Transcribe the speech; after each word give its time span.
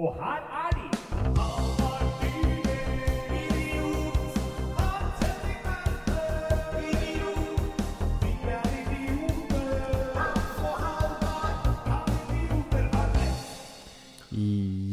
Og 0.00 0.14
her 0.20 0.40
er 0.64 0.70
de! 0.76 2.00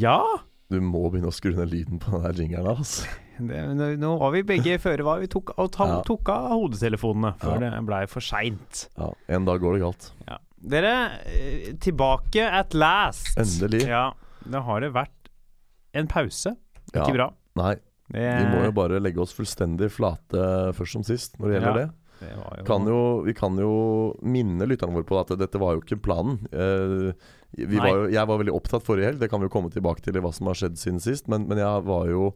Ja. 0.01 0.19
Du 0.67 0.79
må 0.83 1.05
begynne 1.07 1.29
å 1.31 1.35
skru 1.35 1.53
ned 1.55 1.69
lyden 1.71 1.99
på 2.03 2.11
den 2.17 2.25
der 2.25 2.41
jingeren. 2.41 2.67
Altså. 2.73 3.07
Det, 3.37 3.61
nå, 4.01 4.09
var 4.19 4.33
vi 4.33 4.41
begge 4.47 4.75
føre 4.83 5.05
var. 5.07 5.21
Vi 5.23 5.29
tok, 5.31 5.53
og 5.61 5.69
ta, 5.75 5.87
Ja. 5.93 5.99
tok 6.07 6.31
av 6.33 6.49
hodetelefonene 6.55 7.35
før 7.39 7.61
Ja. 7.61 7.69
det 7.77 7.85
blei 7.87 8.01
for 8.11 8.25
seint. 8.25 8.87
Ja, 8.97 9.11
en 9.37 9.45
dag 9.47 9.61
går 9.63 9.77
det 9.77 9.83
galt. 9.85 10.09
Ja. 10.27 10.37
Dere, 10.67 10.93
eh, 11.29 11.73
tilbake 11.79 12.41
at 12.43 12.73
last. 12.73 13.37
Endelig. 13.37 13.85
Ja, 13.87 14.09
da 14.51 14.61
har 14.65 14.81
det 14.83 14.93
vært 14.95 15.29
en 15.97 16.07
pause. 16.11 16.55
Ja. 16.93 17.03
Ikke 17.03 17.15
bra. 17.17 17.29
Nei, 17.59 17.75
Det, 18.07 18.23
vi 18.23 18.49
må 18.53 18.61
jo 18.67 18.73
bare 18.77 18.99
legge 19.03 19.19
oss 19.19 19.33
fullstendig 19.35 19.89
flate 19.91 20.43
først 20.77 20.95
som 20.95 21.03
sist 21.03 21.33
når 21.39 21.47
det 21.49 21.55
gjelder 21.57 21.73
Ja. 21.73 21.79
det. 21.81 21.87
det 22.21 22.35
var 22.37 22.53
jo, 22.59 22.63
Kan 22.69 22.85
jo, 22.87 22.99
vi 23.25 23.33
kan 23.35 23.57
jo 23.59 23.71
minne 24.23 24.67
lytterne 24.69 24.95
våre 24.95 25.07
på 25.09 25.17
at 25.19 25.33
dette 25.37 25.59
var 25.59 25.75
jo 25.75 25.81
ikke 25.83 25.99
planen. 26.01 26.37
Uh, 26.53 27.11
vi 27.57 27.77
var 27.79 27.89
jo, 27.91 28.05
jeg 28.13 28.27
var 28.29 28.39
veldig 28.39 28.55
opptatt 28.55 28.85
forrige 28.87 29.11
helg, 29.11 29.19
det 29.19 29.29
kan 29.31 29.39
vi 29.41 29.47
jo 29.49 29.53
komme 29.53 29.69
tilbake 29.73 30.01
til 30.05 30.15
i 30.15 30.23
hva 30.23 30.31
som 30.35 30.47
har 30.47 30.55
skjedd 30.59 30.79
siden 30.79 31.01
sist. 31.03 31.27
Men, 31.27 31.47
men 31.49 31.59
jeg 31.59 31.83
var 31.87 32.07
jo 32.07 32.31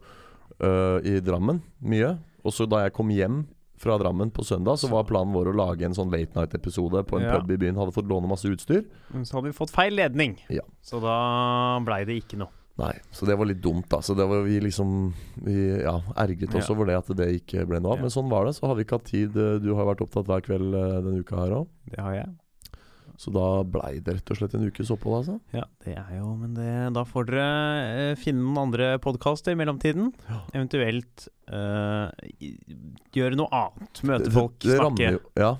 uh, 0.60 0.98
i 1.04 1.16
Drammen 1.24 1.62
mye. 1.80 2.18
Og 2.44 2.52
så 2.52 2.66
da 2.68 2.82
jeg 2.84 2.94
kom 2.96 3.08
hjem 3.14 3.44
fra 3.82 3.98
Drammen 3.98 4.30
på 4.34 4.44
søndag, 4.46 4.78
så 4.80 4.88
var 4.92 5.04
planen 5.08 5.34
vår 5.34 5.50
å 5.50 5.56
lage 5.58 5.82
en 5.88 5.96
sånn 5.98 6.12
late 6.14 6.32
night-episode 6.38 7.02
på 7.10 7.18
en 7.18 7.26
Ja. 7.26 7.36
pub 7.40 7.50
i 7.50 7.56
byen. 7.58 7.76
Hadde 7.76 7.92
fått 7.96 8.06
låne 8.08 8.30
masse 8.30 8.46
utstyr. 8.48 8.84
Så 9.26 9.34
hadde 9.36 9.50
vi 9.50 9.56
fått 9.58 9.70
feil 9.74 9.94
ledning. 9.98 10.38
Ja. 10.48 10.62
Så 10.82 11.00
da 11.02 11.78
blei 11.84 12.04
det 12.06 12.22
ikke 12.22 12.38
noe. 12.38 12.48
Nei, 12.78 12.94
så 13.12 13.26
det 13.28 13.36
var 13.36 13.44
litt 13.44 13.60
dumt, 13.60 13.84
da. 13.92 13.98
Så 14.00 14.14
det 14.16 14.24
var 14.26 14.42
vi 14.46 14.58
liksom 14.64 15.12
Vi 15.44 15.82
ja, 15.82 15.98
ergret 16.16 16.54
oss 16.56 16.68
Ja. 16.70 16.74
over 16.74 16.86
det 16.86 16.96
at 16.96 17.16
det 17.16 17.28
ikke 17.42 17.66
ble 17.68 17.80
noe 17.80 17.92
av. 17.92 18.00
Men 18.00 18.08
sånn 18.10 18.30
var 18.30 18.46
det. 18.46 18.54
Så 18.56 18.66
har 18.66 18.74
vi 18.76 18.84
ikke 18.84 18.96
hatt 18.96 19.04
tid. 19.10 19.32
Du 19.34 19.74
har 19.74 19.84
vært 19.84 20.00
opptatt 20.00 20.24
hver 20.26 20.40
kveld 20.40 20.72
eh, 20.74 21.02
denne 21.02 21.20
uka 21.20 21.36
her 21.36 21.50
òg. 21.58 21.66
Det 21.90 22.00
har 22.00 22.14
jeg. 22.14 22.28
Så 23.20 23.30
da 23.34 23.62
blei 23.62 24.00
det 24.02 24.14
rett 24.16 24.30
og 24.32 24.36
slett 24.38 24.54
en 24.54 24.64
ukes 24.68 24.90
opphold, 24.90 25.18
altså. 25.20 25.40
Ja, 25.52 25.64
det 25.84 25.96
er 25.98 26.16
jo 26.18 26.34
Men 26.36 26.54
det, 26.54 26.70
da 26.94 27.04
får 27.04 27.26
dere 27.28 27.48
eh, 28.10 28.14
finne 28.18 28.42
noen 28.42 28.62
andre 28.68 28.98
podkaster 28.98 29.52
i 29.52 29.58
mellomtiden. 29.60 30.12
Ja. 30.28 30.40
Eventuelt 30.54 31.28
eh, 31.52 32.56
gjøre 33.14 33.36
noe 33.38 33.48
annet. 33.52 34.02
Møte 34.08 34.24
Det- 34.24 34.32
folk, 34.32 34.58
det 34.60 34.78
snakke. 34.80 35.12
jo, 35.12 35.20
ja. 35.36 35.52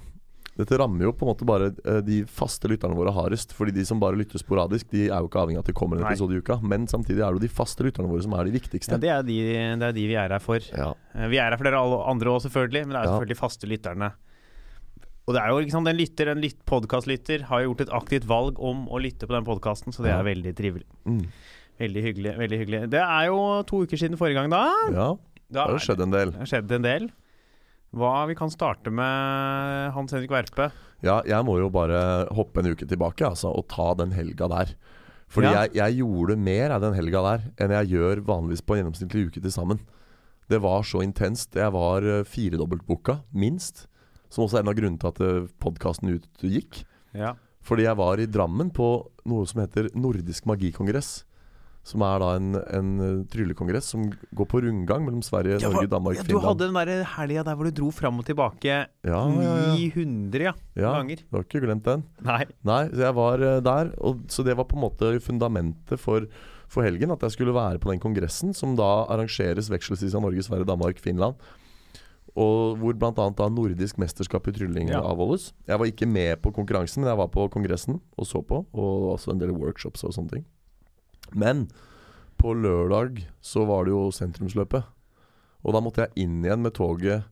Dette 0.54 0.76
rammer 0.76 1.04
jo 1.06 1.12
på 1.16 1.24
en 1.24 1.30
måte 1.32 1.46
bare 1.48 1.70
eh, 1.88 2.02
de 2.04 2.24
faste 2.28 2.68
lytterne 2.68 2.94
våre 2.94 3.10
hardest. 3.16 3.54
Fordi 3.56 3.72
de 3.72 3.84
som 3.88 3.98
bare 3.98 4.16
lytter 4.20 4.36
sporadisk, 4.38 4.90
de 4.90 5.06
er 5.08 5.16
jo 5.22 5.28
ikke 5.30 5.40
avhengig 5.40 5.56
av 5.56 5.64
at 5.64 5.70
det 5.70 5.74
kommer 5.74 5.96
en 5.96 6.04
episode 6.04 6.34
i 6.36 6.42
uka. 6.42 6.58
Men 6.60 6.84
samtidig 6.86 7.22
er 7.24 7.32
det 7.32 7.40
jo 7.40 7.46
de 7.46 7.48
faste 7.48 7.80
lytterne 7.86 8.06
våre 8.10 8.22
som 8.22 8.34
er 8.34 8.44
de 8.44 8.50
Ja, 8.52 8.58
viktigste. 8.60 9.00
det, 9.00 9.08
er 9.08 9.22
de, 9.22 9.38
det 9.80 9.82
er 9.88 9.92
de 9.96 10.06
vi 10.06 10.14
er 10.14 10.28
her 10.28 10.38
for. 10.44 10.58
Ja, 10.76 10.92
Eh, 11.14 11.28
Vi 11.28 11.36
er 11.38 11.50
her 11.50 11.56
for 11.56 11.64
dere 11.64 11.80
alle 11.80 12.04
andre 12.08 12.28
òg, 12.28 12.42
selvfølgelig. 12.44 12.84
Men 12.86 12.90
det 12.92 12.96
er 13.00 13.04
jo 13.04 13.08
Ja. 13.08 13.16
selvfølgelig 13.16 13.40
faste 13.40 13.66
lytterne. 13.66 14.12
Og 15.22 15.34
det 15.36 15.42
er 15.42 15.52
jo 15.52 15.60
liksom 15.62 15.84
Den 15.86 15.96
lytter, 15.96 16.32
en 16.32 16.40
litt 16.42 16.58
podkastlytter 16.66 17.44
har 17.46 17.62
jo 17.62 17.70
gjort 17.72 17.84
et 17.86 17.92
aktivt 17.94 18.24
valg 18.26 18.58
om 18.58 18.88
å 18.90 18.98
lytte 19.02 19.28
på 19.28 19.36
den 19.36 19.46
podkasten, 19.46 19.94
så 19.94 20.02
det 20.02 20.10
er 20.14 20.24
veldig 20.26 20.54
trivelig. 20.58 20.86
mm. 21.06 21.26
Veldig 21.82 22.02
hyggelig. 22.04 22.32
veldig 22.38 22.58
hyggelig 22.60 22.80
Det 22.92 23.00
er 23.00 23.26
jo 23.30 23.38
to 23.66 23.82
uker 23.86 23.98
siden 23.98 24.18
forrige 24.20 24.42
gang, 24.42 24.50
da. 24.52 24.64
ja 24.92 25.10
da 25.52 25.66
det 25.66 25.68
har 25.68 25.76
jo 25.76 25.84
skjedd 25.84 26.00
en 26.00 26.12
del. 26.14 26.30
Det 26.32 26.40
har 26.40 26.48
skjedd 26.48 26.72
en 26.72 26.84
del. 26.86 27.06
Hva 27.92 28.12
Vi 28.28 28.34
kan 28.38 28.50
starte 28.52 28.88
med 28.90 29.92
Hans 29.92 30.12
Henrik 30.14 30.32
Verpe. 30.32 30.70
Ja, 31.04 31.18
jeg 31.28 31.44
må 31.44 31.58
jo 31.60 31.68
bare 31.68 32.26
hoppe 32.32 32.62
en 32.62 32.70
uke 32.72 32.86
tilbake 32.88 33.26
altså, 33.26 33.50
og 33.52 33.66
ta 33.68 33.90
den 33.98 34.14
helga 34.16 34.48
der. 34.48 34.72
Fordi 35.28 35.50
Ja. 35.50 35.64
jeg, 35.64 35.74
jeg 35.76 35.98
gjorde 36.00 36.36
mer 36.40 36.72
av 36.72 36.80
den 36.80 36.94
helga 36.96 37.20
der 37.26 37.44
enn 37.60 37.74
jeg 37.76 37.92
gjør 37.96 38.24
vanligvis 38.24 38.64
på 38.64 38.76
en 38.76 38.82
gjennomsnittlig 38.82 39.26
uke 39.28 39.42
til 39.42 39.52
sammen. 39.52 39.80
Det 40.48 40.60
var 40.60 40.82
så 40.88 41.02
intenst. 41.04 41.54
Jeg 41.56 41.72
var 41.72 42.00
uh, 42.04 42.24
firedobbeltbooka, 42.24 43.20
minst. 43.32 43.86
Som 44.32 44.46
også 44.46 44.58
er 44.58 44.64
en 44.64 44.72
av 44.72 44.78
grunnene 44.78 45.00
til 45.02 45.12
at 45.12 45.50
podkasten 45.60 46.14
utgikk. 46.16 46.82
Ja. 47.12 47.34
Fordi 47.62 47.84
jeg 47.86 47.98
var 47.98 48.20
i 48.20 48.30
Drammen 48.30 48.72
på 48.74 48.88
noe 49.28 49.44
som 49.48 49.62
heter 49.62 49.90
Nordisk 49.94 50.48
magikongress. 50.50 51.20
Som 51.86 52.04
er 52.06 52.20
da 52.22 52.28
en, 52.38 52.52
en 52.54 52.90
uh, 53.02 53.22
tryllekongress 53.30 53.88
som 53.90 54.04
går 54.38 54.46
på 54.52 54.60
rundgang 54.62 55.02
mellom 55.02 55.22
Sverige, 55.26 55.58
Norge, 55.64 55.88
Danmark, 55.90 56.20
du 56.20 56.28
Finland. 56.28 56.44
Du 56.44 56.46
hadde 56.46 56.68
den 56.68 56.76
der 56.78 57.08
helga 57.16 57.42
der 57.48 57.56
hvor 57.58 57.66
du 57.66 57.74
dro 57.74 57.88
fram 57.90 58.20
og 58.22 58.28
tilbake 58.28 58.70
ja, 58.70 58.84
ja, 59.02 59.22
ja. 59.42 59.56
900 59.74 60.46
ja, 60.46 60.52
ja, 60.78 60.92
ganger. 61.00 61.24
du 61.26 61.38
har 61.40 61.46
ikke 61.48 61.64
glemt 61.64 61.88
den? 61.88 62.04
Nei. 62.22 62.44
Nei, 62.70 62.84
så 62.92 63.02
jeg 63.08 63.16
var 63.18 63.42
eh, 63.48 63.58
der. 63.66 63.90
Og, 63.98 64.22
så 64.30 64.46
det 64.46 64.54
var 64.60 64.68
på 64.70 64.78
en 64.78 64.84
måte 64.84 65.10
fundamentet 65.26 65.98
for, 65.98 66.30
for 66.70 66.86
helgen. 66.86 67.10
At 67.16 67.26
jeg 67.26 67.34
skulle 67.34 67.56
være 67.56 67.82
på 67.82 67.90
den 67.90 68.02
kongressen 68.02 68.54
som 68.54 68.78
da 68.78 68.92
arrangeres 69.10 69.72
vekselvis 69.74 70.14
av 70.14 70.22
Norge, 70.22 70.46
Sverige, 70.46 70.70
Danmark, 70.70 71.02
Finland. 71.02 71.42
Og 72.32 72.78
hvor 72.80 72.96
bl.a. 72.96 73.48
nordisk 73.52 73.98
mesterskap 74.00 74.46
i 74.48 74.52
trylling 74.56 74.88
Ja. 74.88 75.02
avholdes. 75.04 75.52
Jeg 75.68 75.78
var 75.78 75.86
ikke 75.86 76.08
med 76.08 76.40
på 76.40 76.52
konkurransen, 76.52 77.02
men 77.02 77.10
jeg 77.10 77.18
var 77.18 77.28
på 77.28 77.48
kongressen 77.52 78.00
og 78.16 78.24
så 78.26 78.40
på. 78.40 78.64
Og 78.72 79.12
også 79.18 79.32
en 79.32 79.38
del 79.38 79.52
workshops 79.52 80.04
og 80.04 80.14
sånne 80.16 80.30
ting. 80.30 80.44
Men 81.34 81.68
på 82.40 82.54
lørdag 82.56 83.26
så 83.40 83.66
var 83.66 83.84
det 83.84 83.92
jo 83.92 84.08
sentrumsløpet. 84.10 84.84
Og 85.62 85.74
da 85.76 85.80
måtte 85.80 86.06
jeg 86.06 86.24
inn 86.24 86.40
igjen 86.42 86.62
med 86.64 86.72
toget 86.74 87.24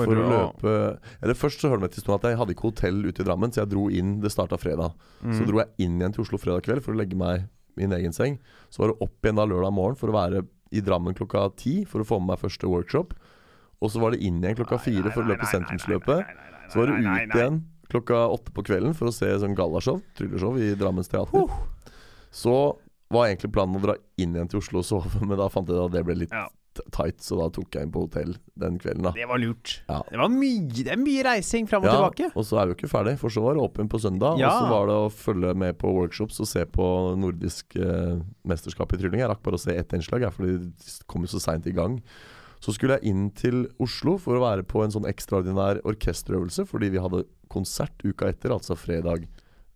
for, 0.00 0.06
å 0.06 0.28
løpe 0.30 0.98
Eller 1.20 1.36
først 1.36 1.60
så 1.60 1.68
hørte 1.68 1.88
det 1.90 2.00
til 2.02 2.14
at 2.14 2.24
jeg 2.24 2.38
hadde 2.40 2.54
ikke 2.54 2.70
hotell 2.70 3.04
ute 3.04 3.20
i 3.20 3.26
Drammen, 3.26 3.52
så 3.52 3.62
jeg 3.62 3.70
dro 3.74 3.88
inn 3.92 4.20
Det 4.22 4.32
starta 4.32 4.56
fredag. 4.56 4.94
Mm. 5.20 5.34
Så 5.36 5.44
dro 5.46 5.60
jeg 5.60 5.86
inn 5.86 5.98
igjen 6.00 6.14
til 6.16 6.24
Oslo 6.24 6.40
fredag 6.40 6.64
kveld 6.64 6.82
for 6.82 6.94
å 6.94 7.00
legge 7.00 7.18
meg 7.18 7.44
i 7.44 7.82
min 7.84 7.92
egen 7.92 8.12
seng. 8.16 8.38
Så 8.72 8.82
var 8.82 8.92
det 8.94 9.02
opp 9.04 9.20
igjen 9.22 9.36
da 9.36 9.44
lørdag 9.44 9.74
morgen 9.76 9.98
for 10.00 10.08
å 10.08 10.16
være 10.16 10.46
i 10.72 10.80
Drammen 10.80 11.14
klokka 11.18 11.50
ti 11.58 11.84
for 11.84 12.00
å 12.02 12.06
få 12.06 12.18
med 12.22 12.32
meg 12.32 12.42
første 12.42 12.66
workshop. 12.70 13.12
Og 13.80 13.90
så 13.92 14.00
var 14.02 14.12
det 14.14 14.20
inn 14.26 14.42
igjen 14.42 14.58
klokka 14.58 14.78
fire 14.84 15.10
for 15.14 15.24
å 15.24 15.30
løpe 15.32 15.48
sentrumsløpet. 15.48 16.34
Så 16.70 16.82
var 16.82 16.90
det 16.92 17.00
ut 17.00 17.34
igjen 17.38 17.62
klokka 17.90 18.20
åtte 18.30 18.52
på 18.54 18.62
kvelden 18.68 18.92
for 18.94 19.10
å 19.10 19.14
se 19.14 19.26
sånn 19.42 19.56
gallashow, 19.58 19.98
trylleshow, 20.14 20.54
i 20.62 20.74
Drammens 20.78 21.08
teater. 21.10 21.48
Så 22.30 22.54
var 23.10 23.26
egentlig 23.26 23.50
planen 23.56 23.74
å 23.80 23.82
dra 23.82 23.96
inn 24.22 24.36
igjen 24.36 24.50
til 24.52 24.60
Oslo 24.62 24.84
og 24.84 24.86
sove, 24.86 25.10
men 25.26 25.38
da 25.40 25.48
fant 25.50 25.68
jeg 25.70 25.80
at 25.82 25.96
det 25.96 26.04
ble 26.06 26.14
litt 26.22 26.34
Ja. 26.36 26.46
tight, 26.94 27.18
så 27.26 27.34
da 27.40 27.48
tok 27.50 27.74
jeg 27.74 27.88
inn 27.88 27.90
på 27.92 28.04
hotell 28.04 28.36
den 28.62 28.76
kvelden, 28.78 29.02
da. 29.08 29.10
Det 29.16 29.26
var 29.26 29.40
lurt. 29.42 29.80
Ja. 29.90 29.98
Det 30.06 30.20
var 30.20 30.30
mye, 30.30 30.68
det 30.70 30.92
er 30.94 31.00
mye 31.02 31.24
reising 31.26 31.66
fram 31.68 31.82
og 31.82 31.90
tilbake. 31.90 32.28
og 32.38 32.46
så 32.46 32.60
er 32.60 32.68
vi 32.70 32.76
jo 32.76 32.78
ikke 32.78 32.92
ferdig, 32.92 33.16
for 33.18 33.34
så 33.34 33.42
var 33.42 33.58
det 33.58 33.64
åpen 33.66 33.90
på 33.90 33.98
søndag. 34.00 34.38
Ja. 34.38 34.52
Og 34.54 34.62
så 34.62 34.70
var 34.70 34.86
det 34.92 34.98
å 35.02 35.10
følge 35.10 35.54
med 35.58 35.80
på 35.82 35.90
workshops 35.96 36.38
og 36.38 36.46
se 36.52 36.62
på 36.70 36.86
nordisk 37.18 37.74
eh, 37.74 38.22
mesterskap 38.46 38.94
i 38.94 39.00
trylling. 39.02 39.24
Jeg 39.24 39.32
rakk 39.34 39.42
bare 39.42 39.58
å 39.58 39.64
se 39.66 39.74
ett 39.74 39.96
innslag, 39.98 40.22
jeg, 40.28 40.36
fordi 40.38 40.54
de 40.70 40.94
kom 41.10 41.26
jo 41.26 41.32
så 41.34 41.42
seint 41.42 41.66
i 41.66 41.74
gang. 41.74 41.98
Så 42.60 42.72
skulle 42.76 42.98
jeg 42.98 43.08
inn 43.08 43.30
til 43.32 43.62
Oslo 43.80 44.18
for 44.20 44.36
å 44.36 44.42
være 44.44 44.62
på 44.68 44.82
en 44.84 44.90
sånn 44.92 45.06
ekstraordinær 45.08 45.80
orkesterøvelse, 45.88 46.66
fordi 46.68 46.90
vi 46.92 47.00
hadde 47.00 47.22
konsert 47.48 47.96
uka 48.04 48.28
etter, 48.28 48.50
altså 48.52 48.76
fredag 48.76 49.24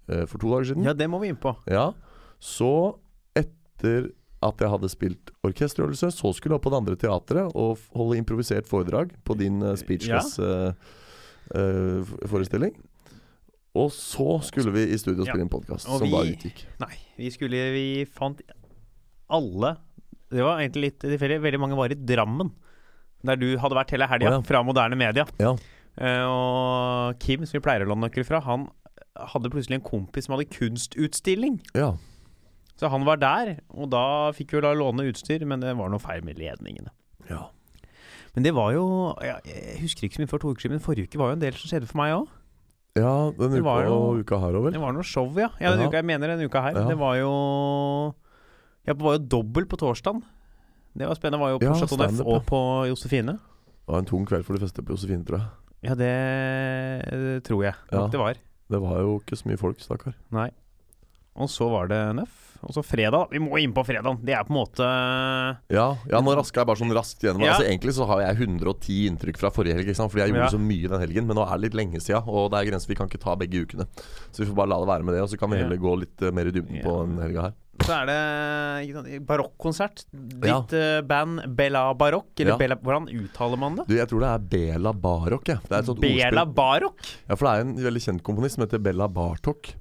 eh, 0.09 0.27
for 0.29 0.37
to 0.39 0.51
dager 0.53 0.65
siden. 0.73 0.85
Ja, 0.85 0.93
det 0.93 1.09
må 1.09 1.19
vi 1.23 1.29
inn 1.33 1.37
på. 1.41 1.55
Ja, 1.67 1.93
så 2.39 2.99
etter 3.35 4.11
at 4.45 4.61
jeg 4.61 4.69
hadde 4.69 4.89
spilt 4.93 5.31
orkesterøvelse, 5.49 6.11
så 6.13 6.29
skulle 6.37 6.53
jeg 6.53 6.59
opp 6.61 6.67
på 6.69 6.73
det 6.75 6.81
andre 6.83 6.97
teatret 7.01 7.49
og 7.57 7.79
holde 7.97 8.19
improvisert 8.21 8.69
foredrag 8.69 9.17
på 9.25 9.33
din 9.41 9.63
uh, 9.65 9.73
speechless-forestilling. 9.81 12.75
og 13.75 13.89
så 13.91 14.37
skulle 14.47 14.71
vi 14.77 14.85
i 14.93 14.99
studio 15.01 15.25
Ja. 15.25 15.33
spille 15.33 15.43
en 15.49 15.51
podkast, 15.51 15.89
som 15.89 16.03
vi- 16.05 16.11
da 16.13 16.21
utgikk. 16.37 16.65
Nei, 16.81 16.95
vi 17.17 17.31
skulle 17.31 17.73
Vi 17.73 18.05
fant 18.05 18.41
alle 19.31 19.77
Det 20.31 20.43
var 20.43 20.59
egentlig 20.61 20.83
litt 20.83 20.99
tilfeldig. 20.99 21.41
Veldig 21.41 21.61
mange 21.61 21.77
var 21.77 21.89
i 21.91 21.95
Drammen. 21.95 22.51
Der 23.25 23.37
du 23.41 23.47
hadde 23.59 23.77
vært 23.79 23.91
hele 23.95 24.07
helga, 24.11 24.29
oh, 24.29 24.39
ja. 24.39 24.41
fra 24.45 24.63
Moderne 24.67 24.97
Media. 25.01 25.25
Ja. 25.41 25.55
Uh, 25.95 26.25
og 26.29 27.19
Kim, 27.23 27.45
som 27.47 27.57
vi 27.59 27.63
pleier 27.65 27.85
å 27.87 27.89
låne 27.93 28.09
nøkkel 28.09 28.27
fra, 28.29 28.41
han 28.45 28.69
hadde 29.33 29.51
plutselig 29.53 29.79
en 29.79 29.87
kompis 29.87 30.27
som 30.27 30.35
hadde 30.37 30.51
kunstutstilling. 30.53 31.61
ja. 31.75 31.95
Så 32.75 32.89
han 32.91 33.05
var 33.07 33.21
der, 33.23 33.61
og 33.71 33.87
da 33.93 34.33
fikk 34.35 34.57
vi 34.57 34.61
da 34.65 34.73
låne 34.75 35.05
utstyr, 35.07 35.45
men 35.47 35.61
det 35.63 35.77
var 35.79 35.93
noe 35.93 36.03
feil 36.03 36.25
med 36.27 36.41
ledningene. 36.43 36.91
ja. 37.31 37.45
Men 38.35 38.43
det 38.43 38.51
var 38.51 38.73
jo 38.75 39.15
Jeg 39.23 39.77
husker 39.79 40.09
ikke 40.09 40.17
så 40.17 40.23
mye 40.25 40.31
for 40.33 40.43
to 40.43 40.51
uker 40.51 40.65
siden, 40.65 40.75
men 40.75 40.83
forrige 40.83 41.07
uke 41.07 41.21
var 41.21 41.29
jo 41.31 41.37
en 41.37 41.45
del 41.45 41.55
som 41.55 41.71
skjedde 41.71 41.87
for 41.87 42.01
meg 42.01 42.17
òg. 42.17 42.25
Ja, 42.99 43.31
denne 43.39 43.61
uka 43.63 43.75
jo- 43.87 43.95
og 43.95 44.19
uka 44.25 44.39
her 44.43 44.59
òg, 44.59 44.73
Det 44.75 44.81
var 44.83 44.93
noe 44.93 45.07
show, 45.07 45.31
ja. 45.39 45.49
ja 45.61 45.71
Ja. 45.77 45.87
uka, 45.87 45.99
jeg 46.03 46.05
mener 46.05 46.27
denne 46.35 46.49
uka 46.51 46.61
her. 46.63 46.75
Det 46.75 46.99
var 46.99 47.15
jo 47.15 48.15
Jeg 48.85 48.99
var 48.99 49.19
jo 49.19 49.23
dobbelt 49.39 49.69
på 49.69 49.79
torsdagen. 49.79 50.25
Det 50.95 51.09
var 51.11 51.19
spennende. 51.19 51.43
Var 51.43 51.51
jo 51.55 51.59
på 51.59 51.67
Ja, 51.67 51.75
Chateau 51.75 51.99
Neuf 51.99 52.21
og 52.23 52.45
på 52.47 52.61
Josefine. 52.91 53.39
Det 53.39 53.93
var 53.93 53.99
en 53.99 54.09
tung 54.09 54.25
kveld 54.27 54.45
for 54.47 54.55
de 54.57 54.63
fleste 54.65 54.83
på 54.85 54.95
Josefine, 54.95 55.25
tror 55.27 55.41
jeg. 55.41 55.49
Ja, 55.85 55.95
det, 55.99 57.43
tror 57.45 57.65
jeg 57.67 57.75
nok 57.91 58.07
Ja. 58.07 58.07
det 58.09 58.21
var. 58.21 58.35
Det 58.71 58.81
var 58.81 59.01
jo 59.03 59.19
ikke 59.21 59.37
så 59.37 59.49
mye 59.51 59.59
folk, 59.61 59.79
stakkar. 59.81 60.15
Nei. 60.33 60.51
Og 61.37 61.51
så 61.51 61.69
var 61.69 61.89
det 61.91 62.01
Nøff. 62.17 62.41
Og 62.65 62.73
så 62.73 62.81
fredag. 62.81 63.29
Vi 63.31 63.39
må 63.43 63.59
inn 63.61 63.75
på 63.77 63.83
fredagen! 63.85 64.23
Det 64.25 64.33
er 64.33 64.45
på 64.47 64.55
en 64.55 64.57
måte 64.57 64.85
Ja, 65.69 65.97
ja 66.09 66.21
nå 66.25 66.33
raska 66.33 66.63
jeg 66.63 66.67
bare 66.71 66.81
sånn 66.81 66.95
raskt 66.97 67.21
gjennom. 67.21 67.43
Ja. 67.45 67.53
Altså 67.53 67.67
Egentlig 67.69 67.93
så 67.93 68.07
har 68.09 68.23
jeg 68.23 68.39
110 68.41 69.11
inntrykk 69.11 69.37
fra 69.43 69.51
forrige 69.53 69.75
helg, 69.77 69.91
fordi 69.93 70.23
jeg 70.23 70.33
gjorde 70.33 70.47
Ja. 70.47 70.49
så 70.55 70.61
mye 70.63 70.89
den 70.89 71.01
helgen. 71.05 71.27
Men 71.27 71.37
nå 71.37 71.45
er 71.45 71.59
det 71.59 71.67
litt 71.67 71.75
lenge 71.77 72.01
siden, 72.01 72.25
og 72.27 72.51
det 72.53 72.61
er 72.63 72.71
grenser. 72.71 72.89
Vi 72.89 72.95
kan 72.97 73.09
ikke 73.11 73.21
ta 73.21 73.35
begge 73.37 73.67
ukene. 73.67 73.85
Så 74.33 74.39
vi 74.41 74.47
får 74.49 74.57
bare 74.57 74.69
la 74.73 74.79
det 74.81 74.89
være 74.89 75.05
med 75.05 75.15
det, 75.15 75.23
og 75.23 75.29
så 75.29 75.39
kan 75.39 75.51
vi 75.51 75.57
heller 75.61 75.77
gå 75.77 75.93
litt 76.01 76.23
eh, 76.23 76.31
mer 76.33 76.47
i 76.47 76.55
dybden 76.57 76.81
på 76.83 76.95
den 77.05 77.19
helga 77.21 77.43
her. 77.43 77.53
Så 77.85 77.93
er 77.97 78.11
det 78.11 79.21
barokkonsert. 79.27 80.05
Ditt 80.13 80.75
ja. 80.75 81.03
band 81.07 81.43
Bella 81.59 81.87
Barokk, 81.99 82.31
eller 82.39 82.55
Ja. 82.55 82.59
Bella 82.61 82.77
Hvordan 82.81 83.09
uttaler 83.11 83.61
man 83.61 83.79
det? 83.81 83.89
Du, 83.91 83.97
jeg 83.99 84.09
tror 84.11 84.25
det 84.25 84.33
er 84.33 84.45
Bela 84.57 84.93
Barok, 84.93 85.49
jeg. 85.49 85.63
Det 85.69 85.75
er 85.75 85.81
et 85.81 85.91
sånt 85.91 86.05
Bela. 86.05 86.45
Barokk? 86.45 87.01
Ja, 87.29 87.35
for 87.35 87.49
det 87.49 87.55
er 87.55 87.65
en 87.67 87.75
veldig 87.89 88.05
kjent 88.07 88.27
komponist 88.27 88.59
som 88.59 88.67
heter 88.67 88.83
Bella 88.83 89.09
Bartok. 89.11 89.75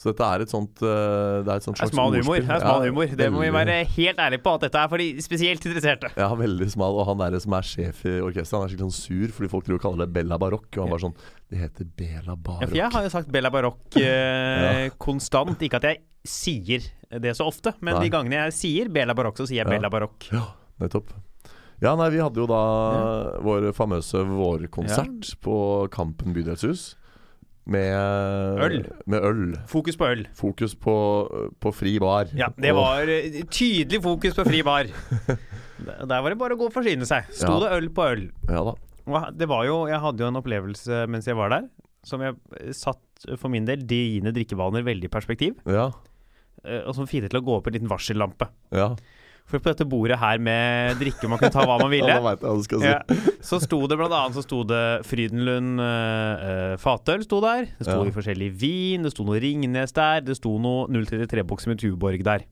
Så 0.00 0.14
dette 0.14 0.24
er 0.24 0.40
et 0.40 0.48
sånt 0.48 0.80
eh, 0.80 1.40
Det 1.44 1.50
er 1.50 1.58
et 1.60 1.66
sånt 1.66 1.76
slags 1.76 1.92
smal 1.92 2.14
humor. 2.14 2.38
Det 2.40 2.46
er 2.48 2.62
smal 2.62 2.86
Ja, 2.86 2.88
humor. 2.88 3.10
Det 3.20 3.26
må 3.34 3.42
vi 3.42 3.50
være 3.52 3.74
helt 3.98 4.22
ærlige 4.24 4.42
på 4.46 4.54
at 4.56 4.62
dette 4.64 4.80
er 4.80 4.92
for 4.92 5.02
de 5.02 5.08
spesielt 5.20 5.66
interesserte. 5.68 6.08
Ja, 6.16 6.30
veldig 6.40 6.68
smal. 6.72 6.96
Og 6.96 7.04
han 7.10 7.20
der 7.20 7.36
som 7.44 7.56
er 7.58 7.66
sjef 7.68 8.00
i 8.08 8.14
orkesteret, 8.24 8.56
han 8.56 8.64
er 8.64 8.72
skikkelig 8.72 8.94
sånn 8.94 8.96
sur 8.96 9.34
fordi 9.36 9.50
folk 9.52 9.66
tror 9.66 9.82
kaller 9.82 10.06
det 10.06 10.14
Bella 10.14 10.38
Barokk. 10.40 10.70
Og 10.72 10.86
han 10.86 10.94
bare 10.94 11.04
sånn 11.04 11.18
Det 11.52 11.60
heter 11.60 11.90
Bela 12.00 12.32
Ja, 12.32 12.56
for 12.62 12.78
jeg 12.80 12.94
har 12.96 13.04
jo 13.04 13.12
sagt 13.12 13.34
Bella 13.34 13.52
Barokk 13.52 14.00
eh, 14.00 14.86
konstant. 14.96 15.60
Ikke 15.68 15.82
at 15.82 15.90
jeg 15.90 16.00
sier 16.24 16.88
det 17.18 17.32
så 17.36 17.46
ofte, 17.50 17.72
men 17.80 17.94
Nei. 17.96 18.04
de 18.06 18.10
gangene 18.14 18.38
jeg 18.44 18.52
sier 18.54 18.88
Bela 18.94 19.14
Barokk, 19.18 19.36
så 19.40 19.46
sier 19.48 19.64
jeg 19.64 19.66
Ja. 19.66 19.72
Bela 19.74 19.90
Barokk. 19.90 20.28
Ja, 20.30 20.44
nettopp. 20.80 21.10
Ja, 21.82 21.94
nei, 21.96 22.10
vi 22.12 22.20
hadde 22.20 22.36
jo 22.36 22.46
da 22.46 22.60
vår 23.40 23.70
famøse 23.72 24.20
vårkonsert 24.28 25.30
på 25.40 25.88
Kampen 25.90 26.34
bydelshus. 26.36 26.94
Med 27.70 27.94
Øl. 28.60 28.76
Med 29.06 29.22
øl. 29.24 29.42
Fokus 29.68 29.96
på 29.96 30.06
øl. 30.10 30.26
Fokus 30.34 30.74
på, 30.74 30.94
på 31.60 31.72
fri 31.76 31.98
bar. 32.02 32.26
Ja, 32.36 32.48
det 32.56 32.72
var 32.74 33.08
eh, 33.08 33.42
tydelig 33.52 34.00
fokus 34.02 34.34
på 34.34 34.44
fri 34.48 34.62
bar. 34.66 34.88
Der 35.80 36.20
var 36.20 36.28
det 36.32 36.38
bare 36.40 36.56
å 36.56 36.60
gå 36.60 36.66
og 36.68 36.74
forsyne 36.74 37.06
seg. 37.08 37.28
Sto 37.32 37.54
Ja. 37.56 37.60
det 37.64 37.70
øl 37.78 37.88
på 37.96 38.04
øl. 38.10 38.24
Ja 38.50 38.64
da. 38.66 38.74
Og 39.10 39.30
det 39.38 39.48
var 39.48 39.64
jo, 39.64 39.86
Jeg 39.88 40.00
hadde 40.02 40.20
jo 40.22 40.28
en 40.28 40.36
opplevelse 40.40 41.06
mens 41.08 41.26
jeg 41.26 41.34
var 41.38 41.48
der, 41.54 41.68
som 42.04 42.20
jeg 42.24 42.36
eh, 42.60 42.72
satt 42.76 43.00
for 43.40 43.48
min 43.52 43.64
del 43.68 43.86
dine 43.88 44.32
drikkevaner 44.36 44.84
veldig 44.84 45.08
i 45.08 45.12
perspektiv. 45.12 45.56
Ja. 45.68 45.90
Eh, 46.64 46.82
Og 46.86 46.94
som 46.94 47.06
fikk 47.06 47.22
det 47.26 47.30
til 47.32 47.40
å 47.40 47.44
gå 47.46 47.56
opp 47.58 47.66
en 47.70 47.78
liten 47.78 47.88
varsellampe. 47.90 48.50
ja. 48.72 48.92
For 49.50 49.58
på 49.58 49.66
dette 49.72 49.82
bordet 49.90 50.14
her 50.20 50.38
med 50.38 50.94
drikke 51.00 51.26
man 51.26 51.40
kunne 51.40 51.50
ta 51.50 51.64
hva 51.66 51.74
man 51.80 51.90
ville, 51.96 52.14
si. 52.62 52.84
ja, 52.86 53.00
så 53.42 53.58
sto 53.58 53.80
det 53.90 53.96
blant 53.98 54.12
annet 54.14 54.36
så 54.36 54.44
sto 54.44 54.60
det 54.62 55.02
Frydenlund 55.08 55.80
eh, 55.82 56.76
fatøl 56.78 57.24
sto 57.26 57.40
der. 57.42 57.64
Det 57.80 57.88
sto 57.88 57.96
Ja. 57.98 58.04
i 58.06 58.14
forskjellig 58.14 58.50
vin, 58.60 59.02
det 59.02 59.10
sto 59.10 59.24
noe 59.26 59.40
Ringnes 59.42 59.90
der, 59.96 60.20
det 60.22 60.36
sto 60.38 60.52
noe 60.62 60.86
033-bokser 60.94 61.72
med 61.72 61.80
Tuborg 61.82 62.22
der. 62.22 62.44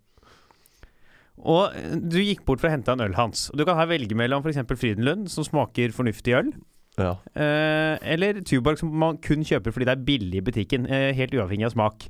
Og 1.39 1.71
du 2.11 2.19
gikk 2.19 2.43
bort 2.49 2.59
for 2.59 2.67
å 2.67 2.75
hente 2.75 2.91
en 2.91 3.05
øl, 3.05 3.15
Hans. 3.15 3.47
Du 3.55 3.63
kan 3.69 3.79
her 3.79 3.87
velge 3.93 4.17
mellom 4.19 4.43
f.eks. 4.43 4.59
Frydenlund, 4.81 5.29
som 5.31 5.47
smaker 5.47 5.95
fornuftig 5.95 6.35
øl, 6.41 6.51
Ja. 6.99 7.13
eh, 7.39 7.95
eller 8.03 8.41
Tuborg, 8.43 8.79
som 8.83 8.91
man 8.91 9.19
kun 9.23 9.45
kjøper 9.47 9.71
fordi 9.71 9.87
det 9.87 9.95
er 9.95 10.03
billig 10.09 10.41
i 10.43 10.47
butikken, 10.51 10.91
eh, 10.91 11.13
helt 11.15 11.31
uavhengig 11.39 11.67
av 11.71 11.77
smak. 11.79 12.09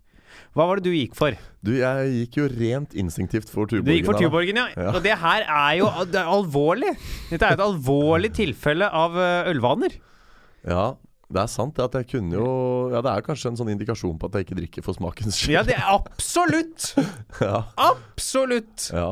Hva 0.56 0.66
var 0.70 0.80
det 0.80 0.88
du 0.88 0.94
gikk 0.96 1.16
for? 1.18 1.34
Du, 1.64 1.72
jeg 1.78 2.12
gikk 2.20 2.38
jo 2.40 2.46
rent 2.52 2.94
instinktivt 2.98 3.50
for 3.50 3.66
Tuborgen. 3.70 3.86
Du 3.88 3.92
gikk 3.96 4.06
for. 4.08 4.18
Tuborgen, 4.20 4.60
ja. 4.60 4.68
Ja. 4.76 4.92
Og 4.94 5.02
det 5.04 5.16
her 5.20 5.44
er 5.46 5.74
jo 5.80 5.88
det 6.10 6.20
er 6.22 6.30
alvorlig. 6.36 6.94
Dette 7.32 7.44
er 7.50 7.58
et 7.58 7.64
alvorlig 7.66 8.32
tilfelle 8.36 8.88
av 8.88 9.16
eh, 9.18 9.50
ølvaner. 9.52 9.98
Ja, 10.68 10.86
det 11.28 11.42
er 11.42 11.50
sant 11.52 11.76
at 11.84 11.92
jeg 11.98 12.06
kunne 12.08 12.38
jo 12.38 12.48
Ja, 12.94 13.02
det 13.04 13.10
er 13.12 13.24
kanskje 13.26 13.50
en 13.52 13.58
sånn 13.60 13.68
indikasjon 13.74 14.16
på 14.18 14.30
at 14.30 14.38
jeg 14.38 14.46
ikke 14.46 14.56
drikker 14.62 14.86
for 14.86 14.96
smakens 14.96 15.36
skyld. 15.36 15.54
Ja, 15.58 15.62
det 15.66 15.76
er 15.76 15.90
absolutt! 15.92 16.92
ja. 17.44 17.64
Absolutt! 17.90 18.88
Ja. 18.94 19.10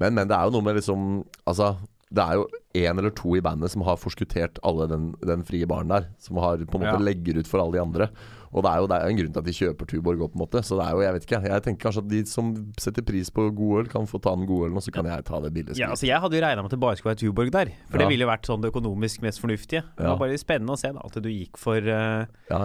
Men, 0.00 0.16
men 0.16 0.28
det 0.28 0.36
er 0.36 0.48
jo 0.48 0.56
noe 0.56 0.64
med 0.66 0.76
liksom 0.78 1.04
Altså, 1.48 1.74
det 2.12 2.22
er 2.24 2.38
jo 2.40 2.46
én 2.76 2.98
eller 3.00 3.12
to 3.16 3.36
i 3.36 3.42
bandet 3.44 3.72
som 3.72 3.84
har 3.86 3.96
forskuttert 4.00 4.58
alle 4.66 4.86
den, 4.90 5.06
den 5.26 5.44
frie 5.48 5.66
baren 5.68 5.88
der. 5.92 6.08
Som 6.22 6.36
har 6.42 6.60
på 6.60 6.76
en 6.78 6.84
måte 6.84 6.98
Ja. 6.98 7.02
legger 7.02 7.40
ut 7.40 7.48
for 7.48 7.62
alle 7.62 7.76
de 7.78 7.82
andre. 7.82 8.08
Og 8.52 8.62
det 8.64 8.70
er 8.72 8.78
jo 8.82 8.86
det 8.90 8.96
er 9.00 9.10
en 9.10 9.18
grunn 9.20 9.32
til 9.34 9.42
at 9.42 9.46
de 9.48 9.54
kjøper 9.56 9.88
Tuborg 9.90 10.20
òg, 10.22 10.30
på 10.32 10.38
en 10.38 10.42
måte. 10.44 10.62
Så 10.66 10.78
det 10.78 10.86
er 10.86 10.92
jo, 10.96 11.00
jeg 11.04 11.14
vet 11.16 11.26
ikke. 11.26 11.40
Jeg 11.50 11.64
tenker 11.66 11.82
kanskje 11.86 12.02
at 12.04 12.08
de 12.12 12.20
som 12.30 12.52
setter 12.80 13.02
pris 13.06 13.30
på 13.34 13.48
god 13.56 13.80
øl, 13.82 13.88
kan 13.92 14.06
få 14.10 14.20
ta 14.22 14.34
den 14.36 14.46
gode 14.48 14.68
ølen, 14.68 14.76
og 14.80 14.84
så 14.86 14.92
kan 14.94 15.08
jeg 15.10 15.24
ta 15.28 15.40
det 15.44 15.52
billige. 15.56 15.78
Ja, 15.80 15.90
altså 15.94 16.06
Jeg 16.08 16.20
hadde 16.22 16.38
jo 16.38 16.42
regna 16.46 16.62
med 16.62 16.70
at 16.70 16.76
det 16.76 16.80
bare 16.84 16.96
skulle 17.00 17.14
være 17.14 17.22
Tuborg 17.24 17.52
der. 17.54 17.72
For 17.90 17.98
det 18.02 18.08
ville 18.12 18.26
jo 18.26 18.30
vært 18.30 18.46
sånn 18.50 18.62
det 18.64 18.70
økonomisk 18.72 19.22
mest 19.26 19.42
fornuftige. 19.42 19.82
Det 19.98 20.06
var 20.06 20.20
bare 20.22 20.38
spennende 20.40 20.76
å 20.76 20.80
se 20.80 20.92
da 20.96 21.04
at 21.06 21.18
du 21.22 21.28
gikk 21.32 21.58
for 21.60 21.78
uh, 21.80 22.24
ja, 22.50 22.60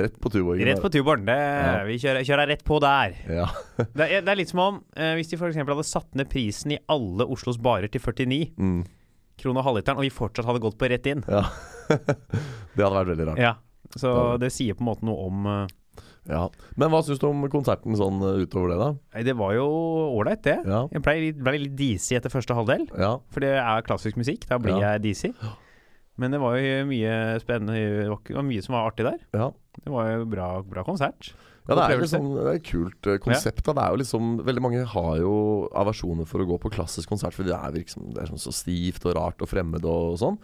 rett 0.00 0.18
på 0.20 0.32
Tuborg. 0.34 0.62
rett 0.66 0.82
på 0.84 0.90
Tuborg. 0.94 1.24
Det, 1.28 1.38
Ja. 1.38 1.72
Vi 1.88 1.96
kjører, 2.02 2.24
kjører 2.26 2.48
rett 2.54 2.64
på 2.66 2.78
der. 2.82 3.14
Ja. 3.28 3.46
Det 3.98 4.04
er, 4.10 4.22
det 4.26 4.30
er 4.32 4.38
litt 4.38 4.50
som 4.50 4.60
om 4.64 4.78
uh, 4.98 5.12
hvis 5.18 5.30
de 5.30 5.36
f.eks. 5.38 5.56
hadde 5.58 5.84
satt 5.86 6.14
ned 6.18 6.28
prisen 6.30 6.72
i 6.74 6.78
alle 6.90 7.24
Oslos 7.30 7.58
barer 7.62 7.88
til 7.92 8.00
49 8.02 8.52
Mm, 8.58 8.82
kroner 9.38 9.62
halvliteren, 9.62 9.98
og 10.00 10.04
vi 10.06 10.10
fortsatt 10.10 10.46
hadde 10.48 10.60
gått 10.62 10.76
på 10.80 10.88
rett 10.90 11.06
inn. 11.06 11.22
ja. 11.30 11.44
det 11.88 12.82
hadde 12.84 12.94
vært 12.98 13.08
veldig 13.14 13.26
rart. 13.30 13.38
Ja, 13.40 13.52
Så 13.96 14.38
det 14.40 14.50
sier 14.52 14.74
på 14.76 14.84
en 14.84 14.90
måte 14.90 15.06
noe 15.08 15.28
om 15.28 15.46
eh, 15.46 15.66
Ja. 16.28 16.42
Men 16.76 16.90
hva 16.92 17.00
syns 17.02 17.18
du 17.22 17.26
om 17.30 17.46
konserten 17.48 17.96
sånn 17.96 18.20
uh, 18.20 18.42
utover 18.44 18.74
det, 18.74 18.78
da? 18.82 18.88
Nei, 19.14 19.22
det 19.24 19.36
var 19.38 19.54
jo 19.56 19.64
ålreit, 20.18 20.42
det. 20.44 20.58
Ja. 20.68 20.82
Jeg 20.92 21.02
ble 21.06 21.14
litt, 21.22 21.38
ble 21.40 21.54
litt 21.62 21.76
disig 21.78 22.18
etter 22.18 22.28
første 22.32 22.54
halvdel, 22.58 22.84
Ja. 23.00 23.14
for 23.32 23.40
det 23.40 23.54
er 23.56 23.86
klassisk 23.86 24.20
musikk. 24.20 24.44
Da 24.50 24.58
blir 24.60 24.76
Ja. 24.76 24.92
jeg 24.92 25.02
disig. 25.08 25.32
Men 26.18 26.32
det 26.34 26.40
var 26.42 26.56
jo 26.58 26.84
mye 26.90 27.38
spennende 27.40 27.78
Det 27.78 28.34
var, 28.34 28.42
mye 28.42 28.62
som 28.62 28.74
var 28.74 28.90
artig 28.90 29.06
der. 29.06 29.18
ja. 29.32 29.50
Det 29.78 29.92
var 29.94 30.08
jo 30.10 30.24
bra, 30.26 30.46
bra 30.66 30.82
konsert. 30.82 31.32
Ja, 31.68 31.76
det 31.76 31.82
er, 31.94 32.00
liksom, 32.00 32.24
det 32.34 32.46
er 32.48 32.56
et 32.58 32.64
kult 32.64 33.06
uh, 33.06 33.18
konsept. 33.22 33.62
Da. 33.64 33.72
Det 33.76 33.82
er 33.84 33.90
jo 33.92 33.98
liksom 34.00 34.30
Veldig 34.42 34.62
mange 34.64 34.84
har 34.84 35.18
jo 35.20 35.68
aversjoner 35.76 36.26
for 36.26 36.40
å 36.40 36.46
gå 36.48 36.56
på 36.60 36.72
klassisk 36.72 37.08
konsert, 37.08 37.32
for 37.36 37.44
det 37.44 37.54
er, 37.54 37.70
liksom, 37.76 38.12
det 38.12 38.24
er 38.24 38.32
så 38.40 38.52
stivt 38.52 39.04
og 39.06 39.14
rart 39.16 39.40
og 39.44 39.48
fremmed 39.48 39.84
og 39.84 40.16
sånn. 40.18 40.38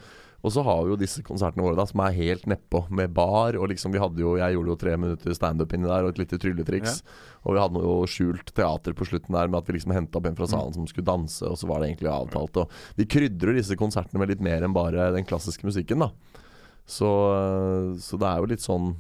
Og 0.44 0.52
så 0.52 0.61
har 0.67 0.82
vi 0.85 0.93
jo 0.93 0.99
disse 1.00 1.23
konsertene 1.25 1.64
våre 1.64 1.79
da 1.79 1.87
som 1.88 2.02
er 2.05 2.17
helt 2.19 2.44
nedpå, 2.50 2.82
med 2.93 3.14
bar. 3.17 3.56
Og 3.56 3.70
liksom 3.73 3.94
vi 3.94 4.02
hadde 4.02 4.20
jo 4.20 4.35
Jeg 4.37 4.56
gjorde 4.56 4.75
jo 4.75 4.81
tre 4.82 4.96
minutter 5.00 5.37
standup 5.37 5.73
inni 5.73 5.88
der 5.88 6.05
og 6.05 6.12
et 6.12 6.20
lite 6.20 6.38
trylletriks. 6.41 7.00
Og 7.44 7.56
vi 7.56 7.62
hadde 7.62 7.85
jo 7.87 7.94
skjult 8.11 8.52
teater 8.52 8.96
på 8.96 9.08
slutten 9.08 9.37
der 9.37 9.49
med 9.49 9.62
at 9.62 9.70
vi 9.70 9.79
liksom 9.79 9.96
henta 9.96 10.20
opp 10.20 10.29
en 10.29 10.37
fra 10.37 10.50
salen 10.50 10.76
som 10.76 10.88
skulle 10.91 11.08
danse, 11.08 11.49
og 11.49 11.56
så 11.61 11.70
var 11.70 11.81
det 11.81 11.91
egentlig 11.91 12.12
avtalt. 12.12 12.61
Og 12.61 13.00
vi 13.00 13.08
krydrer 13.08 13.56
disse 13.56 13.79
konsertene 13.81 14.20
med 14.20 14.35
litt 14.35 14.44
mer 14.44 14.64
enn 14.64 14.76
bare 14.76 15.11
den 15.17 15.25
klassiske 15.29 15.64
musikken, 15.64 16.05
da. 16.05 16.12
Så, 16.85 17.08
så 18.05 18.20
det 18.20 18.29
er 18.29 18.43
jo 18.43 18.52
litt 18.52 18.64
sånn 18.64 18.93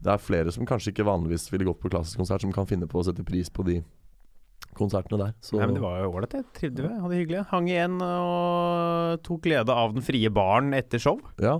det 0.00 0.14
er 0.14 0.22
flere 0.22 0.52
som 0.52 0.64
kanskje 0.66 0.94
ikke 0.94 1.04
vanligvis 1.04 1.50
ville 1.52 1.66
gått 1.68 1.80
på 1.82 1.90
klassisk 1.92 2.22
konsert, 2.22 2.40
som 2.40 2.54
kan 2.54 2.68
finne 2.68 2.88
på 2.88 3.00
å 3.00 3.04
sette 3.04 3.24
pris 3.26 3.50
på 3.52 3.66
de 3.66 3.82
konsertene 4.78 5.18
der. 5.24 5.32
Så 5.44 5.56
Nei, 5.58 5.66
men 5.66 5.76
det 5.76 5.82
var 5.84 5.98
jo 6.02 6.10
ålreit. 6.14 6.34
Jeg 6.38 6.46
trivde 6.56 6.84
vi, 6.86 6.90
Hadde 6.94 7.10
det 7.14 7.20
hyggelig. 7.24 7.40
Hang 7.50 7.68
igjen 7.70 7.96
og 8.06 9.22
tok 9.26 9.42
glede 9.46 9.74
av 9.74 9.94
den 9.96 10.04
frie 10.06 10.30
baren 10.32 10.72
etter 10.78 11.02
show. 11.02 11.18
ja, 11.42 11.58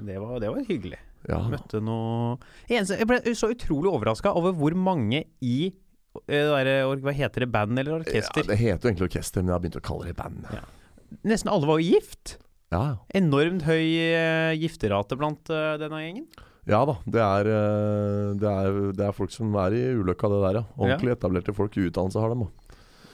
Det 0.00 0.18
var, 0.22 0.38
det 0.42 0.50
var 0.54 0.64
hyggelig. 0.68 1.00
ja. 1.28 1.40
Møtte 1.48 1.80
noe 1.80 2.36
Jeg 2.68 3.06
ble 3.08 3.20
så 3.34 3.50
utrolig 3.54 3.90
overraska 3.92 4.32
over 4.36 4.52
hvor 4.56 4.74
mange 4.76 5.24
i 5.40 5.56
eh, 6.28 6.48
der, 6.52 6.72
Hva 7.00 7.12
heter 7.16 7.44
det? 7.46 7.50
Band 7.52 7.78
eller 7.78 8.00
orkester? 8.00 8.42
ja, 8.44 8.48
det 8.52 8.58
heter 8.60 8.88
jo 8.88 8.92
egentlig 8.92 9.08
orkester, 9.10 9.42
men 9.42 9.52
jeg 9.52 9.56
har 9.58 9.64
begynt 9.66 9.80
å 9.80 9.84
kalle 9.90 10.08
det 10.10 10.16
band. 10.18 10.48
Ja. 10.52 10.64
Nesten 11.24 11.50
alle 11.52 11.66
var 11.68 11.78
jo 11.80 11.92
gift. 11.94 12.38
Ja, 12.74 12.96
Enormt 13.14 13.62
høy 13.68 13.84
eh, 14.00 14.52
gifterate 14.58 15.16
blant 15.20 15.50
eh, 15.52 15.74
denne 15.78 16.00
gjengen. 16.02 16.26
Ja 16.66 16.80
da. 16.88 16.94
Det 17.06 17.20
er, 17.20 17.50
eh, 17.54 18.30
det, 18.40 18.50
er, 18.50 18.78
det 18.96 19.06
er 19.08 19.12
folk 19.16 19.30
som 19.34 19.54
er 19.60 19.76
i 19.76 19.82
ulykka, 20.00 20.30
det 20.32 20.40
der, 20.46 20.60
ja. 20.60 20.64
Ordentlig 20.78 21.12
etablerte 21.16 21.54
folk 21.56 21.76
utdannelse 21.76 22.22
har 22.22 22.32
dem. 22.34 22.46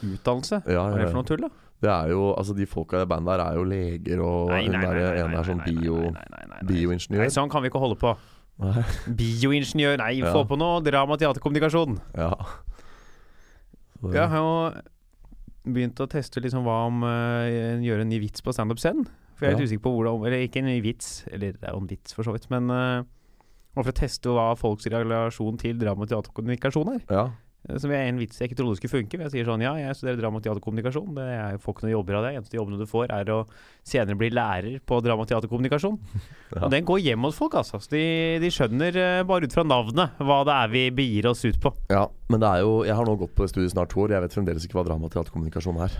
Utdannelse. 0.00 0.62
Ja, 0.70 0.86
Hva 0.86 0.94
er 0.96 1.04
det 1.04 1.10
for 1.10 1.20
noe 1.20 1.28
tull, 1.28 1.44
da? 1.46 1.50
Det 1.80 1.88
er 1.88 2.10
jo, 2.12 2.26
altså 2.36 2.52
De 2.56 2.66
folka 2.68 2.98
i 2.98 3.00
det 3.00 3.08
bandet 3.08 3.32
der 3.38 3.42
er 3.46 3.56
jo 3.56 3.64
leger, 3.64 4.20
og 4.20 4.50
hun 4.52 4.74
der 4.76 5.00
ene 5.24 5.38
er 5.40 5.48
sånn 5.48 5.62
bio, 5.64 6.10
Nei, 6.12 7.28
sånn 7.32 7.48
kan 7.52 7.64
vi 7.64 7.70
ikke 7.72 7.80
holde 7.80 7.96
på. 8.00 8.12
Nei. 8.60 8.82
Bioingeniør, 9.20 9.96
nei, 10.02 10.12
Ja. 10.20 10.32
få 10.34 10.44
på 10.48 10.58
noe 10.60 10.82
drama. 10.84 11.16
Ja. 11.16 12.34
Så- 14.00 14.12
Jeg 14.14 14.28
har 14.32 14.38
jo 14.38 15.72
begynt 15.72 16.00
å 16.00 16.08
teste 16.08 16.40
liksom 16.40 16.64
hva 16.64 16.86
om 16.88 17.02
uh, 17.04 17.80
gjøre 17.84 18.00
en 18.06 18.08
ny 18.08 18.18
vits 18.22 18.40
på 18.40 18.52
standup-scenen. 18.52 19.06
For 19.36 19.46
jeg 19.46 19.54
er 19.54 19.56
Ja. 19.56 19.58
litt 19.60 19.68
usikker 19.70 19.84
på 19.84 19.92
hvordan 19.96 20.26
Eller 20.26 20.44
ikke 20.48 20.60
en 20.60 20.68
ny 20.68 20.80
vits, 20.80 21.24
eller 21.32 21.52
det 21.52 21.64
er 21.64 21.72
jo 21.72 21.80
en 21.80 21.86
vits 21.88 22.12
for 22.12 22.22
så 22.24 22.32
vidt, 22.32 22.48
men 22.50 22.70
uh, 22.70 23.02
for 23.76 23.92
å 23.92 23.94
teste 23.94 24.32
hva 24.34 24.50
folks 24.58 24.88
relasjon 24.90 25.60
til 25.60 25.78
drama 25.78 26.04
og 26.06 26.10
teaterkommunikasjon 26.14 26.96
er. 26.96 27.06
ja. 27.10 27.28
Eh, 27.68 27.76
Som 27.76 27.90
er 27.92 28.06
en 28.08 28.16
vits 28.16 28.38
jeg 28.40 28.48
ikke 28.48 28.56
trodde 28.56 28.78
skulle 28.78 29.02
funke. 29.02 29.18
Jeg 29.20 29.30
sier 29.34 29.44
sånn 29.44 29.60
ja, 29.60 29.74
jeg 29.76 29.92
studerer 29.98 30.16
drama 30.22 30.38
og 30.40 30.44
teaterkommunikasjon. 30.46 31.10
Det 31.18 31.26
er, 31.26 31.34
jeg 31.52 31.60
får 31.60 31.74
ikke 31.74 31.84
noen 31.84 31.92
jobber 31.92 32.16
av 32.16 32.22
det. 32.24 32.30
Eneste 32.38 32.56
jobbene 32.56 32.78
du 32.80 32.86
får, 32.88 33.10
er 33.12 33.32
å 33.34 33.36
senere 33.84 34.16
bli 34.16 34.30
lærer 34.32 34.78
på 34.88 35.00
drama 35.04 35.26
og 35.26 35.28
teaterkommunikasjon. 35.32 35.98
Ja. 36.50 36.64
Og 36.66 36.72
den 36.72 36.82
går 36.88 36.98
hjem 36.98 37.22
hos 37.28 37.36
folk, 37.38 37.52
altså. 37.60 37.78
De, 37.92 38.00
de 38.42 38.48
skjønner 38.50 38.96
eh, 38.98 39.20
bare 39.28 39.46
ut 39.46 39.52
fra 39.54 39.62
navnet 39.62 40.16
hva 40.18 40.40
det 40.48 40.54
er 40.56 40.72
vi 40.72 40.80
begir 40.90 41.28
oss 41.30 41.44
ut 41.46 41.60
på. 41.62 41.70
Ja, 41.92 42.08
men 42.32 42.40
det 42.42 42.48
er 42.48 42.64
jo 42.64 42.72
Jeg 42.88 42.96
har 42.98 43.06
nå 43.06 43.14
gått 43.20 43.36
på 43.38 43.44
det 43.46 43.52
studiet 43.52 43.70
snart 43.76 43.92
to 43.92 44.00
år. 44.02 44.16
Jeg 44.16 44.24
vet 44.24 44.34
fremdeles 44.34 44.64
ikke 44.66 44.80
hva 44.80 44.86
drama 44.88 45.06
og 45.06 45.12
teaterkommunikasjon 45.14 45.78
er. 45.84 45.94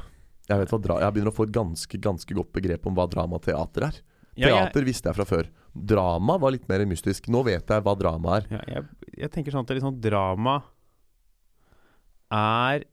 Jeg, 0.50 0.58
vet 0.64 0.72
hva 0.74 0.80
dra 0.82 0.96
jeg 1.04 1.14
begynner 1.14 1.30
å 1.30 1.36
få 1.36 1.46
et 1.46 1.52
ganske 1.54 2.00
ganske 2.02 2.34
godt 2.40 2.50
begrep 2.56 2.88
om 2.90 2.96
hva 2.98 3.06
drama 3.12 3.38
og 3.38 3.44
teater 3.46 3.86
er. 3.92 4.00
Ja, 4.38 4.48
Teater 4.52 4.84
visste 4.86 5.10
jeg 5.10 5.18
fra 5.18 5.26
før. 5.26 5.48
Drama 5.74 6.36
var 6.40 6.54
litt 6.54 6.68
mer 6.70 6.84
mystisk. 6.88 7.26
Nå 7.32 7.42
vet 7.46 7.66
jeg 7.70 7.82
hva 7.86 7.94
drama 7.98 8.38
er. 8.38 8.46
Ja, 8.50 8.60
jeg, 8.76 8.84
jeg 9.24 9.30
tenker 9.34 9.54
sånn 9.54 9.66
at 9.66 9.82
sånn 9.82 10.00
drama 10.02 10.60
er 12.30 12.84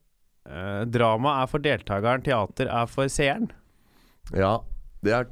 eh, 0.50 0.84
Drama 0.89 1.36
er 1.44 1.50
for 1.51 1.63
deltakeren, 1.63 2.24
teater 2.25 2.72
er 2.74 2.88
for 2.89 3.10
seeren. 3.12 3.51
Ja, 4.36 4.58
det 5.06 5.13
er 5.13 5.27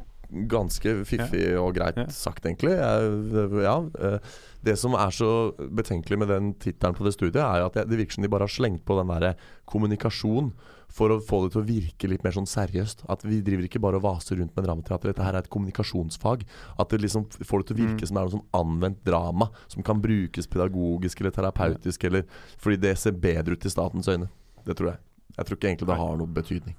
ganske 0.49 0.91
fiffig 1.05 1.51
og 1.59 1.75
greit 1.77 1.97
Ja. 1.99 2.07
sagt, 2.13 2.45
egentlig. 2.45 2.73
Jeg, 2.77 3.49
ja, 3.63 3.75
eh, 4.01 4.19
det 4.65 4.77
som 4.81 4.95
er 4.97 5.13
så 5.13 5.53
betenkelig 5.57 6.17
med 6.21 6.31
den 6.33 6.53
tittelen 6.61 6.95
på 6.97 7.05
det 7.05 7.13
studiet, 7.17 7.41
er 7.43 7.65
at 7.65 7.73
det 7.89 7.97
virker 7.97 8.17
som 8.17 8.25
de 8.25 8.31
bare 8.33 8.47
har 8.47 8.53
slengt 8.55 8.85
på 8.85 8.97
den 8.99 9.11
derre 9.13 9.35
kommunikasjon 9.69 10.53
for 10.95 11.11
å 11.11 11.17
få 11.19 11.41
det 11.43 11.51
til 11.51 11.61
å 11.61 11.67
virke 11.67 12.07
litt 12.07 12.23
mer 12.23 12.31
sånn 12.31 12.47
seriøst. 12.47 13.01
At 13.11 13.23
vi 13.27 13.41
driver 13.43 13.65
ikke 13.67 13.81
bare 13.83 13.97
og 13.99 14.05
vaser 14.05 14.37
rundt 14.39 14.55
med 14.55 14.63
dramateater. 14.63 15.11
Dette 15.11 15.25
her 15.25 15.35
er 15.35 15.43
et 15.43 15.49
kommunikasjonsfag. 15.51 16.45
At 16.79 16.89
det 16.93 17.01
liksom 17.03 17.25
får 17.43 17.63
det 17.63 17.67
til 17.67 17.75
å 17.75 17.79
virke 17.83 18.05
Mm. 18.05 18.07
som 18.07 18.15
det 18.15 18.21
er 18.21 18.29
noe 18.29 18.35
sånn 18.37 18.61
anvendt 18.61 19.01
drama 19.03 19.49
som 19.67 19.83
kan 19.83 19.99
brukes 20.01 20.47
pedagogisk 20.47 21.19
eller 21.19 21.31
terapeutisk, 21.35 22.03
eller 22.07 22.23
fordi 22.57 22.77
det 22.79 22.97
ser 22.97 23.11
bedre 23.11 23.53
ut 23.59 23.65
i 23.65 23.69
statens 23.69 24.07
øyne. 24.07 24.29
Det 24.65 24.77
tror 24.77 24.91
jeg. 24.93 24.99
Jeg 25.37 25.45
tror 25.45 25.57
ikke 25.57 25.67
egentlig 25.67 25.87
det 25.91 25.97
har 25.99 26.15
noe 26.17 26.27
betydning. 26.31 26.75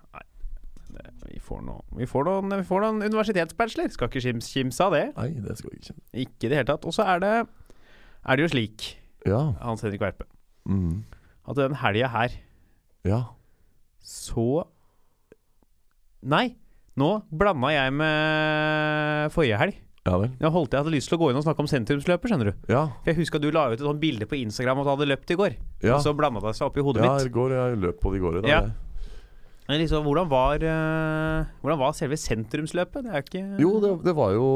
Det, 0.97 1.05
vi 1.35 1.39
får 1.39 1.61
noe 1.67 1.83
Vi 1.99 2.07
får 2.09 2.25
noen, 2.25 2.49
vi 2.57 2.65
får 2.65 2.81
noen 2.87 3.03
universitetsbachelor. 3.05 3.91
Skal 3.93 4.09
ikke 4.09 4.23
kims, 4.25 4.49
kimse 4.49 4.81
av 4.81 4.93
det. 4.97 5.13
Nei, 5.17 5.29
det 5.45 5.59
skal 5.59 5.71
vi 5.75 5.77
ikke. 5.83 5.95
Ikke 6.25 6.47
i 6.47 6.49
det 6.49 6.57
hele 6.57 6.71
tatt. 6.73 6.87
Og 6.89 6.93
så 6.97 7.05
er 7.05 7.21
det 7.21 7.35
Er 8.27 8.37
det 8.37 8.49
jo 8.49 8.49
slik, 8.57 8.95
Ja. 9.27 9.53
Hans 9.61 9.83
Henrik 9.83 10.01
Verpe, 10.01 10.25
Mm. 10.67 11.05
at 11.47 11.57
den 11.57 11.75
helga 11.75 12.09
her 12.09 12.31
Ja. 13.05 13.25
Så 14.07 14.65
Nei, 16.27 16.47
nå 16.99 17.11
blanda 17.31 17.71
jeg 17.75 17.93
med 17.95 19.35
forrige 19.35 19.59
helg. 19.61 19.83
Ja 20.07 20.17
vel. 20.23 20.31
Jeg 20.39 20.53
holdt 20.55 20.75
jeg 20.75 20.85
hadde 20.85 20.95
lyst 20.95 21.11
til 21.11 21.19
å 21.19 21.21
gå 21.21 21.29
inn 21.31 21.39
og 21.39 21.45
snakke 21.45 21.63
om 21.63 21.69
sentrumsløpet, 21.71 22.31
skjønner 22.31 22.51
du. 22.53 22.67
Ja. 22.71 22.87
For 23.03 23.11
jeg 23.13 23.27
at 23.27 23.43
du 23.43 23.49
la 23.55 23.67
ut 23.71 23.77
et 23.77 23.85
sånt 23.85 24.03
bilde 24.03 24.27
på 24.31 24.39
Instagram 24.39 24.83
at 24.83 24.87
du 24.87 24.93
hadde 24.95 25.09
løpt 25.11 25.33
i 25.35 25.39
går. 25.39 25.57
Ja. 25.83 25.97
Og 25.97 26.05
så 26.07 26.15
blanda 26.17 26.43
det 26.45 26.55
seg 26.59 26.69
opp 26.69 26.79
i 26.79 26.85
hodet 26.87 27.03
Ja, 27.03 27.17
mitt. 27.17 27.27
i 27.27 27.35
går, 27.35 27.55
jeg 27.57 27.81
løp 27.83 27.99
på 28.03 28.13
det 28.15 28.21
i 28.21 28.23
går. 28.23 28.39
Da. 28.39 28.51
Ja. 28.51 28.61
Men 29.67 29.81
liksom, 29.83 30.07
hvordan 30.07 30.29
var, 30.31 30.63
uh, 30.63 31.49
hvordan 31.63 31.81
var 31.81 31.97
selve 31.99 32.19
sentrumsløpet? 32.23 33.09
Det 33.09 33.43
er 33.43 33.59
Jo, 33.59 33.73
det, 33.83 33.91
det, 34.07 34.15
var 34.15 34.31
jo, 34.37 34.47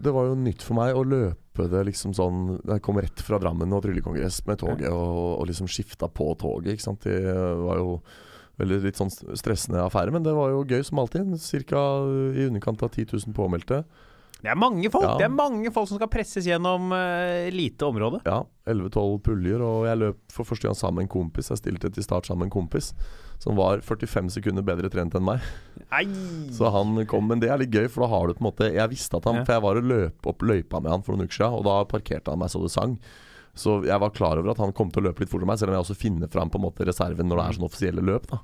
det 0.00 0.14
var 0.16 0.30
jo 0.30 0.38
nytt 0.40 0.64
for 0.64 0.80
meg 0.80 0.96
å 0.96 1.04
løpe 1.04 1.66
det 1.68 1.82
liksom 1.90 2.14
sånn 2.16 2.54
Jeg 2.56 2.80
kom 2.80 2.96
rett 2.96 3.20
fra 3.20 3.36
Drammen 3.42 3.74
og 3.76 3.82
tryllekongress 3.84 4.40
med 4.48 4.62
toget 4.62 4.88
og, 4.88 5.42
og 5.42 5.44
liksom 5.50 5.68
skifta 5.68 6.08
på 6.08 6.32
toget. 6.40 6.72
Ikke 6.72 6.88
sant? 6.88 7.04
Det 7.04 7.20
var 7.60 7.82
jo 7.82 7.98
veldig 8.60 8.82
litt 8.84 9.00
sånn 9.00 9.10
stressende 9.10 9.82
affære, 9.84 10.14
men 10.14 10.24
det 10.26 10.36
var 10.36 10.52
jo 10.52 10.62
gøy 10.68 10.84
som 10.86 11.00
alltid. 11.02 11.34
Cirka 11.42 11.80
i 12.36 12.46
underkant 12.46 12.84
av 12.86 12.92
10 12.92 13.10
000 13.16 13.36
påmeldte. 13.36 13.84
Det 14.40 14.48
er 14.48 14.56
mange 14.56 14.88
folk 14.88 15.04
Ja. 15.04 15.16
Det 15.20 15.26
er 15.26 15.34
mange 15.34 15.70
folk 15.72 15.88
som 15.90 15.98
skal 16.00 16.08
presses 16.08 16.46
gjennom 16.48 16.92
uh, 16.94 17.48
lite 17.52 17.84
område. 17.84 18.22
Ja, 18.24 18.44
11-12 18.64 19.18
puljer, 19.26 19.64
og 19.64 19.84
jeg 19.88 20.00
løp 20.00 20.20
for 20.32 20.48
første 20.48 20.68
gang 20.68 20.78
sammen 20.78 21.02
med 21.02 21.08
en 21.08 21.12
kompis. 21.12 21.50
Jeg 21.52 21.60
stilte 21.60 21.90
til 21.92 22.06
start 22.06 22.28
sammen 22.28 22.46
med 22.46 22.50
en 22.50 22.56
kompis 22.56 22.94
som 23.40 23.56
var 23.56 23.80
45 23.84 24.28
sekunder 24.36 24.64
bedre 24.64 24.90
trent 24.92 25.14
enn 25.16 25.24
meg. 25.24 25.44
Nei! 25.90 26.04
Så 26.56 26.68
han 26.72 27.04
kom, 27.08 27.28
men 27.28 27.40
det 27.40 27.48
er 27.52 27.60
litt 27.60 27.72
gøy, 27.72 27.88
for 27.88 28.04
da 28.04 28.10
har 28.12 28.28
du 28.28 28.36
på 28.36 28.44
en 28.44 28.48
måte 28.50 28.68
Jeg 28.68 28.92
visste 28.92 29.16
at 29.16 29.28
han. 29.28 29.42
For 29.44 29.56
jeg 29.56 29.64
var 29.64 29.80
og 29.80 29.88
løp 29.92 30.28
opp 30.32 30.44
løypa 30.44 30.80
med 30.80 30.92
han 30.92 31.04
for 31.04 31.16
noen 31.16 31.28
uker 31.28 31.40
siden, 31.40 31.58
og 31.60 31.66
da 31.68 31.76
parkerte 31.88 32.32
han 32.32 32.40
meg 32.40 32.52
så 32.52 32.62
det 32.64 32.72
sang. 32.72 32.96
Så 33.58 33.80
jeg 33.86 34.00
var 34.02 34.12
klar 34.14 34.40
over 34.40 34.52
at 34.52 34.60
han 34.62 34.74
kom 34.76 34.92
til 34.92 35.02
å 35.02 35.10
løpe 35.10 35.24
litt 35.24 35.32
fortere 35.32 35.48
enn 35.48 35.52
meg, 35.52 35.60
selv 35.60 35.72
om 35.72 35.78
jeg 35.78 35.86
også 35.86 35.98
finner 35.98 36.30
fram 36.32 36.52
på 36.52 36.60
en 36.60 36.68
måte 36.68 36.86
reserven 36.86 37.28
når 37.28 37.40
det 37.40 37.46
er 37.46 37.58
sånn 37.58 37.70
offisielle 37.70 38.04
løp. 38.06 38.30
da 38.30 38.42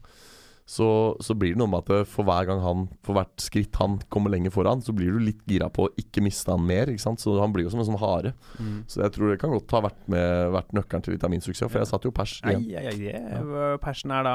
så, 0.69 1.17
så 1.23 1.35
blir 1.39 1.55
det 1.55 1.61
noe 1.61 1.71
med 1.71 1.87
at 1.87 2.09
for 2.11 2.27
hver 2.27 2.49
gang 2.49 2.59
han 2.59 2.81
For 3.07 3.15
hvert 3.15 3.39
skritt 3.39 3.79
han 3.79 4.01
kommer 4.11 4.33
lenger 4.35 4.51
foran, 4.51 4.81
så 4.83 4.91
blir 4.97 5.15
du 5.15 5.21
litt 5.23 5.45
gira 5.47 5.69
på 5.71 5.87
å 5.87 5.93
ikke 6.03 6.25
miste 6.27 6.51
han 6.51 6.65
mer. 6.67 6.91
Ikke 6.91 7.05
sant? 7.05 7.23
Så 7.23 7.37
han 7.39 7.55
blir 7.55 7.69
jo 7.69 7.71
som 7.71 7.85
en 7.85 7.87
sånn 7.87 8.01
hare. 8.03 8.35
Mm. 8.59 8.81
Så 8.91 9.05
jeg 9.05 9.15
tror 9.15 9.31
det 9.31 9.39
kan 9.43 9.55
godt 9.55 9.77
ha 9.77 9.85
vært, 9.87 10.01
med, 10.11 10.51
vært 10.57 10.75
nøkkelen 10.75 11.07
til 11.07 11.15
litt 11.15 11.27
av 11.27 11.31
min 11.31 11.45
suksess, 11.45 11.71
for 11.71 11.79
jeg 11.79 11.91
satt 11.93 12.09
jo 12.09 12.13
pers 12.15 12.35
igjen. 12.41 12.67
ai, 12.67 12.83
ai, 12.83 12.97
det 12.99 13.15
ja. 13.15 13.69
persen 13.83 14.15
er 14.17 14.27
da. 14.27 14.35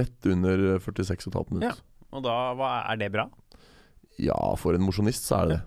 Rett 0.00 0.30
under 0.32 0.64
46,5 0.80 1.52
minutter. 1.52 1.84
Og 2.16 2.24
da 2.24 2.38
hva, 2.56 2.72
er 2.88 3.02
det 3.04 3.12
bra? 3.12 3.28
Ja, 4.24 4.40
for 4.56 4.72
en 4.72 4.88
mosjonist 4.88 5.28
så 5.28 5.42
er 5.42 5.50
det 5.50 5.58
det. 5.58 5.64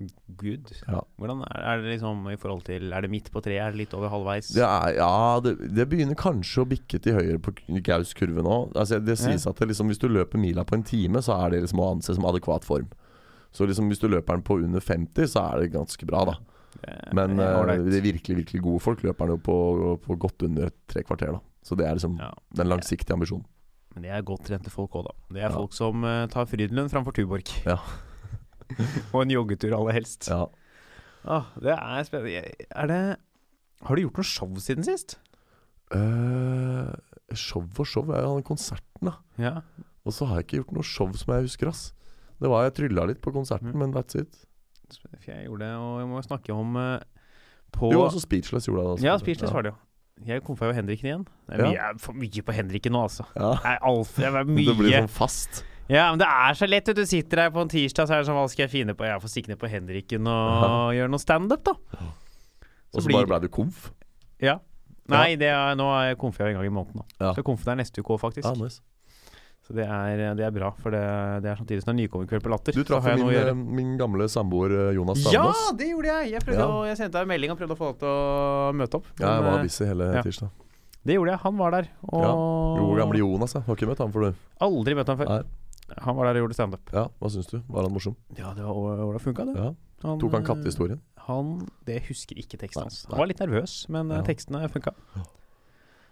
Good. 0.00 0.70
Ja. 0.88 1.02
Hvordan 1.20 1.42
er, 1.46 1.58
er 1.68 1.82
det 1.82 1.92
liksom 1.92 2.24
i 2.32 2.38
forhold 2.40 2.64
til 2.66 2.92
Er 2.96 3.04
det 3.04 3.10
midt 3.12 3.28
på 3.30 3.42
treet? 3.44 3.60
Er 3.60 3.74
det 3.74 3.82
litt 3.82 3.92
over 3.94 4.10
halvveis? 4.10 4.48
Det 4.56 4.64
er, 4.64 4.96
ja, 4.96 5.40
det, 5.44 5.52
det 5.76 5.86
begynner 5.90 6.18
kanskje 6.18 6.64
å 6.64 6.68
bikke 6.70 6.98
til 7.02 7.18
høyre 7.18 7.38
på 7.42 7.54
Gaus-kurven 7.84 8.46
nå. 8.48 8.56
Altså, 8.72 8.98
det 9.04 9.18
sies 9.20 9.46
at 9.46 9.60
det 9.60 9.68
liksom, 9.70 9.92
hvis 9.92 10.00
du 10.02 10.08
løper 10.10 10.40
mila 10.42 10.64
på 10.66 10.78
en 10.78 10.86
time, 10.86 11.22
så 11.22 11.36
er 11.44 11.52
det 11.54 11.62
liksom 11.66 11.82
å 11.84 11.90
anse 11.92 12.16
som 12.16 12.26
adekvat 12.28 12.66
form. 12.66 12.88
Så 13.52 13.68
liksom, 13.68 13.92
hvis 13.92 14.00
du 14.00 14.08
løper 14.08 14.38
den 14.38 14.46
på 14.48 14.56
under 14.64 14.80
50, 14.80 15.28
så 15.28 15.44
er 15.50 15.62
det 15.62 15.74
ganske 15.76 16.08
bra, 16.08 16.24
da. 16.32 16.38
Men 17.12 17.36
eh, 17.38 17.72
de 17.84 18.00
virkelig 18.00 18.38
virkelig 18.40 18.62
gode 18.64 18.80
folk 18.82 19.02
løper 19.04 19.28
den 19.28 19.36
jo 19.36 19.42
på, 19.44 19.56
på 20.06 20.16
godt 20.24 20.46
under 20.48 20.72
tre 20.88 21.04
kvarter, 21.04 21.36
da. 21.36 21.42
Så 21.62 21.76
det 21.78 21.86
er 21.86 21.98
liksom 21.98 22.16
ja. 22.18 22.32
den 22.58 22.70
langsiktige 22.72 23.14
ambisjonen. 23.14 23.44
Men 23.92 24.06
det 24.06 24.14
er 24.16 24.24
godt 24.24 24.46
trente 24.48 24.72
folk 24.72 24.96
òg, 24.96 25.10
da. 25.10 25.12
Det 25.36 25.42
er 25.42 25.50
Ja. 25.50 25.52
folk 25.54 25.76
som 25.76 26.02
uh, 26.02 26.24
tar 26.32 26.48
Frydenlund 26.48 26.90
framfor 26.90 27.12
Tuborg. 27.12 27.52
Ja. 27.68 27.76
og 29.12 29.22
en 29.22 29.30
joggetur 29.34 29.74
aller 29.78 29.92
helst. 29.98 30.28
Ja. 30.30 30.46
Ah, 31.24 31.44
det 31.62 31.74
er 31.76 32.02
spennende. 32.08 32.42
Er 32.70 32.86
det 32.90 33.00
Har 33.82 33.96
du 33.98 34.02
gjort 34.02 34.18
noe 34.18 34.26
show 34.26 34.50
siden 34.62 34.84
sist? 34.86 35.16
Uh, 35.94 36.92
show 37.34 37.62
og 37.78 37.86
show. 37.86 38.06
Jeg 38.10 38.22
den 38.24 38.46
konserten, 38.46 39.08
da. 39.10 39.12
Ja. 39.38 39.54
Og 40.06 40.14
så 40.16 40.26
har 40.26 40.40
jeg 40.40 40.46
ikke 40.48 40.60
gjort 40.62 40.72
noe 40.78 40.86
show 40.86 41.10
som 41.18 41.34
jeg 41.34 41.46
husker, 41.48 41.68
ass. 41.70 41.92
Det 42.42 42.50
var 42.50 42.64
Jeg 42.66 42.74
trylla 42.80 43.04
litt 43.06 43.20
på 43.22 43.30
konserten, 43.34 43.70
Mm. 43.72 43.78
men 43.78 43.92
that's 43.94 44.18
it. 44.18 44.44
Jeg 45.26 45.46
gjorde 45.46 45.64
det, 45.64 45.74
og 45.78 45.98
jeg 46.00 46.08
må 46.10 46.22
snakke 46.22 46.52
om 46.52 46.76
uh, 46.76 46.98
på 47.72 47.92
Jo, 47.92 48.02
også 48.08 48.20
Speechless 48.20 48.66
gjorde 48.66 48.82
jeg 48.82 48.86
det. 48.86 48.92
Altså. 48.96 49.06
Ja, 49.06 49.16
Speechless 49.18 49.52
var 49.54 49.62
det 49.62 49.72
jo. 49.72 49.76
Jeg 50.26 50.42
komfa 50.44 50.66
jo 50.68 50.72
Henriken 50.76 51.06
igjen. 51.08 51.22
Det 51.48 51.54
er 51.54 51.58
Ja. 51.58 51.64
mye, 51.68 51.72
jeg 51.78 51.94
er 51.94 51.98
for 51.98 52.12
mye 52.12 52.42
på 52.42 52.52
Henriken 52.52 52.92
nå, 52.92 53.02
altså. 53.08 53.24
Ja. 53.36 53.52
Er 53.64 53.78
alt, 53.82 54.10
det 54.16 54.24
er 54.26 54.44
Det 54.44 54.76
blir 54.76 54.92
sånn 54.98 55.08
fast. 55.08 55.64
Ja, 55.92 56.08
men 56.08 56.20
det 56.22 56.28
er 56.28 56.56
så 56.56 56.68
lett. 56.68 56.88
Du 56.96 57.04
sitter 57.08 57.44
her 57.44 57.52
på 57.52 57.62
en 57.62 57.70
tirsdag, 57.70 58.08
så 58.08 58.16
er 58.16 58.22
det 58.22 58.28
sånn 58.30 58.38
Hva 58.38 58.48
skal 58.50 58.64
jeg 58.64 58.72
finne 58.72 58.96
på? 58.96 59.04
Jeg 59.04 59.20
får 59.22 59.32
stikke 59.34 59.52
ned 59.52 59.60
på 59.60 59.68
Henriken 59.70 60.28
og 60.30 60.94
gjøre 60.96 61.12
noe 61.12 61.22
standup, 61.22 61.64
da. 61.68 61.76
Og 62.92 63.04
så 63.04 63.12
bare 63.12 63.28
ble 63.28 63.42
du 63.44 63.50
komf. 63.52 63.90
Ja. 64.42 64.58
Nei, 65.12 65.34
det 65.36 65.50
er, 65.50 65.76
nå 65.76 65.88
er 65.92 66.12
jeg 66.12 66.18
en 66.22 66.56
gang 66.56 66.64
i 66.64 66.72
måneden. 66.72 67.02
Da. 67.02 67.28
Ja. 67.28 67.34
Så 67.36 67.44
konfen 67.46 67.74
er 67.74 67.82
neste 67.82 68.00
uke 68.00 68.14
òg, 68.16 68.22
faktisk. 68.22 68.48
Ja, 68.48 68.54
nice. 68.56 68.80
Så 69.62 69.76
det 69.76 69.84
er, 69.86 70.34
det 70.34 70.42
er 70.42 70.50
bra, 70.54 70.72
for 70.82 70.90
det, 70.90 71.02
det 71.44 71.52
er 71.52 71.58
samtidig 71.60 71.84
som 71.84 71.92
det 71.92 71.94
er 71.94 71.98
nykommerkveld 72.00 72.42
på 72.42 72.50
Latter. 72.50 72.74
Du 72.74 72.82
traff 72.86 73.06
min, 73.06 73.28
eh, 73.30 73.52
min 73.54 73.92
gamle 74.00 74.26
samboer 74.30 74.74
Jonas 74.96 75.22
Jonas 75.22 75.60
Ja, 75.62 75.76
det 75.78 75.92
gjorde 75.92 76.16
jeg! 76.16 76.32
Jeg, 76.34 76.56
Ja. 76.56 76.66
å, 76.66 76.82
jeg 76.88 76.98
sendte 76.98 77.14
deg 77.20 77.28
en 77.28 77.30
melding 77.30 77.54
og 77.54 77.60
prøvde 77.60 77.76
å 77.76 77.78
få 77.78 77.92
deg 77.92 78.00
til 78.02 78.10
å 78.10 78.72
møte 78.74 78.98
opp. 78.98 79.06
Ja, 79.20 79.36
jeg 79.36 79.46
var 79.46 79.60
eh, 79.60 79.68
busy 79.68 79.86
hele 79.86 80.08
ja. 80.16 80.24
tirsdag. 80.26 80.50
Det 81.02 81.14
gjorde 81.18 81.34
jeg. 81.34 81.42
Han 81.44 81.56
var 81.58 81.76
der. 81.76 81.88
Og 82.10 82.26
Jo, 82.80 82.88
gamle 82.98 83.22
Jonas, 83.22 83.54
jeg. 83.54 83.66
Har 83.68 83.78
ikke 83.78 83.90
møtt 83.90 84.02
ham 84.02 84.14
før, 84.14 84.26
du. 84.30 84.44
Aldri 84.66 84.98
møtt 84.98 85.14
ham 85.14 85.22
før. 85.22 85.30
Nei. 85.30 85.61
Han 86.00 86.16
var 86.16 86.24
der 86.32 86.40
og 86.40 86.48
gjorde 86.48 86.54
standup. 86.54 86.92
Ja, 86.92 87.08
hva 87.20 87.30
syns 87.30 87.46
du? 87.50 87.60
Var 87.68 87.82
han 87.82 87.92
morsom? 87.92 88.16
Ja, 88.38 88.52
det 88.54 88.62
var 88.64 88.72
ålreit 89.04 89.22
funka, 89.22 89.44
det. 89.46 89.56
Ja. 89.56 89.74
Han, 90.02 90.18
Tok 90.18 90.32
han 90.32 90.42
eh, 90.42 90.46
kattehistorien? 90.48 91.00
Han 91.28 91.68
Det 91.86 92.00
husker 92.08 92.34
ikke 92.36 92.58
teksten 92.58 92.82
hans. 92.82 93.04
Han 93.10 93.18
var 93.20 93.26
litt 93.30 93.38
nervøs, 93.38 93.88
men 93.88 94.10
eh, 94.10 94.16
Ja. 94.16 94.22
tekstene 94.26 94.68
funka. 94.72 94.92
Ja. 95.16 95.22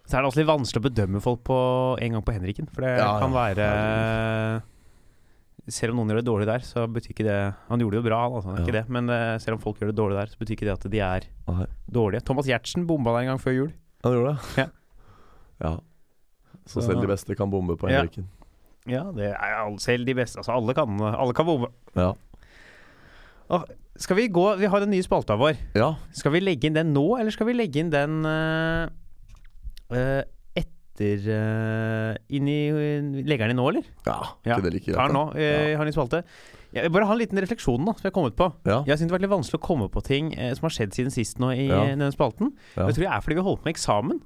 Så 0.07 0.17
er 0.17 0.23
det 0.23 0.29
også 0.31 0.41
litt 0.41 0.49
vanskelig 0.51 0.81
å 0.83 0.87
bedømme 0.91 1.21
folk 1.23 1.43
på 1.45 1.57
en 2.01 2.13
gang 2.13 2.23
på 2.23 2.33
Henriken. 2.35 2.67
For 2.73 2.83
det 2.83 2.99
Ja, 2.99 3.19
kan 3.21 3.33
være 3.33 4.63
Selv 5.71 5.93
om 5.93 6.01
noen 6.01 6.11
gjør 6.11 6.19
det 6.23 6.27
dårlig 6.27 6.47
der, 6.49 6.59
så 6.67 6.87
betyr 6.91 7.13
ikke 7.15 7.27
det 7.27 7.37
Han 7.69 7.79
gjorde 7.83 7.95
det 7.99 8.01
jo 8.01 8.07
bra, 8.09 8.23
han, 8.25 8.33
altså, 8.33 8.57
Ja. 8.57 8.65
ikke 8.65 8.73
det. 8.79 8.89
Men 8.89 9.11
eh, 9.11 9.39
selv 9.39 9.55
om 9.55 9.61
folk 9.63 9.79
gjør 9.79 9.93
det 9.93 9.97
dårlig 10.01 10.17
der, 10.19 10.27
så 10.27 10.39
betyr 10.41 10.57
ikke 10.57 10.67
det 10.67 10.73
at 10.79 10.91
de 10.91 10.99
er 11.01 11.21
Nei. 11.49 11.67
dårlige. 11.91 12.25
Thomas 12.25 12.47
Giertsen 12.47 12.87
bomba 12.87 13.13
der 13.13 13.21
en 13.21 13.27
gang 13.35 13.39
før 13.39 13.55
jul. 13.55 13.73
Han 14.03 14.13
gjorde 14.17 14.33
det? 14.35 14.41
Ja. 14.57 14.67
ja. 15.61 15.77
Så 16.67 16.81
Så- 16.81 16.87
selv 16.89 17.01
de 17.03 17.07
beste 17.07 17.35
kan 17.37 17.51
bombe 17.51 17.77
på 17.77 17.89
Ja. 17.91 18.01
Henriken. 18.03 18.29
Ja, 18.91 19.05
det 19.17 19.31
er 19.31 19.55
alle, 19.63 19.79
selv 19.83 20.05
de 20.09 20.15
beste. 20.19 20.41
Altså, 20.43 20.53
alle 20.57 20.75
kan, 20.77 20.99
alle 21.11 21.35
kan 21.37 21.47
bombe. 21.49 21.71
Ja. 21.97 22.13
Skal 24.01 24.17
vi 24.17 24.29
gå 24.33 24.45
Vi 24.61 24.69
har 24.71 24.81
den 24.85 24.93
nye 24.95 25.05
spalta 25.05 25.37
vår. 25.39 25.57
ja. 25.77 25.93
Skal 26.17 26.33
vi 26.37 26.41
legge 26.45 26.69
inn 26.71 26.77
den 26.77 26.93
nå, 26.95 27.07
eller 27.19 27.35
skal 27.35 27.49
vi 27.51 27.57
legge 27.59 27.83
inn 27.83 27.91
den 27.93 28.21
uh, 28.25 28.87
uh, 29.93 30.23
etter 30.57 31.27
uh, 31.27 32.15
inn 32.31 32.49
i 32.49 32.61
Legger 33.27 33.49
den 33.49 33.57
inn 33.57 33.61
nå, 33.61 33.67
eller? 33.73 33.85
ja. 34.07 34.21
Ja, 34.47 34.61
det 34.63 34.73
like 34.77 34.95
Ta 34.95 35.07
den 35.09 35.17
greit, 35.17 35.19
nå. 35.19 35.25
ja. 35.43 35.77
har 35.77 35.85
den 35.85 35.93
i 35.93 35.97
spalte. 35.97 36.23
Jeg 36.71 36.87
vil 36.87 36.93
bare 36.95 37.09
ha 37.11 37.15
en 37.17 37.19
liten 37.19 37.41
refleksjon 37.43 37.83
da, 37.83 37.97
som 37.99 38.05
jeg 38.07 38.13
har 38.13 38.15
kommet 38.15 38.37
på. 38.39 38.47
Ja. 38.71 38.81
Jeg 38.87 39.01
syns 39.01 39.09
det 39.09 39.11
har 39.11 39.19
vært 39.19 39.25
litt 39.27 39.33
vanskelig 39.35 39.59
å 39.59 39.65
komme 39.67 39.89
på 39.91 40.03
ting 40.07 40.29
eh, 40.39 40.53
som 40.55 40.69
har 40.69 40.75
skjedd 40.77 40.95
siden 40.95 41.11
sist 41.11 41.41
nå 41.43 41.49
i 41.51 41.65
Ja. 41.67 41.81
denne 41.91 42.13
spalten. 42.15 42.53
Ja. 42.77 42.87
Det 42.87 42.95
tror 42.95 43.09
jeg 43.09 43.11
er 43.17 43.25
fordi 43.27 43.39
vi 43.41 43.43
holdt 43.49 43.65
på 43.65 43.67
med 43.67 43.75
eksamen. 43.75 44.21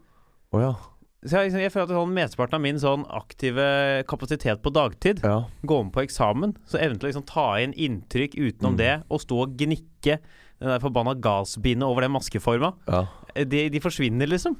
Oh, 0.52 0.60
ja. 0.60 0.74
Så 1.24 1.40
jeg, 1.40 1.52
jeg 1.56 1.72
føler 1.72 1.88
at 1.88 1.94
sånn, 1.96 2.12
Mesteparten 2.12 2.54
av 2.58 2.60
min 2.60 2.76
sånn 2.82 3.06
aktive 3.08 4.04
kapasitet 4.06 4.60
på 4.62 4.72
dagtid 4.74 5.22
Ja. 5.24 5.44
går 5.64 5.84
med 5.86 5.92
på 5.94 6.02
eksamen, 6.04 6.52
så 6.68 6.76
evnen 6.78 6.98
til 7.00 7.08
å 7.08 7.12
liksom 7.12 7.26
ta 7.26 7.46
inn 7.62 7.72
inntrykk 7.72 8.34
utenom 8.36 8.74
Mm. 8.74 8.76
det, 8.76 9.02
og 9.10 9.20
stå 9.20 9.42
og 9.46 9.56
gnikke 9.56 10.18
den 10.60 10.68
der 10.68 10.78
forbanna 10.80 11.14
gassbindet 11.18 11.82
over 11.88 12.02
den 12.02 12.12
maskeforma, 12.12 12.74
ja. 12.86 13.06
de, 13.34 13.68
de 13.70 13.80
forsvinner, 13.80 14.28
liksom. 14.28 14.54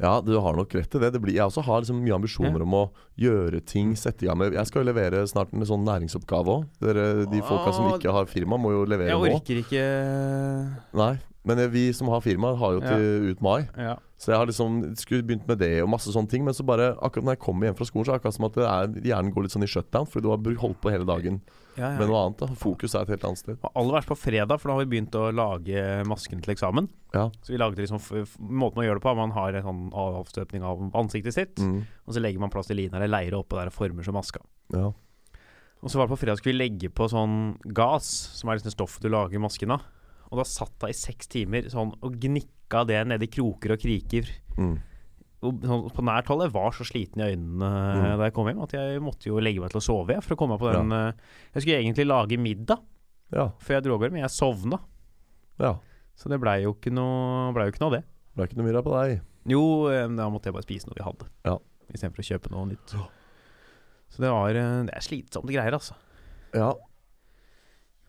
Ja, 0.00 0.20
du 0.20 0.38
har 0.38 0.54
nok 0.54 0.70
rett 0.74 0.94
i 0.94 0.98
det. 0.98 1.12
det 1.12 1.20
blir, 1.20 1.34
jeg 1.34 1.42
også 1.42 1.62
har 1.64 1.80
liksom 1.82 2.02
mye 2.04 2.14
ambisjoner 2.14 2.58
Ja. 2.58 2.62
om 2.62 2.74
å 2.74 2.90
gjøre 3.18 3.64
ting, 3.66 3.94
sette 3.96 4.22
i 4.22 4.26
gang 4.28 4.38
med 4.38 4.52
Jeg 4.54 4.66
skal 4.66 4.84
jo 4.84 4.92
levere 4.92 5.24
snart 5.26 5.52
en 5.52 5.60
sånn 5.66 5.82
næringsoppgave 5.84 6.46
òg. 6.46 6.66
De 7.30 7.40
folka 7.42 7.72
som 7.74 7.90
ikke 7.94 8.12
har 8.12 8.26
firma, 8.26 8.56
må 8.58 8.70
jo 8.70 8.84
levere 8.84 9.08
Jeg 9.10 9.18
nå. 9.18 9.34
orker 9.40 9.58
ikke 9.58 10.94
Nei, 10.94 11.18
Men 11.48 11.58
eh, 11.64 11.70
vi 11.72 11.86
som 11.96 12.10
har 12.12 12.20
firma, 12.24 12.52
har 12.60 12.76
jo 12.76 12.80
til 12.84 13.30
ut 13.32 13.40
mai. 13.44 13.62
Ja. 13.78 13.96
Så 14.18 14.32
jeg 14.32 14.38
har 14.40 14.48
liksom 14.50 14.80
skulle 14.98 15.22
begynt 15.24 15.46
med 15.48 15.60
det 15.62 15.76
og 15.84 15.88
masse 15.92 16.10
sånne 16.12 16.28
ting. 16.28 16.42
Men 16.44 16.52
så 16.56 16.64
bare 16.66 16.90
akkurat 16.98 17.24
når 17.24 17.36
jeg 17.36 17.42
kommer 17.46 17.68
hjem 17.68 17.76
fra 17.78 17.86
skolen, 17.88 18.04
så 18.04 18.12
er 18.12 18.18
det 18.18 18.20
akkurat 18.22 18.36
som 18.36 18.46
at 18.48 18.58
er, 18.64 18.92
hjernen 19.06 19.32
går 19.32 19.46
litt 19.46 19.54
sånn 19.54 19.64
i 19.66 19.70
shutdown. 19.70 20.08
Fordi 20.10 20.26
du 20.26 20.30
har 20.34 20.60
holdt 20.64 20.80
på 20.82 20.90
hele 20.92 21.06
dagen 21.08 21.40
Ja, 21.78 21.92
med 21.96 22.08
noe 22.10 22.18
annet. 22.26 22.40
da 22.42 22.46
Fokus 22.58 22.96
er 22.98 23.06
et 23.06 23.12
helt 23.14 23.24
annet 23.28 23.38
sted. 23.38 23.58
Og 23.62 23.70
Aller 23.78 23.94
verst 24.00 24.10
på 24.10 24.18
fredag, 24.18 24.58
for 24.58 24.68
da 24.68 24.74
har 24.76 24.84
vi 24.84 24.90
begynt 24.96 25.14
å 25.14 25.28
lage 25.32 25.84
masken 26.10 26.42
til 26.42 26.54
eksamen. 26.56 26.88
Ja. 27.14 27.28
Så 27.46 27.54
vi 27.54 27.60
lagde 27.62 27.78
liksom 27.78 28.02
Måten 28.42 28.82
å 28.82 28.86
gjøre 28.88 28.98
det 28.98 29.06
på 29.06 29.14
man 29.16 29.30
har 29.38 29.54
en 29.54 29.62
sånn 29.68 29.84
avstøpning 29.94 30.66
av 30.66 30.82
ansiktet 30.98 31.32
sitt, 31.38 31.54
Mm. 31.62 31.86
og 32.06 32.14
så 32.14 32.20
legger 32.20 32.40
man 32.42 32.50
plastelin 32.50 32.92
eller 32.92 33.06
leire 33.08 33.38
oppå 33.38 33.54
der 33.56 33.70
og 33.70 33.72
former 33.72 34.02
som 34.04 34.14
maska. 34.14 34.40
ja. 34.74 34.92
Og 35.80 35.90
så 35.92 35.94
var 35.94 36.08
det 36.08 36.16
på 36.16 36.18
fredag 36.26 36.38
skulle 36.40 36.58
vi 36.58 36.64
legge 36.68 36.88
på 36.90 37.06
sånn 37.08 37.54
gass, 37.72 38.08
som 38.34 38.50
er 38.50 38.56
liksom 38.58 38.72
stoffet 38.74 39.00
du 39.00 39.08
lager 39.10 39.38
masken 39.38 39.70
av. 39.70 39.82
Og 40.28 40.40
da 40.40 40.44
satt 40.48 40.84
jeg 40.84 40.94
i 40.94 40.98
seks 40.98 41.30
timer 41.32 41.68
sånn 41.72 41.94
og 42.04 42.18
gnikka 42.20 42.84
det 42.88 43.00
nedi 43.08 43.28
kroker 43.32 43.74
og 43.74 43.80
kriker. 43.80 44.28
Mm. 44.58 44.76
Og 45.46 45.62
sånn 45.64 45.86
på 45.94 46.04
nært 46.04 46.28
hold. 46.28 46.44
Jeg 46.44 46.54
var 46.56 46.74
så 46.76 46.84
sliten 46.84 47.22
i 47.22 47.30
øynene 47.30 47.68
eh, 47.68 47.98
Mm. 48.02 48.18
da 48.18 48.28
jeg 48.28 48.34
kom 48.36 48.48
hjem 48.50 48.62
at 48.66 48.74
jeg 48.76 49.00
måtte 49.04 49.30
jo 49.30 49.40
legge 49.40 49.62
meg 49.62 49.70
til 49.72 49.80
å 49.80 49.86
sove 49.86 50.16
jeg, 50.16 50.24
for 50.26 50.34
å 50.34 50.38
komme 50.40 50.56
meg 50.56 50.62
på 50.64 50.72
den 50.74 50.90
ja. 50.92 51.12
Jeg 51.54 51.62
skulle 51.62 51.78
egentlig 51.80 52.08
lage 52.08 52.38
middag 52.40 52.82
ja. 53.32 53.50
før 53.62 53.78
jeg 53.78 53.86
dro 53.86 53.94
av 53.96 54.02
gårde, 54.02 54.16
men 54.16 54.24
jeg 54.26 54.34
sovna. 54.36 54.80
ja. 55.62 55.76
Så 56.18 56.26
det 56.26 56.40
blei 56.42 56.64
jo 56.64 56.72
ble 56.74 56.90
jo 56.90 57.70
ikke 57.70 57.78
noe 57.78 57.86
av 57.86 57.92
det. 57.94 58.00
Det 58.02 58.34
ble 58.34 58.46
ikke 58.48 58.56
noe 58.58 58.66
mer 58.66 58.82
på 58.82 58.94
deg. 58.96 59.20
Jo, 59.46 59.62
eh, 59.86 60.08
da 60.18 60.26
måtte 60.26 60.50
jeg 60.50 60.56
bare 60.56 60.66
spise 60.66 60.88
noe 60.88 60.98
vi 60.98 61.04
hadde. 61.06 61.28
Ja. 61.46 61.54
Istedenfor 61.94 62.24
å 62.24 62.26
kjøpe 62.26 62.50
noe 62.50 62.66
nytt. 62.72 62.94
Så 64.10 64.24
det 64.24 64.32
var 64.32 64.50
eh, 64.50 64.82
Det 64.88 64.96
er 64.98 65.04
slitsomme 65.06 65.54
greier, 65.54 65.76
altså. 65.78 65.94
Ja. 66.56 66.72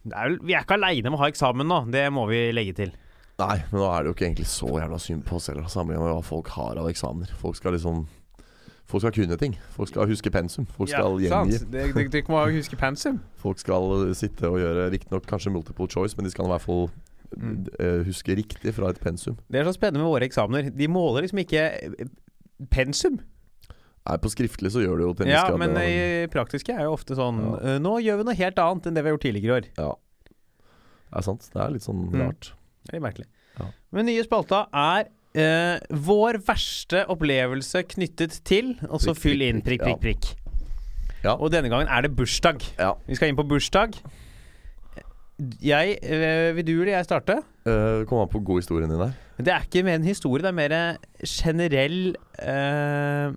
Det 0.03 0.13
er, 0.15 0.29
vel- 0.29 0.39
vi 0.47 0.53
er 0.55 0.63
ikke 0.63 0.77
aleine 0.79 1.09
med 1.11 1.19
å 1.19 1.23
ha 1.23 1.29
eksamen 1.31 1.67
nå, 1.67 1.81
det 1.91 2.05
må 2.15 2.27
vi 2.29 2.51
legge 2.55 2.73
til. 2.77 2.91
Nei, 3.39 3.57
men 3.71 3.79
nå 3.81 3.87
er 3.87 4.03
det 4.03 4.09
jo 4.11 4.13
ikke 4.17 4.25
egentlig 4.27 4.47
så 4.51 4.67
jævla 4.79 4.97
synd 4.99 5.25
på 5.27 5.35
oss 5.37 5.47
heller, 5.47 5.67
sammenlignet 5.71 6.03
med 6.07 6.15
hva 6.17 6.23
folk 6.27 6.47
har 6.55 6.79
av 6.81 6.89
eksamener. 6.91 7.31
Folk 7.39 7.55
skal 7.59 7.75
liksom 7.77 8.07
Folk 8.89 9.03
skal 9.03 9.11
kunne 9.13 9.35
ting. 9.37 9.53
Folk 9.75 9.87
skal 9.91 10.07
huske 10.09 10.31
pensum. 10.33 10.65
Folk 10.73 10.89
skal 10.89 11.19
gjengi. 11.21 11.59
Det, 11.69 11.83
det, 11.93 12.07
det 12.11 12.23
må 12.27 12.39
huske 12.49 12.73
pensum. 12.75 13.19
Folk 13.43 13.59
skal 13.61 14.15
sitte 14.17 14.49
og 14.49 14.57
gjøre 14.57 14.87
riktignok 14.89 15.27
kanskje 15.29 15.51
multiple 15.53 15.85
choice, 15.87 16.17
men 16.17 16.25
de 16.25 16.31
skal 16.33 16.45
i 16.49 16.53
hvert 16.55 16.65
fall 16.65 16.89
Mm. 17.37 17.67
eh, 17.77 17.99
huske 18.07 18.33
riktig 18.33 18.71
fra 18.73 18.87
et 18.89 18.97
pensum. 18.99 19.35
Det 19.53 19.59
er 19.59 19.67
så 19.67 19.75
spennende 19.75 20.01
med 20.01 20.09
våre 20.09 20.25
eksamener. 20.25 20.71
De 20.73 20.87
måler 20.89 21.21
liksom 21.27 21.37
ikke 21.43 21.61
eh, 22.01 22.07
pensum. 22.73 23.19
Nei, 24.09 24.17
på 24.17 24.29
skriftlig 24.33 24.71
så 24.73 24.81
gjør 24.81 24.97
du 24.97 25.03
jo 25.05 25.13
til 25.19 25.29
Ja, 25.29 25.43
men 25.61 25.75
i 25.77 26.25
praktiske 26.33 26.73
er 26.73 26.87
jo 26.87 26.95
ofte 26.97 27.13
sånn 27.17 27.39
Ja. 27.45 27.75
eh, 27.75 27.79
Nå 27.83 27.99
gjør 28.01 28.17
vi 28.23 28.27
noe 28.31 28.37
helt 28.39 28.57
annet 28.63 28.87
enn 28.89 28.95
det 28.97 29.03
vi 29.05 29.09
har 29.11 29.17
gjort 29.17 29.25
tidligere 29.27 29.49
i 29.49 29.57
år. 29.59 29.67
Ja. 29.77 29.91
Det 31.09 31.17
er 31.21 31.25
sant. 31.25 31.49
Det 31.53 31.61
er 31.61 31.69
litt 31.75 31.85
sånn 31.85 32.03
Mm. 32.09 32.19
rart. 32.25 32.51
Det 32.85 32.93
er 32.93 32.99
litt 32.99 33.05
merkelig. 33.05 33.27
Ja. 33.59 33.65
Men 33.91 34.05
nye 34.09 34.23
spalta 34.25 34.67
er 34.73 35.07
eh, 35.35 35.79
vår 35.93 36.39
verste 36.43 37.05
opplevelse 37.07 37.83
knyttet 37.87 38.39
til 38.43 38.71
Og 38.89 38.99
så 38.99 39.13
fyll 39.15 39.41
inn 39.45 39.61
prikk, 39.61 39.81
prikk, 39.85 40.01
prikk. 40.01 40.35
Ja. 41.23 41.35
Og 41.35 41.51
denne 41.51 41.69
gangen 41.69 41.87
er 41.87 42.01
det 42.01 42.15
bursdag. 42.15 42.63
Ja. 42.79 42.95
Vi 43.07 43.13
skal 43.15 43.29
inn 43.29 43.35
på 43.37 43.45
bursdag. 43.47 43.93
Jeg 45.63 45.99
eh, 46.03 46.51
Vil 46.57 46.65
du 46.67 46.73
eller 46.81 46.97
jeg 46.97 47.05
starte? 47.07 47.37
Uh, 47.67 48.03
Kom 48.09 48.19
an 48.23 48.27
på 48.31 48.41
god 48.43 48.59
historien 48.61 48.89
din 48.91 48.99
der. 48.99 49.13
Det 49.39 49.53
er 49.53 49.61
ikke 49.63 49.85
mer 49.85 49.95
en 49.95 50.03
historie, 50.03 50.41
det 50.43 50.49
er 50.49 50.57
mer 50.57 50.97
generell 51.23 52.15
eh, 52.43 53.29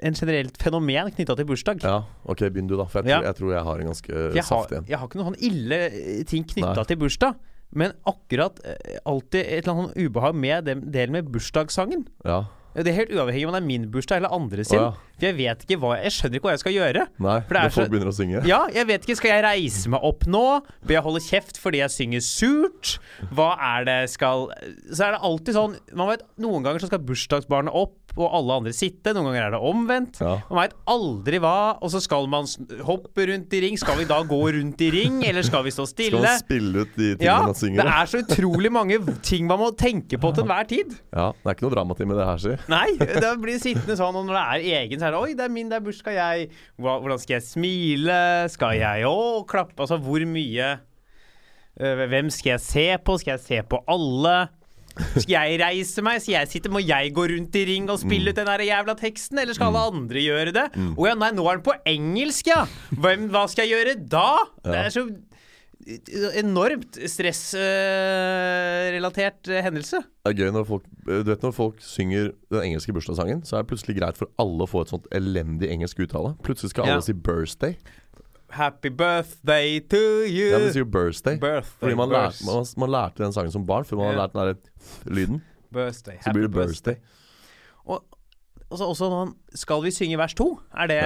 En 0.00 0.14
generelt 0.16 0.56
fenomen 0.56 1.10
knytta 1.12 1.36
til 1.36 1.44
bursdag. 1.46 1.82
Ja, 1.84 1.98
ok, 2.24 2.38
begynn 2.48 2.66
du, 2.70 2.76
da. 2.76 2.86
For 2.88 3.02
jeg 3.02 3.10
tror, 3.10 3.22
Ja. 3.22 3.28
jeg, 3.28 3.36
tror 3.36 3.52
jeg 3.54 3.64
har 3.64 3.78
en 3.80 3.86
ganske 3.92 4.34
jeg, 4.34 4.44
saftig 4.44 4.78
en. 4.78 4.84
jeg 4.88 4.98
har 4.98 5.06
ikke 5.08 5.20
noen 5.20 5.34
sånn 5.34 5.42
ille 5.50 5.80
eh, 5.90 6.22
ting 6.24 6.44
knytta 6.44 6.86
til 6.88 6.96
bursdag. 6.96 7.34
Men 7.72 7.92
akkurat 8.08 8.58
eh, 8.66 8.96
alltid 9.06 9.44
et 9.44 9.60
eller 9.62 9.74
annet 9.76 9.92
sånn 9.92 10.08
ubehag 10.08 10.34
med 10.34 10.64
den 10.64 10.80
delen 10.90 11.12
med 11.12 11.28
bursdagssangen. 11.30 12.08
Ja. 12.24 12.46
Det 12.70 12.86
er 12.86 12.94
helt 13.00 13.10
uavhengig 13.10 13.48
om 13.48 13.52
det 13.56 13.58
er 13.58 13.66
min 13.66 13.84
bursdag 13.90 14.20
eller 14.20 14.30
andre 14.30 14.62
sin. 14.62 14.78
sin. 14.78 14.78
ja. 14.78 14.90
For 15.20 15.26
jeg 15.26 15.34
vet 15.36 15.64
ikke 15.66 15.76
hva 15.82 15.88
Jeg 16.00 16.12
skjønner 16.14 16.36
ikke 16.38 16.46
hva 16.46 16.52
jeg 16.54 16.60
skal 16.62 16.72
gjøre. 16.72 17.02
Nei, 17.18 17.40
For 17.44 17.54
det 17.54 17.60
er 17.64 17.68
folk 17.74 17.86
så- 17.86 17.90
begynner 17.90 18.08
å 18.08 18.14
synge. 18.14 18.46
Ja, 18.46 18.60
jeg 18.72 18.86
vet 18.86 19.02
ikke. 19.04 19.16
Skal 19.16 19.30
jeg 19.34 19.42
reise 19.44 19.88
meg 19.90 20.00
opp 20.06 20.22
nå? 20.24 20.62
Bør 20.86 20.94
jeg 20.94 21.02
holde 21.02 21.20
kjeft 21.20 21.58
fordi 21.58 21.78
jeg 21.82 21.90
synger 21.90 22.22
surt? 22.22 22.98
Hva 23.34 23.48
er 23.58 23.84
det 23.84 24.10
skal 24.10 24.48
Så 24.94 25.02
er 25.04 25.10
det 25.12 25.20
alltid 25.20 25.54
sånn 25.54 25.76
Man 25.94 26.08
vet 26.08 26.22
Noen 26.38 26.62
ganger 26.62 26.78
så 26.80 26.86
skal 26.86 27.00
bursdagsbarnet 27.04 27.74
opp, 27.74 27.98
og 28.18 28.26
alle 28.36 28.60
andre 28.60 28.74
sitte. 28.76 29.14
Noen 29.16 29.30
ganger 29.30 29.46
er 29.48 29.54
det 29.56 29.60
omvendt. 29.70 30.20
Ja. 30.22 30.36
Man 30.50 30.62
veit 30.62 30.76
aldri 30.90 31.40
hva. 31.42 31.56
Og 31.80 31.92
så 31.94 32.02
skal 32.04 32.28
man 32.30 32.48
hoppe 32.86 33.26
rundt 33.30 33.54
i 33.56 33.64
ring. 33.64 33.78
Skal 33.80 33.98
vi 34.02 34.08
da 34.10 34.20
gå 34.26 34.40
rundt 34.56 34.84
i 34.84 34.90
ring, 34.94 35.20
eller 35.26 35.46
skal 35.46 35.64
vi 35.66 35.74
stå 35.74 35.86
stille? 35.88 36.20
Skal 36.20 36.26
man 36.28 36.42
spille 36.44 36.84
ut 36.84 36.94
de 36.96 37.10
tingene 37.14 37.26
Ja, 37.26 37.38
man 37.46 37.56
synger 37.56 37.70
synger? 37.70 37.86
Det 37.86 37.94
er 37.94 38.10
så 38.10 38.22
utrolig 38.24 38.72
mange 38.72 38.98
ting 39.26 39.46
man 39.48 39.60
må 39.60 39.70
tenke 39.78 40.18
på 40.20 40.32
til 40.34 40.44
enhver 40.44 40.68
tid. 40.70 40.94
Ja, 41.14 41.30
Det 41.32 41.46
er 41.46 41.56
ikke 41.56 41.66
noe 41.66 41.74
dramativ 41.74 42.10
med 42.10 42.20
det 42.20 42.26
her, 42.26 42.42
si. 42.42 42.56
Nei, 42.72 42.86
det 43.24 43.32
blir 43.42 43.62
sittende 43.62 43.96
sånn, 43.98 44.16
og 44.16 44.28
når 44.28 44.38
det 44.38 44.44
er 44.44 44.80
egen, 44.82 45.00
så 45.00 45.08
er 45.08 45.16
det 45.16 45.20
Oi, 45.20 45.32
det 45.38 45.46
er 45.46 45.54
min, 45.54 45.70
det 45.70 45.78
er 45.80 45.84
bursdag, 45.84 46.18
jeg 46.18 46.50
Hvordan 46.80 47.20
skal 47.22 47.36
jeg 47.38 47.46
smile? 47.46 48.20
Skal 48.52 48.78
jeg 48.80 49.08
å 49.08 49.42
klappe? 49.48 49.78
Altså, 49.80 50.00
hvor 50.02 50.24
mye 50.28 50.70
øh, 51.80 52.06
Hvem 52.10 52.30
skal 52.34 52.56
jeg 52.56 52.64
se 52.64 52.86
på? 53.04 53.18
Skal 53.20 53.36
jeg 53.36 53.44
se 53.46 53.62
på 53.70 53.82
alle? 53.90 54.38
Skal 55.22 55.34
jeg 55.36 55.60
reise 55.62 56.00
meg? 56.06 56.16
Skal 56.22 56.34
jeg 56.38 56.46
sitte, 56.52 56.68
Må 56.72 56.80
jeg 56.84 57.04
gå 57.16 57.22
rundt 57.32 57.54
i 57.60 57.64
ring 57.68 57.84
og 57.90 57.98
spille 58.02 58.28
ut 58.30 58.38
den 58.40 58.50
der 58.50 58.62
jævla 58.66 58.94
teksten, 58.98 59.36
eller 59.42 59.54
skal 59.56 59.66
alle 59.72 59.82
andre 59.94 60.20
gjøre 60.24 60.52
det? 60.56 60.66
Å 60.96 61.02
ja, 61.08 61.14
nei, 61.18 61.30
nå 61.36 61.42
er 61.50 61.54
den 61.60 61.66
på 61.66 61.74
engelsk, 61.86 62.44
ja! 62.52 62.62
Hvem, 62.96 63.20
hva 63.32 63.42
skal 63.50 63.64
jeg 63.66 63.72
gjøre 63.78 63.94
da? 64.10 64.28
Det 64.64 64.78
er 64.86 64.90
så 64.94 65.02
enormt 66.36 66.98
stressrelatert 67.08 69.48
hendelse. 69.64 69.98
Det 70.20 70.28
er 70.34 70.38
gøy 70.44 70.50
når 70.52 70.64
folk 70.68 70.84
Du 71.06 71.24
vet 71.30 71.42
når 71.46 71.54
folk 71.56 71.76
synger 71.82 72.24
den 72.52 72.62
engelske 72.66 72.92
bursdagssangen, 72.94 73.40
så 73.48 73.52
er 73.56 73.60
det 73.64 73.70
plutselig 73.72 73.96
greit 73.98 74.16
for 74.20 74.26
alle 74.42 74.60
å 74.66 74.70
få 74.70 74.78
et 74.84 74.92
sånt 74.92 75.06
elendig 75.16 75.66
engelsk 75.72 75.96
uttale. 76.04 76.30
Plutselig 76.44 76.70
skal 76.74 76.82
alle 76.84 77.00
Ja. 77.00 77.06
si 77.08 77.14
'birthday'. 77.16 77.74
Happy 78.50 78.90
birthday 78.90 79.80
to 79.80 80.00
you. 80.26 80.50
Ja, 80.50 80.58
men 80.58 80.66
de 80.66 80.72
sier 80.74 80.84
jo 80.84 80.90
'birthday'. 80.90 81.38
Birthday, 81.40 81.78
Fordi 81.80 81.98
man, 81.98 82.08
lær, 82.10 82.34
man, 82.46 82.66
man 82.76 82.90
lærte 82.90 83.22
den 83.22 83.32
sangen 83.32 83.52
som 83.54 83.66
barn, 83.66 83.84
før 83.84 84.00
man 84.00 84.10
yeah. 84.10 84.16
har 84.16 84.22
lært 84.26 84.32
den 84.32 84.40
der 84.40 85.12
lyden. 85.14 85.42
birthday. 85.72 86.18
Så 86.24 86.32
blir 86.32 86.48
det 86.48 86.52
birthday. 86.54 86.96
Og, 87.84 88.02
og 88.70 88.78
så 88.78 88.86
også 88.86 89.10
sånn 89.10 89.36
Skal 89.54 89.82
vi 89.82 89.92
synge 89.94 90.18
vers 90.18 90.34
to? 90.34 90.52
Er 90.74 90.90
det 90.90 91.02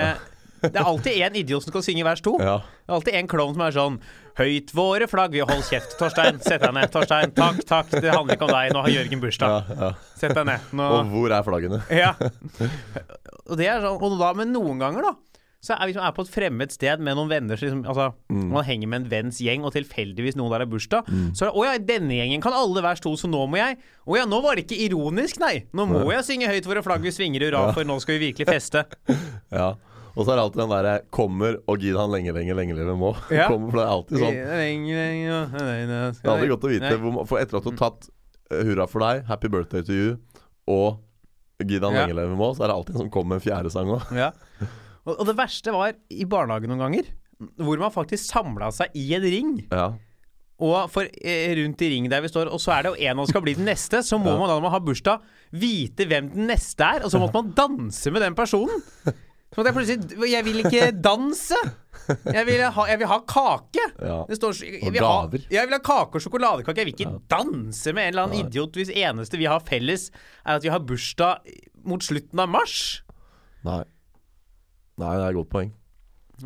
Det 0.65 0.81
er 0.81 0.87
alltid 0.89 1.21
én 1.21 1.35
idiot 1.37 1.65
som 1.65 1.73
skal 1.75 1.83
synge 1.85 2.05
vers 2.07 2.23
to. 2.25 2.35
Ja. 2.41 2.57
Det 2.65 2.89
er 2.89 2.97
alltid 2.97 3.19
en 3.19 3.29
klovn 3.29 3.57
som 3.57 3.65
er 3.67 3.75
sånn 3.77 3.99
Høyt 4.39 4.73
våre 4.75 5.07
flagg 5.11 5.37
vi 5.37 5.45
Hold 5.45 5.63
kjeft, 5.69 5.99
Torstein. 6.01 6.41
Sett 6.43 6.65
deg 6.65 6.73
ned. 6.75 6.89
Torstein, 6.95 7.35
takk, 7.37 7.61
takk. 7.69 7.93
Det 7.93 8.11
handler 8.11 8.39
ikke 8.39 8.49
om 8.49 8.55
deg. 8.55 8.73
Nå 8.75 8.85
har 8.87 8.95
Jørgen 8.95 9.23
bursdag. 9.23 9.53
Ja, 9.53 9.77
ja. 9.85 10.17
Sett 10.19 10.35
deg 10.35 10.49
ned. 10.49 10.73
Nå 10.75 10.89
Og 10.97 11.13
hvor 11.13 11.37
er 11.37 11.47
flaggene? 11.47 11.83
Ja. 11.93 12.15
Og 13.51 13.61
det 13.61 13.69
er 13.69 13.85
sånn 13.85 14.01
Og 14.01 14.19
da, 14.19 14.33
men 14.41 14.55
noen 14.57 14.81
ganger, 14.83 15.11
da. 15.11 15.34
Så 15.65 15.73
er 15.73 15.89
hvis 15.89 15.97
man 15.97 16.05
er 16.11 16.13
på 16.13 16.25
et 16.27 16.29
fremmed 16.33 16.73
sted 16.75 17.01
med 17.01 17.17
noen 17.17 17.31
venner 17.33 17.57
liksom, 17.57 17.85
Altså, 17.89 18.11
man 18.29 18.67
henger 18.69 18.91
med 18.91 19.03
en 19.03 19.09
venns 19.15 19.39
gjeng, 19.41 19.65
og 19.65 19.73
tilfeldigvis 19.73 20.37
noen 20.37 20.53
der 20.53 20.65
har 20.67 20.69
bursdag. 20.69 21.09
Så 21.33 21.47
er 21.47 21.51
det 21.51 21.55
'Å 21.57 21.65
ja, 21.65 21.79
denne 21.81 22.19
gjengen 22.19 22.43
kan 22.45 22.53
alle 22.53 22.83
være 22.85 23.01
to, 23.01 23.15
så 23.17 23.31
nå 23.31 23.47
må 23.49 23.57
jeg' 23.57 23.79
'Å 24.07 24.17
ja, 24.19 24.27
nå 24.29 24.43
var 24.45 24.57
det 24.57 24.67
ikke 24.67 24.77
ironisk, 24.91 25.41
nei. 25.41 25.65
Nå 25.73 25.87
må 25.89 26.13
jeg 26.13 26.25
synge 26.29 26.49
høyt 26.53 26.69
våre 26.69 26.83
flagg 26.85 27.01
vi 27.01 27.11
svinger 27.19 27.41
hurra, 27.49 27.73
for 27.73 27.85
nå 27.89 27.97
skal 28.01 28.19
vi 28.19 28.31
virkelig 28.33 28.47
feste'. 28.47 28.85
Ja. 29.51 29.75
Og 30.15 30.23
så 30.27 30.31
er 30.31 30.37
det 30.37 30.45
alltid 30.45 30.61
den 30.63 30.71
derre 30.71 31.01
'kommer 31.11 31.57
og 31.67 31.81
gid 31.81 31.97
han 31.97 32.11
lenge, 32.13 32.33
lenge, 32.37 32.55
lenge 32.55 32.75
leve 32.77 32.95
må'. 32.95 33.17
Ja. 33.33 33.49
Kommer, 33.49 33.71
for 33.73 33.81
det 33.81 33.87
er 33.87 33.95
alltid 33.97 34.19
sånn. 34.21 34.37
Lenge, 34.37 34.95
lenge 34.95 36.13
Det 36.13 36.29
er 36.29 36.35
aldri 36.37 36.49
godt 36.53 36.69
å 36.69 36.73
vite 36.75 36.93
hvor, 37.01 37.27
For 37.27 37.39
etter 37.41 37.57
at 37.57 37.65
du 37.65 37.71
har 37.73 37.81
tatt 37.91 38.11
uh, 38.53 38.63
'Hurra 38.63 38.87
for 38.87 39.01
deg', 39.01 39.25
'Happy 39.27 39.49
birthday 39.49 39.83
to 39.83 39.93
you' 39.93 40.19
og 40.69 41.01
'Gid 41.65 41.83
han 41.83 41.95
Ja. 41.95 42.05
lenge 42.05 42.15
leve 42.21 42.37
må', 42.37 42.53
så 42.55 42.65
er 42.65 42.69
det 42.69 42.77
alltid 42.77 42.95
en 42.97 43.01
som 43.07 43.11
kommer 43.11 43.35
med 43.35 43.41
en 43.41 43.47
fjerde 43.49 43.71
sang 43.73 43.89
òg. 43.89 44.05
Ja. 44.15 44.31
Og, 45.07 45.19
og 45.21 45.27
det 45.29 45.37
verste 45.39 45.73
var 45.75 45.93
i 46.11 46.25
barnehagen 46.29 46.71
noen 46.73 46.81
ganger, 46.87 47.11
hvor 47.61 47.81
man 47.83 47.93
faktisk 47.93 48.25
samla 48.31 48.71
seg 48.73 48.95
i 48.97 49.07
en 49.19 49.25
ring. 49.29 49.55
Ja. 49.73 49.91
Og 50.65 50.87
for 50.95 51.03
eh, 51.19 51.51
rundt 51.59 51.83
i 51.83 51.89
ring 51.91 52.07
der 52.09 52.23
vi 52.25 52.31
står, 52.31 52.49
og 52.55 52.61
så 52.63 52.77
er 52.77 52.87
det 52.87 52.93
jo 52.95 53.09
en 53.11 53.21
som 53.25 53.33
skal 53.33 53.43
bli 53.45 53.57
den 53.59 53.67
neste, 53.69 54.01
så 54.07 54.17
må 54.23 54.33
Ja. 54.33 54.39
man 54.39 54.49
da 54.49 54.55
når 54.55 54.63
man 54.69 54.75
har 54.77 54.85
bursdag, 54.87 55.21
vite 55.53 56.07
hvem 56.09 56.31
den 56.33 56.47
neste 56.49 56.87
er, 56.87 57.05
og 57.05 57.11
så 57.13 57.19
måtte 57.23 57.41
man 57.43 57.51
danse 57.59 58.13
med 58.15 58.23
den 58.23 58.37
personen. 58.39 58.81
Så 59.05 59.61
måtte 59.61 59.71
jeg 59.71 59.77
plutselig 59.77 60.31
Jeg 60.33 60.45
vil 60.47 60.63
ikke 60.65 60.87
danse! 61.05 61.59
Jeg 62.27 62.45
vil 62.47 62.61
ha, 62.75 62.83
jeg 62.91 62.99
vil 63.01 63.09
ha 63.09 63.19
kake! 63.29 63.85
ja. 64.03 64.17
Det 64.29 64.37
står 64.39 64.57
jeg, 64.67 64.93
vil 64.93 65.05
ha, 65.05 65.29
jeg 65.51 65.69
vil 65.69 65.77
ha 65.77 65.83
kake 65.85 66.19
og 66.19 66.25
sjokoladekake. 66.25 66.81
Jeg 66.83 66.89
vil 66.91 66.97
ikke 66.97 67.21
danse 67.33 67.95
med 67.97 68.03
en 68.09 68.13
eller 68.15 68.27
annen 68.29 68.47
idiot 68.47 68.75
hvis 68.79 68.91
eneste 68.95 69.39
vi 69.41 69.47
har 69.51 69.63
felles, 69.65 70.09
er 70.45 70.59
at 70.59 70.67
vi 70.67 70.73
har 70.75 70.83
bursdag 70.85 71.55
mot 71.87 72.03
slutten 72.05 72.43
av 72.45 72.51
mars. 72.51 73.03
Nei. 73.65 73.83
Nei, 75.01 75.17
det 75.19 75.25
er 75.25 75.33
et 75.33 75.39
godt 75.41 75.51
poeng. 75.53 75.73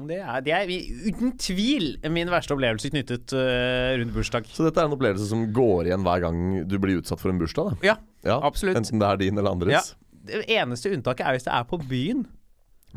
Det 0.09 0.19
er, 0.21 0.41
det 0.45 0.53
er 0.53 0.71
uten 1.09 1.31
tvil 1.41 1.87
min 2.13 2.29
verste 2.29 2.53
opplevelse 2.53 2.91
knyttet 2.93 3.33
uh, 3.33 3.97
rundt 3.97 4.13
bursdag. 4.13 4.49
Så 4.53 4.67
dette 4.67 4.83
er 4.83 4.89
en 4.91 4.97
opplevelse 4.97 5.29
som 5.31 5.47
går 5.57 5.89
igjen 5.89 6.05
hver 6.05 6.21
gang 6.27 6.43
du 6.69 6.77
blir 6.81 7.01
utsatt 7.01 7.21
for 7.23 7.33
en 7.33 7.41
bursdag? 7.41 7.71
Da. 7.73 7.87
Ja, 7.93 7.97
Ja, 8.29 8.37
absolutt. 8.45 8.77
Enten 8.77 9.01
det 9.01 9.09
er 9.09 9.17
din 9.23 9.39
eller 9.41 9.73
Ja. 9.73 9.81
Det 10.29 10.45
eneste 10.53 10.93
unntaket 10.93 11.25
er 11.25 11.33
hvis 11.39 11.47
det 11.49 11.55
er 11.57 11.65
på 11.65 11.79
byen. 11.89 12.27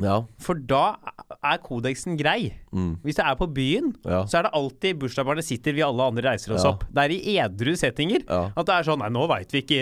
Ja. 0.02 0.18
For 0.40 0.56
da 0.56 0.98
er 1.44 1.58
kodeksen 1.64 2.18
grei. 2.20 2.54
Mm. 2.72 2.98
Hvis 3.04 3.16
det 3.20 3.26
er 3.26 3.36
på 3.40 3.48
byen, 3.48 3.94
Ja. 4.04 4.24
så 4.26 4.40
er 4.40 4.44
det 4.44 4.52
alltid 4.54 5.00
bursdagsbarnet 5.00 5.44
sitter, 5.48 5.74
vi 5.74 5.82
alle 5.84 6.04
andre 6.04 6.24
reiser 6.32 6.54
oss 6.56 6.64
Ja. 6.64 6.72
opp. 6.72 6.84
Det 6.92 7.04
er 7.04 7.10
i 7.16 7.38
edru 7.40 7.72
settinger 7.76 8.24
at 8.28 8.66
det 8.66 8.76
er 8.76 8.84
sånn 8.84 9.00
Nei, 9.00 9.10
nå 9.10 9.28
veit 9.28 9.52
vi, 9.52 9.62
vi 9.62 9.78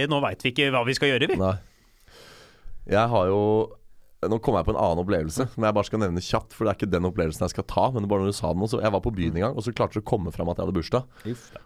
ikke 0.53 0.69
hva 0.71 0.85
vi 0.85 0.93
skal 0.93 1.09
gjøre, 1.09 1.27
vi. 1.27 1.35
Nei. 1.37 1.57
Jeg 2.89 3.09
har 3.09 3.25
jo 3.27 3.41
Nå 4.19 4.35
kom 4.43 4.57
jeg 4.59 4.65
på 4.67 4.73
en 4.73 4.79
annen 4.83 4.99
opplevelse, 4.99 5.45
men 5.55 5.69
jeg 5.69 5.75
bare 5.77 5.87
skal 5.87 6.01
nevne 6.01 6.19
kjapt. 6.19 6.51
For 6.51 6.65
det 6.67 6.71
er 6.73 6.77
ikke 6.79 6.89
den 6.91 7.07
opplevelsen 7.07 7.45
jeg 7.45 7.53
skal 7.53 7.65
ta. 7.71 7.85
Men 7.95 8.03
det 8.03 8.09
bare 8.11 8.25
når 8.25 8.33
du 8.33 8.35
sa 8.35 8.49
den 8.51 8.67
så 8.67 8.81
Jeg 8.83 8.91
var 8.91 8.99
på 9.05 9.13
byen 9.15 9.37
en 9.37 9.43
gang, 9.45 9.53
og 9.55 9.63
så 9.63 9.71
klarte 9.71 9.95
du 9.95 10.01
å 10.03 10.07
komme 10.11 10.33
fram 10.35 10.49
at 10.51 10.59
jeg 10.59 10.67
hadde 10.67 10.75
bursdag. 10.75 11.05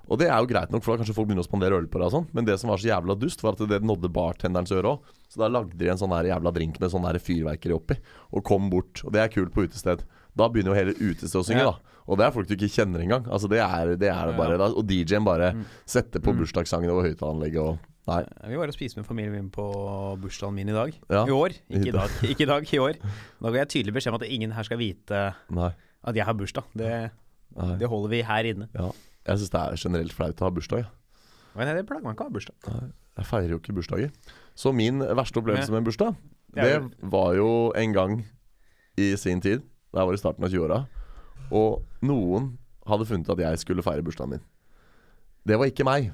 Og 0.06 0.20
det 0.22 0.28
er 0.30 0.38
jo 0.38 0.50
greit 0.52 0.70
nok, 0.76 0.84
for 0.86 0.94
da 0.94 1.02
kanskje 1.02 1.16
folk 1.18 1.32
begynner 1.32 1.42
å 1.42 1.50
spandere 1.50 1.80
øl 1.82 1.88
på 1.90 1.98
deg 1.98 2.12
og 2.12 2.14
sånn. 2.14 2.28
Men 2.38 2.46
det 2.46 2.60
som 2.62 2.70
var 2.70 2.78
så 2.78 2.92
jævla 2.92 3.16
dust, 3.18 3.42
var 3.42 3.58
at 3.58 3.64
det 3.74 3.82
nådde 3.82 4.12
bartenderens 4.14 4.74
øre 4.78 4.92
òg. 4.94 5.10
Så 5.34 5.42
da 5.42 5.50
lagde 5.50 5.74
de 5.80 5.90
en 5.90 5.98
sånn 5.98 6.14
her 6.14 6.30
jævla 6.30 6.54
drink 6.54 6.78
med 6.84 6.94
sånn 6.94 7.10
fyrverkeri 7.26 7.74
oppi, 7.74 7.98
og 8.38 8.44
kom 8.46 8.70
bort. 8.70 9.02
Og 9.02 9.12
det 9.18 9.24
er 9.24 9.34
kult 9.34 9.50
på 9.56 9.66
utested. 9.66 10.06
Da 10.38 10.46
begynner 10.50 10.74
jo 10.74 10.78
hele 10.78 10.94
utestedet 10.94 11.42
å 11.42 11.48
synge, 11.48 11.66
Ja. 11.66 11.72
da. 11.74 11.98
Og 12.06 12.18
det 12.20 12.26
er 12.28 12.32
folk 12.36 12.48
du 12.48 12.54
ikke 12.56 12.70
kjenner 12.70 13.00
engang. 13.02 13.26
Altså 13.32 13.48
det 13.50 13.62
er 13.64 13.96
det, 13.96 14.10
er 14.12 14.28
det 14.28 14.38
bare. 14.38 14.58
Da. 14.60 14.66
Og 14.76 14.86
DJ-en 14.86 15.24
bare 15.26 15.54
setter 15.88 16.20
på 16.20 16.34
bursdagssangen 16.36 16.90
over 16.92 17.08
høyttaleranlegget 17.10 17.62
og 17.64 17.80
Nei. 18.10 18.20
Vi 18.52 18.58
var 18.60 18.68
og 18.68 18.76
spiste 18.76 19.00
med 19.00 19.08
familien 19.08 19.32
min 19.38 19.50
på 19.54 19.64
bursdagen 20.20 20.56
min 20.58 20.70
i 20.72 20.76
dag. 20.76 20.96
Ja. 21.08 21.22
I 21.24 21.32
år. 21.36 21.56
Ikke 21.72 21.88
i 21.88 21.96
dag. 21.96 22.16
ikke 22.28 22.44
i 22.44 22.50
dag, 22.50 22.74
i 22.74 22.80
år. 22.84 22.98
Da 23.44 23.52
ga 23.52 23.62
jeg 23.62 23.70
tydelig 23.78 23.94
beskjed 23.96 24.12
om 24.16 24.20
at 24.20 24.28
ingen 24.28 24.52
her 24.56 24.68
skal 24.68 24.80
vite 24.82 25.22
Nei. 25.56 25.70
at 26.04 26.20
jeg 26.20 26.28
har 26.28 26.36
bursdag. 26.36 26.68
Det, 26.76 26.92
det 27.80 27.88
holder 27.92 28.12
vi 28.12 28.22
her 28.28 28.50
inne. 28.52 28.68
Ja. 28.76 28.90
Jeg 29.24 29.40
syns 29.40 29.54
det 29.54 29.62
er 29.62 29.80
generelt 29.86 30.16
flaut 30.16 30.42
å 30.44 30.50
ha 30.50 30.52
bursdag. 30.52 30.90
Men 31.56 31.70
det 31.78 31.86
plager 31.88 32.04
meg 32.04 32.16
ikke 32.18 32.26
å 32.26 32.30
ha 32.32 32.36
bursdag. 32.36 32.72
Jeg 33.14 33.30
feirer 33.30 33.54
jo 33.54 33.60
ikke 33.62 33.76
bursdager. 33.78 34.10
Så 34.58 34.74
min 34.76 35.00
verste 35.00 35.40
opplevelse 35.40 35.72
med 35.72 35.84
en 35.84 35.88
bursdag, 35.88 36.16
Det 36.54 36.64
det 36.66 37.10
var 37.14 37.34
jo 37.38 37.72
en 37.78 37.94
gang 37.94 38.18
i 38.98 39.14
sin 39.18 39.40
tid, 39.42 39.64
da 39.94 40.02
jeg 40.04 40.10
var 40.10 40.18
i 40.18 40.22
starten 40.22 40.46
av 40.46 40.52
20-åra, 40.54 40.82
og 41.54 41.86
noen 42.06 42.52
hadde 42.90 43.08
funnet 43.10 43.30
at 43.30 43.40
jeg 43.40 43.62
skulle 43.62 43.86
feire 43.86 44.04
bursdagen 44.06 44.36
min. 44.36 44.44
Det 45.48 45.58
var 45.60 45.70
ikke 45.72 45.86
meg. 45.88 46.12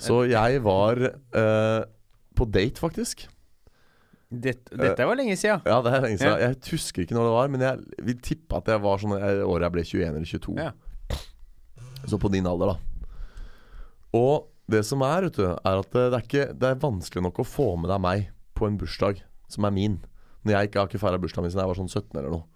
Så 0.00 0.24
jeg 0.28 0.60
var 0.64 1.00
eh, 1.00 1.82
på 2.36 2.46
date, 2.52 2.80
faktisk. 2.80 3.26
Dette, 4.26 4.74
dette 4.74 5.06
var 5.06 5.16
lenge 5.16 5.36
siden. 5.38 5.62
Ja, 5.64 5.78
det 5.84 5.92
er 5.94 6.02
lenge 6.04 6.18
siden. 6.18 6.40
Jeg 6.42 6.58
husker 6.72 7.04
ikke 7.04 7.16
når 7.16 7.28
det 7.28 7.36
var, 7.36 7.52
men 7.52 7.64
jeg 7.64 8.04
vil 8.08 8.18
tippe 8.26 8.58
at 8.58 8.68
jeg 8.72 8.82
var 8.84 9.00
sånn 9.00 9.14
eh, 9.16 9.44
året 9.46 9.68
jeg 9.68 9.76
ble 9.76 9.86
21 9.86 10.08
eller 10.10 10.30
22. 10.32 10.56
Ja. 10.60 11.20
Så 12.10 12.18
på 12.22 12.30
din 12.34 12.48
alder, 12.50 12.74
da. 12.74 13.06
Og 14.16 14.50
det 14.70 14.82
som 14.86 15.02
er, 15.06 15.28
vet 15.28 15.38
du, 15.38 15.46
er 15.46 15.80
at 15.80 15.94
det 15.94 16.04
er, 16.10 16.20
ikke, 16.24 16.48
det 16.58 16.68
er 16.72 16.82
vanskelig 16.82 17.22
nok 17.28 17.40
å 17.42 17.46
få 17.46 17.70
med 17.78 17.90
deg 17.92 18.02
meg 18.02 18.28
på 18.58 18.66
en 18.66 18.78
bursdag 18.80 19.22
som 19.52 19.66
er 19.68 19.74
min. 19.74 19.98
Når 20.42 20.56
jeg 20.56 20.68
ikke 20.70 20.82
har 20.82 20.90
ikke 20.90 21.02
feira 21.02 21.20
bursdagen 21.22 21.46
min 21.46 21.54
siden 21.54 21.62
jeg 21.64 21.72
var 21.72 21.80
sånn 21.80 21.92
17 21.92 22.18
eller 22.18 22.32
noe. 22.34 22.46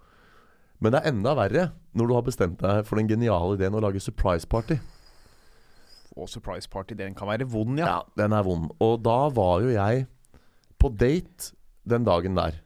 Men 0.81 0.93
det 0.93 1.01
er 1.01 1.11
enda 1.13 1.35
verre 1.37 1.67
når 1.95 2.09
du 2.09 2.15
har 2.17 2.25
bestemt 2.25 2.61
deg 2.63 2.83
for 2.87 2.99
den 2.99 3.09
geniale 3.11 3.55
ideen 3.55 3.77
å 3.77 3.83
lage 3.83 4.01
surprise 4.03 4.49
party. 4.49 4.79
Og 6.19 6.27
surprise 6.27 6.67
party, 6.69 6.97
den 6.99 7.15
kan 7.15 7.29
være 7.29 7.47
vond, 7.47 7.79
ja. 7.79 7.87
Ja, 7.87 8.01
den 8.19 8.35
er 8.35 8.43
vond. 8.43 8.67
Og 8.83 8.99
da 9.05 9.29
var 9.31 9.61
jo 9.63 9.71
jeg 9.71 10.05
på 10.81 10.91
date 10.91 11.53
den 11.87 12.05
dagen 12.07 12.35
der. 12.37 12.59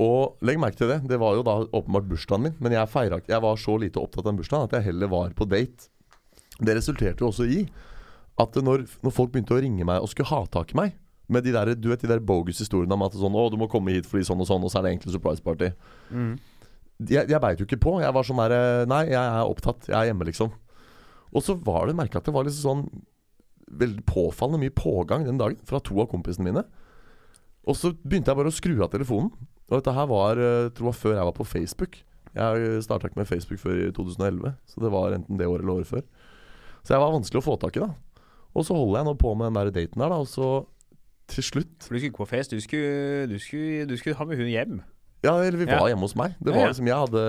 Og 0.00 0.40
legg 0.46 0.60
merke 0.60 0.78
til 0.80 0.88
det, 0.88 1.02
det 1.10 1.18
var 1.20 1.36
jo 1.36 1.44
da 1.44 1.58
åpenbart 1.76 2.08
bursdagen 2.08 2.46
min, 2.46 2.56
men 2.62 2.72
jeg, 2.72 2.88
feiret, 2.88 3.26
jeg 3.28 3.42
var 3.44 3.58
så 3.60 3.74
lite 3.80 4.00
opptatt 4.00 4.24
av 4.24 4.30
den 4.30 4.38
bursdagen 4.40 4.70
at 4.70 4.78
jeg 4.78 4.88
heller 4.88 5.10
var 5.12 5.34
på 5.36 5.48
date. 5.50 5.90
Det 6.60 6.76
resulterte 6.76 7.24
jo 7.24 7.28
også 7.28 7.48
i 7.50 7.64
at 8.40 8.56
når, 8.64 8.86
når 9.04 9.12
folk 9.12 9.32
begynte 9.34 9.56
å 9.56 9.60
ringe 9.60 9.84
meg 9.84 10.00
og 10.00 10.08
skulle 10.12 10.30
ha 10.30 10.44
tak 10.52 10.72
i 10.72 10.78
meg 10.78 10.94
med 11.30 11.44
de 11.44 11.52
der, 11.54 11.74
du 11.76 11.90
vet, 11.90 12.00
de 12.02 12.10
der 12.10 12.22
bogus 12.24 12.62
historiene 12.62 12.96
om 12.96 13.04
at 13.06 13.14
sånn, 13.14 13.36
å, 13.36 13.44
du 13.52 13.58
må 13.60 13.68
komme 13.70 13.92
hit 13.94 14.08
fordi 14.08 14.24
sånn 14.26 14.40
og 14.42 14.48
sånn, 14.48 14.64
og 14.66 14.72
så 14.72 14.80
er 14.80 14.86
det 14.86 14.94
egentlig 14.94 15.14
surprise 15.14 15.44
party. 15.44 15.68
Mm. 16.10 16.32
Jeg, 17.06 17.28
jeg 17.30 17.40
beit 17.42 17.60
jo 17.60 17.68
ikke 17.68 17.80
på. 17.80 17.92
Jeg 18.02 18.12
var 18.16 18.26
sånn 18.26 18.40
der 18.42 18.88
Nei, 18.90 19.04
jeg 19.12 19.20
er 19.20 19.46
opptatt. 19.48 19.86
Jeg 19.88 19.96
er 19.96 20.10
hjemme, 20.10 20.26
liksom. 20.28 20.50
Og 21.30 21.44
så 21.46 21.54
var 21.54 21.86
det 21.86 21.96
merka 21.98 22.20
at 22.20 22.26
det 22.26 22.34
var 22.34 22.46
liksom 22.46 22.66
sånn 22.66 23.04
veldig 23.80 24.02
påfallende 24.08 24.64
mye 24.64 24.74
pågang 24.74 25.26
den 25.26 25.38
dagen 25.38 25.60
fra 25.66 25.78
to 25.84 26.00
av 26.02 26.08
kompisene 26.10 26.48
mine. 26.48 26.64
Og 27.70 27.76
så 27.78 27.92
begynte 28.02 28.32
jeg 28.32 28.40
bare 28.40 28.50
å 28.50 28.56
skru 28.56 28.74
av 28.82 28.90
telefonen. 28.92 29.30
Og 29.70 29.76
dette 29.76 29.94
her 29.94 30.08
var 30.10 30.40
eh, 30.42 30.70
tror 30.74 30.90
jeg 30.90 31.00
før 31.02 31.14
jeg 31.14 31.28
var 31.28 31.36
på 31.36 31.46
Facebook. 31.46 32.00
Jeg 32.34 32.82
starta 32.86 33.08
ikke 33.08 33.20
med 33.20 33.28
Facebook 33.30 33.60
før 33.62 33.78
i 33.78 33.92
2011, 33.94 34.52
så 34.70 34.82
det 34.82 34.90
var 34.94 35.14
enten 35.16 35.38
det 35.38 35.48
året 35.50 35.64
eller 35.64 35.80
året 35.80 35.90
før. 35.90 36.04
Så 36.82 36.94
jeg 36.94 37.02
var 37.02 37.14
vanskelig 37.14 37.40
å 37.40 37.46
få 37.46 37.56
tak 37.60 37.78
i, 37.78 37.82
da. 37.82 38.24
Og 38.54 38.66
så 38.66 38.74
holder 38.74 39.00
jeg 39.00 39.08
nå 39.08 39.14
på 39.18 39.32
med 39.38 39.50
den 39.50 39.58
der 39.58 39.72
daten 39.74 40.02
der, 40.02 40.12
da, 40.12 40.18
og 40.22 40.30
så 40.30 40.50
til 41.30 41.46
slutt 41.46 41.86
For 41.86 41.94
du 41.94 42.00
skulle 42.00 42.10
ikke 42.10 42.22
på 42.24 42.30
fest, 42.30 42.54
du 42.54 42.62
skulle, 42.62 43.26
du 43.30 43.36
skulle, 43.38 43.84
du 43.86 43.94
skulle 43.98 44.18
ha 44.18 44.26
med 44.26 44.40
hun 44.40 44.50
hjem. 44.50 44.80
Ja, 45.22 45.34
eller 45.36 45.58
vi 45.60 45.66
var 45.68 45.88
hjemme 45.90 46.06
hos 46.06 46.14
meg. 46.16 46.32
Det 46.40 46.54
var 46.54 46.70
liksom 46.70 46.86
Jeg 46.88 46.96
hadde, 46.96 47.22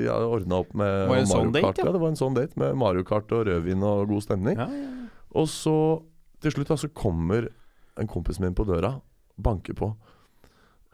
jeg 0.00 0.08
hadde 0.08 0.28
ordna 0.32 0.60
opp 0.62 0.70
med 0.72 0.92
Var 1.10 1.18
det 1.18 1.24
en 1.24 1.28
Mario 1.28 1.34
sånn 1.34 1.52
date, 1.52 1.64
Kart. 1.66 1.78
ja? 1.78 1.84
Ja, 1.84 1.92
det 1.92 2.00
var 2.00 2.08
en 2.14 2.20
sånn 2.20 2.38
date 2.38 2.60
med 2.62 2.78
Mario 2.80 3.04
Kart 3.04 3.34
og 3.36 3.44
rødvin 3.50 3.84
og 3.84 4.08
god 4.08 4.24
stemning. 4.24 4.56
Ja, 4.56 4.68
ja. 4.72 5.08
Og 5.36 5.48
så 5.52 5.76
til 6.40 6.54
slutt 6.54 6.70
da 6.72 6.76
så 6.80 6.88
kommer 6.92 7.50
en 8.00 8.08
kompis 8.10 8.40
min 8.40 8.54
på 8.56 8.64
døra, 8.68 8.94
banker 9.36 9.76
på. 9.76 9.90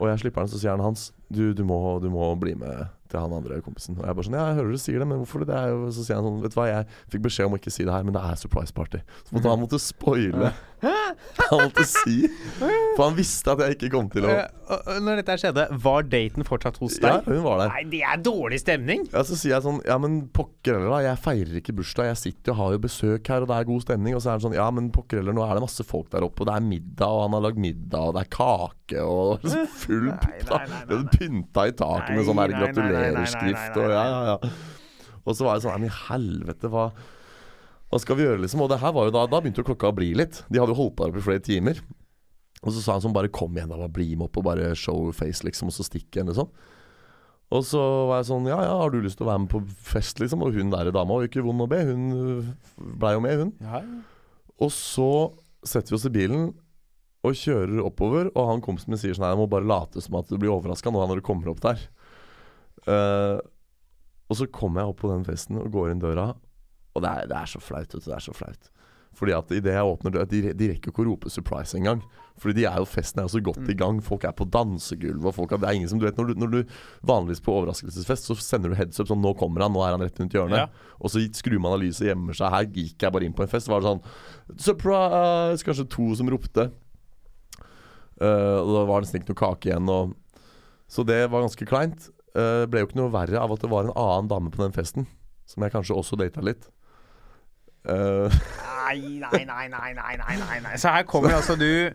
Og 0.00 0.08
jeg 0.08 0.22
slipper 0.24 0.42
den, 0.46 0.50
så 0.52 0.58
sier 0.60 0.74
han 0.74 0.82
Hans, 0.84 1.10
du, 1.28 1.52
du, 1.54 1.62
må, 1.66 1.78
du 2.02 2.08
må 2.12 2.32
bli 2.40 2.54
med 2.58 2.88
til 3.10 3.20
han 3.20 3.36
andre 3.36 3.60
kompisen. 3.64 3.98
Og 3.98 4.06
jeg 4.06 4.18
bare 4.18 4.28
sånn, 4.28 4.38
ja, 4.38 4.46
jeg 4.50 4.60
hører 4.60 4.74
du 4.76 4.82
sier 4.82 5.02
det, 5.02 5.08
men 5.10 5.22
hvorfor 5.22 5.44
det? 5.44 5.50
det 5.50 5.58
er 5.58 5.72
jo, 5.74 5.90
så 5.94 6.06
sier 6.06 6.20
han 6.20 6.28
sånn, 6.28 6.40
vet 6.44 6.54
du 6.54 6.58
hva, 6.60 6.66
jeg 6.70 6.88
fikk 7.14 7.24
beskjed 7.26 7.50
om 7.50 7.56
å 7.56 7.60
ikke 7.60 7.74
si 7.74 7.86
det 7.86 7.94
her, 7.94 8.06
men 8.06 8.16
det 8.16 8.24
er 8.24 8.40
surprise 8.40 8.76
party. 8.76 9.02
Så 9.26 9.36
måtte 9.36 9.52
han 9.52 9.62
måtte 9.64 9.82
spoile. 9.82 10.52
Han 11.50 11.64
måtte 11.66 11.84
si. 11.88 12.22
For 12.60 13.02
han 13.04 13.16
visste 13.18 13.52
at 13.52 13.64
jeg 13.66 13.76
ikke 13.76 13.92
kom 13.96 14.06
til 14.12 14.28
å 14.30 14.36
Eh, 14.70 14.98
Når 15.02 15.20
dette 15.20 15.36
skjedde, 15.42 15.66
var 15.82 16.06
daten 16.06 16.46
fortsatt 16.46 16.78
hos 16.82 16.98
deg? 17.02 17.10
Ja, 17.10 17.20
hun 17.26 17.42
var 17.44 17.62
der. 17.64 17.72
Nei, 17.74 17.84
det 17.90 18.02
er 18.06 18.22
dårlig 18.22 18.60
stemning! 18.62 19.06
Ja, 19.10 19.24
Så 19.26 19.38
sier 19.38 19.56
jeg 19.56 19.64
sånn 19.66 19.80
Ja, 19.86 19.96
men 20.02 20.20
pokker 20.34 20.76
heller, 20.76 20.92
da. 20.94 21.00
Jeg 21.08 21.22
feirer 21.24 21.60
ikke 21.60 21.74
bursdag. 21.80 22.10
Jeg 22.12 22.20
sitter 22.20 22.54
og 22.54 22.60
har 22.60 22.76
jo 22.76 22.82
besøk 22.86 23.30
her, 23.32 23.44
og 23.44 23.50
det 23.50 23.56
er 23.58 23.68
god 23.70 23.86
stemning. 23.86 24.16
Og 24.16 24.22
så 24.22 24.32
er 24.32 24.38
det 24.38 24.46
sånn 24.46 24.58
Ja, 24.58 24.68
men 24.74 24.90
pokker 24.94 25.20
heller, 25.20 25.36
nå 25.36 25.44
er 25.46 25.58
det 25.58 25.64
masse 25.66 25.86
folk 25.86 26.10
der 26.14 26.26
oppe, 26.26 26.44
og 26.44 26.50
det 26.50 26.56
er 26.56 26.68
middag, 26.68 27.08
og 27.08 27.24
han 27.26 27.36
har 27.36 27.44
lagd 27.48 27.62
middag, 27.62 28.10
og 28.10 28.16
det 28.16 28.24
er 28.24 28.30
kake, 28.36 29.04
og 29.04 29.48
full 29.82 30.10
pynta 31.16 31.66
i 31.70 31.74
taket 31.78 32.14
med 32.16 32.26
sånn 32.28 32.40
her 32.42 32.54
nei, 32.54 32.70
nei, 33.00 33.24
og 33.84 33.94
ja, 33.94 34.04
ja, 34.10 34.20
ja. 34.34 34.52
Og 35.20 35.36
så 35.36 35.46
var 35.46 35.56
jeg 35.56 35.64
sånn 35.66 35.74
Nei, 35.76 35.82
men 35.84 35.90
i 35.90 35.98
helvete, 36.08 36.70
hva 36.72 36.90
hva 37.90 37.98
skal 37.98 38.20
vi 38.20 38.22
gjøre, 38.22 38.38
liksom? 38.44 38.60
Og 38.62 38.68
det 38.70 38.78
her 38.78 38.92
var 38.94 39.08
jo 39.08 39.14
da 39.14 39.24
Da 39.26 39.40
begynte 39.42 39.64
jo 39.64 39.66
klokka 39.66 39.90
å 39.90 39.96
bli 39.96 40.12
litt. 40.14 40.44
De 40.46 40.60
hadde 40.62 40.70
jo 40.70 40.78
holdt 40.78 40.94
på 40.98 41.08
der 41.08 41.18
i 41.18 41.24
flere 41.24 41.42
timer. 41.42 41.80
Og 42.62 42.74
så 42.74 42.82
sa 42.84 42.94
han 42.94 43.02
sånn 43.02 43.16
Bare 43.16 43.32
kom 43.34 43.56
igjen, 43.56 43.70
da. 43.72 43.80
Bare 43.80 43.90
bli 43.90 44.12
med 44.14 44.28
opp 44.28 44.38
og 44.38 44.46
bare 44.46 44.74
show 44.78 45.08
face, 45.16 45.42
liksom. 45.46 45.72
Og 45.72 45.74
så 45.74 45.86
stikk 45.86 46.06
igjen, 46.14 46.30
liksom. 46.30 46.50
Og 47.50 47.64
så 47.66 47.82
var 48.06 48.20
jeg 48.20 48.28
sånn 48.30 48.46
Ja, 48.46 48.60
ja, 48.62 48.76
har 48.78 48.94
du 48.94 49.00
lyst 49.02 49.18
til 49.18 49.26
å 49.26 49.32
være 49.32 49.42
med 49.42 49.50
på 49.50 49.64
fest, 49.90 50.22
liksom? 50.22 50.46
Og 50.46 50.54
hun 50.54 50.70
der 50.70 50.92
dama 50.94 51.16
var 51.16 51.26
jo 51.26 51.32
ikke 51.32 51.46
vond 51.48 51.66
å 51.66 51.70
be. 51.70 51.82
Hun 51.88 52.06
øh, 52.14 52.50
blei 53.02 53.16
jo 53.16 53.24
med, 53.26 53.42
hun. 53.42 53.54
Ja, 53.66 53.82
Og 54.62 54.70
så 54.76 55.10
setter 55.66 55.90
vi 55.90 55.98
oss 55.98 56.06
i 56.06 56.14
bilen 56.14 56.52
og 57.26 57.36
kjører 57.36 57.82
oppover, 57.84 58.30
og 58.32 58.46
han 58.48 58.62
kompisen 58.64 58.94
min 58.94 59.00
sier 59.00 59.12
sånn 59.12 59.26
Nei, 59.26 59.34
jeg 59.34 59.40
må 59.42 59.50
bare 59.50 59.68
late 59.68 60.00
som 60.00 60.14
at 60.16 60.30
du 60.30 60.38
blir 60.40 60.54
overraska 60.54 60.92
nå 60.94 61.02
når 61.10 61.20
du 61.20 61.26
kommer 61.26 61.50
opp 61.52 61.60
der. 61.66 61.82
Eh, 62.88 63.38
og 64.30 64.38
så 64.38 64.46
kommer 64.54 64.82
jeg 64.82 64.92
opp 64.92 65.00
på 65.02 65.10
den 65.10 65.26
festen 65.26 65.58
og 65.58 65.72
går 65.74 65.90
inn 65.92 66.02
døra, 66.02 66.30
og 66.94 67.02
det 67.02 67.10
er, 67.10 67.30
det 67.30 67.38
er 67.38 67.50
så 67.50 67.60
flaut. 67.62 67.90
Det 67.90 68.14
er 68.14 68.22
så 68.22 68.34
flaut. 68.34 68.70
Fordi 69.18 69.34
at 69.34 69.50
idet 69.52 69.74
jeg 69.74 69.86
åpner 69.86 70.12
døra 70.14 70.28
De, 70.30 70.40
de 70.54 70.68
rekker 70.70 70.90
jo 70.90 70.94
ikke 70.94 71.02
å 71.02 71.08
rope 71.08 71.30
'surprise' 71.32 71.74
engang. 71.76 72.02
Fordi 72.40 72.54
de 72.60 72.64
er 72.64 72.78
jo 72.80 72.86
festen 72.88 73.20
er 73.20 73.26
jo 73.26 73.34
så 73.34 73.42
godt 73.42 73.66
i 73.68 73.74
gang. 73.76 73.98
Folk 74.00 74.24
er 74.24 74.32
på 74.36 74.46
dansegulvet. 74.48 75.34
Folk 75.34 75.52
er, 75.52 75.60
det 75.60 75.68
er 75.68 75.76
ingen 75.76 75.90
som 75.90 75.98
du 76.00 76.06
vet 76.06 76.16
når 76.16 76.30
du, 76.30 76.34
når 76.40 76.52
du 76.52 76.76
vanligvis 77.04 77.42
på 77.44 77.52
overraskelsesfest 77.58 78.30
så 78.30 78.36
sender 78.38 78.72
du 78.72 78.78
heads 78.78 79.02
up 79.02 79.10
sånn 79.10 79.20
'Nå 79.20 79.34
kommer 79.36 79.66
han. 79.66 79.74
Nå 79.74 79.82
er 79.84 79.96
han 79.96 80.00
rett 80.00 80.20
rundt 80.20 80.32
hjørnet'. 80.32 80.62
Ja. 80.62 80.94
Og 81.00 81.10
så 81.10 81.20
skrur 81.36 81.60
man 81.60 81.74
av 81.74 81.82
lyset 81.82 82.06
og 82.06 82.10
gjemmer 82.14 82.38
seg. 82.38 82.54
Her 82.54 82.70
gikk 82.70 83.02
jeg 83.02 83.12
bare 83.12 83.26
inn 83.26 83.36
på 83.36 83.42
en 83.44 83.50
fest. 83.50 83.68
Var 83.68 83.80
det 83.80 83.90
sånn 83.90 84.04
'surprise'! 84.56 85.66
Kanskje 85.66 85.90
to 85.90 86.14
som 86.14 86.30
ropte. 86.30 86.70
Uh, 88.20 88.60
og 88.60 88.72
da 88.76 88.80
var 88.84 89.00
det 89.00 89.08
nesten 89.08 89.20
ikke 89.20 89.32
noe 89.34 89.42
kake 89.42 89.68
igjen. 89.72 89.88
Og, 89.88 90.14
så 90.88 91.04
det 91.04 91.30
var 91.30 91.42
ganske 91.42 91.66
kleint. 91.66 92.10
Uh, 92.30 92.66
ble 92.70 92.84
jo 92.84 92.90
ikke 92.90 93.00
noe 93.00 93.10
verre 93.10 93.40
av 93.42 93.50
at 93.54 93.64
det 93.64 93.70
var 93.72 93.88
en 93.88 93.96
annen 93.98 94.30
dame 94.30 94.52
på 94.54 94.62
den 94.62 94.74
festen. 94.76 95.08
Som 95.50 95.64
jeg 95.66 95.74
kanskje 95.74 95.96
også 95.98 96.18
data 96.20 96.42
litt. 96.46 96.68
Eh, 97.88 98.40
Nei, 98.90 99.20
nei, 99.22 99.44
nei, 99.46 99.68
nei, 99.72 99.92
nei, 99.96 100.14
nei, 100.18 100.56
nei. 100.60 100.76
Så 100.80 100.90
her 100.92 101.06
kommer 101.08 101.32
altså 101.32 101.54
du 101.56 101.94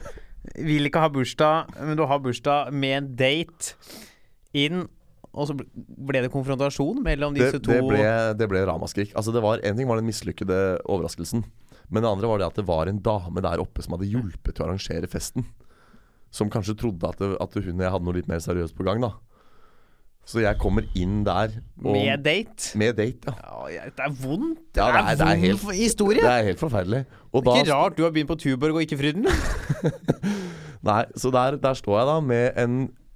Vil 0.66 0.88
ikke 0.88 1.04
ha 1.04 1.10
bursdag, 1.14 1.74
men 1.78 1.98
du 2.00 2.06
har 2.10 2.22
bursdag 2.24 2.72
med 2.74 2.96
en 2.98 3.10
date 3.20 3.76
inn. 4.56 4.86
Og 5.36 5.50
så 5.50 5.56
ble 5.58 6.22
det 6.24 6.32
konfrontasjon 6.32 7.02
mellom 7.04 7.36
det, 7.36 7.50
disse 7.50 7.60
to 7.60 7.74
det, 7.74 7.82
ble, 7.84 8.04
det 8.40 8.48
ble 8.48 8.62
ramaskrik. 8.70 9.12
Altså 9.20 9.34
det 9.36 9.44
var, 9.44 9.60
en 9.68 9.76
ting 9.76 9.90
var 9.90 10.00
den 10.00 10.08
mislykkede 10.08 10.60
overraskelsen. 10.86 11.44
Men 11.92 12.06
det 12.06 12.12
andre 12.12 12.30
var 12.32 12.40
det 12.40 12.48
at 12.48 12.60
det 12.62 12.68
var 12.70 12.88
en 12.88 13.02
dame 13.04 13.44
der 13.44 13.62
oppe 13.62 13.84
som 13.84 13.98
hadde 13.98 14.08
hjulpet 14.10 14.56
til 14.56 14.64
å 14.64 14.70
arrangere 14.70 15.10
festen. 15.12 15.48
Som 16.32 16.52
kanskje 16.54 16.78
trodde 16.80 17.10
at, 17.10 17.20
det, 17.20 17.36
at 17.44 17.60
hun 17.60 17.76
og 17.76 17.84
jeg 17.84 17.96
hadde 17.98 18.08
noe 18.08 18.16
litt 18.16 18.32
mer 18.32 18.42
seriøst 18.44 18.78
på 18.78 18.88
gang. 18.88 19.04
da 19.04 19.12
Så 20.26 20.42
jeg 20.42 20.58
kommer 20.58 20.88
inn 20.98 21.20
der 21.24 21.52
og, 21.84 21.92
Med 21.94 22.24
date. 22.26 22.72
med 22.82 22.96
date. 22.98 23.30
Ja. 23.30 23.68
Ja, 23.70 23.84
det 23.94 24.06
er 24.08 24.14
vondt. 24.24 24.60
Det 24.74 24.82
Ja, 24.82 24.88
er, 24.90 24.92
det 24.92 25.00
er- 25.00 25.16
det 25.16 25.22
er 25.22 25.36
vond 25.36 25.46
helt- 25.46 25.78
historie. 25.78 26.22
Det 26.22 26.32
er 26.32 26.44
helt 26.50 26.60
forferdelig. 26.60 27.06
Og 27.34 27.44
da, 27.46 27.52
Ikke 27.62 27.74
rart 27.74 27.96
du 27.98 28.04
har 28.04 28.12
begynt 28.12 28.28
på 28.32 28.38
Tuborg 28.42 28.74
og 28.74 28.82
ikke 28.82 28.98
Fryden. 28.98 29.28
nei, 30.90 31.04
så 31.18 31.32
der, 31.34 31.58
der 31.62 31.74
står 31.78 32.00
jeg 32.00 32.08
da 32.10 32.18
med 32.26 32.58
en, 32.62 32.76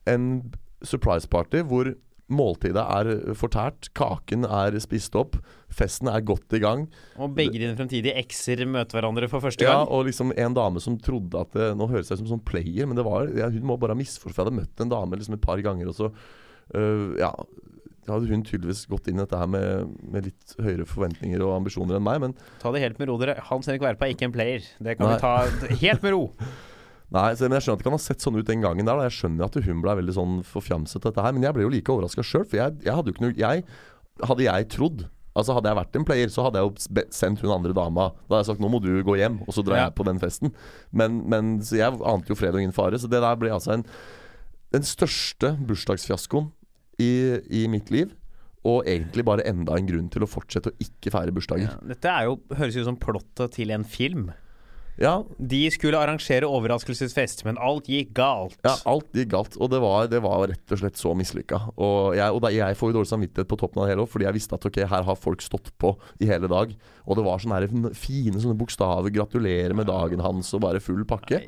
en 0.10 0.30
surprise 0.86 1.28
party 1.28 1.64
hvor 1.68 1.92
måltidet 2.30 2.78
er 2.78 3.34
fortært, 3.34 3.88
kaken 3.98 4.44
er 4.46 4.76
spist 4.84 5.16
opp, 5.18 5.40
festen 5.74 6.08
er 6.12 6.22
godt 6.22 6.54
i 6.54 6.60
gang. 6.62 6.84
Og 7.18 7.32
begge 7.34 7.58
dine 7.58 7.74
fremtidige 7.78 8.14
ekser 8.22 8.62
møter 8.70 9.00
hverandre 9.00 9.26
for 9.32 9.42
første 9.42 9.66
gang. 9.66 9.80
Ja, 9.82 9.88
og 9.90 10.06
liksom 10.06 10.30
en 10.38 10.54
dame 10.54 10.80
som 10.84 11.00
trodde 11.02 11.42
at 11.42 11.56
det, 11.58 11.72
Nå 11.80 11.88
høres 11.90 12.10
jeg 12.12 12.20
ut 12.20 12.28
som 12.28 12.36
sånn 12.36 12.46
player, 12.46 12.86
men 12.86 13.00
det 13.02 13.06
var, 13.08 13.26
ja, 13.34 13.50
hun 13.50 13.66
må 13.66 13.80
bare 13.82 13.96
ha 13.96 13.98
misforstått. 13.98 14.36
for 14.36 14.44
Jeg 14.46 14.52
hadde 14.52 14.60
møtt 14.62 14.86
en 14.86 14.94
dame 14.94 15.18
liksom 15.18 15.40
et 15.40 15.42
par 15.42 15.58
ganger, 15.66 15.90
og 15.90 15.98
så 15.98 16.12
øh, 16.76 17.18
Ja. 17.20 17.34
Hadde 18.10 18.26
hun 18.32 18.42
tydeligvis 18.42 18.88
gått 18.90 19.06
inn 19.12 19.20
i 19.20 19.22
dette 19.22 19.38
her 19.38 19.46
med, 19.46 19.92
med 20.02 20.26
litt 20.26 20.56
høyere 20.58 20.86
forventninger 20.90 21.44
og 21.46 21.52
ambisjoner 21.60 22.00
enn 22.00 22.02
meg, 22.08 22.18
men 22.24 22.32
Ta 22.58 22.72
det 22.74 22.82
helt 22.82 22.98
med 22.98 23.08
ro, 23.12 23.20
dere. 23.22 23.36
Hans 23.52 23.68
Henrik 23.70 23.84
Werpa 23.86 24.08
er 24.08 24.16
ikke 24.16 24.26
en 24.26 24.34
player. 24.34 24.66
Det 24.82 24.96
kan 24.98 25.06
Nei. 25.12 25.14
vi 25.14 25.22
ta 25.22 25.76
helt 25.84 26.02
med 26.08 26.16
ro. 26.16 26.24
Nei, 27.14 27.28
så, 27.38 27.46
men 27.46 27.60
Jeg 27.60 27.68
skjønner 27.68 27.78
at 27.78 27.84
det 27.84 27.86
kan 27.90 27.94
ha 27.98 28.02
sett 28.02 28.26
sånn 28.26 28.40
ut 28.40 28.50
den 28.50 28.66
gangen 28.66 28.86
der. 28.90 28.98
Da. 28.98 29.06
Jeg 29.06 29.14
skjønner 29.20 29.46
at 29.46 29.60
hun 29.62 29.84
ble 29.86 29.94
veldig 30.02 30.16
sånn 30.18 30.36
forfjamset 30.46 31.06
dette 31.06 31.22
her. 31.22 31.36
Men 31.38 31.46
jeg 31.46 31.54
ble 31.58 31.64
jo 31.68 31.72
like 31.76 31.94
overraska 31.94 32.26
sjøl, 32.26 32.48
for 32.50 32.58
jeg, 32.64 32.80
jeg 32.88 32.98
hadde 32.98 33.10
jo 33.12 33.16
ikke 33.18 33.26
noe 33.28 33.38
jeg, 33.38 33.64
Hadde 34.26 34.44
jeg 34.44 34.68
trodd 34.74 35.06
Altså 35.38 35.54
Hadde 35.56 35.70
jeg 35.72 35.78
vært 35.78 35.96
en 35.96 36.06
player, 36.10 36.32
så 36.34 36.44
hadde 36.44 36.60
jeg 36.60 36.68
jo 36.68 37.04
sendt 37.16 37.40
hun 37.46 37.54
andre 37.56 37.72
dama. 37.78 38.10
Da 38.28 38.34
hadde 38.36 38.42
jeg 38.42 38.50
sagt 38.50 38.64
nå 38.66 38.70
må 38.74 38.82
du 38.84 38.90
gå 39.06 39.16
hjem, 39.22 39.38
og 39.46 39.54
så 39.56 39.62
drar 39.64 39.78
Ja. 39.78 39.84
jeg 39.88 39.96
på 40.02 40.04
den 40.10 40.18
festen. 40.20 40.52
Men, 40.92 41.22
men 41.30 41.60
så 41.64 41.78
jeg 41.78 42.02
ante 42.10 42.34
jo 42.34 42.36
fred 42.36 42.58
og 42.58 42.60
ingen 42.66 42.74
fare. 42.76 42.98
Så 43.00 43.08
det 43.08 43.22
der 43.22 43.38
ble 43.40 43.54
altså 43.54 43.78
en 43.78 43.86
den 44.74 44.84
største 44.86 45.54
bursdagsfiaskoen 45.70 46.50
i, 47.00 47.12
i 47.62 47.66
mitt 47.72 47.92
liv. 47.94 48.12
Og 48.68 48.84
egentlig 48.90 49.24
bare 49.28 49.46
enda 49.48 49.78
en 49.80 49.88
grunn 49.88 50.12
til 50.12 50.26
å 50.26 50.30
fortsette 50.30 50.74
å 50.74 50.78
ikke 50.84 51.14
feire 51.16 51.34
bursdager. 51.36 51.72
Ja, 51.72 51.90
dette 51.94 52.12
er 52.12 52.28
jo, 52.28 52.38
høres 52.60 52.76
ut 52.76 52.88
som 52.90 53.00
plottet 53.00 53.56
til 53.56 53.72
en 53.72 53.88
film. 53.88 54.30
Ja, 55.00 55.22
De 55.40 55.62
skulle 55.72 55.96
arrangere 55.96 56.48
overraskelsesfest, 56.52 57.46
men 57.48 57.56
alt 57.64 57.88
gikk 57.88 58.12
galt. 58.18 58.58
Ja, 58.68 58.74
alt 58.90 59.08
gikk 59.16 59.30
galt. 59.32 59.56
Og 59.56 59.72
det 59.72 59.80
var, 59.80 60.10
det 60.12 60.20
var 60.26 60.44
rett 60.52 60.76
og 60.76 60.82
slett 60.82 61.00
så 61.00 61.14
mislykka. 61.16 61.62
Og, 61.78 62.18
jeg, 62.20 62.36
og 62.36 62.42
da, 62.44 62.52
jeg 62.52 62.76
får 62.76 62.92
jo 62.92 62.98
dårlig 62.98 63.12
samvittighet 63.14 63.48
på 63.48 63.60
toppen 63.62 63.80
av 63.80 63.88
det 63.88 63.94
hele 63.94 64.04
òg, 64.04 64.12
fordi 64.12 64.28
jeg 64.28 64.36
visste 64.36 64.60
at 64.60 64.68
ok, 64.68 64.82
her 64.92 65.08
har 65.08 65.20
folk 65.24 65.46
stått 65.46 65.72
på 65.80 65.94
i 66.20 66.28
hele 66.28 66.52
dag. 66.52 66.76
Og 67.08 67.16
det 67.16 67.28
var 67.30 67.40
sånne 67.40 67.62
her 67.62 67.96
fine 67.96 68.44
sånne 68.44 68.60
bokstaver. 68.60 69.08
'Gratulerer 69.16 69.78
med 69.78 69.88
dagen 69.88 70.20
hans' 70.26 70.52
og 70.58 70.66
bare 70.68 70.84
full 70.84 71.08
pakke. 71.08 71.46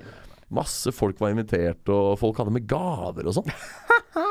Masse 0.52 0.92
folk 0.96 1.20
var 1.20 1.36
invitert, 1.36 1.84
og 1.92 2.16
folk 2.20 2.40
hadde 2.40 2.56
med 2.56 2.68
gaver 2.72 3.28
og 3.28 3.36
sånn. 3.36 3.52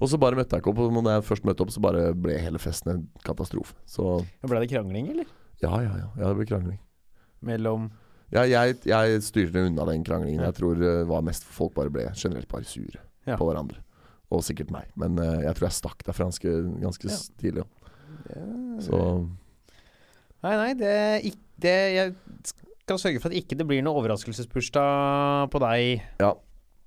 Og 0.00 0.08
så 0.08 0.16
bare 0.20 0.36
møtte 0.38 0.56
jeg 0.56 0.62
ikke 0.64 0.70
opp, 0.72 0.78
og 0.80 0.94
når 0.96 1.12
jeg 1.18 1.24
først 1.28 1.44
møtte 1.44 1.60
opp, 1.64 1.70
så 1.74 1.80
bare 1.84 2.06
ble 2.16 2.38
hele 2.40 2.58
festen 2.62 2.92
en 2.94 3.02
katastrofe. 3.26 3.74
Så 3.84 4.24
Ble 4.48 4.62
det 4.64 4.70
krangling, 4.72 5.10
eller? 5.12 5.26
ja, 5.60 5.74
ja, 5.84 5.92
ja. 6.00 6.06
ja 6.16 6.30
det 6.30 6.36
ble 6.38 6.46
krangling. 6.48 6.78
Mellom 7.44 7.90
Ja, 8.32 8.44
jeg, 8.46 8.78
jeg 8.86 9.22
styrte 9.26 9.66
unna 9.66 9.84
den 9.88 10.04
kranglingen. 10.06 10.40
Jeg 10.46 10.54
tror 10.56 10.76
det 10.78 10.94
var 11.10 11.20
mest 11.26 11.44
folk 11.44 11.74
bare 11.74 11.90
ble 11.92 12.06
generelt 12.14 12.48
bare 12.48 12.64
sure 12.64 13.00
Ja. 13.26 13.36
på 13.36 13.44
hverandre. 13.48 13.82
Og 14.30 14.44
sikkert 14.46 14.70
meg. 14.70 14.86
Men 14.96 15.18
uh, 15.18 15.40
jeg 15.42 15.54
tror 15.58 15.66
jeg 15.68 15.76
stakk 15.76 16.04
derfra 16.06 16.28
ganske, 16.30 16.52
ganske 16.80 17.10
Ja. 17.10 17.18
tidlig. 17.42 17.64
Ja. 18.30 18.44
Så 18.86 19.00
Nei, 20.40 20.54
nei, 20.56 20.70
det, 20.78 20.92
ikke, 21.28 21.42
det 21.60 21.74
Jeg 21.94 22.14
skal 22.48 22.98
sørge 23.02 23.20
for 23.20 23.28
at 23.28 23.36
ikke 23.36 23.58
det 23.58 23.66
blir 23.68 23.82
noe 23.84 23.98
overraskelsesbursdag 24.00 25.50
på 25.52 25.60
deg. 25.66 26.02
ja. 26.22 26.32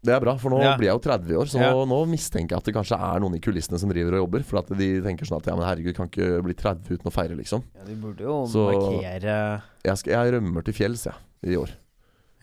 Det 0.04 0.12
er 0.12 0.20
bra, 0.20 0.34
for 0.38 0.52
nå 0.52 0.60
Ja. 0.62 0.76
blir 0.78 0.90
jeg 0.90 0.96
jo 0.98 1.00
30 1.00 1.32
i 1.32 1.38
år, 1.40 1.46
så 1.48 1.60
Ja. 1.62 1.72
nå, 1.72 1.86
nå 1.88 2.06
mistenker 2.12 2.50
jeg 2.52 2.58
at 2.58 2.64
det 2.66 2.74
kanskje 2.76 2.98
er 3.00 3.20
noen 3.24 3.36
i 3.36 3.40
kulissene 3.40 3.80
som 3.80 3.88
driver 3.90 4.14
og 4.20 4.28
jobber. 4.28 4.44
For 4.44 4.58
at 4.60 4.68
de 4.78 4.90
tenker 5.02 5.24
sånn 5.26 5.38
at 5.40 5.46
ja, 5.48 5.56
men 5.56 5.64
herregud, 5.64 5.96
kan 5.96 6.10
ikke 6.10 6.44
bli 6.44 6.54
30 6.54 6.90
uten 6.98 7.08
å 7.08 7.14
feire, 7.14 7.38
liksom. 7.38 7.64
Ja, 7.76 7.84
Du 7.86 7.96
burde 7.96 8.20
jo 8.20 8.46
Så- 8.46 8.68
markere 8.74 9.62
Jeg, 9.86 9.98
skal, 9.98 10.12
jeg 10.14 10.34
rømmer 10.34 10.64
til 10.64 10.74
fjells, 10.74 11.06
jeg, 11.06 11.16
i 11.44 11.56
år. 11.56 11.70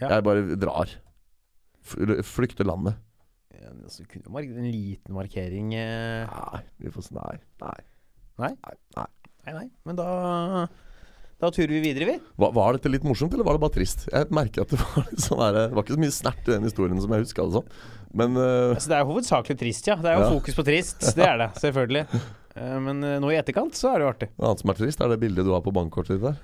Ja. 0.01 0.09
Jeg 0.09 0.25
bare 0.25 0.57
drar. 0.57 0.89
Flykter 1.85 2.65
landet. 2.65 2.95
ja, 3.61 3.69
altså, 3.85 4.07
kunne 4.09 4.25
jo 4.25 4.31
mar- 4.33 4.43
En 4.43 4.71
liten 4.73 5.13
markering 5.15 5.75
eh. 5.75 6.27
Nei, 6.27 6.63
vi 6.81 6.89
får 6.91 7.11
sånn, 7.11 7.21
Nei. 7.21 7.39
Nei. 7.61 7.81
Nei? 8.39 8.49
Nei, 8.65 8.75
nei. 8.97 9.07
Nei, 9.47 9.53
nei, 9.55 9.71
men 9.85 9.97
da 9.97 10.67
Da 11.41 11.49
turer 11.55 11.71
vi 11.73 11.81
videre, 11.81 12.05
vi. 12.05 12.17
Var, 12.37 12.51
var 12.53 12.77
dette 12.77 12.91
litt 12.93 13.05
morsomt, 13.07 13.33
eller 13.33 13.47
var 13.47 13.57
det 13.57 13.63
bare 13.63 13.73
trist? 13.79 14.03
Jeg 14.13 14.29
merker 14.37 14.67
at 14.67 14.75
det 14.75 14.81
var 14.83 15.07
litt 15.09 15.23
sånn 15.25 15.41
der, 15.41 15.57
Det 15.57 15.77
var 15.79 15.87
ikke 15.87 15.97
så 15.97 16.03
mye 16.03 16.13
snert 16.17 16.43
i 16.45 16.53
den 16.53 16.67
historien 16.69 17.01
som 17.01 17.15
jeg 17.17 17.25
huska 17.25 17.47
det 17.47 17.55
som. 17.57 17.71
Men 18.21 18.37
uh, 18.37 18.75
Altså, 18.75 18.91
det 18.93 18.99
er 18.99 19.05
jo 19.07 19.09
hovedsakelig 19.15 19.57
trist, 19.63 19.89
ja. 19.89 19.97
Det 19.97 20.11
er 20.13 20.19
jo 20.19 20.27
Ja. 20.27 20.31
fokus 20.35 20.59
på 20.59 20.67
trist. 20.69 21.07
Det 21.17 21.25
er 21.25 21.39
det, 21.41 21.49
selvfølgelig. 21.63 22.05
Uh, 22.59 22.77
Men 22.85 23.01
uh, 23.07 23.17
nå 23.25 23.31
i 23.33 23.39
etterkant 23.41 23.79
så 23.79 23.95
er 23.95 23.99
det 24.03 24.05
jo 24.07 24.13
artig. 24.13 24.31
noe 24.37 24.51
annet 24.51 24.65
som 24.67 24.75
er 24.75 24.81
trist, 24.83 25.01
er 25.01 25.15
det 25.15 25.21
bildet 25.25 25.49
du 25.49 25.53
har 25.55 25.65
på 25.65 25.73
bankkortet 25.73 26.19
ditt 26.19 26.27
der. 26.29 26.41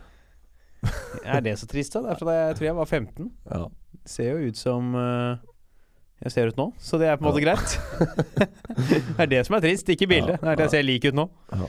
Er 1.26 1.40
det 1.42 1.56
så 1.58 1.66
trist, 1.68 1.92
da? 1.92 2.04
Det 2.04 2.12
er 2.14 2.18
fra 2.20 2.26
da 2.30 2.34
jeg 2.38 2.56
tror 2.56 2.66
jeg 2.70 2.76
var 2.80 2.86
15. 2.88 3.30
Ja. 3.50 3.62
Det 4.00 4.10
ser 4.12 4.28
jo 4.30 4.48
ut 4.52 4.58
som 4.60 4.92
jeg 6.22 6.32
ser 6.32 6.52
ut 6.52 6.56
nå, 6.60 6.66
så 6.80 6.96
det 7.00 7.08
er 7.10 7.18
på 7.18 7.26
en 7.26 7.32
måte 7.32 7.42
greit. 7.42 7.74
det 9.16 9.24
er 9.24 9.30
det 9.32 9.40
som 9.48 9.56
er 9.58 9.64
trist, 9.64 9.90
ikke 9.92 10.06
bildet. 10.08 10.38
Det 10.40 10.52
er 10.52 10.60
det 10.60 10.64
jeg 10.68 10.72
ser 10.76 10.86
lik 10.86 11.04
ut 11.10 11.18
nå. 11.18 11.26
Ja. 11.52 11.66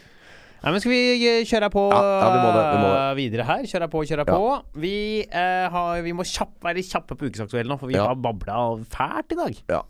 Nei, 0.63 0.71
men 0.73 0.81
Skal 0.81 0.93
vi 0.93 1.01
eh, 1.29 1.43
kjøre 1.47 1.69
på 1.73 1.83
Ja, 1.93 1.99
ja, 2.01 2.29
vi 2.33 2.39
må 2.41 2.49
det, 2.55 2.63
vi 2.65 2.79
må 2.81 2.87
det. 2.89 3.01
eh, 3.01 3.13
videre 3.19 3.45
her? 3.47 3.67
Kjøre 3.69 3.89
på, 3.93 4.01
kjøre 4.09 4.25
på. 4.27 4.39
Vi, 4.81 4.97
eh, 5.25 5.65
har, 5.73 6.01
vi 6.05 6.15
må 6.17 6.25
kjapp, 6.27 6.55
være 6.65 6.85
kjappe 6.85 7.17
på 7.17 7.29
ukesaktuelle 7.29 7.69
nå, 7.69 7.77
for 7.81 7.91
vi 7.91 7.99
har 7.99 8.17
babla 8.17 8.61
fælt 8.89 9.35
i 9.35 9.39
dag. 9.41 9.59
Ja. 9.75 9.83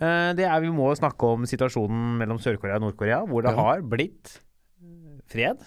Eh, 0.00 0.30
det 0.38 0.46
er 0.46 0.62
Vi 0.64 0.70
må 0.72 0.88
snakke 0.96 1.34
om 1.34 1.44
situasjonen 1.48 2.16
mellom 2.22 2.40
Sør-Korea 2.40 2.78
og 2.80 2.88
Nord-Korea, 2.88 3.20
hvor 3.28 3.44
det 3.44 3.54
har 3.58 3.84
blitt 3.84 4.38
fred. 5.30 5.60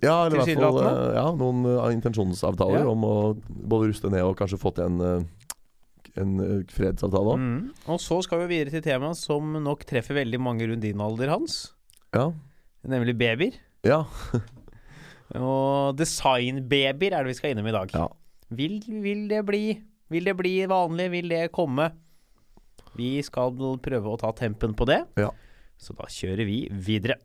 Ja, 0.00 0.26
eller 0.26 0.40
i 0.40 0.40
hvert 0.40 0.60
fall 0.62 0.78
øh, 0.80 1.14
ja, 1.18 1.24
noen 1.36 1.66
uh, 1.68 1.90
intensjonsavtaler 1.92 2.86
om 2.88 3.02
å 3.04 3.16
både 3.36 3.90
ruste 3.90 4.08
ned 4.12 4.24
og 4.24 4.38
kanskje 4.38 4.56
få 4.60 4.72
til 4.72 4.86
en, 4.88 5.02
uh, 5.04 5.58
en 6.16 6.64
fredsavtale 6.72 7.34
òg. 7.34 7.42
Mm. 7.42 7.66
Og 7.92 8.00
så 8.00 8.22
skal 8.24 8.40
vi 8.44 8.54
videre 8.54 8.72
til 8.72 8.84
temaet 8.86 9.20
som 9.20 9.58
nok 9.60 9.84
treffer 9.88 10.16
veldig 10.22 10.40
mange 10.40 10.70
rundt 10.70 10.86
din 10.86 11.02
alder, 11.04 11.34
Hans. 11.34 11.58
Ja. 12.16 12.30
Nemlig 12.88 13.14
babyer. 13.18 13.60
ja. 13.86 14.02
Og 15.32 15.96
designbabyer 15.96 17.14
er 17.16 17.24
det 17.24 17.30
vi 17.30 17.36
skal 17.38 17.54
innom 17.54 17.68
i 17.70 17.72
dag. 17.72 17.92
Ja. 17.96 18.08
Vil, 18.52 18.82
vil, 18.84 19.22
det 19.30 19.38
bli, 19.48 19.62
vil 20.12 20.26
det 20.28 20.34
bli 20.36 20.58
vanlig? 20.68 21.06
Vil 21.14 21.32
det 21.32 21.46
komme? 21.56 21.88
Vi 22.98 23.14
skal 23.24 23.56
prøve 23.80 24.12
å 24.12 24.18
ta 24.20 24.34
tempen 24.36 24.74
på 24.76 24.84
det. 24.90 24.98
Ja. 25.16 25.30
Så 25.80 25.96
da 25.96 26.04
kjører 26.12 26.44
vi 26.44 26.58
videre. 26.68 27.16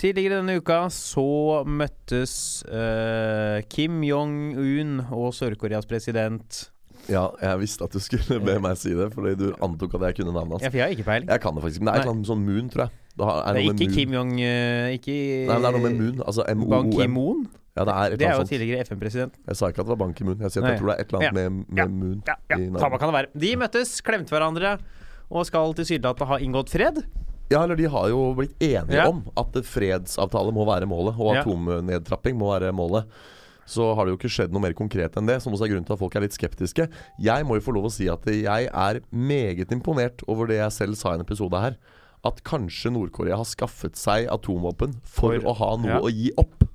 Tidligere 0.00 0.38
denne 0.40 0.56
uka 0.56 0.86
så 0.94 1.60
møttes 1.68 2.34
uh, 2.64 3.60
Kim 3.68 4.00
Jong-un 4.06 5.02
og 5.12 5.34
Sør-Koreas 5.36 5.84
president 5.90 6.62
ja, 7.10 7.24
jeg 7.42 7.58
visste 7.60 7.84
at 7.84 7.92
du 7.92 7.98
skulle 8.00 8.38
be 8.46 8.54
meg 8.62 8.76
si 8.80 8.94
det, 8.96 9.10
fordi 9.14 9.34
du 9.36 9.46
antok 9.60 9.94
at 9.98 10.06
jeg 10.08 10.20
kunne 10.20 10.32
navnet 10.36 10.56
hans. 10.58 10.62
Ja, 10.64 10.70
for 10.70 10.78
jeg 10.80 10.86
har 10.86 10.94
ikke 10.96 11.06
peiling. 11.10 11.28
Jeg 11.28 11.40
kan 11.44 11.54
det 11.58 11.62
faktisk, 11.66 11.80
men 11.82 11.86
det 11.90 11.92
er 11.92 11.98
et 11.98 12.04
eller 12.06 12.14
annet 12.16 12.30
sånn 12.30 12.44
Moon, 12.46 12.68
tror 12.72 12.84
jeg. 12.86 12.90
Det 13.20 13.26
har- 13.26 13.40
Det 13.42 13.50
er 13.50 13.66
ikke 13.74 13.86
Moon. 13.88 13.94
Kim 13.96 14.12
Jong 14.14 14.30
eh, 14.40 14.94
Ikke 14.96 15.16
Nei, 15.50 15.56
det 15.60 15.66
er 15.66 15.72
noe 15.76 15.82
med 15.84 15.96
Moon. 16.00 16.20
Altså 16.24 16.44
Ban 16.46 16.56
M-O-O-N. 16.62 16.92
Ki-moon. 16.94 17.40
Ja, 17.76 17.84
det 17.84 17.94
er 17.94 18.16
Det 18.16 18.26
er 18.26 18.30
jo 18.32 18.38
sånt. 18.44 18.48
tidligere 18.50 18.80
FN-president. 18.86 19.34
Jeg 19.46 19.56
sa 19.56 19.66
ikke 19.68 19.80
at 19.82 19.86
det 19.86 19.92
var 19.92 20.00
Ban 20.04 20.14
Ki-moon. 20.14 20.38
Jeg 20.38 20.50
jeg 20.50 20.78
tror 20.78 20.86
det 20.90 20.96
er 20.96 21.00
et 21.00 21.12
eller 21.12 21.20
annet 21.20 21.34
med, 21.34 21.66
med 21.68 21.78
Ja. 21.78 21.86
Moon 21.88 22.22
Ja, 22.26 22.34
ja 22.50 22.56
samme 22.78 22.98
kan 22.98 23.12
det 23.12 23.16
være. 23.18 23.28
De 23.38 23.56
møttes, 23.56 24.00
klemte 24.02 24.30
hverandre 24.30 24.78
og 25.30 25.46
skal 25.46 25.74
tilsynelatende 25.74 26.26
ha 26.26 26.38
inngått 26.38 26.70
fred. 26.70 27.04
Ja, 27.50 27.64
eller 27.64 27.74
de 27.76 27.84
har 27.90 28.08
jo 28.08 28.32
blitt 28.34 28.54
enige 28.62 28.94
Ja. 28.94 29.08
om 29.08 29.24
at 29.36 29.52
fredsavtale 29.66 30.52
må 30.54 30.64
være 30.66 30.86
målet, 30.86 31.18
og 31.18 31.34
Ja. 31.34 31.42
atomnedtrapping 31.42 32.36
må 32.38 32.50
være 32.58 32.72
målet. 32.72 33.04
Så 33.70 33.92
har 33.94 34.06
det 34.06 34.14
jo 34.14 34.18
ikke 34.18 34.32
skjedd 34.34 34.54
noe 34.54 34.64
mer 34.64 34.74
konkret 34.78 35.14
enn 35.18 35.28
det, 35.30 35.38
som 35.44 35.54
også 35.54 35.68
er 35.68 35.72
grunnen 35.74 35.86
til 35.86 35.94
at 35.94 36.02
folk 36.02 36.16
er 36.18 36.24
litt 36.26 36.36
skeptiske. 36.36 36.88
Jeg 37.22 37.46
må 37.46 37.58
jo 37.58 37.64
få 37.68 37.74
lov 37.76 37.86
å 37.88 37.94
si 37.94 38.08
at 38.10 38.26
jeg 38.26 38.68
er 38.68 39.00
meget 39.14 39.74
imponert 39.76 40.24
over 40.26 40.50
det 40.50 40.58
jeg 40.58 40.76
selv 40.80 40.98
sa 40.98 41.14
i 41.14 41.20
en 41.20 41.26
episode 41.26 41.62
her. 41.62 41.78
At 42.26 42.42
kanskje 42.44 42.92
Nord-Korea 42.92 43.38
har 43.40 43.48
skaffet 43.48 43.96
seg 43.96 44.26
atomvåpen 44.32 44.98
for, 45.04 45.38
For- 45.38 45.46
å 45.46 45.54
ha 45.62 45.70
noe 45.80 45.94
ja. 45.94 46.02
å 46.02 46.10
gi 46.12 46.34
opp. 46.40 46.66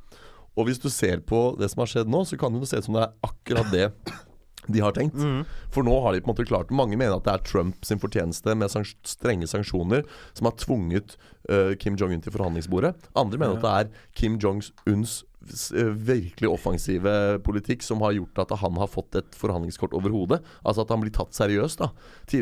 Og 0.56 0.70
hvis 0.70 0.80
du 0.80 0.88
ser 0.88 1.20
på 1.28 1.50
det 1.60 1.68
som 1.74 1.84
har 1.84 1.92
skjedd 1.92 2.10
nå, 2.10 2.24
så 2.26 2.40
kan 2.40 2.56
det 2.56 2.64
jo 2.64 2.70
se 2.70 2.80
ut 2.80 2.88
som 2.88 2.96
det 2.96 3.04
er 3.04 3.28
akkurat 3.28 3.74
det 3.76 3.90
de 4.72 4.82
har 4.82 4.96
tenkt. 4.96 5.20
Mm. 5.20 5.44
For 5.74 5.86
nå 5.86 5.94
har 6.02 6.16
de 6.16 6.24
på 6.24 6.30
en 6.30 6.34
måte 6.34 6.48
klart 6.48 6.72
Mange 6.74 6.98
mener 6.98 7.18
at 7.18 7.28
det 7.28 7.34
er 7.36 7.44
Trump 7.46 7.86
sin 7.86 8.02
fortjeneste 8.02 8.56
med 8.58 8.72
sanks 8.74 8.96
strenge 9.06 9.46
sanksjoner 9.52 10.06
som 10.34 10.50
har 10.50 10.56
tvunget 10.62 11.18
uh, 11.52 11.76
Kim 11.78 12.00
Jong-un 12.00 12.24
til 12.24 12.34
forhandlingsbordet. 12.34 12.96
Andre 13.14 13.42
mener 13.42 13.60
at 13.60 13.66
det 13.66 13.74
er 13.76 14.10
Kim 14.18 14.40
Jong-uns 14.42 15.20
virkelig 15.46 16.50
offensive 16.50 17.40
politikk 17.46 17.84
som 17.86 18.02
har 18.02 18.16
gjort 18.18 18.40
at 18.46 18.54
han 18.62 18.78
har 18.82 18.88
fått 18.92 19.16
et 19.20 19.38
forhandlingskort 19.38 19.94
over 19.94 20.10
hodet. 20.14 20.40
Altså 20.66 20.82
at 20.86 20.90
han 20.94 21.02
blir 21.04 21.14
tatt 21.14 21.34
seriøst. 21.38 21.80
da 21.84 21.92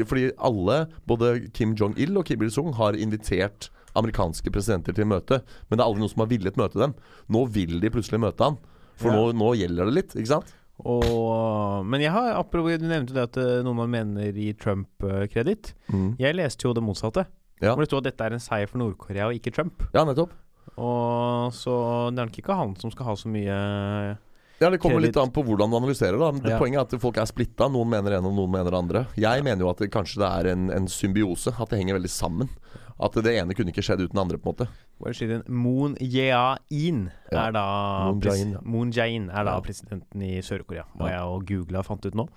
Fordi 0.08 0.30
alle, 0.38 0.88
både 1.08 1.50
Kim 1.54 1.76
Jong-il 1.76 2.16
og 2.18 2.26
Kim 2.26 2.42
Il-sung, 2.42 2.74
har 2.80 2.94
invitert 2.96 3.70
amerikanske 3.96 4.50
presidenter 4.50 4.94
til 4.98 5.06
møte. 5.06 5.42
Men 5.70 5.78
det 5.78 5.84
er 5.84 5.88
aldri 5.90 6.02
noen 6.02 6.14
som 6.16 6.24
har 6.26 6.32
villet 6.32 6.58
møte 6.58 6.80
dem. 6.80 6.96
Nå 7.30 7.46
vil 7.54 7.80
de 7.84 7.90
plutselig 7.94 8.20
møte 8.24 8.44
han. 8.48 8.58
For 8.98 9.10
Ja. 9.12 9.18
nå, 9.18 9.32
nå 9.38 9.54
gjelder 9.58 9.86
det 9.90 9.94
litt, 9.94 10.16
ikke 10.16 10.34
sant? 10.38 10.54
Og, 10.84 11.86
men 11.86 12.02
jeg 12.02 12.12
har, 12.12 12.32
apropos, 12.40 12.78
du 12.82 12.88
nevnte 12.90 13.14
det 13.14 13.24
at 13.30 13.38
eh, 13.38 13.62
noen 13.66 13.78
man 13.84 13.92
mener 13.94 14.34
i 14.36 14.54
Trump-kreditt. 14.58 15.74
Mm. 15.94 16.16
Jeg 16.20 16.36
leste 16.36 16.66
jo 16.66 16.74
det 16.74 16.84
motsatte. 16.84 17.28
Ja. 17.62 17.76
Hvor 17.76 17.84
det 17.86 17.90
sto 17.92 18.00
at 18.02 18.08
dette 18.10 18.26
er 18.26 18.34
en 18.36 18.42
seier 18.44 18.68
for 18.68 18.82
Nord-Korea 18.82 19.28
og 19.30 19.38
ikke 19.38 19.54
Trump. 19.54 19.86
ja, 19.94 20.04
nettopp. 20.04 20.34
Og 20.78 21.52
så 21.54 21.74
det 22.14 22.20
er 22.24 22.26
nok 22.30 22.38
ikke 22.42 22.56
han 22.58 22.76
som 22.82 22.92
skal 22.92 23.06
ha 23.06 23.14
så 23.20 23.30
mye 23.30 24.18
Ja, 24.62 24.70
Det 24.70 24.80
kommer 24.80 25.02
litt 25.02 25.18
an 25.18 25.32
på 25.34 25.44
hvordan 25.44 25.70
du 25.70 25.76
analyserer. 25.78 26.18
da 26.18 26.32
det 26.32 26.50
Ja. 26.52 26.58
Poenget 26.60 26.80
er 26.80 26.96
at 26.96 27.02
folk 27.02 27.18
er 27.18 27.26
splitta. 27.26 27.68
Noen 27.70 27.90
mener 27.90 28.14
en, 28.18 28.26
og 28.26 28.34
noen 28.34 28.52
mener 28.52 28.72
det 28.72 28.80
andre. 28.80 29.08
Jeg 29.18 29.44
mener 29.44 29.60
jo 29.66 29.70
at 29.70 29.78
det 29.78 29.92
kanskje 29.92 30.20
det 30.24 30.30
er 30.32 30.52
en, 30.54 30.70
en 30.72 30.88
symbiose. 30.88 31.52
At 31.60 31.70
det 31.70 31.80
henger 31.80 32.00
veldig 32.00 32.10
sammen. 32.10 32.50
At 33.02 33.12
det 33.14 33.34
ene 33.36 33.54
kunne 33.58 33.74
ikke 33.74 33.84
skjedd 33.84 34.00
uten 34.06 34.14
det 34.16 34.22
andre. 34.22 34.38
på 34.38 34.48
en 34.50 34.56
måte 34.56 35.50
Moon 35.50 35.98
Jae-in 36.00 37.12
Ja. 37.32 37.48
er 37.48 37.52
da 37.52 38.12
Moon 38.64 38.92
Jae-in, 38.92 39.28
ja. 39.28 39.40
Er 39.42 39.44
da 39.44 39.56
Ja. 39.56 39.62
presidenten 39.62 40.22
i 40.22 40.40
Sør-Korea. 40.42 40.84
Hva 40.98 41.10
Ja. 41.10 41.18
jeg 41.18 41.22
og 41.28 41.46
googla 41.46 41.84
fant 41.84 42.06
ut 42.06 42.14
nå. 42.16 42.28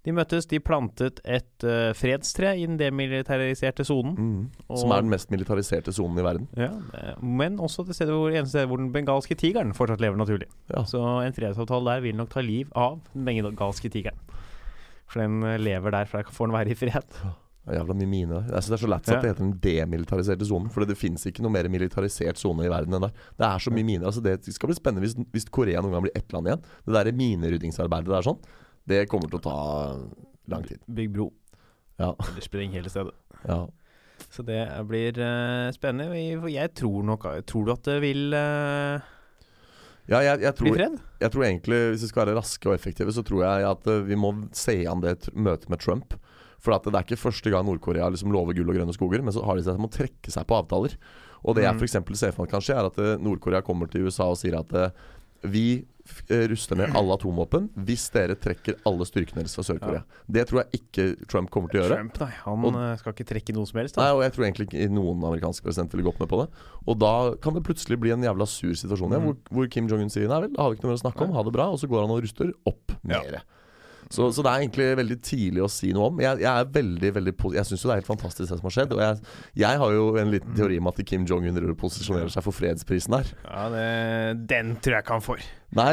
Ja. 0.00 0.06
De 0.08 0.14
møttes, 0.16 0.46
de 0.48 0.60
plantet 0.64 1.20
et 1.28 1.64
uh, 1.66 1.90
fredstre 1.92 2.54
i 2.56 2.64
den 2.64 2.78
demilitariserte 2.80 3.84
sonen. 3.84 4.14
mm. 4.16 4.76
Som 4.80 4.94
er 4.94 5.02
den 5.04 5.10
mest 5.12 5.30
militariserte 5.30 5.92
sonen 5.92 6.18
i 6.18 6.24
verden. 6.24 6.48
Ja, 6.56 6.70
eh, 6.96 7.20
men 7.20 7.58
også 7.60 7.84
det 7.84 7.98
stedet 7.98 8.14
hvor, 8.16 8.30
eneste 8.32 8.54
stedet 8.54 8.70
hvor 8.70 8.80
den 8.80 8.92
bengalske 8.94 9.36
tigeren 9.36 9.74
fortsatt 9.76 10.00
lever 10.00 10.16
naturlig. 10.16 10.48
Ja. 10.72 10.86
Så 10.88 11.02
en 11.20 11.36
fredsavtale 11.36 11.84
der 11.90 12.00
vil 12.06 12.16
nok 12.16 12.30
ta 12.32 12.40
liv 12.40 12.70
av 12.72 13.02
den 13.12 13.28
bengalske 13.28 13.92
tigeren. 13.92 14.16
For 15.10 15.20
den 15.20 15.42
eh, 15.44 15.58
lever 15.60 15.92
der, 15.92 16.08
for 16.08 16.22
der 16.22 16.32
får 16.32 16.48
den 16.48 16.56
være 16.56 16.72
i 16.72 16.78
fred. 16.80 17.20
Jævla 17.70 17.94
mye 17.94 18.08
mine 18.08 18.38
der. 18.38 18.46
Jeg 18.54 18.64
synes 18.64 18.70
Det 18.70 18.78
er 18.78 18.82
så 18.86 18.90
lett 18.90 19.10
at 19.10 19.20
det 19.20 19.30
heter 19.34 19.44
den 19.44 19.52
demilitariserte 19.62 20.48
sonen. 20.48 20.70
For 20.72 20.88
det 20.88 20.96
fins 20.98 21.26
ikke 21.28 21.44
noe 21.44 21.52
mer 21.52 21.68
militarisert 21.68 22.40
sone 22.40 22.64
i 22.64 22.72
verden 22.72 22.96
enn 22.96 23.04
der. 23.04 23.12
Det 23.36 23.46
er 23.46 23.60
så 23.60 23.74
mye 23.74 23.84
miner. 23.84 24.08
Altså 24.08 24.24
det 24.24 24.38
skal 24.48 24.72
bli 24.72 24.78
spennende 24.78 25.04
hvis, 25.04 25.18
hvis 25.34 25.46
Korea 25.52 25.82
noen 25.84 25.98
gang 25.98 26.06
blir 26.08 26.16
ett 26.16 26.32
land 26.32 26.48
igjen. 26.48 26.64
Det 26.88 26.96
der 26.96 27.12
mineryddingsarbeidet 27.20 28.14
der 28.14 28.26
sånn, 28.26 28.40
det 28.88 29.04
kommer 29.10 29.30
til 29.30 29.40
å 29.40 29.44
ta 29.44 29.58
lang 30.50 30.64
tid. 30.66 30.80
Bygg 30.86 31.12
bro. 31.14 31.28
Ja. 32.00 32.14
Eller 32.14 32.44
spreng 32.44 32.72
hele 32.76 32.92
stedet. 32.92 33.14
ja. 33.46 33.66
Så 34.30 34.44
det 34.44 34.60
blir 34.84 35.16
uh, 35.16 35.70
spennende. 35.72 36.12
Jeg- 36.52 36.74
tror 36.76 37.02
nok 37.02 37.24
Tror 37.48 37.64
du 37.64 37.70
at 37.72 37.86
det 37.88 37.94
vil 38.02 38.34
uh, 38.36 39.00
ja 40.10 40.20
jeg, 40.26 40.40
jeg, 40.42 40.54
bli 40.58 40.72
fred? 40.74 40.98
jeg 41.22 41.32
tror 41.32 41.44
egentlig, 41.46 41.78
hvis 41.92 42.04
vi 42.04 42.10
skal 42.10 42.26
være 42.26 42.36
raske 42.40 42.68
og 42.68 42.74
effektive, 42.74 43.12
så 43.14 43.22
tror 43.26 43.44
jeg 43.44 43.66
at 43.68 43.86
eh, 43.90 44.02
vi 44.08 44.18
må 44.18 44.32
se 44.56 44.74
an 44.90 45.02
det 45.04 45.30
møtet 45.32 45.70
med 45.70 45.82
Trump. 45.82 46.16
For 46.60 46.74
at 46.74 46.84
det 46.84 46.92
er 46.92 47.06
ikke 47.06 47.20
første 47.20 47.52
gang 47.52 47.64
Nord-Korea 47.68 48.08
liksom 48.12 48.32
lover 48.34 48.56
gull 48.58 48.72
og 48.72 48.76
grønne 48.76 48.92
skoger, 48.96 49.22
men 49.24 49.32
så 49.32 49.44
har 49.46 49.56
de 49.56 49.64
seg 49.64 49.78
som 49.78 49.86
å 49.86 49.92
trekke 49.92 50.34
seg 50.34 50.48
på 50.48 50.58
avtaler. 50.58 50.96
Og 51.40 51.56
det 51.56 51.64
jeg 51.64 51.72
f.eks. 51.72 51.80
for 51.80 51.88
eksempel 51.88 52.18
ser 52.20 52.34
for 52.34 52.44
meg 52.44 52.52
kan 52.52 52.64
skje, 52.64 52.76
er 52.76 52.90
at 52.90 52.98
eh, 53.00 53.14
Nord-Korea 53.22 53.62
kommer 53.64 53.88
til 53.92 54.08
USA 54.08 54.26
og 54.32 54.40
sier 54.40 54.58
at 54.58 54.74
eh, 54.76 54.90
vi 55.42 55.84
eh, 56.28 56.48
ruster 56.50 56.76
ned 56.76 56.94
alle 56.96 57.14
atomvåpen 57.14 57.68
hvis 57.86 58.08
dere 58.12 58.34
trekker 58.34 58.74
alle 58.88 59.06
styrkene 59.06 59.40
deres 59.44 59.54
fra 59.54 59.62
Sør-Korea. 59.62 60.02
Det 60.28 60.46
tror 60.48 60.64
jeg 60.64 60.80
ikke 60.80 61.26
Trump 61.30 61.50
kommer 61.50 61.70
til 61.70 61.80
å 61.80 61.84
gjøre. 61.86 61.96
Trump, 62.00 62.18
nei. 62.20 62.30
Han 62.44 62.64
Og- 62.64 62.74
eh, 62.74 62.96
skal 62.96 63.12
ikke 63.14 63.28
trekke 63.30 63.54
noe 63.54 63.66
som 63.66 63.78
helst. 63.80 63.96
Nei, 63.96 64.10
og 64.10 64.22
jeg 64.22 64.32
tror 64.32 64.44
egentlig 64.48 64.68
ikke 64.68 64.90
noen 64.90 65.22
amerikanske 65.22 65.62
president 65.62 65.92
ville 65.92 66.04
gått 66.10 66.18
med 66.20 66.28
på 66.28 66.42
det. 66.42 66.48
Og 66.88 66.98
da 66.98 67.34
kan 67.40 67.54
det 67.54 67.62
plutselig 67.64 68.00
bli 68.00 68.10
en 68.10 68.22
jævla 68.22 68.46
sur 68.48 68.72
situasjon 68.74 69.10
Mm. 69.10 69.22
hvor, 69.24 69.36
hvor 69.50 69.70
Kim 69.70 69.88
Jong-un 69.88 70.10
sier 70.10 70.28
nei 70.28 70.40
vel, 70.40 70.52
da 70.52 70.62
har 70.62 70.70
vi 70.70 70.76
ikke 70.76 70.84
noe 70.84 70.92
mer 70.92 70.98
å 70.98 71.04
snakke 71.06 71.22
om, 71.28 71.32
ha 71.32 71.42
det 71.42 71.52
bra, 71.52 71.70
og 71.70 71.78
så 71.78 71.88
går 71.88 72.00
han 72.06 72.10
og 72.10 72.22
ruster 72.22 72.52
opp 72.66 72.92
Ja. 73.06 73.22
Så, 74.10 74.26
så 74.34 74.42
det 74.42 74.50
er 74.50 74.64
egentlig 74.64 74.86
veldig 74.98 75.16
tidlig 75.22 75.60
å 75.62 75.68
si 75.70 75.92
noe 75.94 76.08
om. 76.10 76.16
Jeg, 76.18 76.40
jeg 76.42 76.50
er 76.50 76.70
veldig, 76.74 77.10
veldig 77.14 77.34
Jeg 77.54 77.68
syns 77.68 77.84
jo 77.84 77.90
det 77.90 77.94
er 77.94 78.00
helt 78.00 78.08
fantastisk 78.08 78.48
det 78.50 78.56
som 78.58 78.66
har 78.66 78.74
skjedd. 78.74 78.94
Og 78.96 79.02
jeg, 79.04 79.20
jeg 79.62 79.80
har 79.82 79.92
jo 79.94 80.06
en 80.18 80.32
liten 80.34 80.56
teori 80.58 80.78
om 80.82 80.90
at 80.90 80.98
Kim 81.06 81.26
Jong-un 81.30 81.60
posisjonerer 81.78 82.32
seg 82.34 82.42
for 82.42 82.56
fredsprisen 82.56 83.14
her. 83.14 83.30
Ja, 83.46 83.68
det, 83.70 83.84
den 84.50 84.72
tror 84.82 84.96
jeg 84.98 85.06
ikke 85.06 85.14
han 85.14 85.26
får. 85.28 85.44
Nei, 85.78 85.92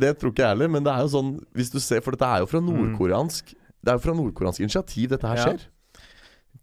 det 0.00 0.14
tror 0.16 0.32
ikke 0.32 0.46
jeg 0.46 0.54
heller, 0.56 0.72
men 0.72 0.86
det 0.86 0.94
er 0.94 1.04
jo 1.04 1.10
sånn 1.12 1.34
Hvis 1.52 1.68
du 1.68 1.76
ser 1.84 2.00
For 2.00 2.16
dette 2.16 2.24
er 2.24 2.40
jo 2.40 2.46
fra 2.48 2.62
nordkoreansk 2.64 3.50
Det 3.52 3.90
er 3.92 3.98
jo 3.98 4.00
fra 4.06 4.14
nordkoreansk 4.16 4.62
initiativ 4.64 5.10
dette 5.12 5.28
her 5.28 5.36
Ja. 5.36 5.50
skjer. 5.50 5.66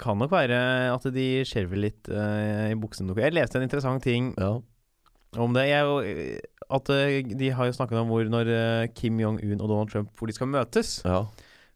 Kan 0.01 0.17
nok 0.17 0.33
være 0.33 0.57
at 0.91 1.05
de 1.13 1.27
skjelver 1.47 1.79
litt 1.79 2.09
uh, 2.09 2.65
i 2.67 2.75
buksene. 2.81 3.13
Jeg 3.21 3.37
leste 3.37 3.61
en 3.61 3.67
interessant 3.69 4.01
ting 4.03 4.33
Ja. 4.41 4.55
Om 5.43 5.55
det. 5.55 5.65
Jeg, 5.69 6.05
eh, 6.11 6.51
at 6.75 6.89
eh, 6.93 7.21
De 7.37 7.49
har 7.53 7.67
jo 7.69 7.75
snakket 7.77 7.99
om 8.01 8.09
hvor 8.09 8.29
når 8.31 8.49
eh, 8.53 8.87
Kim 8.97 9.19
Jong-un 9.21 9.59
og 9.59 9.67
Donald 9.69 9.91
Trump 9.91 10.09
Hvor 10.17 10.29
de 10.29 10.33
skal 10.37 10.49
møtes. 10.49 11.01
Ja. 11.05 11.25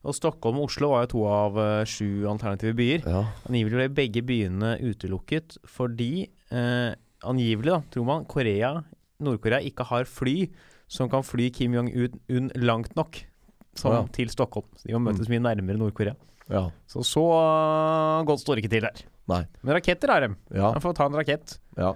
Og 0.08 0.16
Stockholm 0.16 0.62
og 0.62 0.70
Oslo 0.70 0.94
var 0.94 1.04
jo 1.04 1.12
to 1.12 1.22
av 1.28 1.58
uh, 1.60 1.84
sju 1.84 2.24
alternative 2.32 2.72
byer. 2.78 3.02
ja. 3.04 3.26
Angivelig 3.50 3.76
ble 3.76 3.88
begge 3.98 4.22
byene 4.24 4.78
utelukket 4.80 5.58
fordi 5.68 6.30
eh, 6.56 6.94
Angivelig, 7.28 7.74
da, 7.74 7.80
tror 7.92 8.06
man, 8.08 8.24
Korea, 8.32 8.78
Nord-Korea 9.20 9.60
ikke 9.68 9.84
har 9.90 10.08
fly 10.08 10.46
som 10.88 11.10
kan 11.12 11.26
fly 11.28 11.50
Kim 11.52 11.76
Jong-un 11.76 12.48
langt 12.64 12.96
nok 12.96 13.20
som, 13.76 13.92
Å, 13.92 13.98
ja. 13.98 14.06
til 14.16 14.32
Stockholm. 14.32 14.70
Så 14.80 14.88
de 14.88 14.96
må 14.96 15.04
møtes 15.10 15.28
mye 15.28 15.44
nærmere 15.44 15.82
Nord-Korea. 15.82 16.16
ja. 16.48 16.64
Så 16.88 17.04
så 17.04 17.26
uh, 17.36 18.24
godt 18.24 18.40
står 18.46 18.56
det 18.56 18.64
ikke 18.64 18.76
til 18.78 18.88
der. 18.88 19.04
Nei. 19.30 19.44
Men 19.62 19.76
raketter 19.82 20.16
har 20.16 20.24
de. 20.24 20.32
Ja. 20.56 20.72
Man 20.72 20.82
får 20.88 20.96
ta 20.96 21.10
en 21.12 21.20
rakett. 21.20 21.60
ja. 21.78 21.92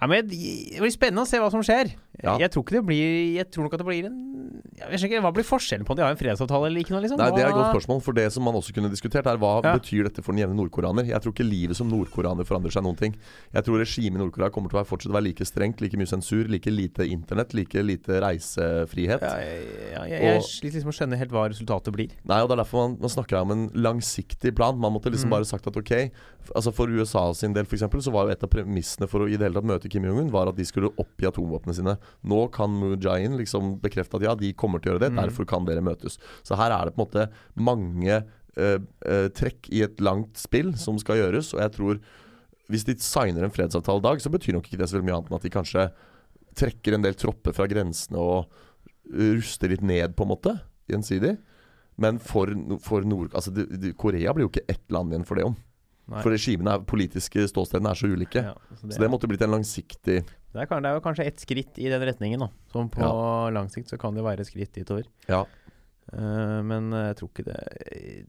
Ja, 0.00 0.06
men 0.10 0.26
Det 0.26 0.80
blir 0.80 0.90
spennende 0.90 1.22
å 1.22 1.26
se 1.28 1.38
hva 1.38 1.50
som 1.50 1.62
skjer. 1.62 1.94
Ja. 2.22 2.36
Jeg 2.38 2.50
tror 2.54 2.62
ikke 2.64 2.76
det 2.78 2.86
blir 2.86 3.34
Jeg 3.34 3.50
tror 3.50 3.64
nok 3.66 3.74
at 3.74 3.78
det 3.82 3.86
blir 3.86 4.04
en 4.06 4.20
jeg 4.74 4.90
vet 4.90 5.02
ikke, 5.06 5.20
Hva 5.22 5.30
blir 5.34 5.44
forskjellen 5.46 5.84
på 5.86 5.90
om 5.94 5.96
de 5.96 6.02
har 6.02 6.10
en 6.10 6.18
fredsavtale 6.18 6.66
eller 6.66 6.82
ikke? 6.82 6.90
noe 6.94 7.00
liksom? 7.02 7.18
Nei, 7.18 7.30
Det 7.30 7.42
er 7.44 7.48
et 7.48 7.54
godt 7.54 7.72
spørsmål. 7.74 8.00
For 8.02 8.12
det 8.12 8.26
som 8.32 8.42
man 8.44 8.54
også 8.54 8.74
kunne 8.74 8.90
diskutert, 8.90 9.26
er 9.26 9.36
hva 9.38 9.62
Ja. 9.62 9.74
betyr 9.78 10.04
dette 10.04 10.22
for 10.22 10.32
den 10.34 10.42
jevne 10.42 10.56
nordkoreaner? 10.58 11.06
Jeg 11.06 11.20
tror 11.22 11.32
ikke 11.32 11.46
livet 11.48 11.76
som 11.76 11.88
nordkoreaner 11.90 12.44
forandrer 12.44 12.70
seg 12.74 12.82
noen 12.82 12.96
ting. 12.98 13.14
Jeg 13.54 13.64
tror 13.64 13.78
regimet 13.78 14.18
i 14.20 14.24
Nord-Korea 14.24 14.50
kommer 14.50 14.68
til 14.70 14.78
å 14.80 14.84
fortsette 14.86 15.10
å 15.10 15.14
være 15.14 15.24
like 15.30 15.44
strengt, 15.46 15.80
like 15.80 15.94
mye 15.96 16.06
sensur, 16.10 16.46
like 16.48 16.66
lite 16.70 17.06
internett, 17.06 17.54
like 17.54 17.74
lite 17.82 18.20
reisefrihet. 18.20 19.22
Ja, 19.22 19.38
ja, 19.38 20.04
jeg, 20.06 20.20
jeg 20.22 20.36
Og- 20.38 20.42
sliter 20.42 20.76
liksom 20.78 20.92
å 20.92 20.96
skjønne 20.98 21.18
helt 21.18 21.30
hva 21.30 21.48
resultatet 21.50 21.92
blir. 21.92 22.10
Nei, 22.24 22.40
og 22.42 22.48
det 22.48 22.58
er 22.58 22.62
derfor 22.64 22.88
man, 22.88 22.98
man 23.00 23.10
snakker 23.10 23.40
om 23.40 23.50
en 23.52 23.68
langsiktig 23.70 24.54
plan. 24.54 24.78
Man 24.78 24.92
måtte 24.92 25.10
liksom 25.10 25.26
Mm. 25.26 25.30
bare 25.30 25.44
sagt 25.44 25.66
at 25.66 25.76
ok 25.76 26.10
Altså 26.54 26.74
For 26.74 26.86
USA 26.88 27.32
sin 27.32 27.54
del 27.54 27.64
eksempel, 27.64 28.02
så 28.02 28.12
var 28.12 28.26
jo 28.26 28.32
et 28.32 28.42
av 28.42 28.50
premissene 28.50 29.08
for 29.08 29.20
å 29.20 29.26
i 29.26 29.36
det 29.36 29.40
hele 29.50 29.54
tatt 29.54 29.64
møte 29.64 29.83
Kim 29.92 30.06
Jong-un, 30.06 30.30
var 30.32 30.50
at 30.50 30.56
de 30.58 30.66
skulle 30.68 30.92
oppgi 31.00 31.28
atomvåpnene 31.28 31.76
sine. 31.76 31.96
Nå 32.22 32.40
kan 32.54 32.72
Mujahin 32.72 33.36
liksom 33.40 33.76
bekrefte 33.82 34.18
at 34.18 34.26
ja, 34.26 34.34
de 34.38 34.52
kommer 34.58 34.82
til 34.82 34.92
å 34.92 34.94
gjøre 34.94 35.06
det, 35.06 35.12
Mm. 35.14 35.22
derfor 35.22 35.46
kan 35.48 35.64
dere 35.68 35.84
møtes. 35.84 36.18
Så 36.42 36.56
her 36.56 36.70
er 36.70 36.86
det 36.86 36.94
på 36.96 37.02
en 37.02 37.06
måte 37.06 37.28
mange 37.54 38.24
eh, 38.56 38.78
eh, 39.06 39.28
trekk 39.34 39.70
i 39.70 39.82
et 39.82 40.00
langt 40.00 40.36
spill 40.38 40.74
som 40.78 40.98
skal 40.98 41.18
gjøres, 41.18 41.54
og 41.54 41.60
jeg 41.60 41.72
tror 41.74 42.00
hvis 42.72 42.84
de 42.88 42.94
signer 43.02 43.44
en 43.44 43.52
fredsavtale 43.52 44.00
i 44.00 44.06
dag, 44.06 44.20
så 44.22 44.30
betyr 44.32 44.56
nok 44.56 44.68
ikke 44.68 44.80
det 44.80 44.88
så 44.88 45.02
mye 45.02 45.18
annet 45.18 45.28
enn 45.30 45.36
at 45.36 45.44
de 45.44 45.52
kanskje 45.52 45.88
trekker 46.56 46.94
en 46.96 47.02
del 47.04 47.16
tropper 47.18 47.52
fra 47.52 47.66
grensene 47.68 48.16
og 48.20 48.46
uh, 48.46 49.34
ruster 49.34 49.68
litt 49.68 49.82
ned, 49.84 50.14
på 50.16 50.24
en 50.24 50.30
måte, 50.30 50.54
gjensidig. 50.88 51.34
Men 52.00 52.18
for, 52.18 52.50
for 52.82 53.04
Nord... 53.06 53.34
Altså, 53.34 53.52
Korea 54.00 54.32
blir 54.34 54.46
jo 54.46 54.52
ikke 54.52 54.64
ett 54.70 54.86
land 54.94 55.12
igjen 55.12 55.26
for 55.28 55.38
det 55.38 55.44
om. 55.50 55.58
Nei. 56.04 56.20
For 56.20 56.34
regimene, 56.34 56.76
politiske 56.84 57.46
ståstedene 57.48 57.94
er 57.94 57.96
så 57.96 58.10
ulike. 58.12 58.42
Ja, 58.50 58.54
så 58.76 58.86
det, 58.86 58.96
Så 58.96 59.00
det 59.00 59.08
måtte 59.12 59.28
blitt 59.30 59.44
en 59.46 59.54
langsiktig 59.56 60.18
det, 60.54 60.62
er, 60.62 60.68
det 60.70 60.90
er 60.90 60.98
jo 60.98 61.02
kanskje 61.02 61.24
ett 61.26 61.40
skritt 61.42 61.78
i 61.82 61.88
den 61.90 62.04
retningen, 62.06 62.44
da. 62.44 62.48
Som 62.70 62.90
på 62.92 63.08
lang 63.50 63.70
sikt 63.72 63.90
så 63.90 63.96
kan 63.98 64.14
det 64.14 64.22
være 64.22 64.44
et 64.44 64.50
skritt 64.52 64.76
ditover. 64.76 65.08
Ja. 65.26 65.42
Uh, 66.12 66.60
men 66.62 66.92
jeg 66.92 67.14
tror 67.16 67.30
ikke 67.30 67.44
det 67.46 67.54
Jeg, 67.80 68.26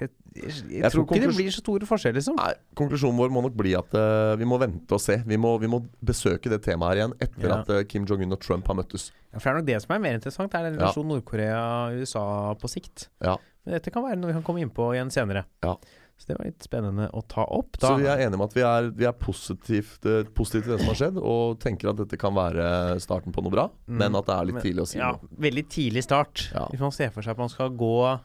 jeg, 0.00 0.08
jeg, 0.40 0.52
Jeg 0.72 0.88
tror 0.88 1.04
tror 1.04 1.18
ikke 1.18 1.26
det 1.28 1.34
blir 1.36 1.52
så 1.52 1.60
store 1.60 1.86
forskjeller, 1.86 2.16
liksom. 2.16 2.38
Nei, 2.40 2.54
Konklusjonen 2.80 3.20
vår 3.20 3.34
må 3.36 3.42
nok 3.44 3.58
bli 3.60 3.74
at 3.76 3.92
uh, 3.92 4.32
vi 4.40 4.48
må 4.48 4.56
vente 4.58 4.96
og 4.96 5.02
se. 5.04 5.18
Vi 5.28 5.38
må, 5.38 5.52
vi 5.60 5.68
må 5.70 5.82
besøke 6.00 6.50
det 6.50 6.62
temaet 6.64 6.94
her 6.94 7.02
igjen 7.02 7.14
etter 7.20 7.46
Ja. 7.46 7.60
at 7.60 7.70
uh, 7.70 7.82
Kim 7.86 8.08
Jong-un 8.08 8.32
og 8.34 8.40
Trump 8.42 8.66
har 8.72 8.80
møttes. 8.80 9.10
Ja, 9.30 9.36
for 9.38 9.44
det 9.44 9.52
er 9.52 9.60
nok 9.60 9.68
det 9.68 9.78
som 9.84 9.94
er 9.94 10.02
mer 10.08 10.16
interessant, 10.18 10.56
er 10.56 10.66
den 10.70 10.80
Ja. 10.80 10.86
relasjonen 10.86 11.12
Nord-Korea-USA 11.18 12.24
på 12.64 12.72
sikt. 12.72 13.10
Ja. 13.20 13.36
Men 13.66 13.76
dette 13.76 13.92
kan 13.92 14.06
være 14.08 14.16
noe 14.18 14.32
vi 14.32 14.38
kan 14.40 14.46
komme 14.48 14.64
inn 14.64 14.72
på 14.74 14.88
igjen 14.96 15.12
senere. 15.12 15.44
Ja. 15.62 15.76
Så 16.20 16.28
det 16.28 16.34
var 16.36 16.44
litt 16.50 16.60
spennende 16.66 17.06
å 17.16 17.22
ta 17.32 17.46
opp. 17.48 17.78
Da. 17.80 17.88
Så 17.88 17.96
vi 17.96 18.04
er 18.12 18.20
enige 18.26 18.36
om 18.36 18.42
at 18.44 18.52
vi 18.52 18.60
er, 18.60 18.90
vi 18.92 19.06
er 19.08 19.14
positivt, 19.16 20.04
eh, 20.04 20.26
positive 20.36 20.66
til 20.66 20.74
det 20.74 20.80
som 20.82 20.90
har 20.92 20.98
skjedd, 21.00 21.16
og 21.16 21.58
tenker 21.62 21.88
at 21.94 21.96
dette 22.02 22.18
kan 22.20 22.34
være 22.36 22.98
starten 23.00 23.32
på 23.32 23.40
noe 23.46 23.54
bra, 23.54 23.64
Mm. 23.88 23.96
men 24.02 24.16
at 24.20 24.26
det 24.28 24.34
er 24.36 24.44
litt 24.50 24.54
Men- 24.58 24.62
tidlig 24.66 24.82
å 24.84 24.88
si 24.90 24.98
ja, 25.00 25.12
noe. 25.16 25.30
veldig 25.40 25.64
tidlig 25.72 26.02
start. 26.04 26.50
Ja. 26.52 26.66
Hvis 26.68 26.80
man 26.84 26.92
ser 26.92 27.08
for 27.10 27.22
seg 27.24 27.30
at 27.32 27.38
man 27.38 27.48
skal 27.48 27.70
gå 27.70 27.96
uh, 28.10 28.20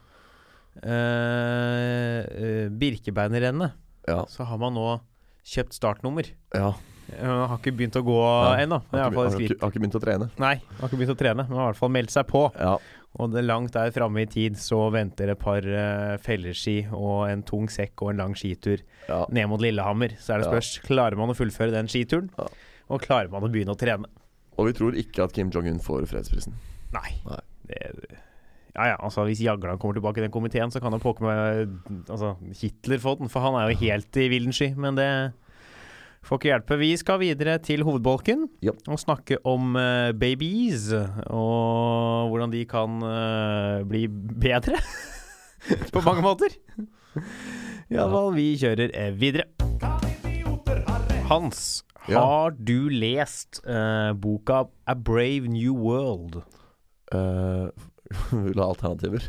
uh, 0.84 2.68
Birkebeinerrennet, 2.68 3.72
Ja, 4.06 4.24
så 4.28 4.44
har 4.46 4.58
man 4.58 4.74
nå 4.74 5.00
kjøpt 5.46 5.72
startnummer. 5.74 6.28
ja. 6.54 6.74
Man 7.22 7.48
har 7.48 7.58
ikke 7.60 7.70
begynt 7.70 7.94
å 7.94 8.02
gå 8.02 8.18
ja. 8.18 8.64
ennå. 8.64 8.80
Har 8.90 8.98
har, 8.98 9.12
har 9.14 9.70
ikke 9.70 9.78
begynt 9.78 9.94
å 9.94 10.00
trene. 10.02 10.26
Nei, 10.42 10.56
har 10.80 10.88
ikke 10.88 10.98
begynt 10.98 11.14
å 11.14 11.16
trene, 11.20 11.44
men 11.46 11.54
har 11.56 11.68
i 11.68 11.72
hvert 11.72 11.78
fall 11.78 11.92
meldt 11.94 12.10
seg 12.10 12.26
på. 12.26 12.40
Ja, 12.58 12.72
Og 13.16 13.32
det 13.32 13.46
langt 13.46 13.72
der 13.72 13.94
framme 13.94 14.26
i 14.26 14.28
tid 14.28 14.58
så 14.60 14.90
venter 14.92 15.30
et 15.32 15.40
par 15.40 15.64
uh, 15.64 16.16
felleski 16.20 16.82
og 16.92 17.30
en 17.30 17.44
tung 17.48 17.70
sekk 17.72 18.02
og 18.04 18.12
en 18.12 18.20
lang 18.20 18.36
skitur 18.36 18.82
ja. 19.08 19.22
ned 19.32 19.48
mot 19.48 19.62
Lillehammer. 19.62 20.18
Så 20.20 20.34
er 20.34 20.44
det 20.44 20.50
Ja. 20.52 20.60
klarer 20.84 21.16
man 21.16 21.32
å 21.32 21.38
fullføre 21.38 21.72
den 21.72 21.88
skituren, 21.88 22.28
Ja. 22.36 22.46
og 22.90 23.00
klarer 23.00 23.30
man 23.32 23.42
å 23.42 23.48
begynne 23.48 23.72
å 23.72 23.80
trene. 23.80 24.10
Og 24.58 24.66
vi 24.68 24.72
tror 24.76 24.92
ikke 24.96 25.24
at 25.24 25.32
Kim 25.32 25.50
Jong-un 25.50 25.80
får 25.80 26.06
fredsprisen. 26.10 26.54
Nei. 26.92 27.16
Nei. 27.24 27.40
Det, 27.66 27.80
ja 28.76 28.90
ja, 28.92 28.96
altså 29.00 29.24
hvis 29.24 29.40
Jagland 29.40 29.80
kommer 29.80 29.96
tilbake 29.96 30.20
i 30.20 30.26
den 30.26 30.30
komiteen, 30.34 30.70
så 30.70 30.80
kan 30.80 30.92
han 30.92 31.00
pokker 31.00 31.24
meg 31.24 31.68
altså, 32.12 32.34
Hitler 32.60 33.00
få 33.00 33.16
den, 33.18 33.30
for 33.32 33.40
han 33.40 33.56
er 33.56 33.70
jo 33.72 33.80
helt 33.80 34.16
i 34.20 34.28
villen 34.28 34.52
sky. 34.52 34.74
Men 34.76 34.98
det 34.98 35.08
får 36.26 36.40
ikke 36.40 36.50
hjelpe. 36.50 36.78
Vi 36.80 36.90
skal 36.98 37.20
videre 37.22 37.56
til 37.62 37.84
hovedbolken 37.86 38.46
ja. 38.64 38.74
og 38.90 38.98
snakke 39.00 39.38
om 39.46 39.76
uh, 39.78 40.10
babies. 40.16 40.90
Og 41.30 42.32
hvordan 42.32 42.54
de 42.54 42.64
kan 42.68 42.98
uh, 43.02 43.86
bli 43.86 44.06
bedre. 44.10 44.80
På 45.94 46.02
mange 46.06 46.22
måter. 46.26 46.54
Iallfall, 47.90 48.34
vi 48.36 48.52
kjører 48.60 48.90
eh, 48.94 49.12
videre. 49.14 49.46
Hans, 51.26 51.84
har? 52.06 52.14
Ja. 52.14 52.50
du 52.54 52.88
lest 52.90 53.60
uh, 53.66 54.12
boka 54.14 54.66
A 54.86 54.94
Brave 54.94 55.48
New 55.48 55.74
World? 55.74 56.42
Uh, 57.14 57.70
vil 58.32 58.56
du 58.56 58.58
ha 58.58 58.64
alternativer? 58.66 59.28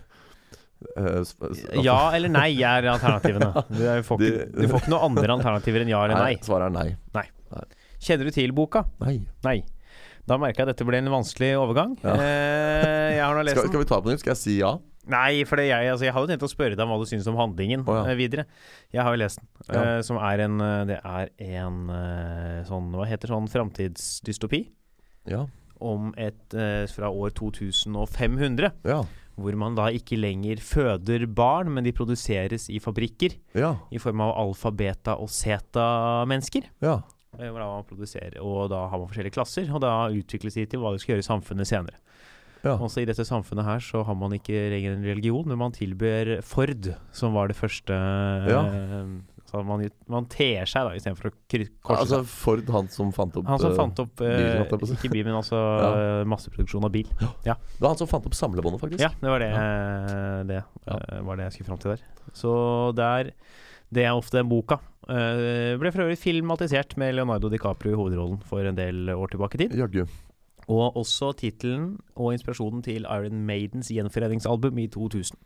Eh, 0.97 1.81
Ja 1.83 2.11
eller 2.13 2.29
nei 2.29 2.51
er 2.61 2.85
alternativene. 2.91 3.49
Du, 3.71 3.81
får 4.05 4.21
ikke, 4.21 4.45
du 4.53 4.67
får 4.67 4.83
ikke 4.83 4.93
noen 4.93 5.07
andre 5.11 5.37
alternativer 5.39 5.85
enn 5.85 5.93
ja 5.93 6.03
eller 6.05 6.21
nei. 6.21 6.35
Svaret 6.45 6.69
er 6.69 6.93
nei. 7.15 7.25
Kjenner 7.97 8.29
du 8.29 8.33
til 8.35 8.53
boka? 8.53 8.83
Nei. 9.01 9.19
Nei. 9.45 9.57
Da 10.27 10.35
merka 10.37 10.61
jeg 10.61 10.67
at 10.67 10.75
dette 10.75 10.85
ble 10.85 10.99
en 10.99 11.09
vanskelig 11.09 11.53
overgang. 11.57 11.95
Ja. 12.03 12.13
Eh, 12.19 13.15
jeg 13.15 13.23
har 13.23 13.33
nå 13.37 13.43
lest 13.47 13.57
Skal, 13.57 13.71
skal 13.71 13.83
vi 13.83 13.89
ta 13.89 13.99
på 14.03 14.11
nytt? 14.11 14.21
Skal 14.21 14.35
jeg 14.35 14.41
si 14.43 14.57
ja? 14.59 14.75
Nei, 15.07 15.45
for 15.47 15.61
jeg, 15.63 15.87
altså, 15.87 16.03
jeg 16.03 16.11
hadde 16.17 16.33
tenkt 16.33 16.43
å 16.43 16.49
spørre 16.51 16.75
deg 16.75 16.83
om 16.83 16.91
hva 16.91 16.97
du 16.99 17.07
syns 17.07 17.27
om 17.31 17.37
handlingen 17.39 17.85
oh, 17.87 17.93
ja. 17.95 18.01
eh, 18.11 18.17
videre. 18.19 18.43
Jeg 18.91 19.05
har 19.07 19.15
jo 19.15 19.21
lest 19.21 19.39
den. 19.39 19.47
Ja. 19.71 19.79
eh, 19.79 20.01
som 20.03 20.19
er 20.19 20.43
en 20.43 20.59
eh, 20.63 20.81
Det 20.89 20.97
er 20.99 21.31
en 21.61 21.77
eh, 21.95 22.57
sånn 22.67 22.89
Hva 22.95 23.07
heter 23.07 23.31
sånn 23.31 23.47
framtidsdystopi? 23.51 24.61
Ja. 25.31 25.45
Om 25.79 26.11
et 26.19 26.57
eh, 26.57 26.83
fra 26.91 27.07
år 27.13 27.31
2500. 27.39 28.73
Ja. 28.89 28.99
Hvor 29.37 29.53
man 29.55 29.75
da 29.77 29.87
ikke 29.93 30.17
lenger 30.17 30.57
føder 30.65 31.27
barn, 31.29 31.69
men 31.73 31.83
de 31.85 31.91
produseres 31.93 32.69
i 32.73 32.79
fabrikker. 32.81 33.35
Ja. 33.53 33.75
I 33.93 33.99
form 34.01 34.21
av 34.25 34.31
alfa, 34.41 34.71
beta 34.73 35.13
og 35.21 35.29
zeta-mennesker. 35.29 36.63
ja. 36.81 36.99
Eh, 37.37 37.51
Hvor 37.51 37.59
da 37.59 37.67
man 37.69 37.83
produserer, 37.85 38.39
og 38.41 38.69
da 38.71 38.87
har 38.89 38.97
man 38.97 39.07
forskjellige 39.11 39.35
klasser, 39.35 39.67
og 39.69 39.81
da 39.83 40.07
utvikles 40.09 40.55
de 40.57 40.63
til 40.65 40.79
hva 40.81 40.93
de 40.95 40.97
skal 41.03 41.13
gjøre 41.15 41.21
i 41.25 41.27
samfunnet 41.27 41.67
senere. 41.69 41.99
ja. 42.63 42.73
Også 42.81 43.01
i 43.03 43.05
dette 43.05 43.21
samfunnet 43.27 43.63
her 43.67 43.77
så 43.83 44.01
har 44.03 44.15
man 44.17 44.31
ikke 44.33 44.57
lenger 44.73 44.95
en 44.95 45.03
religion, 45.05 45.45
men 45.47 45.57
man 45.59 45.71
tilbyr 45.75 46.41
Ford, 46.41 46.95
som 47.13 47.33
var 47.37 47.47
det 47.51 47.57
første 47.59 47.93
Ja. 47.93 48.63
eh, 48.65 49.05
Så 49.47 49.61
man, 49.63 49.79
man 50.11 50.25
ter 50.27 50.65
seg 50.67 50.83
da 50.89 50.95
istedenfor 50.97 51.29
å 51.29 51.31
korse 51.39 52.01
Altså 52.03 52.17
seg. 52.19 52.25
Ford, 52.27 52.65
han 52.75 52.89
som 52.91 53.13
fant 53.15 53.37
opp 53.39 53.45
Han 53.47 53.61
som 53.63 53.71
eh, 53.71 53.77
fant 53.79 54.01
opp 54.03 54.19
eh, 54.25 54.33
bilen, 54.41 54.81
si. 54.89 54.97
Ikke 54.97 55.11
bil, 55.13 55.23
men 55.29 55.37
altså 55.39 55.55
Ja. 55.85 55.91
eh, 56.01 56.23
masseproduksjon 56.27 56.83
av 56.83 56.91
bil. 56.91 57.07
Det 57.45 57.55
var 57.79 57.93
han 57.93 58.01
som 58.01 58.09
fant 58.11 58.27
opp 58.27 58.35
samlebåndet, 58.35 58.81
faktisk. 58.83 59.05
Ja, 59.05 59.13
det 59.21 59.31
var 59.31 59.39
det, 59.45 59.51
det 60.51 60.59
Ja. 60.59 60.99
var 61.23 61.39
det 61.39 61.47
jeg 61.47 61.55
skulle 61.57 61.69
fram 61.71 61.79
til 61.85 61.95
der. 61.95 62.03
Så 62.35 62.51
der 62.99 63.31
Det 63.89 64.03
er 64.03 64.11
ofte 64.19 64.35
den 64.41 64.49
boka. 64.51 64.81
Uh, 65.07 65.77
ble 65.79 65.93
for 65.95 66.03
øvrig 66.03 66.17
filmatisert 66.19 66.97
med 66.99 67.13
Leonardo 67.15 67.47
DiCaprio 67.47 67.93
i 67.93 67.95
hovedrollen 67.95 68.41
for 68.43 68.59
en 68.67 68.75
del 68.75 69.07
år 69.13 69.31
tilbake 69.31 69.55
i 69.55 69.61
tid. 69.63 69.77
Jaggu. 69.79 70.01
Og 70.67 70.97
også 70.99 71.29
tittelen 71.39 71.93
og 72.19 72.33
inspirasjonen 72.35 72.83
til 72.83 73.07
Iron 73.07 73.45
Maidens 73.47 73.87
gjenforeningsalbum 73.95 74.75
i 74.83 74.89
2000. 74.91 75.39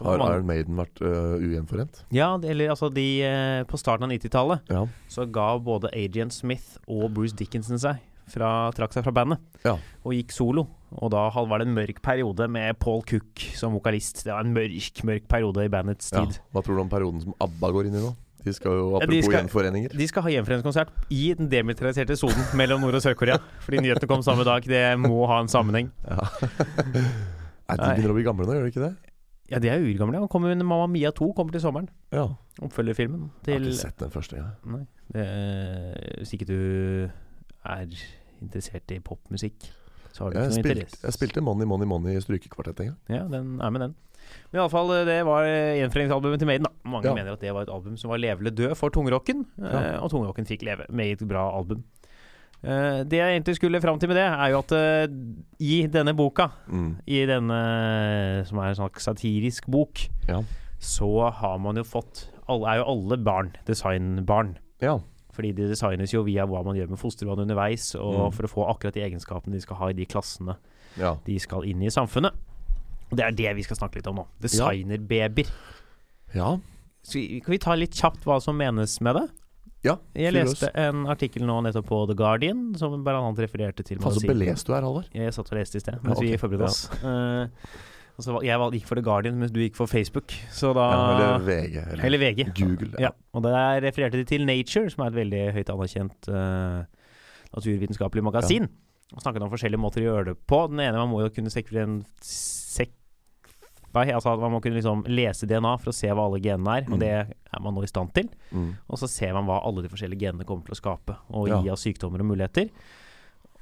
Har 0.00 0.16
mange- 0.18 0.36
Iron 0.36 0.46
Maiden 0.46 0.76
vært 0.78 1.00
uh, 1.02 1.34
ugjenforent? 1.36 2.04
Ja, 2.14 2.36
det- 2.40 2.50
eller 2.54 2.70
altså 2.72 2.88
de 2.94 3.04
uh, 3.26 3.64
På 3.68 3.76
starten 3.76 4.04
av 4.06 4.10
90-tallet 4.14 4.70
Ja. 4.70 4.86
så 5.08 5.26
ga 5.30 5.58
både 5.58 5.90
Adrian 5.92 6.30
Smith 6.30 6.78
og 6.88 7.10
Bruce 7.12 7.36
Dickinson 7.36 7.76
seg 7.78 7.98
fra, 8.30 8.70
trakk 8.72 8.92
seg 8.94 9.02
fra 9.04 9.10
bandet 9.12 9.38
Ja. 9.66 9.74
og 10.04 10.12
gikk 10.14 10.30
solo. 10.32 10.68
Og 10.94 11.10
da 11.10 11.28
var 11.34 11.58
det 11.58 11.66
en 11.68 11.74
mørk 11.74 12.00
periode 12.02 12.46
med 12.48 12.78
Paul 12.78 13.02
Cook 13.02 13.42
som 13.58 13.72
vokalist. 13.74 14.22
Det 14.24 14.32
var 14.32 14.40
en 14.46 14.54
mørk, 14.54 15.02
mørk 15.04 15.26
periode 15.28 15.64
i 15.66 15.68
bandets 15.68 16.12
ja. 16.14 16.24
tid. 16.24 16.38
Hva 16.54 16.62
tror 16.62 16.76
du 16.78 16.80
om 16.86 16.88
perioden 16.88 17.20
som 17.20 17.34
ABBA 17.42 17.70
går 17.74 17.86
inn 17.90 17.98
i 17.98 18.04
nå? 18.06 18.14
De 18.40 18.52
skal 18.56 18.72
jo, 18.72 18.86
apropos 18.96 19.10
de 19.12 19.22
skal- 19.22 19.34
gjenforeninger 19.42 19.92
De 19.98 20.06
skal 20.08 20.22
ha 20.22 20.30
gjenforeningskonsert 20.32 20.88
i 21.12 21.34
den 21.36 21.50
demilitariserte 21.52 22.16
sonen 22.16 22.46
mellom 22.56 22.80
Nord- 22.80 22.94
og 22.96 23.02
Sør-Korea. 23.04 23.36
Fordi 23.66 23.82
nyhetene 23.84 24.08
kom 24.08 24.22
samme 24.24 24.46
dag. 24.48 24.62
Det 24.64 24.86
må 24.98 25.26
ha 25.28 25.40
en 25.42 25.48
sammenheng. 25.52 25.90
ja. 26.08 26.24
Nei, 27.70 27.76
De 27.76 27.86
begynner 27.94 28.10
å 28.10 28.16
bli 28.16 28.24
gamle 28.26 28.46
nå, 28.48 28.54
gjør 28.56 28.64
de 28.66 28.70
ikke 28.72 28.82
det? 28.88 28.94
Ja, 29.50 29.58
de 29.58 29.68
er 29.68 29.82
urgamle. 29.82 30.18
Han 30.22 30.28
kommer 30.28 30.54
med 30.54 30.64
Mamma 30.64 30.86
Mia 30.86 31.10
2 31.10 31.32
kommer 31.36 31.52
til 31.52 31.60
sommeren. 31.60 31.88
Ja. 32.12 32.26
Oppfølgerfilmen 32.62 33.30
Jeg 33.46 33.54
har 33.56 33.60
ikke 33.66 33.74
sett 33.80 33.98
den 33.98 34.10
første. 34.10 34.36
Jeg. 34.36 34.46
Nei. 34.70 34.84
Det, 35.12 35.24
hvis 36.20 36.32
ikke 36.36 36.46
du 36.46 37.10
er 37.66 37.86
interessert 38.40 38.90
i 38.94 39.00
popmusikk, 39.04 39.66
så 40.12 40.24
har 40.24 40.30
du 40.32 40.38
Jeg, 40.38 40.46
ikke 40.46 40.54
noe 40.54 40.62
spilt, 40.62 40.78
interesse. 40.78 41.02
jeg 41.06 41.12
spilte 41.18 41.42
Money 41.44 41.66
Money 41.66 41.86
Money 41.90 42.16
i 42.16 42.22
strykekvartett 42.22 42.80
en 42.80 42.92
gang. 42.92 42.98
Ja, 43.10 43.24
den 43.30 43.60
er 43.60 43.70
med 43.74 43.80
den. 43.88 43.94
Men 44.52 44.60
iallfall, 44.60 44.90
det 45.08 45.18
var 45.26 45.44
gjenforeningsalbumet 45.46 46.38
til 46.38 46.46
Maiden. 46.50 46.66
da 46.68 46.90
Mange 46.90 47.08
Ja. 47.08 47.14
mener 47.14 47.32
at 47.32 47.40
det 47.40 47.52
var 47.54 47.62
et 47.62 47.68
album 47.72 47.96
som 47.96 48.10
var 48.10 48.18
levelig 48.18 48.52
død 48.56 48.74
for 48.76 48.88
tungrocken, 48.90 49.46
eh, 49.58 49.64
Ja. 49.72 49.98
og 50.00 50.10
tungrocken 50.10 50.46
fikk 50.46 50.62
leve. 50.62 50.86
Meget 50.90 51.26
bra 51.26 51.50
album. 51.58 51.82
Eh, 52.62 53.02
det 53.08 53.16
jeg 53.16 53.40
egentlig 53.40 53.56
skulle 53.56 53.80
fram 53.80 53.98
til 53.98 54.08
med 54.10 54.16
det, 54.18 54.26
er 54.28 54.50
jo 54.52 54.58
at 54.58 54.72
eh, 54.72 55.06
i 55.60 55.86
denne 55.88 56.12
boka, 56.16 56.50
Mm. 56.68 56.96
i 57.06 57.22
denne 57.26 57.60
som 58.46 58.58
er 58.58 58.68
en 58.68 58.74
slags 58.76 59.04
satirisk 59.08 59.66
bok, 59.70 60.02
Ja. 60.28 60.42
så 60.78 61.30
har 61.32 61.58
man 61.58 61.76
jo 61.76 61.82
fått 61.84 62.26
alle, 62.48 62.66
Er 62.68 62.76
jo 62.78 62.84
alle 62.84 63.16
barn 63.24 63.52
designbarn. 63.66 64.56
ja. 64.80 64.98
Fordi 65.32 65.52
de 65.54 65.68
designes 65.68 66.10
jo 66.12 66.22
via 66.24 66.44
hva 66.44 66.64
man 66.64 66.74
gjør 66.76 66.88
med 66.90 66.98
fostervann 66.98 67.38
underveis, 67.38 67.94
og 67.94 68.32
Mm. 68.32 68.34
for 68.34 68.42
å 68.42 68.50
få 68.50 68.66
akkurat 68.68 68.92
de 68.94 69.00
egenskapene 69.00 69.52
de 69.52 69.60
skal 69.60 69.76
ha 69.76 69.86
i 69.88 69.92
de 69.92 70.04
klassene 70.04 70.56
ja. 70.98 71.14
de 71.24 71.38
skal 71.38 71.62
inn 71.64 71.80
i 71.82 71.86
samfunnet. 71.88 72.32
Og 73.10 73.16
det 73.16 73.24
er 73.24 73.30
det 73.30 73.56
vi 73.56 73.62
skal 73.62 73.76
snakke 73.76 73.94
litt 73.96 74.06
om 74.08 74.16
nå. 74.16 74.26
Designerbabyer. 74.42 75.46
Ja. 76.34 76.58
Så 77.02 77.42
Kan 77.44 77.52
vi 77.52 77.58
ta 77.58 77.74
litt 77.74 77.92
kjapt 77.92 78.24
hva 78.24 78.40
som 78.42 78.58
menes 78.58 79.00
med 79.00 79.16
det? 79.16 79.28
Ja. 79.86 79.94
Jeg 80.18 80.34
leste 80.36 80.68
en 80.78 81.06
artikkel 81.10 81.46
nå 81.48 81.60
nettopp 81.64 81.86
på 81.88 82.00
The 82.10 82.16
Guardian, 82.18 82.66
som 82.78 82.98
annet 83.00 83.40
refererte 83.46 83.86
til 83.86 84.00
Faen, 84.02 84.18
så 84.18 84.28
belest 84.28 84.68
du 84.68 84.74
er, 84.74 84.84
Halvor. 84.84 85.06
Jeg 85.16 85.32
satt 85.36 85.48
og 85.52 85.56
leste 85.60 85.80
i 85.80 85.84
sted 85.84 86.04
mens 86.04 86.20
Ja, 86.20 86.26
vi 86.26 86.40
forberedte 86.40 86.68
oss. 86.68 86.82
Og 88.20 88.44
jeg 88.44 88.60
gikk 88.74 88.84
for 88.90 89.00
The 89.00 89.04
Guardian, 89.06 89.38
mens 89.40 89.52
du 89.54 89.62
gikk 89.62 89.78
for 89.78 89.88
Facebook. 89.88 90.34
Så 90.52 90.74
da 90.76 90.90
Ja, 90.90 91.00
eller 91.14 91.46
VG. 91.46 91.76
Eller, 91.80 92.04
Eller 92.04 92.20
VG. 92.20 92.44
Google. 92.58 92.92
Ja, 93.00 93.14
og 93.32 93.42
der 93.46 93.80
refererte 93.86 94.20
de 94.20 94.24
til 94.28 94.44
Nature, 94.44 94.90
som 94.92 95.04
er 95.06 95.14
et 95.14 95.18
veldig 95.22 95.42
høyt 95.56 95.72
anerkjent 95.72 96.28
uh, 96.28 96.84
naturvitenskapelig 97.56 98.24
magasin. 98.26 98.68
Og 99.14 99.24
snakket 99.24 99.42
om 99.42 99.50
forskjellige 99.50 99.80
måter 99.80 100.04
å 100.04 100.10
gjøre 100.10 100.24
det 100.30 100.36
på. 100.46 100.66
Den 100.70 100.84
ene 100.84 101.00
man 101.00 101.10
må 101.10 101.24
jo 101.24 101.32
kunne 101.34 101.50
sekve 101.50 101.86
sek... 103.92 104.12
Altså 104.14 104.32
at 104.32 104.40
Man 104.40 104.52
må 104.52 104.60
kunne 104.62 104.76
liksom 104.78 105.04
lese 105.08 105.46
DNA 105.46 105.76
for 105.80 105.90
å 105.90 105.94
se 105.94 106.08
hva 106.08 106.26
alle 106.28 106.40
genene 106.40 106.78
er, 106.78 106.82
Mm. 106.86 106.92
og 106.92 106.98
det 107.00 107.10
er 107.10 107.60
man 107.60 107.74
nå 107.74 107.82
i 107.82 107.90
stand 107.90 108.12
til. 108.14 108.28
Mm. 108.52 108.76
Og 108.88 108.98
så 108.98 109.08
ser 109.08 109.32
man 109.34 109.44
hva 109.46 109.60
alle 109.66 109.82
de 109.82 109.88
forskjellige 109.92 110.20
genene 110.20 110.44
kommer 110.46 110.64
til 110.64 110.74
å 110.74 110.80
skape, 110.80 111.16
og 111.30 111.48
Ja. 111.48 111.60
gi 111.62 111.68
av 111.70 111.76
sykdommer 111.76 112.20
og 112.20 112.26
muligheter. 112.30 112.70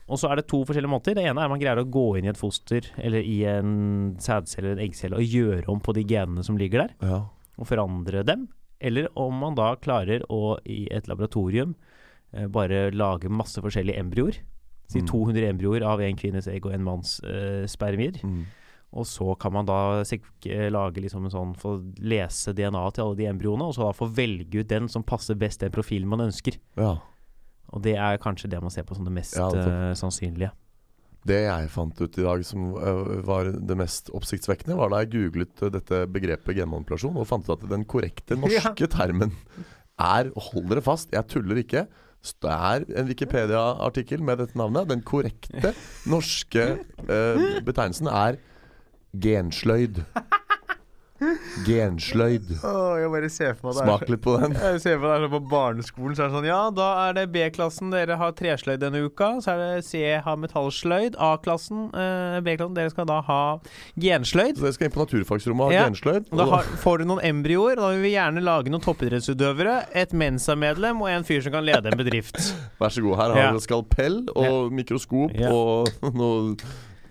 Og 0.09 0.17
så 0.17 0.31
er 0.33 0.37
det 0.37 0.47
to 0.49 0.63
forskjellige 0.65 0.89
måter. 0.89 1.15
Det 1.15 1.25
ene 1.29 1.43
er 1.45 1.49
man 1.51 1.61
greier 1.61 1.77
å 1.83 1.91
gå 1.91 2.17
inn 2.19 2.25
i 2.25 2.29
et 2.33 2.39
foster, 2.41 2.81
eller 2.97 3.21
i 3.21 3.43
en 3.45 4.17
sædcelle 4.19 4.71
eller 4.71 4.81
en 4.81 4.89
eggcelle, 4.89 5.17
og 5.19 5.23
gjøre 5.29 5.69
om 5.69 5.81
på 5.81 5.93
de 5.95 6.05
genene 6.05 6.43
som 6.45 6.57
ligger 6.57 6.87
der 6.89 6.95
Ja. 7.03 7.25
og 7.59 7.67
forandre 7.67 8.25
dem, 8.25 8.49
eller 8.81 9.09
om 9.17 9.35
man 9.39 9.55
da 9.55 9.75
klarer 9.77 10.23
å 10.31 10.59
i 10.65 10.87
et 10.91 11.07
laboratorium 11.09 11.75
eh, 12.33 12.47
bare 12.47 12.91
lage 12.93 13.29
masse 13.29 13.57
forskjellige 13.61 13.99
embryoer. 13.99 14.39
Si 14.89 15.01
Mm. 15.01 15.07
200 15.09 15.49
embryoer 15.53 15.83
av 15.83 16.01
en 16.01 16.17
kvinnes 16.17 16.47
egg 16.49 16.65
og 16.65 16.73
en 16.73 16.83
manns 16.85 17.21
eh, 17.25 17.67
spermier. 17.67 18.17
Mm. 18.25 18.45
Og 18.97 19.05
så 19.05 19.35
kan 19.41 19.53
man 19.53 19.67
da 19.69 20.01
eh, 20.01 20.69
lage 20.73 21.03
liksom 21.05 21.27
en 21.27 21.33
sånn 21.33 21.51
Få 21.61 21.75
lese 22.01 22.55
DNA 22.57 22.87
til 22.97 23.05
alle 23.05 23.19
de 23.19 23.29
embryoene, 23.29 23.69
og 23.69 23.77
så 23.77 23.85
da 23.85 23.97
få 23.97 24.09
velge 24.17 24.63
ut 24.63 24.71
den 24.71 24.89
som 24.89 25.05
passer 25.05 25.37
best 25.39 25.61
den 25.65 25.75
profilen 25.75 26.09
man 26.09 26.29
ønsker. 26.29 26.61
ja. 26.81 26.97
Og 27.69 27.83
det 27.85 27.99
er 28.01 28.17
kanskje 28.17 28.49
det 28.49 28.63
man 28.65 28.73
ser 28.73 28.87
på 28.89 28.97
som 28.97 29.05
det 29.05 29.13
mest 29.13 29.37
Ja, 29.37 29.51
det 29.53 29.61
eh, 29.69 29.95
sannsynlige. 29.99 30.55
Det 31.29 31.43
jeg 31.43 31.69
fant 31.69 31.99
ut 32.01 32.17
i 32.17 32.25
dag 32.25 32.45
som 32.47 32.71
øh, 32.79 33.19
var 33.27 33.51
det 33.53 33.77
mest 33.77 34.09
oppsiktsvekkende, 34.17 34.79
var 34.79 34.89
da 34.89 35.03
jeg 35.03 35.11
googlet 35.13 35.65
dette 35.75 36.07
begrepet 36.09 36.57
genmanipulasjon 36.57 37.19
og 37.21 37.29
fant 37.29 37.45
ut 37.45 37.59
at 37.59 37.67
den 37.69 37.85
korrekte 37.85 38.39
norske 38.41 38.89
termen 38.89 39.35
er 40.01 40.31
Hold 40.33 40.71
dere 40.71 40.81
fast, 40.87 41.13
jeg 41.13 41.29
tuller 41.29 41.61
ikke. 41.61 41.85
Det 42.41 42.55
er 42.55 42.85
en 43.03 43.09
Wikipedia-artikkel 43.11 44.23
med 44.25 44.41
dette 44.41 44.57
navnet. 44.57 44.89
Den 44.89 45.03
korrekte 45.05 45.75
norske 46.15 46.71
betegnelsen 47.67 48.09
er 48.09 48.39
gensløyd. 49.17 50.03
Gensløyd. 51.67 52.47
jeg 53.03 53.09
bare 53.11 53.29
ser 53.33 53.57
for 53.59 53.75
Smak 53.75 54.05
litt 54.07 54.21
på 54.23 54.37
den. 54.39 54.53
Jeg 54.63 54.79
ser 54.85 55.01
for 55.03 55.11
deg 55.11 55.25
sånn 55.25 55.33
på 55.33 55.41
barneskolen, 55.51 56.15
så 56.15 56.23
er 56.23 56.29
det 56.31 56.37
sånn 56.37 56.47
Ja, 56.47 56.59
da 56.71 56.87
er 57.09 57.17
det 57.17 57.25
B-klassen, 57.35 57.91
dere 57.91 58.15
har 58.21 58.37
tresløyd 58.39 58.79
denne 58.85 59.01
uka. 59.03 59.33
Så 59.43 59.51
er 59.57 59.59
det 59.65 59.83
C 59.89 60.05
har 60.23 60.39
metallsløyd. 60.39 61.19
A-klassen, 61.19 61.89
eh, 61.91 62.39
B-klassen, 62.47 62.77
dere 62.79 62.93
skal 62.95 63.09
da 63.11 63.19
ha 63.27 63.41
gensløyd. 63.99 64.61
Så 64.61 64.69
dere 64.69 64.77
skal 64.79 64.87
inn 64.91 64.95
på 64.95 65.03
naturfagsrommet 65.03 65.67
og 65.67 65.73
ha 65.75 65.79
Ja. 65.81 65.89
gensløyd. 65.91 66.31
Og 66.31 66.39
da 66.39 66.47
har, 66.55 66.71
får 66.87 67.03
du 67.03 67.09
noen 67.11 67.25
embryoer, 67.33 67.75
og 67.81 67.83
da 67.83 67.91
vil 67.97 68.07
vi 68.07 68.15
gjerne 68.15 68.45
lage 68.47 68.71
noen 68.71 68.87
toppidrettsutøvere, 68.87 69.77
et 69.99 70.15
Mensa-medlem 70.15 71.03
og 71.03 71.11
en 71.17 71.27
fyr 71.27 71.43
som 71.43 71.57
kan 71.59 71.67
lede 71.67 71.91
en 71.91 71.99
bedrift. 71.99 72.39
Vær 72.81 72.95
så 72.95 73.03
god. 73.03 73.19
Her 73.25 73.35
har 73.35 73.43
Ja. 73.49 73.51
du 73.59 73.65
skalpell 73.67 74.23
og 74.39 74.71
mikroskop 74.71 75.35
Ja. 75.35 75.51
og 75.51 75.91
noe 76.15 76.55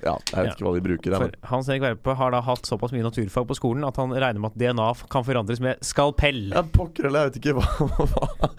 Ja, 0.03 0.13
jeg 0.29 0.37
vet 0.45 0.51
ikke 0.53 0.65
hva 0.67 0.73
de 0.75 0.81
bruker. 0.85 1.09
der. 1.11 1.17
For 1.23 1.49
Hans 1.49 1.69
Erik 1.73 1.81
Verpe 1.81 2.13
har 2.19 2.31
da 2.31 2.41
hatt 2.45 2.67
såpass 2.69 2.91
mye 2.93 3.01
naturfag 3.07 3.47
på 3.49 3.55
skolen 3.57 3.83
at 3.87 3.97
han 3.97 4.11
regner 4.13 4.39
med 4.43 4.51
at 4.53 4.59
DNA 4.61 4.87
kan 5.09 5.25
forandres 5.25 5.59
med 5.63 5.79
skalpell. 5.81 6.51
Ja, 6.53 6.61
pokker 6.61 7.07
eller 7.09 7.25
jeg 7.25 7.31
vet 7.31 7.39
ikke 7.41 7.55
hva, 7.57 7.87
hva, 8.13 8.49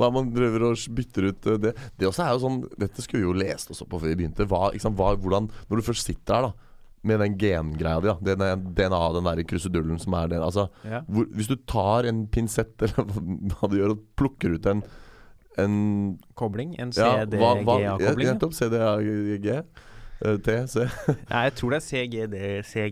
hva 0.00 0.08
man 0.16 0.32
driver 0.34 0.68
og 0.72 0.86
bytter 0.98 1.28
ut 1.30 1.46
eh, 1.54 1.60
det. 1.68 1.74
Det 1.96 2.08
også 2.10 2.24
er 2.26 2.32
jo 2.34 2.42
sånn 2.46 2.58
Dette 2.82 3.04
skulle 3.04 3.22
vi 3.22 3.28
jo 3.30 3.36
lest 3.38 3.70
også 3.74 3.86
på 3.86 4.00
før 4.02 4.10
vi 4.10 4.16
begynte. 4.24 4.46
Hva, 4.50 4.72
sant, 4.82 4.98
hva, 4.98 5.12
hvordan, 5.16 5.46
når 5.70 5.80
du 5.82 5.86
først 5.86 6.06
sitter 6.10 6.34
her 6.40 6.48
da 6.50 6.54
med 7.08 7.20
den 7.22 7.36
gengreia 7.38 8.00
di, 8.02 8.34
den 8.34 8.64
DNA, 8.74 8.98
den 9.14 9.28
der 9.30 9.42
krusedullen 9.46 10.00
som 10.02 10.16
er 10.18 10.32
der. 10.34 10.42
altså, 10.42 10.64
Ja. 10.84 11.04
hvor, 11.06 11.28
Hvis 11.30 11.46
du 11.46 11.54
tar 11.70 12.08
en 12.10 12.24
pinsett 12.26 12.74
eller 12.82 13.06
hva 13.54 13.70
du 13.70 13.76
gjør, 13.78 13.94
og 13.94 14.00
plukker 14.18 14.56
ut 14.58 14.66
en, 14.66 14.82
en 15.62 15.76
Kobling. 16.34 16.74
En 16.82 16.90
hva- 16.90 17.06
ja, 17.06 17.94
CDGA-kobling. 17.94 19.62
Eh, 20.24 20.36
T, 20.42 20.54
C. 20.66 20.86
Nei, 21.30 21.42
jeg 21.46 21.54
tror 21.54 21.70
det 21.70 21.78
er 21.78 21.86
CGD, 21.86 22.36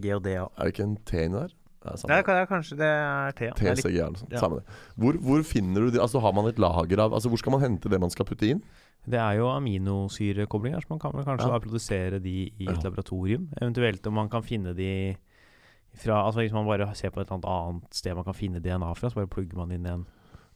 G 0.03 0.13
og 0.15 0.23
D, 0.25 0.35
ja. 0.37 0.45
Er 0.57 0.65
det 0.69 0.75
ikke 0.75 0.85
en 0.87 0.97
T 1.05 1.25
inni 1.25 1.41
der? 1.41 1.55
Det 1.87 1.93
er 1.93 2.25
Det 2.27 2.35
er, 2.35 2.47
kanskje 2.51 2.77
det 2.81 2.87
er 2.91 3.31
T. 3.39 3.45
Ja. 3.47 3.53
Det 3.55 3.67
er 3.71 3.75
TCG 3.79 3.99
noe 4.03 4.19
sånt. 4.19 4.33
ja. 4.35 4.39
Samme 4.43 4.57
det. 4.61 4.79
Hvor, 4.99 5.19
hvor 5.23 5.43
finner 5.47 5.81
du 5.87 5.91
de 5.95 6.01
Altså 6.03 6.19
Har 6.21 6.33
man 6.35 6.49
et 6.51 6.59
lager 6.59 6.99
av 7.05 7.13
Altså 7.15 7.31
Hvor 7.31 7.39
skal 7.39 7.53
man 7.55 7.61
hente 7.63 7.89
det 7.93 8.01
man 8.03 8.11
skal 8.11 8.27
putte 8.27 8.49
inn? 8.51 8.63
Det 9.07 9.21
er 9.23 9.37
jo 9.39 9.47
aminosyrekoblinger, 9.53 10.83
så 10.83 10.91
man 10.91 10.99
kan 10.99 11.13
vel 11.15 11.23
kanskje 11.29 11.47
Ja. 11.47 11.53
da 11.55 11.61
produsere 11.63 12.19
de 12.19 12.33
i 12.59 12.67
et 12.67 12.75
Ja. 12.75 12.89
laboratorium. 12.89 13.49
Eventuelt 13.63 14.07
om 14.11 14.15
man 14.15 14.29
kan 14.29 14.43
finne 14.43 14.75
de 14.75 15.15
fra 15.95 16.25
Altså 16.27 16.41
hvis 16.43 16.53
man 16.53 16.67
bare 16.67 16.93
ser 16.95 17.11
på 17.11 17.21
et 17.21 17.31
eller 17.31 17.47
annet 17.47 17.95
sted 17.95 18.15
man 18.17 18.25
kan 18.25 18.35
finne 18.35 18.59
DNA 18.61 18.93
fra, 18.95 19.09
så 19.09 19.15
bare 19.15 19.29
plugger 19.31 19.55
man 19.57 19.71
inn 19.71 19.87
en 19.87 20.07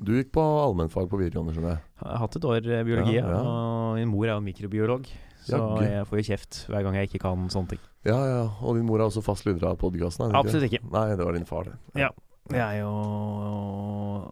Du 0.03 0.13
gikk 0.13 0.33
på 0.33 0.41
allmennfag 0.43 1.09
på 1.09 1.19
videregående, 1.21 1.55
skjønner 1.55 1.77
jeg. 1.77 1.81
Jeg 2.03 2.09
har 2.11 2.19
hatt 2.19 2.37
et 2.37 2.45
år 2.45 2.57
eh, 2.67 2.83
biologi, 2.85 3.15
Ja, 3.21 3.29
ja. 3.29 3.41
og 3.45 3.97
min 3.97 4.09
mor 4.09 4.25
er 4.25 4.35
jo 4.35 4.41
mikrobiolog. 4.41 5.07
Så 5.47 5.57
Jagge. 5.57 5.91
jeg 5.91 6.07
får 6.07 6.19
jo 6.21 6.25
kjeft 6.31 6.59
hver 6.69 6.83
gang 6.85 6.95
jeg 6.99 7.09
ikke 7.11 7.21
kan 7.23 7.47
sånne 7.53 7.69
ting. 7.75 7.81
Ja, 8.05 8.19
ja. 8.29 8.43
Og 8.63 8.77
din 8.77 8.87
mor 8.87 9.01
er 9.01 9.07
også 9.09 9.23
fast 9.25 9.47
lytter 9.49 9.71
av 9.71 9.79
podkasten? 9.81 10.35
Absolutt 10.37 10.69
ikke. 10.71 10.83
Nei, 10.93 11.07
det 11.17 11.25
var 11.25 11.33
din 11.37 11.47
far, 11.49 11.65
det. 11.71 11.77
Ja. 12.01 12.11
Det 12.51 12.59
er 12.59 12.81
jo 12.81 12.91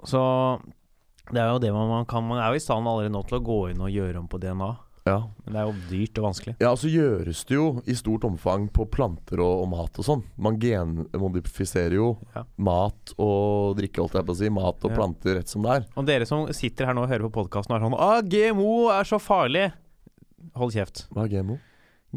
Så 0.08 0.20
det 1.30 1.38
er 1.42 1.50
jo 1.52 1.58
det 1.62 1.70
man, 1.74 1.88
man 1.92 2.06
kan 2.08 2.24
Man 2.26 2.40
er 2.40 2.48
jo 2.50 2.58
i 2.58 2.62
stand 2.64 2.88
allerede 2.88 3.12
nå 3.12 3.20
til 3.28 3.38
å 3.38 3.44
gå 3.44 3.58
inn 3.70 3.80
og 3.84 3.90
gjøre 3.92 4.18
om 4.22 4.28
på 4.32 4.40
DNA. 4.42 4.70
Ja. 5.08 5.18
Men 5.44 5.54
det 5.54 5.60
er 5.60 5.68
jo 5.68 5.76
dyrt 5.88 6.18
og 6.20 6.24
vanskelig. 6.26 6.54
Ja, 6.60 6.70
og 6.74 6.80
så 6.82 6.90
gjøres 6.92 7.44
det 7.48 7.54
jo 7.56 7.68
i 7.88 7.94
stort 7.96 8.26
omfang 8.28 8.66
på 8.76 8.84
planter 8.92 9.40
og, 9.40 9.62
og 9.62 9.68
mat 9.72 10.00
og 10.02 10.04
sånn. 10.04 10.24
Man 10.36 10.58
genmodifiserer 10.60 11.94
jo 11.96 12.08
Ja. 12.34 12.42
mat 12.58 13.14
og 13.18 13.76
drikke, 13.78 14.02
holdt 14.02 14.18
jeg 14.18 14.26
på 14.28 14.34
å 14.34 14.36
si. 14.36 14.50
Mat 14.52 14.84
og 14.84 14.90
Ja. 14.90 14.96
planter 14.96 15.36
rett 15.38 15.48
som 15.48 15.62
det 15.62 15.70
er. 15.70 15.86
Og 15.96 16.04
dere 16.06 16.26
som 16.26 16.46
sitter 16.52 16.86
her 16.86 16.94
nå 16.94 17.02
og 17.04 17.08
hører 17.08 17.28
på 17.30 17.44
podkasten 17.48 17.72
og 17.72 17.80
er 17.80 17.86
sånn 17.86 17.98
ah, 17.98 18.20
GMO 18.20 18.90
er 18.90 19.04
så 19.04 19.18
farlig! 19.20 19.72
Hold 20.58 20.74
kjeft. 20.74 21.04
Hva 21.14 21.26
er 21.26 21.32
GMO? 21.32 21.58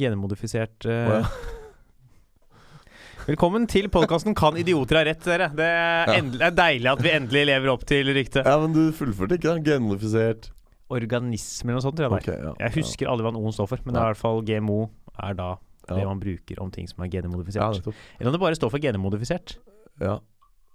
Genmodifisert 0.02 0.88
uh, 0.88 0.92
oh, 0.92 1.18
ja. 1.20 1.26
Velkommen 3.28 3.68
til 3.70 3.86
podkasten 3.94 4.34
'Kan 4.34 4.58
idioter 4.58 4.98
ha 4.98 5.04
rett', 5.06 5.26
dere. 5.28 5.52
Det 5.54 5.68
er, 5.68 6.10
endelig, 6.18 6.42
er 6.48 6.56
deilig 6.58 6.90
at 6.90 7.04
vi 7.06 7.12
endelig 7.14 7.44
lever 7.52 7.70
opp 7.74 7.84
til 7.86 8.10
ryktet. 8.16 8.48
Ja, 8.50 8.56
men 8.64 8.74
du 8.74 8.88
fullførte 8.98 9.38
ikke, 9.38 9.52
da? 9.52 9.62
Genmodifisert 9.72 10.50
Organisme 10.92 11.70
eller 11.72 11.78
noe 11.80 11.86
sånt, 11.86 12.00
tror 12.00 12.18
jeg 12.18 12.34
er. 12.34 12.48
Ja. 12.50 12.54
Jeg 12.66 12.76
husker 12.82 13.08
aldri 13.08 13.24
hva 13.28 13.32
noen 13.36 13.54
står 13.56 13.70
for, 13.72 13.84
men 13.86 13.94
det 13.96 14.02
er 14.02 14.10
i 14.10 14.12
hvert 14.12 14.20
fall 14.20 14.42
GMO 14.48 14.80
er 15.22 15.38
da 15.38 15.52
det 15.92 16.04
man 16.08 16.20
bruker 16.20 16.60
om 16.64 16.72
ting 16.74 16.88
som 16.90 17.04
er 17.06 17.12
genemodifisert. 17.14 17.88
Eller 18.20 18.32
om 18.32 18.36
det 18.36 18.42
bare 18.42 18.58
står 18.58 18.72
for 18.74 18.84
genmodifisert. 18.84 19.56
Ja. 20.02 20.18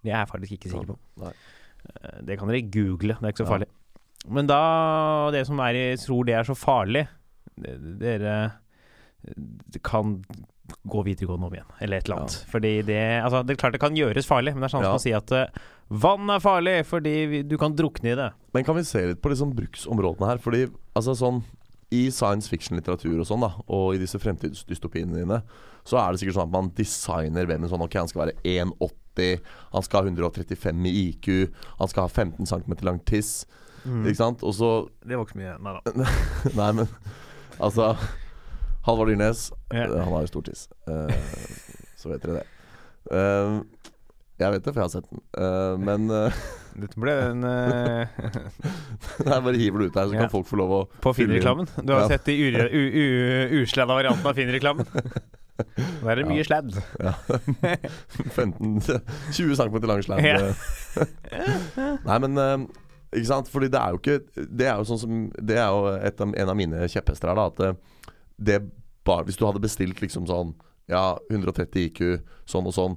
Det 0.05 0.13
er 0.15 0.23
jeg 0.23 0.31
faktisk 0.31 0.57
ikke 0.57 0.73
sikker 0.73 0.89
på. 0.95 0.97
Nei. 1.21 1.33
Eh, 1.91 2.23
Det 2.31 2.39
kan 2.39 2.49
dere 2.49 2.63
google, 2.65 3.17
det 3.19 3.27
er 3.27 3.35
ikke 3.35 3.45
så 3.45 3.51
farlig. 3.51 3.69
Men 4.29 4.49
da 4.49 4.61
det 5.35 5.45
som 5.47 5.61
er 5.63 5.77
i, 5.79 5.85
tror 6.01 6.25
det 6.27 6.35
er 6.35 6.49
så 6.49 6.57
farlig, 6.59 7.05
dere 7.57 8.37
kan 9.83 10.19
gå 10.87 11.03
videregående 11.07 11.47
om 11.47 11.55
igjen, 11.55 11.73
eller 11.81 12.01
et 12.01 12.09
eller 12.09 12.23
annet. 12.25 12.37
Fordi 12.51 12.73
det 12.87 13.01
Altså, 13.23 13.43
det 13.47 13.55
er 13.55 13.61
klart 13.61 13.73
det 13.77 13.81
kan 13.83 13.97
gjøres 13.97 14.27
farlig, 14.27 14.55
men 14.55 14.63
det 14.65 14.69
er 14.71 14.75
sånn 14.77 14.85
Ja. 14.87 14.93
som 14.95 15.01
å 15.01 15.03
si 15.03 15.13
at 15.15 15.33
uh, 15.33 15.47
vann 15.91 16.31
er 16.31 16.41
farlig 16.43 16.85
fordi 16.87 17.15
vi, 17.31 17.43
du 17.43 17.57
kan 17.59 17.75
drukne 17.75 18.13
i 18.13 18.17
det. 18.19 18.31
Men 18.55 18.65
kan 18.67 18.77
vi 18.77 18.83
se 18.85 19.05
litt 19.07 19.23
på 19.23 19.31
liksom 19.31 19.55
bruksområdene 19.55 20.27
her? 20.33 20.39
Fordi 20.43 20.67
altså 20.95 21.15
sånn 21.15 21.43
i 21.95 22.09
science 22.11 22.51
fiction-litteratur 22.51 23.21
og 23.21 23.27
sånn, 23.29 23.45
da 23.47 23.53
og 23.71 23.95
i 23.95 23.99
disse 24.03 24.19
fremtidsdystopiene 24.19 25.21
dine, 25.21 25.41
så 25.87 26.01
er 26.03 26.11
det 26.11 26.19
sikkert 26.21 26.35
sånn 26.41 26.49
at 26.49 26.57
man 26.57 26.73
designer 26.75 27.47
hvem 27.47 27.63
en 27.63 27.71
sånn 27.71 27.85
Ok, 27.87 27.95
han 27.95 28.09
skal 28.11 28.25
være 28.27 28.35
1,80, 28.43 29.45
han 29.73 29.83
skal 29.87 30.01
ha 30.03 30.11
135 30.11 30.89
i 30.91 30.95
IQ, 31.11 31.29
han 31.79 31.89
skal 31.93 32.09
ha 32.09 32.11
15 32.11 32.51
cm 32.51 32.75
lang 32.83 32.99
tiss, 33.07 33.47
ikke 33.87 34.19
sant? 34.19 34.43
Og 34.43 34.57
så 34.59 34.89
Det 35.07 35.15
var 35.15 35.25
ikke 35.29 35.39
så 35.39 35.43
mye. 35.45 35.55
Nei 35.63 35.77
da. 35.79 36.11
Nei, 36.59 36.73
men 36.81 36.91
altså 37.61 37.97
Halvard 38.87 39.09
Dyrnes, 39.11 39.51
Ja. 39.73 39.85
eh, 39.87 39.99
han 40.05 40.13
har 40.13 40.21
jo 40.23 40.27
stor 40.31 40.43
tiss. 40.47 40.69
Uh, 40.89 41.11
så 41.99 42.09
vet 42.13 42.23
dere 42.23 42.41
det. 42.41 42.47
Uh, 43.11 43.63
jeg 44.39 44.53
vet 44.53 44.65
det, 44.67 44.73
for 44.75 44.81
jeg 44.83 44.85
har 44.85 44.93
sett 44.93 45.09
den. 45.11 45.21
Uh, 45.33 45.77
men 45.81 46.07
Dette 46.77 47.01
ble 47.01 47.13
en 47.31 47.41
Nei, 49.25 49.39
bare 49.41 49.57
hiver 49.57 49.79
det 49.81 49.87
ut 49.89 49.95
der, 49.97 50.07
så 50.11 50.13
Ja. 50.13 50.21
kan 50.27 50.31
folk 50.35 50.47
få 50.51 50.57
lov 50.61 50.71
å 50.77 50.81
På. 51.01 51.15
Finn-reklamen. 51.17 51.67
Du 51.83 51.93
har 51.95 52.01
Ja. 52.05 52.09
sett 52.09 52.25
de 52.29 52.37
usladda 53.63 53.95
variantene 53.97 54.29
av 54.29 54.37
Finn-reklamen. 54.37 54.87
Nå 56.03 56.11
er 56.13 56.15
det 56.21 56.27
Ja. 56.27 56.29
mye 56.29 56.45
sladd. 56.45 56.69
15 58.37 58.81
20 59.33 59.57
cm 59.57 59.81
lang 59.89 60.03
sladd. 60.05 60.21
Ja. 60.21 60.53
Nei, 62.05 62.19
men 62.27 62.69
Ikke 63.15 63.29
sant? 63.29 63.51
Fordi 63.51 63.69
det 63.73 63.81
er 63.81 63.95
jo 63.95 64.01
ikke 64.01 64.47
Det 64.59 64.67
er 64.67 64.81
jo 64.81 64.87
sånn 64.89 65.01
som 65.01 65.19
Det 65.39 65.59
er 65.61 65.69
jo 65.71 65.93
et 65.95 66.23
en 66.27 66.51
av 66.51 66.57
mine 66.59 66.89
kjepphester 66.91 67.31
her, 67.31 67.39
da. 67.39 67.47
At 67.53 67.61
det, 67.61 68.15
det 68.37 68.59
bare 69.07 69.27
Hvis 69.29 69.39
du 69.39 69.47
hadde 69.47 69.63
bestilt 69.63 70.03
liksom 70.03 70.27
sånn 70.31 70.55
Ja, 70.91 71.17
130 71.31 71.89
IQ, 71.89 72.01
sånn 72.47 72.69
og 72.71 72.75
sånn. 72.77 72.93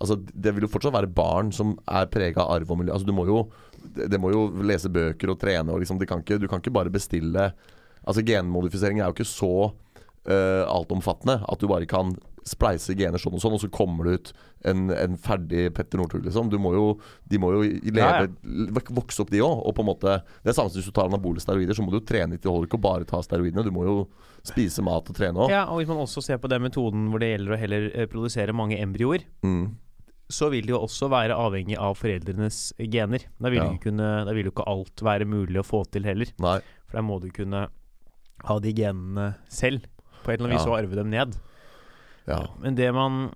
Altså, 0.00 0.16
det 0.16 0.54
vil 0.56 0.64
jo 0.64 0.70
fortsatt 0.72 0.94
være 0.94 1.10
barn 1.12 1.50
som 1.52 1.74
er 1.84 2.08
prega 2.08 2.40
av 2.40 2.54
arv 2.54 2.70
og 2.72 2.78
miljø. 2.80 2.94
Altså, 2.94 3.04
du 3.04 3.12
må 3.12 3.26
jo 3.28 3.42
det, 3.84 4.16
må 4.16 4.30
jo 4.32 4.46
lese 4.64 4.88
bøker 4.88 5.28
og 5.28 5.36
trene 5.42 5.74
og 5.74 5.82
liksom 5.82 6.00
kan 6.08 6.22
ikke, 6.24 6.38
Du 6.40 6.48
kan 6.48 6.62
ikke 6.62 6.72
bare 6.72 6.92
bestille 6.92 7.50
Altså, 8.04 8.24
genmodifisering 8.24 9.00
er 9.00 9.08
jo 9.08 9.16
ikke 9.16 9.28
så 9.28 9.52
uh, 10.28 10.64
altomfattende 10.68 11.38
at 11.40 11.60
du 11.60 11.68
bare 11.68 11.88
kan 11.88 12.12
spleise 12.44 12.94
gener 12.96 13.18
sånn 13.18 13.34
og 13.38 13.40
sånn, 13.40 13.54
og 13.56 13.60
så 13.62 13.68
kommer 13.72 14.04
det 14.04 14.14
ut 14.18 14.32
en, 14.68 14.90
en 14.92 15.16
ferdig 15.16 15.70
Petter 15.74 15.98
Northug, 16.00 16.24
liksom. 16.26 16.50
Du 16.52 16.58
må 16.60 16.74
jo, 16.76 16.84
de 17.28 17.38
må 17.40 17.50
jo 17.54 17.62
leve, 17.92 18.28
vokse 18.94 19.22
opp, 19.24 19.30
de 19.32 19.40
òg. 19.44 19.62
Og 19.64 19.74
på 19.76 19.80
en 19.84 19.88
måte 19.88 20.18
Det 20.44 20.52
er 20.52 20.56
samme 20.56 20.68
som 20.72 20.80
hvis 20.80 20.88
du 20.90 20.94
tar 20.96 21.08
anabole 21.08 21.40
steroider, 21.40 21.74
så 21.76 21.84
må 21.84 21.90
du 21.94 21.98
jo 22.00 22.04
trene 22.08 22.36
litt. 22.36 22.42
Det 22.44 22.50
holder 22.52 22.68
ikke 22.68 22.80
å 22.80 22.84
bare 22.84 23.08
ta 23.08 23.20
steroidene. 23.24 23.64
Du 23.64 23.72
må 23.74 23.84
jo 23.88 23.96
spise 24.44 24.84
mat 24.84 25.08
og 25.08 25.16
trene 25.16 25.40
òg. 25.46 25.50
Ja, 25.52 25.64
og 25.72 25.80
hvis 25.80 25.88
man 25.88 26.02
også 26.04 26.22
ser 26.24 26.36
på 26.42 26.50
den 26.52 26.62
metoden 26.66 27.08
hvor 27.12 27.22
det 27.24 27.32
gjelder 27.32 27.56
å 27.56 27.60
heller 27.64 27.88
eh, 27.94 28.06
produsere 28.12 28.52
mange 28.56 28.76
embryoer, 28.80 29.24
Mm. 29.44 29.76
så 30.32 30.48
vil 30.52 30.64
det 30.64 30.72
jo 30.72 30.80
også 30.84 31.08
være 31.12 31.36
avhengig 31.36 31.76
av 31.80 31.96
foreldrenes 32.00 32.72
gener. 32.92 33.24
Da 33.40 33.50
vil, 33.52 33.60
Ja. 33.60 33.72
kunne, 33.80 34.12
da 34.24 34.32
vil 34.32 34.46
jo 34.48 34.52
ikke 34.52 34.68
alt 34.68 35.02
være 35.04 35.24
mulig 35.28 35.60
å 35.60 35.64
få 35.68 35.82
til 35.90 36.04
heller. 36.04 36.26
Nei. 36.40 36.58
For 36.88 36.96
da 37.00 37.02
må 37.04 37.20
du 37.20 37.28
kunne 37.30 37.68
ha 38.44 38.58
de 38.60 38.72
genene 38.72 39.34
selv, 39.48 39.84
på 40.24 40.32
et 40.32 40.40
eller 40.40 40.48
annet 40.48 40.58
vis, 40.58 40.66
Ja. 40.66 40.72
og 40.72 40.78
arve 40.80 40.94
dem 40.96 41.10
ned. 41.12 41.36
Ja. 42.26 42.42
Men 42.60 42.74
det 42.74 42.90
man 42.94 43.32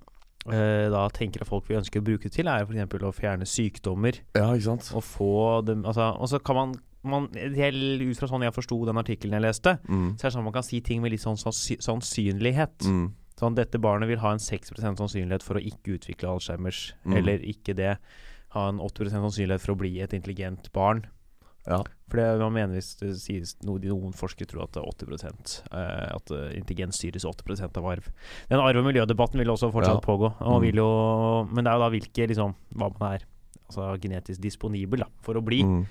eh, 0.49 0.89
da 0.91 1.09
tenker 1.13 1.43
at 1.43 1.49
folk 1.51 1.69
vil 1.69 1.79
ønske 1.83 2.01
å 2.01 2.05
bruke 2.05 2.23
det 2.29 2.33
til, 2.33 2.49
er 2.49 2.65
f.eks. 2.65 2.95
å 3.05 3.13
fjerne 3.13 3.45
sykdommer. 3.49 4.21
ja, 4.37 4.47
ikke 4.55 4.65
sant. 4.71 4.91
Og 4.97 5.03
få 5.05 5.33
dem 5.67 5.85
altså, 5.85 6.15
Og 6.19 6.29
så 6.29 6.39
kan 6.43 6.57
man, 6.57 6.75
man 7.05 7.29
helt 7.35 8.01
Ut 8.03 8.17
fra 8.19 8.29
sånn 8.29 8.43
jeg 8.47 8.55
forsto 8.57 8.79
den 8.87 8.97
artikkelen 8.97 9.37
jeg 9.37 9.43
leste, 9.45 9.79
Mm. 9.89 10.17
så 10.17 10.25
er 10.25 10.29
det 10.31 10.33
sånn 10.35 10.41
at 10.41 10.49
man 10.51 10.53
kan 10.57 10.63
si 10.67 10.81
ting 10.81 11.03
med 11.03 11.13
litt 11.13 11.21
sånn 11.21 11.37
sannsynlighet. 11.39 12.79
Mm. 12.87 13.13
Sånn 13.39 13.55
dette 13.55 13.79
barnet 13.79 14.09
vil 14.11 14.19
ha 14.19 14.33
en 14.35 14.39
6% 14.43 14.99
sannsynlighet 14.99 15.45
for 15.47 15.55
å 15.61 15.63
ikke 15.63 15.99
utvikle 15.99 16.29
Alzheimers, 16.33 16.93
Mm. 17.07 17.17
eller 17.19 17.39
ikke 17.39 17.75
det. 17.77 17.99
Ha 18.57 18.69
en 18.69 18.79
80% 18.81 19.23
sannsynlighet 19.23 19.61
for 19.61 19.75
å 19.75 19.79
bli 19.79 20.01
et 20.01 20.13
intelligent 20.13 20.73
barn. 20.73 21.05
Ja. 21.69 21.83
For 22.09 22.17
det 22.17 22.27
man 22.41 22.55
mener 22.55 22.75
hvis 22.79 22.95
det 22.97 23.11
sies 23.21 23.51
noe, 23.67 23.79
Noen 23.85 24.15
forskere 24.17 24.49
tror 24.49 24.63
at 24.65 24.73
det 24.73 24.81
er 24.81 24.89
80 24.89 25.59
eh, 25.71 26.15
At 26.17 26.31
eh, 26.33 26.57
intelligens 26.57 26.97
styres 26.97 27.27
80% 27.29 27.77
av 27.77 27.85
arv. 27.91 28.07
Den 28.49 28.59
arv- 28.65 28.81
og 28.81 28.87
miljødebatten 28.89 29.37
vil 29.43 29.53
også 29.53 29.69
fortsatt 29.75 30.01
Ja. 30.01 30.07
pågå. 30.07 30.31
Og 30.41 30.63
Mm. 30.63 30.75
jo, 30.75 31.45
men 31.53 31.65
det 31.65 31.71
er 31.71 31.77
jo 31.77 31.85
da 31.85 31.91
hvilke 31.91 32.29
liksom, 32.29 32.55
hva 32.75 32.89
man 32.99 33.13
er 33.19 33.27
altså 33.69 34.01
genetisk 34.01 34.41
disponibel 34.41 35.01
da, 35.01 35.07
for 35.21 35.35
å 35.35 35.45
bli. 35.45 35.63
Mm. 35.63 35.87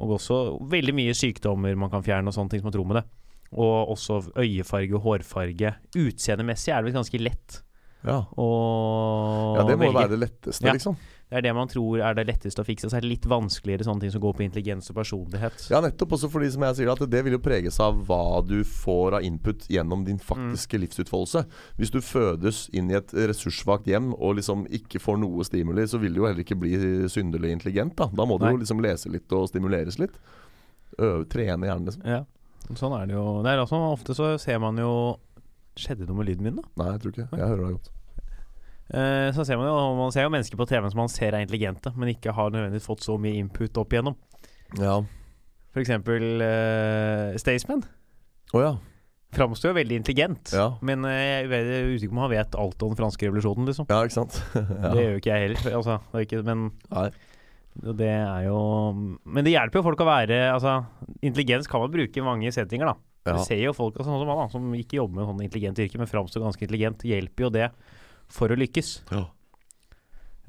Og 0.00 0.16
også 0.18 0.58
veldig 0.66 0.94
mye 0.96 1.12
sykdommer 1.12 1.76
man 1.76 1.90
kan 1.90 2.02
fjerne, 2.02 2.28
og 2.28 2.32
sånne 2.32 2.48
ting 2.48 2.60
som 2.60 2.70
man 2.70 2.72
tror 2.72 2.86
med 2.86 2.96
det. 3.02 3.04
Og 3.52 3.88
også 3.92 4.32
øyefarge 4.38 4.94
og 4.94 5.02
hårfarge. 5.02 5.74
Utseendemessig 5.94 6.72
er 6.72 6.80
det 6.82 6.84
vel 6.94 7.02
ganske 7.02 7.20
lett 7.20 7.62
Ja. 8.02 8.24
ja, 9.58 9.64
det 9.68 9.76
må 9.76 9.90
velge. 9.90 9.98
være 10.00 10.08
det 10.08 10.20
letteste, 10.22 10.64
Ja. 10.64 10.72
liksom. 10.72 10.96
Det 11.30 11.38
er 11.38 11.42
det 11.46 11.52
man 11.54 11.68
tror 11.70 12.00
er 12.02 12.14
det 12.18 12.24
letteste 12.26 12.58
å 12.58 12.66
fikse. 12.66 12.88
Så 12.90 12.96
er 12.98 13.04
det 13.04 13.10
litt 13.12 13.26
vanskeligere 13.30 13.84
sånne 13.86 14.00
ting 14.02 14.10
som 14.10 14.20
går 14.24 14.34
på 14.34 14.42
intelligens 14.42 14.90
og 14.90 14.96
personlighet. 14.98 15.68
Ja, 15.70 15.78
nettopp. 15.80 16.16
Også 16.16 16.26
fordi 16.32 16.48
som 16.50 16.64
jeg 16.66 16.74
sier 16.80 16.90
at 16.90 17.04
det 17.08 17.20
vil 17.24 17.36
jo 17.36 17.38
preges 17.44 17.78
av 17.80 18.00
hva 18.08 18.40
du 18.42 18.64
får 18.66 19.20
av 19.20 19.22
input 19.28 19.68
gjennom 19.70 20.02
din 20.04 20.18
faktiske 20.18 20.74
Mm. 20.74 20.82
livsutfoldelse. 20.88 21.44
Hvis 21.78 21.92
du 21.94 22.00
fødes 22.02 22.68
inn 22.74 22.90
i 22.90 22.94
et 22.98 23.14
ressurssvakt 23.14 23.86
hjem 23.86 24.12
og 24.18 24.36
liksom 24.40 24.66
ikke 24.68 24.98
får 24.98 25.20
noe 25.22 25.44
stimuli, 25.46 25.86
så 25.86 26.00
vil 26.02 26.12
du 26.14 26.20
jo 26.20 26.26
heller 26.26 26.42
ikke 26.42 26.58
bli 26.58 26.74
synderlig 27.08 27.52
intelligent. 27.54 27.94
Da 27.96 28.06
Da 28.10 28.26
må 28.26 28.36
du 28.38 28.44
Nei. 28.46 28.52
jo 28.52 28.58
liksom 28.64 28.82
lese 28.82 29.06
litt 29.08 29.30
og 29.32 29.46
stimuleres 29.48 29.98
litt. 30.02 30.18
Øve, 30.98 31.24
trene 31.30 31.66
gjerne, 31.70 31.86
liksom. 31.86 32.02
Ja, 32.04 32.24
sånn 32.74 32.92
er 33.00 33.06
det 33.06 33.14
jo. 33.14 33.42
Det 33.44 33.50
er 33.54 33.58
altså, 33.62 33.78
ofte 33.94 34.14
så 34.18 34.34
ser 34.40 34.58
man 34.58 34.76
jo 34.76 35.16
Skjedde 35.76 36.00
det 36.04 36.08
noe 36.08 36.16
med 36.18 36.26
lyden 36.26 36.42
min, 36.42 36.56
da? 36.56 36.62
Nei, 36.76 36.90
jeg 36.92 37.00
tror 37.00 37.12
ikke. 37.14 37.28
Jeg 37.38 37.46
hører 37.48 37.62
deg 37.62 37.76
godt. 37.78 37.90
Eh, 38.90 39.30
så 39.36 39.44
ser 39.46 39.58
man 39.60 39.68
jo 39.68 39.74
Man 39.94 40.10
ser 40.14 40.26
jo 40.26 40.32
mennesker 40.34 40.58
på 40.58 40.66
TV 40.66 40.88
som 40.90 40.98
man 41.04 41.12
ser 41.12 41.36
er 41.36 41.44
intelligente, 41.44 41.92
men 41.94 42.10
ikke 42.10 42.34
har 42.34 42.50
nødvendigvis 42.50 42.88
fått 42.90 43.06
så 43.06 43.16
mye 43.22 43.38
input 43.38 43.78
opp 43.78 43.94
igjennom. 43.94 44.16
Ja. 44.80 44.98
For 45.70 45.82
eksempel 45.82 46.42
uh, 46.42 47.38
Staysman. 47.38 47.84
Oh, 48.50 48.62
ja. 48.62 48.72
Framstår 49.30 49.70
jo 49.70 49.76
veldig 49.76 50.00
intelligent, 50.00 50.50
Ja. 50.56 50.72
men 50.82 51.06
uh, 51.06 51.10
jeg 51.14 51.46
er 51.46 51.90
usikker 51.92 52.10
på 52.10 52.18
om 52.18 52.24
han 52.24 52.32
vet 52.32 52.56
alt 52.58 52.82
om 52.82 52.90
den 52.90 52.98
franske 52.98 53.28
revolusjonen, 53.28 53.68
liksom. 53.70 53.86
Ja, 53.86 54.00
ikke 54.02 54.16
sant? 54.16 54.40
ja. 54.58 54.90
Det 54.90 55.04
gjør 55.04 55.12
jo 55.12 55.20
ikke 55.22 55.30
jeg 55.30 55.44
heller. 55.46 55.76
Altså, 55.78 55.98
det 56.10 56.18
er 56.18 56.26
ikke, 56.26 56.42
men 56.48 56.64
Nei. 56.90 57.06
det 58.00 58.10
er 58.16 58.48
jo 58.48 58.58
Men 59.22 59.46
det 59.46 59.54
hjelper 59.54 59.78
jo 59.78 59.86
folk 59.86 60.02
å 60.02 60.08
være 60.08 60.40
Altså, 60.50 60.72
intelligens 61.22 61.70
kan 61.70 61.84
man 61.84 61.94
bruke 61.94 62.18
i 62.18 62.26
mange 62.26 62.50
settinger, 62.54 62.90
da. 62.90 62.96
Ja. 63.30 63.36
Du 63.38 63.46
ser 63.46 63.62
jo 63.62 63.76
folk 63.76 63.94
altså, 63.94 64.10
sånn 64.10 64.24
som 64.24 64.34
han, 64.34 64.42
da, 64.42 64.50
som 64.50 64.74
ikke 64.74 64.98
jobber 64.98 65.20
med 65.20 65.30
sånn 65.30 65.46
intelligent 65.46 65.78
yrke, 65.86 66.02
men 66.02 66.10
framstår 66.10 66.48
ganske 66.48 66.66
intelligent. 66.66 67.06
Hjelper 67.06 67.46
jo 67.46 67.54
det 67.60 67.70
for 68.30 68.48
å 68.52 68.56
lykkes 68.58 69.00
Ja. 69.12 69.26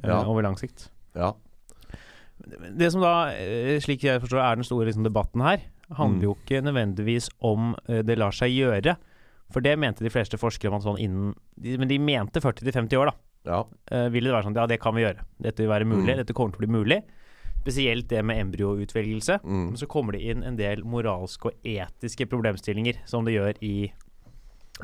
eh, 0.03 0.09
Ja. 0.09 0.23
over 0.25 0.43
lang 0.43 0.55
sikt. 0.57 0.89
ja. 1.15 1.33
Det 2.75 2.87
som 2.91 3.01
da, 3.01 3.29
eh, 3.37 3.77
slik 3.79 4.01
jeg 4.01 4.19
forstår, 4.21 4.41
er 4.41 4.55
den 4.55 4.63
store 4.65 4.87
liksom, 4.87 5.03
debatten 5.05 5.41
her, 5.45 5.61
handler 5.93 6.17
Mm. 6.17 6.23
jo 6.23 6.35
ikke 6.41 6.61
nødvendigvis 6.65 7.29
om 7.41 7.75
eh, 7.87 8.01
det 8.01 8.17
lar 8.17 8.31
seg 8.31 8.49
gjøre. 8.49 8.97
For 9.51 9.61
det 9.61 9.77
mente 9.77 9.99
de 10.01 10.09
fleste 10.09 10.39
forskere 10.39 10.69
om 10.71 10.75
at 10.79 10.83
sånn 10.83 10.97
innen 10.99 11.35
Men 11.77 11.87
de 11.87 11.99
mente 11.99 12.39
40-50 12.41 12.97
år, 12.97 13.11
da. 13.11 13.13
ja. 13.45 13.63
Uh, 13.91 14.09
ville 14.09 14.29
det 14.29 14.33
være 14.33 14.45
sånn 14.45 14.55
Ja, 14.55 14.65
det 14.65 14.79
kan 14.79 14.95
vi 14.95 15.01
gjøre. 15.03 15.19
Dette 15.39 15.57
vil 15.57 15.67
være 15.69 15.85
mulig. 15.85 16.15
Mm. 16.15 16.17
Dette 16.17 16.33
kommer 16.33 16.51
til 16.55 16.65
å 16.65 16.67
bli 16.67 16.79
mulig. 16.79 17.03
Spesielt 17.61 18.07
det 18.07 18.23
med 18.25 18.39
embryoutvelgelse. 18.39 19.41
Mm. 19.43 19.65
Men 19.67 19.75
så 19.75 19.85
kommer 19.87 20.13
det 20.13 20.21
inn 20.23 20.41
en 20.43 20.55
del 20.55 20.81
moralske 20.83 21.45
og 21.51 21.53
etiske 21.63 22.25
problemstillinger, 22.27 23.05
som 23.05 23.23
det 23.25 23.33
gjør 23.35 23.53
i 23.61 23.91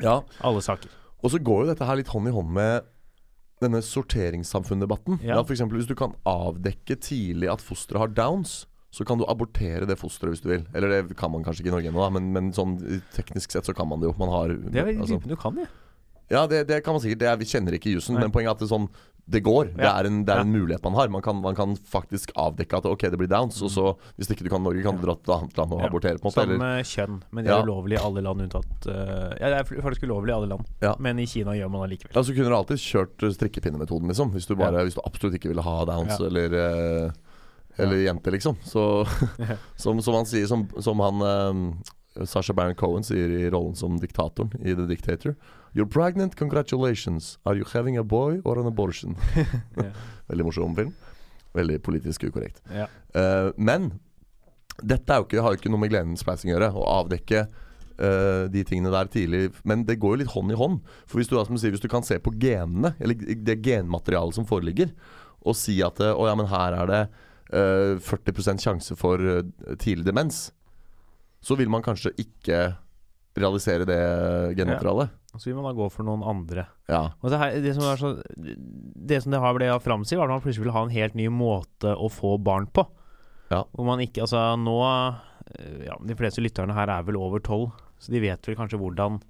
ja. 0.00 0.20
alle 0.42 0.60
saker. 0.60 0.88
Og 1.22 1.32
så 1.34 1.40
går 1.42 1.64
jo 1.64 1.70
dette 1.72 1.86
her 1.88 1.98
litt 1.98 2.12
hånd 2.12 2.30
i 2.30 2.34
hånd 2.34 2.50
med 2.54 2.86
denne 3.62 3.80
sorteringssamfunn-debatten. 3.82 5.18
Ja. 5.26 5.40
For 5.42 5.54
eksempel 5.56 5.80
Hvis 5.80 5.90
du 5.90 5.96
kan 5.98 6.14
avdekke 6.28 6.94
tidlig 7.02 7.50
at 7.50 7.64
fosteret 7.64 8.04
har 8.04 8.12
downs, 8.14 8.66
så 8.94 9.04
kan 9.04 9.18
du 9.20 9.26
abortere 9.28 9.86
det 9.88 9.98
fosteret 10.00 10.36
hvis 10.36 10.44
du 10.44 10.48
vil. 10.52 10.64
Eller 10.74 10.94
det 10.94 11.16
kan 11.18 11.32
man 11.32 11.44
kanskje 11.44 11.64
ikke 11.64 11.72
i 11.72 11.76
Norge 11.76 11.90
ennå, 11.90 12.06
men, 12.14 12.30
men 12.32 12.52
sånn 12.56 12.78
teknisk 13.16 13.52
sett 13.52 13.68
så 13.68 13.74
kan 13.76 13.90
man 13.90 14.00
det 14.00 14.08
jo. 14.08 14.14
Man 14.20 14.32
har 14.32 14.54
Det 14.54 14.80
er 14.80 14.88
veldig 14.92 15.04
altså, 15.04 15.20
du 15.26 15.36
kan, 15.36 15.60
ja 15.64 15.68
Ja, 16.28 16.46
det, 16.46 16.66
det 16.68 16.82
kan 16.84 16.92
man 16.92 17.00
sikkert. 17.00 17.22
Det 17.22 17.28
er, 17.28 17.36
vi 17.40 17.48
kjenner 17.48 17.72
ikke 17.76 17.92
jussen, 17.94 18.18
men 18.20 18.32
poenget 18.32 18.52
er 18.52 18.56
at 18.58 18.62
det, 18.64 18.70
sånn, 18.70 18.88
det 19.28 19.42
går. 19.44 19.74
Det 19.76 19.84
er, 19.84 20.06
en, 20.08 20.22
det 20.24 20.32
er 20.32 20.38
Ja. 20.40 20.44
en 20.46 20.52
mulighet 20.54 20.82
man 20.86 20.94
har. 20.96 21.08
Man 21.12 21.20
kan, 21.22 21.36
man 21.44 21.54
kan 21.54 21.74
faktisk 21.76 22.30
avdekke 22.34 22.78
at 22.78 22.86
ok, 22.88 23.02
det 23.12 23.18
blir 23.20 23.28
downs, 23.28 23.58
og 23.60 23.68
så 23.74 23.84
hvis 24.16 24.30
ikke 24.32 24.46
du 24.46 24.48
kan 24.48 24.62
Norge, 24.64 24.80
kan 24.82 24.96
du 24.96 25.02
dra 25.04 25.14
til 25.18 25.28
et 25.28 25.34
annet 25.36 25.58
land 25.58 25.72
og 25.76 25.80
Ja. 25.82 25.86
abortere. 25.90 26.16
på 26.18 26.24
en 26.24 26.30
måte 26.30 26.40
Som 26.40 26.54
eller, 26.54 26.82
kjønn. 26.88 27.18
Men 27.30 27.44
det 27.44 27.52
er 27.52 27.58
Ja. 27.58 27.62
ulovlig 27.66 27.98
i 27.98 28.02
alle 28.06 28.22
land 28.24 28.40
unntatt 28.46 28.86
uh, 28.88 29.34
Ja, 29.40 29.50
det 29.52 29.58
er 29.58 29.82
faktisk 29.84 30.04
ulovlig 30.08 30.30
i 30.32 30.36
alle 30.38 30.48
land, 30.48 30.64
Ja. 30.80 30.94
men 30.98 31.18
i 31.18 31.26
Kina 31.26 31.52
gjør 31.52 31.70
man 31.70 31.88
det 31.88 31.98
likevel. 31.98 32.14
Ja, 32.16 32.22
så 32.22 32.34
kunne 32.34 32.48
du 32.48 32.56
alltid 32.56 32.78
kjørt 32.80 33.22
eh, 33.22 33.30
strikkepinnemetoden, 33.36 34.08
liksom. 34.08 34.32
Hvis 34.32 34.46
du, 34.48 34.54
bare, 34.56 34.82
hvis 34.84 34.94
du 34.96 35.02
absolutt 35.04 35.34
ikke 35.36 35.48
ville 35.52 35.62
ha 35.62 35.84
downs 35.84 36.18
Ja. 36.18 36.26
eller 36.26 37.06
uh, 37.06 37.12
Eller 37.78 37.96
jente, 38.08 38.30
liksom. 38.32 38.56
Så 38.64 39.06
som, 39.76 40.00
som 40.02 40.14
han 40.14 40.24
sier, 40.26 40.46
som, 40.48 40.66
som 40.80 40.98
han 41.00 41.20
um, 41.22 41.78
Sasha 42.26 42.52
Baron 42.52 42.74
Cohen 42.74 43.04
sier 43.04 43.28
i 43.30 43.50
rollen 43.50 43.76
som 43.76 43.98
diktatoren 44.00 44.50
i 44.64 44.74
The 44.74 44.86
Dictator. 44.88 45.36
You're 45.74 45.86
pregnant, 45.86 46.36
congratulations. 46.36 47.38
Are 47.44 47.56
you 47.56 47.64
having 47.72 47.98
a 47.98 48.04
boy 48.04 48.40
or 48.44 48.58
an 48.58 48.66
abortion? 48.66 49.16
Veldig 50.28 50.44
morsom 50.44 50.74
film. 50.76 50.92
Veldig 51.56 51.82
politisk 51.82 52.24
ukorrekt. 52.28 52.62
Ja. 52.72 52.88
Uh, 53.14 53.52
men 53.56 53.92
dette 54.78 55.16
jo 55.18 55.26
ikke, 55.26 55.42
har 55.42 55.54
jo 55.54 55.60
ikke 55.60 55.72
noe 55.72 55.82
med 55.82 55.92
Glenn 55.92 56.18
Splicing 56.18 56.52
å 56.52 56.56
gjøre. 56.56 56.72
Å 56.72 56.88
avdekke 57.00 57.44
uh, 57.48 58.44
de 58.52 58.64
tingene 58.66 58.92
der 58.94 59.10
tidlig. 59.12 59.44
Men 59.68 59.84
det 59.88 59.98
går 60.00 60.16
jo 60.16 60.20
litt 60.22 60.34
hånd 60.34 60.54
i 60.54 60.58
hånd. 60.58 60.82
For 61.06 61.20
hvis 61.20 61.30
du, 61.30 61.38
sier, 61.56 61.74
hvis 61.74 61.84
du 61.84 61.90
kan 61.90 62.06
se 62.06 62.20
på 62.22 62.34
genene, 62.40 62.94
eller 63.02 63.18
det 63.18 63.60
genmaterialet 63.64 64.38
som 64.38 64.48
foreligger, 64.48 64.92
og 65.46 65.54
si 65.54 65.76
at 65.86 66.00
eh, 66.02 66.10
å 66.10 66.26
ja, 66.26 66.34
men 66.34 66.48
her 66.50 66.74
er 66.74 66.88
det 66.90 67.02
uh, 67.54 67.94
40 68.02 68.58
sjanse 68.60 68.96
for 68.98 69.22
tidlig 69.80 70.08
demens, 70.08 70.48
så 71.40 71.54
vil 71.56 71.70
man 71.70 71.84
kanskje 71.86 72.10
ikke 72.18 72.58
realisere 73.42 73.86
det 73.88 73.98
genmaterialet. 74.58 75.10
Ja. 75.32 75.38
så 75.38 75.48
vil 75.48 75.56
man 75.58 75.68
da 75.68 75.74
gå 75.76 75.88
for 75.92 76.06
noen 76.08 76.24
andre. 76.26 76.66
Ja. 76.90 77.02
Og 77.22 77.32
det, 77.32 77.40
her, 77.40 77.56
det 77.64 77.74
som 77.76 77.86
er 77.86 78.00
så 78.00 78.12
Det 78.34 79.22
som 79.22 79.34
det 79.34 79.40
har 79.42 79.56
ble 79.56 79.70
framstilt, 79.84 80.18
var 80.20 80.28
at 80.30 80.36
man 80.36 80.44
plutselig 80.44 80.66
vil 80.66 80.74
ha 80.76 80.84
en 80.86 80.94
helt 80.94 81.18
ny 81.18 81.28
måte 81.32 81.94
å 81.94 82.10
få 82.12 82.36
barn 82.42 82.68
på. 82.70 82.86
Ja. 83.52 83.64
Hvor 83.72 83.86
man 83.88 84.02
ikke 84.04 84.26
Altså, 84.26 84.42
nå 84.60 84.76
eh, 84.84 85.86
Ja, 85.86 85.96
de 86.04 86.16
fleste 86.18 86.44
lytterne 86.44 86.76
her 86.76 86.90
er 86.92 87.06
vel 87.06 87.16
over 87.20 87.40
tolv, 87.40 87.70
så 87.98 88.12
de 88.12 88.20
vet 88.22 88.44
vel 88.48 88.58
kanskje 88.58 88.80
hvordan 88.80 89.20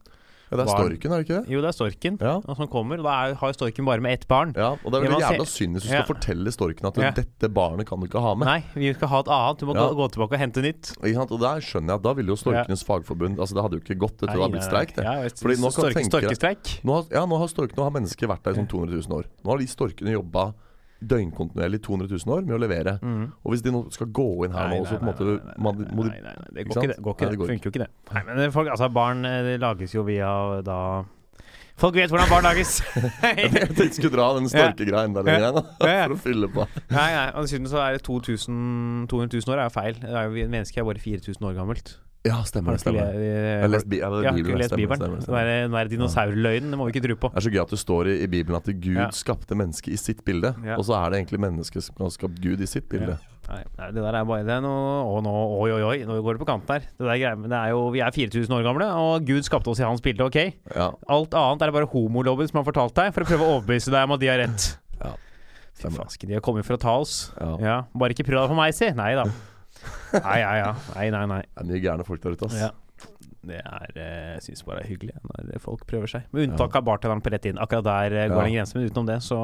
ja, 0.48 0.56
det 0.56 0.62
er 0.64 0.68
Barn. 0.70 0.78
storken, 0.80 1.12
er 1.12 1.16
det 1.22 1.26
ikke 1.28 1.38
det? 1.42 1.52
Jo, 1.52 1.60
det 1.60 1.68
er 1.68 1.76
storken 1.76 2.18
Ja. 2.20 2.34
som 2.56 2.68
kommer. 2.68 2.98
Og 2.98 3.04
da 3.04 3.14
er, 3.28 3.34
har 3.34 3.52
storken 3.52 3.84
bare 3.84 4.00
med 4.00 4.12
ett 4.18 4.26
barn. 4.28 4.54
Ja, 4.56 4.70
og 4.80 4.88
det 4.92 4.94
er 5.00 5.06
veldig 5.08 5.20
jævla 5.20 5.46
synd 5.46 5.76
hvis 5.76 5.82
du 5.84 5.88
skal 5.88 6.06
fortelle 6.08 6.52
storken 6.54 6.86
at. 6.88 6.94
'dette 7.18 7.48
barnet 7.52 7.86
kan 7.86 8.00
du 8.00 8.06
ikke 8.06 8.20
ha 8.20 8.34
med'. 8.34 8.44
Nei, 8.48 8.64
vi 8.74 8.92
skal 8.94 9.08
ha 9.08 9.20
et 9.20 9.28
annet. 9.28 9.58
Du 9.58 9.66
må 9.66 9.74
gå, 9.74 10.08
tilbake 10.12 10.32
og 10.32 10.38
hente 10.40 10.62
nytt. 10.62 10.92
Og 10.98 11.40
der 11.40 11.60
skjønner 11.60 11.92
jeg 11.94 11.98
at 12.00 12.02
da 12.02 12.12
ville 12.14 12.28
jo 12.32 12.36
Storkenes 12.36 12.84
Fagforbund 12.84 13.38
Altså 13.38 13.54
Det 13.54 13.62
hadde 13.62 13.76
jo 13.78 13.82
ikke 13.84 13.98
gått, 13.98 14.16
dette 14.18 14.32
hadde 14.36 14.50
blitt 14.52 14.64
streik, 14.64 14.94
det. 14.96 15.04
Ja. 15.04 15.28
Fordi 15.28 15.56
nå 15.58 15.68
kan 15.68 15.78
Storke, 15.78 15.94
tenke- 15.94 16.10
storkestreik. 16.10 16.84
Nå 16.84 16.94
har, 16.94 17.04
ja, 17.12 17.26
nå 17.26 17.38
har, 17.38 17.46
storkene 17.48 17.82
har 17.84 17.90
mennesker 17.90 18.26
vært 18.28 18.42
der 18.44 18.52
i 18.52 18.54
sånn 18.62 18.68
200 18.68 19.08
000 19.08 19.18
år. 19.18 19.24
Nå 19.44 19.50
har 19.50 19.58
de 19.58 19.66
storkene 19.66 20.12
jobba 20.16 20.54
døgnkontinuerlig 21.00 21.78
i 21.78 21.82
200 21.84 22.08
000 22.10 22.34
år 22.34 22.46
med 22.48 22.56
å 22.56 22.60
levere. 22.62 22.96
Mm. 23.02 23.26
Og 23.44 23.52
hvis 23.54 23.62
de 23.62 23.72
nå 23.74 23.84
skal 23.94 24.08
gå 24.14 24.26
inn 24.46 24.56
her 24.56 24.72
nå, 24.72 24.80
så 24.88 24.98
på 24.98 25.04
en 25.06 25.10
måte 25.12 25.36
man, 25.58 25.84
må 25.94 26.08
de, 26.08 26.10
nei, 26.10 26.22
nei, 26.24 26.32
nei, 26.40 26.48
det 26.56 26.64
går 26.66 26.74
ikke, 26.82 26.88
det. 26.90 26.98
Går 27.04 27.14
ikke 27.14 27.28
Nei, 27.28 27.30
det. 27.30 27.38
går 27.42 27.52
Funker 27.52 27.70
jo 27.70 27.74
ikke 27.74 27.84
det. 27.84 27.90
Nei, 28.14 28.22
men 28.26 28.42
det- 28.42 28.50
folk, 28.56 28.72
altså 28.74 28.88
barn 28.92 29.24
eh, 29.24 29.38
det 29.46 29.60
lages 29.62 29.94
jo 29.94 30.02
via 30.08 30.32
da 30.66 30.80
Folk 31.78 31.94
vet 31.94 32.10
hvordan 32.10 32.26
barn 32.26 32.42
lages. 32.42 32.80
Jeg 33.22 33.52
tenkte 33.54 33.84
jeg 33.84 33.92
skulle 33.94 34.16
dra 34.16 34.24
den 34.34 34.48
storkegreia 34.50 35.04
enda 35.06 35.22
lenger 35.22 35.44
igjen, 35.44 35.68
for 35.78 36.14
å 36.16 36.18
fylle 36.24 36.48
på. 36.50 36.64
Nei, 36.90 37.04
nei, 37.14 37.26
og 37.38 37.46
dessuten 37.46 37.70
så 37.70 37.78
er 37.84 37.94
det 37.94 38.02
2000, 38.02 39.04
200 39.12 39.38
000 39.46 39.54
år 39.54 39.60
er 39.62 39.68
jo 39.68 39.74
feil. 39.76 40.00
Det 40.02 40.10
er 40.10 40.26
jo, 40.26 40.48
Mennesket 40.50 40.82
er 40.82 40.88
bare 40.88 40.98
4000 41.04 41.46
år 41.46 41.54
gammelt. 41.54 41.92
Ja, 42.26 42.40
stemmer 42.44 42.74
det. 42.74 42.80
Stemmer 42.82 43.14
Jeg 43.14 43.60
har 43.62 43.70
lest, 43.70 43.86
bi 43.88 44.00
ja, 44.00 44.08
er 44.10 44.24
har 44.26 44.36
ikke 44.36 44.56
lest 44.58 44.74
Bibelen. 44.74 44.98
stemmer, 44.98 45.20
stemmer, 45.22 45.22
stemmer. 45.22 45.46
den 45.48 45.70
der 45.76 45.88
dinosaurløgnen, 45.92 46.70
det 46.74 46.78
må 46.80 46.88
vi 46.88 46.92
ikke 46.96 47.04
tro 47.06 47.14
på. 47.22 47.28
Det 47.32 47.38
er 47.40 47.46
så 47.46 47.52
gøy 47.54 47.60
at 47.62 47.70
det 47.72 47.78
står 47.78 48.10
i, 48.10 48.14
i 48.24 48.26
Bibelen 48.26 48.56
at 48.58 48.66
Gud 48.82 48.98
Ja. 48.98 49.06
skapte 49.14 49.54
mennesket 49.56 49.92
i 49.94 49.96
sitt 49.96 50.24
bilde. 50.26 50.50
Ja. 50.66 50.76
Og 50.76 50.84
så 50.84 50.96
er 50.98 51.10
det 51.14 51.20
egentlig 51.22 51.40
mennesket 51.40 51.82
som 51.86 51.94
har 52.02 52.10
skapt 52.10 52.40
Gud 52.42 52.60
i 52.60 52.66
sitt 52.66 52.88
bilde. 52.90 53.16
Nei, 53.48 53.62
nei, 53.78 53.86
det 53.96 54.02
der 54.04 54.12
er 54.18 54.24
bare 54.28 54.44
det 54.44 54.58
nå, 54.60 54.68
Å, 55.08 55.22
nå, 55.24 55.32
oi, 55.62 55.70
oi, 55.78 55.82
oi, 55.86 55.98
nå 56.04 56.18
går 56.20 56.36
det 56.36 56.42
på 56.42 56.48
kanten 56.50 56.68
her. 56.74 56.80
Det 56.98 57.06
der 57.06 57.16
greier, 57.22 57.38
men 57.38 57.48
det 57.48 57.56
er 57.62 57.70
jo, 57.72 57.86
vi 57.94 58.00
er 58.04 58.10
4000 58.12 58.52
år 58.58 58.66
gamle, 58.66 58.90
og 58.92 59.24
Gud 59.24 59.46
skapte 59.46 59.70
oss 59.72 59.80
i 59.80 59.86
hans 59.86 60.02
bilde, 60.04 60.20
ok? 60.26 60.36
Ja, 60.74 60.90
Alt 61.08 61.32
annet 61.38 61.62
er 61.62 61.70
det 61.70 61.76
bare 61.78 61.88
homolobben 61.94 62.50
som 62.50 62.60
har 62.60 62.66
fortalt 62.68 62.92
deg, 62.98 63.14
for 63.14 63.22
å 63.24 63.30
prøve 63.30 63.46
å 63.46 63.54
overbevise 63.56 63.94
deg 63.94 64.04
om 64.04 64.12
at 64.18 64.20
de 64.20 64.26
har 64.28 64.42
rett. 64.42 64.66
Ja, 65.00 65.14
Fy 65.78 65.88
fasken, 65.94 66.28
de 66.28 66.34
har 66.34 66.42
kommet 66.44 66.66
for 66.66 66.74
å 66.76 66.80
ta 66.82 66.98
oss. 66.98 67.30
ja. 67.40 67.54
Ja, 67.62 67.76
Bare 67.94 68.10
ikke 68.12 68.26
prøv 68.26 68.42
deg 68.42 68.50
på 68.52 68.58
meg, 68.58 68.74
si. 68.74 68.90
Nei 68.92 69.14
da. 69.14 69.24
Nei, 70.14 70.38
ja, 70.42 70.52
ja. 70.60 70.68
Nei, 70.96 71.08
nei, 71.14 71.24
nei. 71.30 71.40
Det 71.54 71.64
er 71.64 71.70
mye 71.72 71.82
gærne 71.84 72.06
folk 72.08 72.22
der 72.24 72.36
ute, 72.36 72.48
ass. 72.50 72.58
Ja. 72.60 72.70
Det 73.48 73.60
er 73.62 73.92
eh, 73.94 74.30
Jeg 74.34 74.42
syns 74.48 74.64
bare 74.66 74.80
det 74.80 74.88
er 74.88 74.90
hyggelig 74.92 75.14
når 75.22 75.60
folk 75.62 75.84
prøver 75.88 76.10
seg. 76.10 76.24
Med 76.34 76.48
unntak 76.48 76.74
av 76.76 76.84
bartenderen 76.88 77.22
på 77.24 77.30
rett 77.32 77.46
inn. 77.48 77.60
Akkurat 77.62 77.86
der 77.86 78.16
eh, 78.24 78.28
går 78.28 78.36
Ja. 78.36 78.44
det 78.44 78.50
en 78.50 78.56
grense, 78.58 78.76
men 78.78 78.88
utenom 78.90 79.06
det, 79.08 79.18
så 79.24 79.38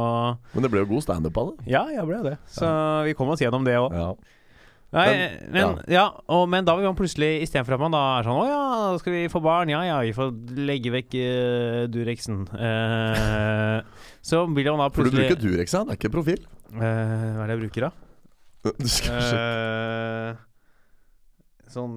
Men 0.55 0.67
det 0.67 0.71
ble 0.73 0.83
jo 0.83 0.91
god 0.95 1.05
standup 1.07 1.37
av 1.41 1.53
det. 1.53 1.69
Ja, 1.71 1.85
jeg 1.93 2.07
ble 2.09 2.23
det. 2.27 2.39
Så 2.51 2.67
vi 3.07 3.15
kom 3.15 3.31
oss 3.31 3.41
gjennom 3.45 3.65
det 3.67 3.77
òg. 3.79 3.95
Ja. 3.95 4.09
Nei, 4.95 5.07
Men- 5.11 5.51
men, 5.51 5.79
ja. 5.91 6.05
og, 6.31 6.45
men 6.49 6.65
da 6.67 6.77
vil 6.79 6.87
man 6.87 6.95
plutselig, 6.95 7.43
istedenfor 7.43 7.75
at 7.75 7.81
man 7.83 7.91
da 7.97 8.03
er 8.21 8.27
sånn 8.29 8.37
Å 8.39 8.45
ja, 8.47 8.99
skal 9.01 9.13
vi 9.17 9.23
få 9.33 9.41
barn? 9.43 9.73
Ja 9.73 9.81
ja, 9.83 9.97
vi 10.07 10.13
får 10.15 10.31
legge 10.55 10.93
vekk 10.95 11.17
uh, 11.19 11.81
Durexen. 11.91 12.45
Uh, 12.55 13.83
så 14.29 14.45
vil 14.55 14.71
man 14.71 14.85
da 14.85 14.89
For 14.95 15.09
du 15.09 15.17
bruker 15.17 15.35
Durex, 15.41 15.75
ja? 15.75 15.83
Det 15.83 15.97
er 15.97 15.99
ikke 15.99 16.13
profil. 16.15 16.45
Uh, 16.71 16.79
Hva 16.79 17.43
er 17.43 17.51
det 17.51 17.57
jeg 17.57 17.63
bruker, 17.65 17.89
da? 17.89 18.14
Eh, 20.35 20.37
sånn 21.75 21.95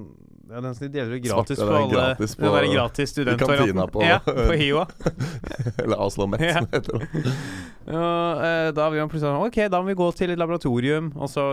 Ja, 0.48 0.62
den 0.64 0.72
som 0.74 0.86
de 0.88 0.94
deler 0.96 1.12
ut 1.18 1.22
gratis 1.22 1.58
Svarte, 1.58 1.68
på 1.68 1.76
alle 1.76 1.92
gratis 1.92 2.32
på- 2.34 2.42
Den 2.48 2.54
der 2.54 2.72
gratis 2.72 3.12
kantina 3.36 3.84
på- 3.92 4.02
Ja, 4.02 4.18
på 4.24 4.54
HiOA. 4.56 4.86
Eller 5.84 6.00
Aslo 6.06 6.26
Met, 6.26 6.40
Ja. 6.40 6.54
som 6.62 6.66
det 6.70 6.80
heter. 6.80 7.02
Ja, 7.88 8.08
eh, 8.44 8.70
da 8.76 8.88
vil 8.90 9.00
man 9.00 9.08
plutselig 9.08 9.28
sånn 9.28 9.46
Ok, 9.46 9.58
da 9.70 9.80
må 9.80 9.86
vi 9.92 9.94
gå 10.00 10.08
til 10.16 10.30
et 10.32 10.38
laboratorium, 10.40 11.12
og 11.16 11.28
så 11.28 11.44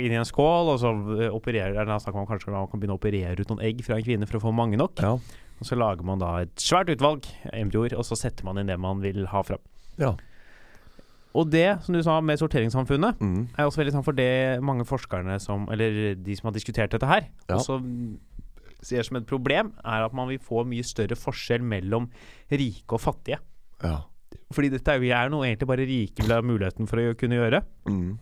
inn 0.00 0.12
i 0.12 0.16
en 0.20 0.24
skål, 0.28 0.72
og 0.74 0.78
så 0.80 0.90
eh, 1.20 1.30
opererer 1.32 1.84
Da 1.86 1.96
snakker 2.00 2.16
man 2.20 2.26
kanskje 2.28 2.48
om 2.48 2.54
man 2.58 2.66
kan 2.68 2.80
begynne 2.80 2.96
å 2.96 3.00
operere 3.00 3.38
ut 3.40 3.48
noen 3.52 3.62
egg 3.64 3.84
fra 3.84 3.96
en 3.96 4.04
kvinne 4.04 4.26
for 4.28 4.38
å 4.40 4.44
få 4.48 4.52
mange 4.54 4.76
nok. 4.80 4.96
Ja. 5.00 5.12
Og 5.60 5.64
så 5.68 5.76
lager 5.78 6.02
man 6.04 6.18
da 6.18 6.38
et 6.42 6.56
svært 6.56 6.88
utvalg 6.92 7.24
embryoer, 7.52 7.94
og 7.96 8.04
så 8.04 8.16
setter 8.18 8.44
man 8.44 8.58
inn 8.58 8.66
det 8.72 8.78
man 8.80 9.00
vil 9.00 9.26
ha 9.26 9.42
fram. 9.42 9.60
ja. 10.00 10.16
Og 11.34 11.48
det, 11.50 11.82
som 11.82 11.94
du 11.96 12.02
sa 12.02 12.20
med 12.20 12.38
sorteringssamfunnet, 12.38 13.18
Mm. 13.20 13.48
er 13.58 13.64
også 13.66 13.80
veldig 13.82 13.92
sant 13.92 14.04
for 14.04 14.12
det 14.14 14.60
mange 14.62 14.84
forskerne 14.86 15.40
som 15.40 15.68
Eller 15.72 16.14
de 16.14 16.36
som 16.36 16.46
har 16.46 16.52
diskutert 16.54 16.90
dette 16.90 17.06
her, 17.06 17.26
Ja. 17.48 17.56
også 17.56 17.80
ser 18.82 19.02
som 19.02 19.16
et 19.16 19.26
problem, 19.26 19.72
er 19.84 20.04
at 20.04 20.12
man 20.14 20.28
vil 20.28 20.38
få 20.38 20.64
mye 20.66 20.84
større 20.84 21.16
forskjell 21.16 21.62
mellom 21.62 22.08
rike 22.52 22.92
og 22.92 23.00
fattige. 23.00 23.38
ja. 23.82 24.00
Fordi 24.52 24.68
dette 24.70 24.88
er, 24.92 24.98
vi 25.00 25.10
er 25.10 25.28
noe 25.30 25.46
egentlig 25.46 25.66
bare 25.66 25.86
rike 25.86 26.22
vil 26.22 26.30
ha 26.34 26.40
muligheten 26.42 26.86
for 26.88 26.96
å 26.98 27.14
kunne 27.16 27.34
gjøre. 27.38 27.62
Mm. 27.88 28.18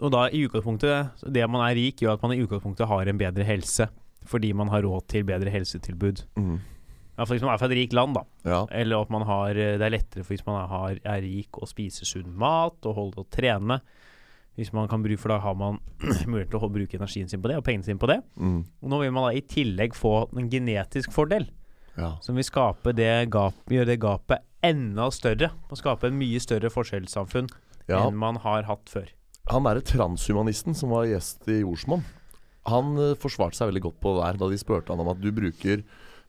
Og 0.00 0.10
da 0.12 0.26
i 0.28 0.46
utgangspunktet 0.48 1.32
Det 1.32 1.48
man 1.48 1.60
er 1.70 1.74
rik, 1.76 1.96
gjør 2.00 2.14
at 2.14 2.22
man 2.22 2.32
i 2.32 2.40
utgangspunktet 2.44 2.86
har 2.88 3.06
en 3.08 3.18
bedre 3.18 3.44
helse. 3.44 3.88
Fordi 4.24 4.52
man 4.54 4.68
har 4.68 4.82
råd 4.82 5.06
til 5.08 5.22
bedre 5.24 5.50
helsetilbud. 5.50 6.24
Mm. 6.36 6.58
Iallfall 7.14 7.38
hvis 7.38 7.44
man 7.46 7.52
er 7.54 7.60
fra 7.60 7.68
et 7.70 7.76
rikt 7.78 7.94
land, 7.94 8.16
da. 8.16 8.24
Ja. 8.42 8.60
Eller 8.74 9.04
at 9.04 9.12
man 9.14 9.22
har 9.28 9.54
Det 9.54 9.82
er 9.86 9.92
lettere 9.94 10.24
for 10.24 10.34
hvis 10.34 10.46
man 10.46 10.58
er, 10.64 10.98
er 11.04 11.22
rik 11.22 11.60
og 11.60 11.70
spiser 11.70 12.08
sunn 12.08 12.32
mat 12.34 12.88
og 12.88 12.96
holder 12.98 13.22
og 13.22 13.30
trene. 13.30 13.78
Hvis 14.54 14.72
man 14.74 14.86
kan 14.90 15.02
bruke, 15.02 15.18
For 15.18 15.34
da 15.34 15.40
har 15.42 15.54
man 15.58 15.80
mulighet 16.30 16.52
til 16.52 16.62
å 16.62 16.70
bruke 16.70 16.98
energien 16.98 17.30
sin 17.30 17.42
på 17.42 17.50
det 17.50 17.58
og 17.58 17.66
pengene 17.66 17.86
sine 17.86 17.98
på 17.98 18.10
det. 18.10 18.20
Mm. 18.38 18.60
Og 18.82 18.90
nå 18.90 19.02
vil 19.02 19.14
man 19.14 19.28
da 19.28 19.34
i 19.34 19.42
tillegg 19.42 19.96
få 19.98 20.14
en 20.34 20.50
genetisk 20.50 21.14
fordel, 21.14 21.48
ja. 21.98 22.14
som 22.22 22.38
vil 22.38 22.46
skape 22.46 22.94
det 22.94 23.30
gap, 23.34 23.58
gjøre 23.70 23.92
det 23.92 24.00
gapet 24.02 24.46
enda 24.64 25.10
større. 25.14 25.50
Og 25.70 25.80
skape 25.80 26.10
en 26.10 26.18
mye 26.18 26.42
større 26.42 26.70
forskjellssamfunn 26.72 27.50
ja. 27.90 28.04
enn 28.04 28.18
man 28.18 28.38
har 28.44 28.66
hatt 28.70 28.90
før. 28.90 29.10
Han 29.50 29.66
derre 29.66 29.84
transhumanisten 29.84 30.76
som 30.76 30.94
var 30.94 31.08
gjest 31.10 31.44
i 31.52 31.60
Jordsmonn, 31.60 32.04
Han 32.70 32.94
eh, 32.96 33.16
forsvarte 33.20 33.58
seg 33.58 33.68
veldig 33.68 33.82
godt 33.84 33.98
på 34.00 34.14
det 34.16 34.22
der 34.22 34.38
da 34.40 34.46
de 34.48 34.56
spurte 34.56 34.94
han 34.94 35.02
om 35.02 35.10
at 35.12 35.20
du 35.20 35.28
bruker 35.36 35.82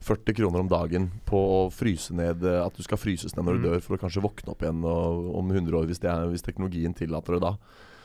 40 0.06 0.36
kroner 0.38 0.62
om 0.62 0.70
dagen 0.70 1.08
på 1.26 1.40
å 1.40 1.60
fryse 1.74 2.14
ned 2.14 2.44
eh, 2.46 2.60
At 2.62 2.78
du 2.78 2.84
skal 2.86 3.00
fryses 3.02 3.34
ned 3.36 3.46
når 3.48 3.58
du 3.58 3.62
Mm. 3.64 3.66
dør, 3.72 3.82
for 3.82 3.98
å 3.98 4.02
kanskje 4.04 4.22
våkne 4.24 4.54
opp 4.54 4.62
igjen 4.62 4.84
og, 4.86 5.36
om 5.40 5.52
100 5.52 5.74
år, 5.80 5.88
hvis, 5.90 6.00
det 6.04 6.12
er, 6.12 6.28
hvis 6.30 6.46
teknologien 6.46 6.94
tillater 6.94 7.38
det 7.40 7.42
da. 7.48 7.56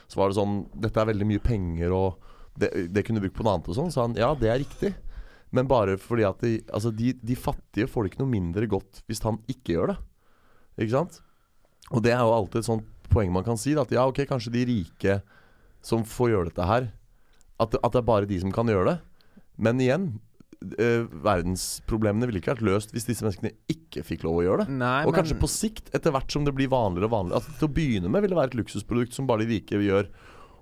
Så 0.09 0.17
var 0.19 0.31
det 0.31 0.39
sånn 0.39 0.55
Dette 0.75 0.99
er 1.01 1.09
veldig 1.11 1.27
mye 1.29 1.43
penger, 1.45 1.93
og 1.93 2.17
det, 2.59 2.71
det 2.91 3.03
kunne 3.05 3.21
du 3.21 3.27
brukt 3.27 3.37
på 3.37 3.45
noe 3.45 3.53
annet 3.55 3.69
og 3.71 3.77
sånn. 3.77 3.91
Så 3.93 4.01
han 4.03 4.15
ja, 4.19 4.33
det 4.35 4.49
er 4.51 4.59
riktig. 4.63 4.93
Men 5.51 5.67
bare 5.67 5.97
fordi 5.99 6.23
at 6.27 6.39
de, 6.43 6.57
altså 6.71 6.91
de, 6.95 7.13
de 7.21 7.35
fattige 7.35 7.87
får 7.91 8.03
det 8.03 8.11
ikke 8.13 8.23
noe 8.23 8.31
mindre 8.33 8.67
godt 8.71 9.01
hvis 9.07 9.21
han 9.23 9.37
ikke 9.51 9.75
gjør 9.77 9.93
det. 9.93 9.97
Ikke 10.81 10.95
sant? 10.95 11.21
Og 11.91 12.01
det 12.03 12.13
er 12.15 12.23
jo 12.23 12.33
alltid 12.35 12.61
et 12.63 12.69
sånt 12.69 12.89
poeng 13.11 13.31
man 13.35 13.43
kan 13.43 13.59
si. 13.59 13.73
Da, 13.75 13.83
at 13.83 13.91
ja, 13.91 14.05
ok, 14.07 14.23
kanskje 14.29 14.53
de 14.55 14.65
rike 14.69 15.19
som 15.83 16.03
får 16.07 16.29
gjøre 16.31 16.49
dette 16.51 16.67
her 16.69 16.85
At, 17.61 17.73
at 17.75 17.91
det 17.93 17.99
er 17.99 18.05
bare 18.07 18.27
de 18.29 18.37
som 18.41 18.51
kan 18.55 18.69
gjøre 18.71 18.93
det. 18.93 18.97
Men 19.61 19.79
igjen, 19.83 20.05
eh, 20.77 21.03
verdensproblemene 21.25 22.27
ville 22.29 22.41
ikke 22.41 22.53
vært 22.55 22.65
løst 22.67 22.91
hvis 22.95 23.07
disse 23.07 23.25
menneskene 23.25 23.53
ikke 23.71 24.03
fikk 24.07 24.25
lov 24.27 24.41
å 24.41 24.43
gjøre 24.45 24.65
det. 24.65 24.75
Nei, 24.81 25.03
Og 25.09 25.15
kanskje 25.15 25.39
på 25.41 25.49
sikt, 25.51 25.89
etter 25.95 26.13
hvert 26.15 26.31
som 26.31 26.45
det 26.47 26.53
blir 26.57 26.69
vanligere 26.71 27.09
og 27.09 27.15
vanligere 27.15 27.41
altså, 27.41 27.55
Til 27.59 27.69
å 27.69 27.73
begynne 27.75 28.11
med 28.11 28.21
vil 28.25 28.33
det 28.33 28.39
være 28.41 28.51
et 28.53 28.59
luksusprodukt 28.61 29.15
som 29.17 29.29
bare 29.29 29.45
de 29.45 29.55
rike 29.57 29.79
gjør. 29.81 30.11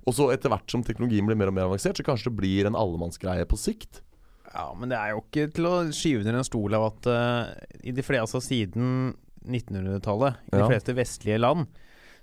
Og 0.07 0.15
så 0.15 0.29
etter 0.33 0.49
hvert 0.49 0.71
som 0.71 0.83
teknologien 0.85 1.27
blir 1.27 1.37
mer 1.37 1.51
og 1.51 1.57
mer 1.57 1.67
avansert, 1.69 1.99
så 1.99 2.05
kanskje 2.07 2.31
det 2.31 2.37
blir 2.39 2.69
en 2.69 2.77
allemannsgreie 2.79 3.45
på 3.49 3.59
sikt. 3.59 4.01
Ja, 4.49 4.71
men 4.73 4.89
det 4.89 4.97
er 4.97 5.11
jo 5.13 5.19
ikke 5.21 5.49
til 5.53 5.67
å 5.69 5.75
skyve 5.93 6.23
under 6.23 6.39
en 6.39 6.47
stol 6.47 6.73
av 6.73 6.87
at 6.87 7.09
uh, 7.11 7.51
i 7.85 7.91
de 7.93 8.01
fleste, 8.01 8.23
altså 8.25 8.41
siden 8.41 9.11
1900-tallet, 9.45 10.39
i 10.49 10.55
de 10.55 10.63
Ja. 10.63 10.69
fleste 10.71 10.95
vestlige 10.97 11.37
land, 11.37 11.67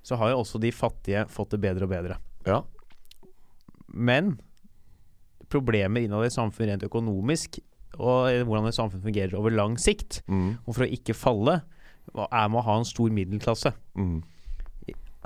så 0.02 0.18
har 0.18 0.32
jo 0.32 0.40
også 0.42 0.58
de 0.62 0.72
fattige 0.74 1.22
fått 1.30 1.54
det 1.54 1.60
bedre 1.62 1.86
og 1.86 1.92
bedre. 1.92 2.16
Ja. 2.48 2.62
Men 3.86 4.40
problemer 5.52 6.02
innad 6.04 6.22
i 6.24 6.26
et 6.30 6.32
samfunn 6.36 6.68
rent 6.70 6.82
økonomisk, 6.86 7.58
og 7.98 8.28
hvordan 8.44 8.66
et 8.68 8.76
samfunn 8.76 9.02
fungerer 9.04 9.34
over 9.38 9.50
lang 9.50 9.76
sikt, 9.80 10.22
Mm. 10.28 10.58
og 10.66 10.74
for 10.74 10.84
å 10.84 10.90
ikke 10.92 11.14
falle, 11.14 11.62
er 12.16 12.48
med 12.48 12.60
å 12.60 12.64
ha 12.64 12.78
en 12.78 12.84
stor 12.84 13.08
middelklasse. 13.10 13.72
Mm. 13.96 14.22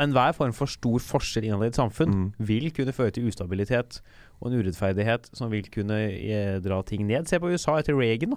Enhver 0.00 0.32
form 0.32 0.52
for 0.56 0.70
stor 0.70 1.02
forskjell 1.04 1.44
innad 1.44 1.62
i 1.66 1.68
et 1.68 1.76
samfunn 1.76 2.08
Mm. 2.14 2.32
vil 2.38 2.70
kunne 2.70 2.92
føre 2.96 3.12
til 3.12 3.26
ustabilitet 3.28 4.00
og 4.40 4.50
en 4.52 4.58
urettferdighet 4.62 5.28
som 5.36 5.50
vil 5.50 5.64
kunne 5.68 5.92
eh, 5.92 6.58
dra 6.60 6.80
ting 6.82 7.06
ned. 7.06 7.28
Se 7.28 7.38
på 7.38 7.50
USA 7.52 7.76
etter 7.78 7.94
Reagan, 7.98 8.30
da. 8.30 8.36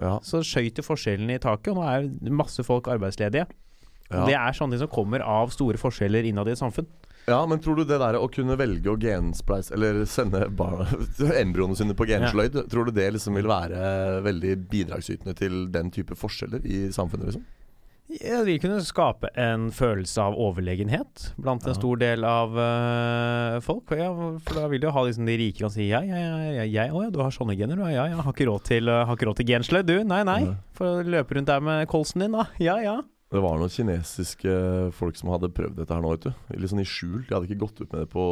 Ja. 0.00 0.18
Så 0.20 0.40
skøyt 0.46 0.78
forskjellene 0.80 1.34
i 1.34 1.38
taket, 1.42 1.68
og 1.74 1.76
nå 1.76 1.84
er 1.84 2.30
masse 2.30 2.62
folk 2.64 2.84
arbeidsledige. 2.86 3.46
Ja. 4.10 4.24
Det 4.24 4.34
er 4.34 4.52
sånne 4.56 4.70
ting 4.78 4.86
som 4.86 4.88
kommer 4.88 5.20
av 5.20 5.50
store 5.50 5.76
forskjeller 5.76 6.24
innad 6.24 6.48
i 6.48 6.52
et 6.52 6.58
samfunn. 6.62 6.86
Ja, 7.26 7.40
men 7.46 7.60
tror 7.60 7.76
du 7.76 7.84
det 7.84 7.98
der 8.00 8.16
å 8.16 8.28
kunne 8.32 8.56
velge 8.56 8.92
å 8.92 8.96
genspleise 9.00 9.74
Eller 9.76 10.04
sende 10.08 10.46
barna, 10.48 10.86
embryoene 11.42 11.76
sine 11.76 11.96
på 11.98 12.06
gensløyd, 12.08 12.56
tror 12.70 12.88
du 12.88 12.94
det 12.96 13.10
liksom 13.16 13.36
vil 13.40 13.50
være 13.50 14.22
veldig 14.24 14.56
bidragsytende 14.70 15.34
til 15.38 15.66
den 15.74 15.90
type 15.94 16.16
forskjeller 16.18 16.64
i 16.64 16.86
samfunnet, 16.94 17.32
liksom? 17.32 17.46
Ja, 18.08 18.38
det 18.40 18.46
vil 18.46 18.60
kunne 18.62 18.78
skape 18.80 19.28
en 19.36 19.66
følelse 19.76 20.22
av 20.30 20.36
overlegenhet 20.40 21.26
blant 21.36 21.66
en 21.66 21.74
Ja. 21.74 21.76
stor 21.76 21.98
del 22.00 22.24
av 22.24 22.54
uh, 22.56 23.58
folk. 23.60 23.92
Ja, 23.92 24.08
for 24.40 24.56
da 24.56 24.64
vil 24.72 24.80
du 24.80 24.88
ha 24.88 25.02
liksom 25.04 25.28
de 25.28 25.36
rike 25.36 25.60
kan 25.60 25.74
si 25.74 25.90
ja, 25.90 26.00
ja, 26.00 26.16
ja, 26.16 26.64
ja, 26.64 26.86
å 26.88 27.02
ja, 27.04 27.10
du 27.12 27.20
har 27.20 27.34
sånne 27.36 27.52
gener, 27.58 27.76
du. 27.76 27.84
Ja, 27.84 28.06
ja, 28.08 28.22
har 28.24 28.32
ikke 28.32 28.48
råd 28.48 28.64
til, 28.64 28.88
råd 28.88 29.42
til 29.42 29.50
gensløyd, 29.52 29.90
du. 29.92 30.00
Nei. 30.08 30.22
Nei. 30.24 30.40
For 30.72 30.88
å 30.88 31.04
løpe 31.04 31.36
rundt 31.36 31.52
der 31.52 31.60
med 31.60 31.84
kolsen 31.92 32.24
din, 32.24 32.32
da. 32.32 32.48
Ja, 32.56 32.78
ja. 32.80 32.96
Det 33.30 33.40
var 33.44 33.58
noen 33.60 33.68
kinesiske 33.72 34.52
folk 34.96 35.16
som 35.18 35.28
hadde 35.34 35.50
prøvd 35.52 35.76
dette 35.76 35.92
her 35.92 36.00
nå, 36.00 36.14
vet 36.14 36.28
du. 36.30 36.32
Litt 36.56 36.70
sånn 36.72 36.80
i 36.80 36.88
skjul. 36.88 37.26
De 37.28 37.34
hadde 37.34 37.48
ikke 37.50 37.60
gått 37.66 37.82
ut 37.82 37.92
med 37.92 38.00
det 38.06 38.08
på, 38.14 38.24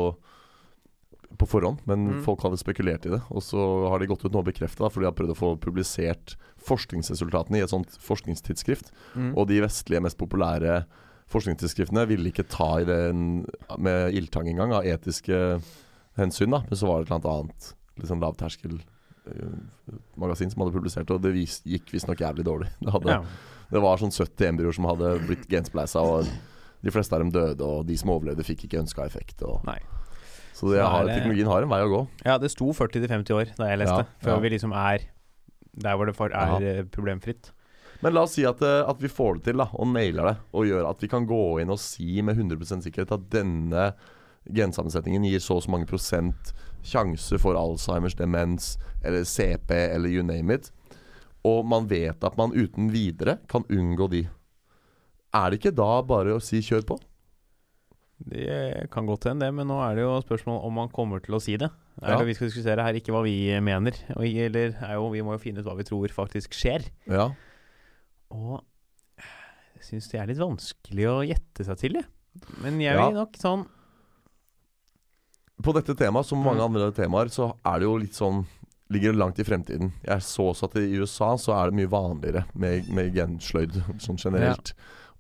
på 1.37 1.49
forhånd, 1.51 1.83
men 1.85 2.07
Mm. 2.15 2.23
folk 2.25 2.41
hadde 2.47 2.57
spekulert 2.57 3.05
i 3.05 3.11
det. 3.13 3.21
Og 3.31 3.43
så 3.45 3.61
har 3.91 3.99
de 4.01 4.07
gått 4.09 4.25
ut 4.25 4.33
nå 4.33 4.41
og 4.41 4.47
bekrefta, 4.49 4.89
for 4.91 5.01
de 5.01 5.11
har 5.11 5.13
prøvd 5.13 5.35
å 5.35 5.37
få 5.37 5.51
publisert 5.61 6.37
forskningsresultatene 6.65 7.59
i 7.61 7.65
et 7.67 7.69
sånt 7.75 7.93
forskningstidsskrift. 8.01 8.91
Mm. 9.15 9.35
Og 9.37 9.49
de 9.49 9.61
vestlige, 9.61 10.01
mest 10.01 10.17
populære 10.17 10.87
forskningstidsskriftene 11.29 12.07
ville 12.09 12.31
ikke 12.31 12.49
ta 12.49 12.81
i 12.81 12.85
det 12.89 13.13
med 13.79 14.15
ildtang 14.15 14.49
engang, 14.49 14.73
av 14.73 14.85
etiske 14.87 15.61
hensyn. 16.17 16.51
da 16.51 16.63
Men 16.65 16.79
så 16.79 16.87
var 16.89 17.03
det 17.03 17.11
et 17.11 17.11
eller 17.11 17.21
annet 17.21 17.75
annet 17.99 18.09
sånn 18.09 18.21
lavterskel 18.23 18.81
magasin 20.21 20.51
som 20.53 20.63
hadde 20.63 20.75
publisert, 20.77 21.11
og 21.13 21.23
det 21.25 21.33
vis, 21.35 21.61
gikk 21.67 21.91
visstnok 21.95 22.23
jævlig 22.23 22.47
dårlig. 22.47 22.71
Det, 22.81 22.93
hadde, 22.95 23.17
ja. 23.19 23.67
det 23.73 23.83
var 23.85 24.01
sånn 24.01 24.15
70 24.15 24.51
embryoer 24.53 24.77
som 24.79 24.89
hadde 24.91 25.13
blitt 25.27 25.49
genspleisa, 25.51 26.05
og 26.05 26.31
de 26.87 26.95
fleste 26.95 27.17
av 27.17 27.25
dem 27.25 27.33
døde, 27.35 27.67
og 27.67 27.87
de 27.89 27.97
som 27.99 28.13
overlevde, 28.15 28.47
fikk 28.47 28.67
ikke 28.69 28.83
ønska 28.85 29.07
effekt. 29.09 29.43
Og, 29.43 29.61
så 30.57 30.71
det 30.71 30.81
Så 30.81 30.87
har, 30.89 31.05
det- 31.05 31.19
teknologien 31.19 31.51
har 31.51 31.63
en 31.67 31.73
vei 31.73 31.83
å 31.85 31.91
gå. 31.93 32.01
Ja, 32.25 32.39
det 32.39 32.53
sto 32.55 32.71
40-50 32.73 33.37
år 33.37 33.53
da 33.59 33.69
jeg 33.73 33.83
leste, 33.83 34.07
Ja, 34.07 34.23
før 34.25 34.41
vi 34.45 34.55
liksom 34.55 34.73
er 34.73 35.09
der 35.77 35.97
hvor 35.97 36.09
det 36.09 36.17
er 36.33 36.63
eh, 36.65 36.85
problemfritt. 36.85 37.51
Men 38.01 38.13
la 38.15 38.23
oss 38.25 38.37
si 38.37 38.45
at, 38.49 38.61
eh, 38.65 38.85
at 38.89 39.01
vi 39.01 39.09
får 39.09 39.39
det 39.39 39.51
til, 39.51 39.61
da, 39.61 39.69
og 39.73 39.89
nailer 39.89 40.31
det. 40.31 40.37
Og 40.57 40.69
gjør 40.69 40.89
at 40.91 41.03
vi 41.03 41.09
kan 41.09 41.27
gå 41.29 41.61
inn 41.61 41.73
og 41.73 41.81
si 41.81 42.23
med 42.23 42.37
100 42.37 42.85
sikkerhet 42.85 43.13
at 43.13 43.29
denne 43.33 43.91
gensammensetningen 44.47 45.25
gir 45.27 45.43
så 45.43 45.57
og 45.59 45.65
så 45.65 45.73
mange 45.75 45.89
prosent 45.91 46.53
sjanse 46.87 47.39
for 47.43 47.59
Alzheimers 47.59 48.15
demens 48.19 48.77
eller 49.05 49.25
CP 49.29 49.71
eller 49.95 50.09
you 50.13 50.23
name 50.27 50.55
it. 50.55 50.71
Og 51.47 51.65
man 51.69 51.87
vet 51.91 52.25
at 52.27 52.37
man 52.39 52.55
uten 52.57 52.89
videre 52.95 53.39
kan 53.51 53.67
unngå 53.71 54.09
de. 54.11 54.25
Er 55.37 55.51
det 55.53 55.61
ikke 55.61 55.75
da 55.77 56.01
bare 56.07 56.35
å 56.39 56.43
si 56.43 56.63
kjør 56.65 56.87
på? 56.89 56.97
Det 58.17 58.89
kan 58.91 59.05
godt 59.07 59.27
hende, 59.29 59.45
det, 59.45 59.53
men 59.55 59.69
nå 59.69 59.77
er 59.85 59.99
det 59.99 60.07
jo 60.07 60.15
spørsmål 60.25 60.63
om 60.65 60.73
man 60.79 60.89
kommer 60.95 61.21
til 61.21 61.37
å 61.37 61.41
si 61.43 61.59
det. 61.61 61.69
Er 62.01 62.13
Ja. 62.15 62.19
det 62.19 62.27
Vi 62.27 62.35
skal 62.35 62.49
diskutere 62.49 62.83
her 62.83 62.95
ikke 62.97 63.13
hva 63.13 63.23
vi 63.25 63.37
mener, 63.61 63.93
eller 64.17 64.73
er 64.73 64.95
jo, 64.97 65.11
vi 65.13 65.21
må 65.23 65.33
jo 65.37 65.43
finne 65.43 65.61
ut 65.61 65.67
hva 65.69 65.77
vi 65.77 65.85
tror 65.85 66.09
faktisk 66.09 66.57
skjer. 66.57 66.89
Ja. 67.07 67.29
Og 68.33 68.63
jeg 69.77 69.85
syns 69.85 70.09
det 70.11 70.21
er 70.21 70.27
litt 70.33 70.41
vanskelig 70.41 71.07
å 71.13 71.21
gjette 71.29 71.65
seg 71.69 71.77
til, 71.79 71.93
jeg. 72.01 72.07
Men 72.63 72.81
jeg 72.81 72.97
Ja. 72.97 73.07
vil 73.07 73.15
nok 73.21 73.33
sånn 73.37 73.67
På 75.63 75.73
dette 75.73 75.95
temaet, 75.97 76.27
som 76.29 76.39
mange 76.45 76.61
Mm. 76.61 76.75
andre 76.75 76.93
temaer, 76.93 77.27
så 77.33 77.55
er 77.65 77.79
det 77.81 77.87
jo 77.89 77.97
litt 77.99 78.15
sånn 78.15 78.45
Ligger 78.89 79.11
det 79.11 79.19
langt 79.19 79.39
i 79.41 79.43
fremtiden. 79.43 79.89
Jeg 80.07 80.21
så 80.23 80.45
også 80.53 80.65
at 80.69 80.77
i 80.77 80.95
USA 80.95 81.33
så 81.37 81.51
er 81.59 81.71
det 81.73 81.75
mye 81.75 81.89
vanligere 81.91 82.45
med, 82.55 82.87
med 82.89 83.13
gensløyd 83.17 83.73
sånn 83.99 84.15
generelt. 84.17 84.75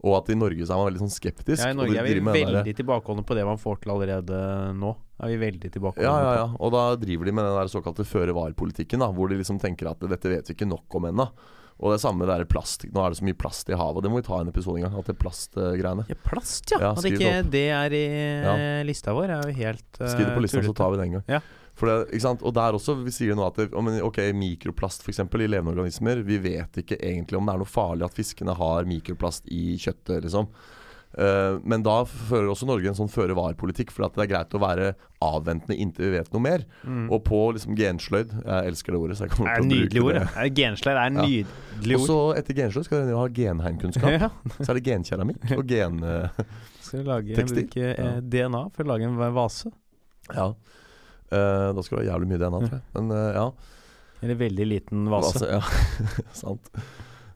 Og 0.04 0.14
at 0.22 0.30
i 0.30 0.36
Norge 0.38 0.62
så 0.62 0.70
er 0.70 0.78
man 0.78 0.86
veldig 0.92 1.00
sånn 1.02 1.10
skeptisk. 1.10 1.64
Ja, 1.64 1.70
I 1.72 1.74
Norge 1.74 1.96
er 1.98 2.04
vi 2.06 2.12
driver 2.14 2.32
der- 2.32 2.62
veldig 2.62 2.76
tilbakeholdne 2.76 3.24
på 3.26 3.34
det 3.34 3.44
man 3.44 3.56
får 3.58 3.80
til 3.82 3.90
allerede 3.90 4.38
nå. 4.78 4.94
Er 5.18 5.26
vi 5.34 5.36
veldig 5.50 5.72
tilbakeholdne 5.72 5.98
Ja, 6.06 6.20
ja, 6.22 6.34
ja. 6.46 6.56
Og 6.60 6.70
da 6.70 6.94
driver 6.94 7.24
de 7.24 7.32
med 7.32 7.42
den 7.44 7.56
der 7.58 7.66
såkalte 7.74 8.06
føre-var-politikken, 8.06 9.00
hvor 9.16 9.28
de 9.28 9.34
liksom 9.42 9.58
tenker 9.58 9.90
at 9.90 9.98
dette 9.98 10.30
vet 10.30 10.46
vi 10.46 10.54
ikke 10.54 10.68
nok 10.70 10.94
om 10.94 11.02
ennå. 11.10 11.28
Og 11.76 11.92
det 11.92 12.00
samme 12.00 12.24
der 12.28 12.46
plast. 12.48 12.86
Nå 12.88 13.02
er 13.04 13.12
det 13.12 13.18
så 13.18 13.26
mye 13.26 13.36
plast 13.36 13.68
i 13.68 13.76
havet, 13.76 14.04
det 14.04 14.12
må 14.12 14.22
vi 14.22 14.26
ta 14.28 14.40
en 14.40 14.48
episode 14.48 14.80
en 14.80 14.86
gang. 14.86 14.96
At 15.02 15.10
det 15.10 15.18
plastgreiene. 15.20 16.06
Ja, 16.08 16.16
plast, 16.24 16.72
ja. 16.72 16.80
Ja, 16.80 16.94
At 16.96 17.04
det 17.04 17.12
ikke 17.12 17.34
opp. 17.34 17.52
det 17.52 17.66
er 17.76 17.96
i 17.96 18.06
ja. 18.46 18.56
lista 18.88 19.12
vår, 19.16 19.34
er 19.34 19.50
jo 19.50 19.60
helt 19.60 20.00
uh, 20.00 20.08
Skriv 20.08 20.24
det 20.30 20.34
på 20.38 20.44
lista, 20.46 20.64
så 20.64 20.74
tar 20.76 20.94
vi 20.94 21.00
det 21.00 21.08
en 21.08 21.18
gang. 21.18 21.26
Ja. 21.36 21.42
For 21.76 21.92
det? 21.92 22.22
Og 22.40 22.54
der 22.56 22.78
også, 22.78 22.96
vi 23.04 23.12
sier 23.12 23.36
nå 23.36 23.44
at 23.50 23.60
det, 23.60 23.68
Ok, 23.76 24.22
mikroplast 24.32 25.04
f.eks. 25.04 25.20
i 25.20 25.50
levende 25.50 25.74
organismer. 25.74 26.24
Vi 26.24 26.40
vet 26.40 26.80
ikke 26.80 26.96
egentlig 26.96 27.36
om 27.36 27.44
det 27.44 27.56
er 27.56 27.60
noe 27.60 27.68
farlig 27.68 28.08
at 28.08 28.16
fiskene 28.16 28.56
har 28.56 28.88
mikroplast 28.88 29.52
i 29.52 29.76
kjøttet, 29.76 30.24
liksom. 30.24 30.48
Eh, 31.16 31.56
men 31.64 31.80
da 31.86 32.02
fører 32.04 32.50
også 32.52 32.66
Norge 32.68 32.90
en 32.90 32.96
sånn 32.98 33.08
føre-var-politikk, 33.08 33.90
for 33.94 34.04
at 34.04 34.16
det 34.18 34.26
er 34.26 34.30
greit 34.34 34.56
å 34.56 34.60
være 34.60 34.90
avventende 35.24 35.78
inntil 35.80 36.10
vi 36.10 36.18
vet 36.18 36.28
noe 36.34 36.44
mer. 36.44 36.64
Mm. 36.84 37.06
Og 37.14 37.22
på 37.24 37.38
liksom 37.56 37.72
gensløyd 37.78 38.34
Jeg 38.36 38.70
elsker 38.72 38.92
det 38.92 39.00
ordet. 39.00 39.16
Så 39.16 39.24
jeg 39.24 39.32
kommer 39.32 39.54
er 39.54 39.62
til 39.62 39.66
å 39.66 39.78
bruke 39.80 40.02
ord. 40.04 40.18
det. 40.18 40.24
ja. 40.36 40.48
Gensløyd 40.60 41.00
er 41.00 41.16
Ja. 41.16 41.24
nydelig 41.24 41.96
Og 41.96 42.06
så 42.10 42.18
etter 42.36 42.58
gensløyd 42.60 42.88
skal 42.88 43.04
dere 43.06 43.20
ha 43.22 43.28
genheimkunnskap. 43.40 44.12
Ja. 44.26 44.30
Så 44.60 44.70
er 44.72 44.78
det 44.80 44.84
genkeramikk 44.90 45.56
og 45.56 45.66
gen... 45.70 46.02
eh, 46.04 46.42
Skal 46.86 47.02
lage, 47.08 47.34
Tekstil. 47.34 47.64
bruke 47.66 47.88
eh, 47.96 48.20
DNA 48.22 48.60
for 48.76 48.84
å 48.84 48.92
lage 48.92 49.08
en 49.08 49.16
vase? 49.34 49.72
ja. 50.34 50.52
Uh, 51.26 51.72
da 51.74 51.82
skal 51.82 51.98
du 51.98 52.04
ha 52.04 52.12
jævlig 52.12 52.28
mye 52.30 52.38
DNA, 52.38 52.58
tror 52.62 52.74
jeg. 52.76 52.82
Men 52.94 53.08
uh, 53.10 53.34
ja. 53.34 53.46
Eller 54.22 54.36
veldig 54.38 54.66
liten 54.70 55.08
vase. 55.10 55.40
Vase, 55.40 55.48
ja. 55.56 56.22
Sant. 56.44 56.70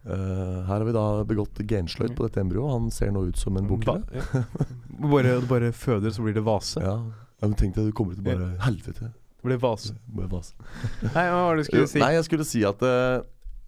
Eh, 0.05 0.61
her 0.65 0.79
har 0.79 0.85
vi 0.89 0.93
da 0.97 1.25
begått 1.29 1.61
gensløyd 1.69 2.15
på 2.17 2.25
dette 2.25 2.41
embryoet. 2.41 2.73
Han 2.73 2.93
ser 2.95 3.13
nå 3.13 3.27
ut 3.29 3.41
som 3.41 3.57
en 3.61 3.69
bukle. 3.69 3.99
Ja. 4.15 4.45
bare, 5.13 5.35
bare 5.49 5.73
føder, 5.77 6.13
så 6.15 6.25
blir 6.25 6.37
det 6.37 6.45
vase. 6.47 6.81
Ja. 6.85 6.97
ja, 7.05 7.43
men 7.49 7.57
tenk 7.61 7.77
deg, 7.77 7.91
du 7.91 7.97
kommer 7.97 8.17
til 8.17 8.25
bare 8.25 8.55
Helvete. 8.65 9.11
Det 9.41 9.49
blir 9.49 9.61
vase. 9.61 9.97
Bare 10.17 10.31
vase. 10.33 10.57
Nei, 11.17 11.27
hva 11.29 11.45
var 11.49 11.59
det 11.59 11.67
du 11.67 11.71
skulle 11.71 11.91
si? 11.93 12.01
Nei, 12.01 12.15
jeg 12.17 12.29
skulle 12.29 12.49
si 12.49 12.65
at 12.69 12.85
uh, 12.85 13.21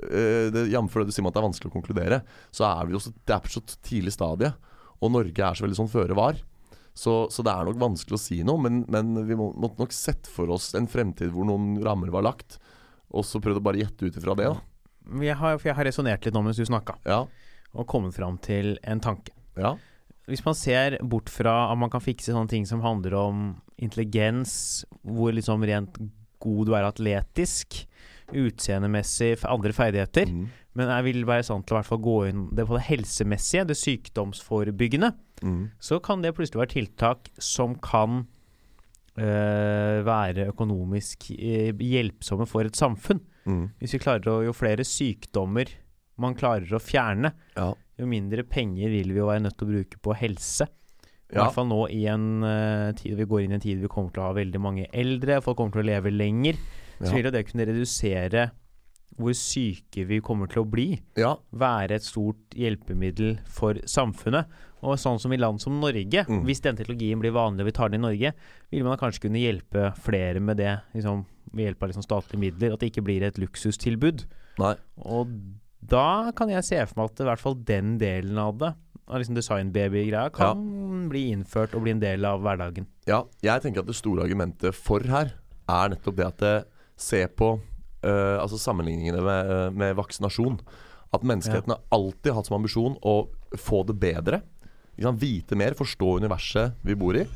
Jf. 0.03 0.97
det 0.97 1.07
du 1.09 1.12
sier 1.14 1.24
med 1.24 1.33
at 1.33 1.37
det 1.37 1.43
er 1.43 1.49
vanskelig 1.51 1.72
å 1.72 1.76
konkludere, 1.76 2.22
så 2.53 2.66
er 2.70 2.89
vi 2.89 2.97
jo 2.97 3.03
så, 3.05 3.12
det 3.12 3.37
er 3.37 3.45
på 3.45 3.53
så 3.53 3.64
tidlig 3.85 4.16
stadie. 4.16 4.53
Og 5.03 5.12
Norge 5.12 5.45
er 5.45 5.59
så 5.59 5.66
veldig 5.66 5.80
sånn 5.83 5.93
føre 5.93 6.16
var. 6.16 6.41
Så, 6.97 7.26
så 7.33 7.45
det 7.45 7.53
er 7.53 7.64
nok 7.68 7.78
vanskelig 7.80 8.18
å 8.18 8.20
si 8.20 8.43
noe, 8.45 8.61
men, 8.61 8.83
men 8.93 9.14
vi 9.28 9.37
må, 9.37 9.51
måtte 9.57 9.80
nok 9.80 9.95
sett 9.97 10.28
for 10.28 10.53
oss 10.53 10.74
en 10.76 10.89
fremtid 10.93 11.33
hvor 11.33 11.49
noen 11.49 11.78
rammer 11.85 12.12
var 12.12 12.24
lagt, 12.26 12.59
og 13.12 13.24
så 13.24 13.41
prøvde 13.41 13.61
å 13.62 13.64
bare 13.64 13.80
gjette 13.80 14.09
ut 14.09 14.18
ifra 14.20 14.37
det. 14.37 14.51
da 14.53 14.72
Jeg 15.22 15.36
har, 15.36 15.59
for 15.59 15.68
jeg 15.68 15.76
har 15.78 15.88
resonnert 15.88 16.24
litt 16.26 16.34
nå 16.34 16.42
mens 16.44 16.61
du 16.61 16.66
snakka, 16.68 16.98
Ja, 17.09 17.24
og 17.72 17.86
kommet 17.88 18.14
fram 18.14 18.38
til 18.38 18.76
en 18.84 19.00
tanke. 19.00 19.32
ja, 19.57 19.76
Hvis 20.28 20.44
man 20.44 20.55
ser 20.55 20.98
bort 21.03 21.28
fra 21.32 21.72
at 21.72 21.78
man 21.78 21.90
kan 21.90 22.00
fikse 22.00 22.32
sånne 22.32 22.48
ting 22.48 22.66
som 22.68 22.80
handler 22.84 23.14
om 23.18 23.46
intelligens, 23.78 24.84
hvor 25.03 25.32
liksom 25.34 25.64
rent 25.66 25.98
god 26.42 26.66
du 26.66 26.74
er 26.74 26.86
atletisk, 26.86 27.86
utseendemessig, 28.32 29.44
andre 29.44 29.72
ferdigheter. 29.76 30.30
Mm. 30.30 30.46
Men 30.78 30.88
jeg 30.88 31.05
vil 31.05 31.26
være 31.28 31.44
sant 31.44 31.66
til 31.66 31.76
å 31.76 31.80
hvert 31.80 31.90
fall 31.90 32.00
gå 32.05 32.16
inn 32.30 32.44
det 32.57 32.64
på 32.68 32.78
det 32.78 32.86
helsemessige, 32.86 33.66
det 33.68 33.76
sykdomsforebyggende. 33.76 35.12
Mm. 35.42 35.64
Så 35.82 35.98
kan 36.05 36.22
det 36.22 36.34
plutselig 36.36 36.62
være 36.62 36.74
tiltak 36.76 37.28
som 37.42 37.74
kan 37.82 38.22
øh, 39.18 39.98
være 40.07 40.48
økonomisk 40.53 41.30
øh, 41.34 41.76
hjelpsomme 41.76 42.46
for 42.48 42.68
et 42.68 42.78
samfunn. 42.78 43.20
Mm. 43.47 43.70
Hvis 43.80 43.93
vi 43.97 43.99
klarer 43.99 44.28
å 44.30 44.45
Jo 44.45 44.53
flere 44.53 44.84
sykdommer 44.86 45.68
man 46.18 46.34
klarer 46.34 46.68
å 46.70 46.78
fjerne, 46.80 47.32
Ja. 47.57 47.74
jo 47.99 48.07
mindre 48.07 48.45
penger 48.45 48.88
vil 48.90 49.09
vi 49.12 49.18
jo 49.18 49.26
være 49.26 49.43
nødt 49.43 49.57
til 49.59 49.66
å 49.68 49.72
bruke 49.72 49.99
på 50.03 50.14
helse. 50.14 50.68
I 51.32 51.34
Ja. 51.36 51.45
hvert 51.47 51.55
fall 51.55 51.66
nå 51.66 51.88
i 51.90 52.05
en 52.07 52.45
uh, 52.45 52.93
tid 52.93 53.16
vi 53.16 53.24
går 53.24 53.45
inn 53.45 53.53
i 53.53 53.55
en 53.55 53.61
tid 53.61 53.80
vi 53.80 53.88
kommer 53.88 54.12
til 54.12 54.22
å 54.22 54.26
ha 54.28 54.32
veldig 54.34 54.61
mange 54.61 54.86
eldre, 54.93 55.40
folk 55.43 55.57
kommer 55.57 55.72
til 55.72 55.82
å 55.82 55.86
leve 55.86 56.11
lenger. 56.12 56.55
Så 57.01 57.07
Ja. 57.09 57.12
vil 57.14 57.24
jo 57.24 57.30
det 57.30 57.47
kunne 57.49 57.66
redusere 57.66 58.51
hvor 59.18 59.32
syke 59.34 60.07
vi 60.07 60.20
kommer 60.20 60.47
til 60.49 60.62
å 60.62 60.70
bli. 60.70 61.01
ja. 61.16 61.34
Være 61.53 61.93
et 61.93 62.03
stort 62.03 62.51
hjelpemiddel 62.55 63.40
for 63.47 63.74
samfunnet. 63.84 64.47
Og 64.82 64.97
sånn 64.99 65.18
som 65.20 65.32
i 65.32 65.36
land 65.36 65.61
som 65.61 65.78
Norge, 65.80 66.24
Mm. 66.26 66.45
hvis 66.45 66.61
den 66.61 66.76
teknologien 66.76 67.20
blir 67.20 67.30
vanlig 67.32 67.61
og 67.61 67.66
vi 67.66 67.72
tar 67.72 67.88
den 67.90 68.03
i 68.05 68.09
Norge, 68.09 68.32
vil 68.70 68.84
man 68.84 68.97
kanskje 68.99 69.20
kunne 69.20 69.38
hjelpe 69.38 69.95
flere 69.97 70.40
med 70.40 70.57
det 70.57 70.80
liksom, 70.95 71.24
ved 71.51 71.68
hjelp 71.68 71.82
av 71.82 71.93
liksom 71.93 72.07
statlige 72.07 72.43
midler. 72.45 72.74
At 72.74 72.82
det 72.82 72.93
ikke 72.93 73.05
blir 73.07 73.24
et 73.26 73.40
luksustilbud. 73.40 74.24
Nei. 74.62 74.76
Og 75.03 75.32
da 75.82 76.30
kan 76.36 76.53
jeg 76.53 76.66
se 76.66 76.78
for 76.86 77.01
meg 77.01 77.11
at 77.11 77.22
i 77.24 77.28
hvert 77.28 77.43
fall 77.43 77.59
den 77.68 77.97
delen 78.01 78.38
av 78.38 78.55
det, 78.61 78.70
av 79.11 79.18
liksom 79.18 79.36
designbaby-greia, 79.36 80.30
kan 80.34 80.62
bli 81.11 81.26
innført 81.34 81.74
og 81.74 81.84
bli 81.84 81.97
en 81.97 82.03
del 82.03 82.24
av 82.28 82.45
hverdagen. 82.45 82.86
Ja, 83.11 83.24
jeg 83.45 83.64
tenker 83.64 83.82
at 83.82 83.90
det 83.90 83.99
store 83.99 84.24
argumentet 84.24 84.78
for 84.78 85.05
her 85.11 85.34
er 85.70 85.93
nettopp 85.93 86.18
det 86.18 86.28
at 86.28 86.40
det 86.43 86.55
ser 87.01 87.32
på 87.34 87.57
eh, 87.57 88.38
altså 88.38 88.61
sammenligningene 88.61 89.22
med, 89.24 89.53
eh, 89.53 89.68
med 89.74 89.99
vaksinasjon. 89.99 90.61
At 91.12 91.26
menneskeheten 91.28 91.74
har 91.74 91.82
alltid 91.93 92.32
hatt 92.36 92.49
som 92.49 92.57
ambisjon 92.57 92.97
å 93.05 93.16
få 93.61 93.82
det 93.88 93.99
bedre. 94.01 94.40
Liksom. 94.97 95.18
Vite 95.20 95.59
mer, 95.59 95.76
forstå 95.76 96.16
universet 96.22 96.78
vi 96.86 96.97
bor 96.97 97.18
i, 97.18 97.26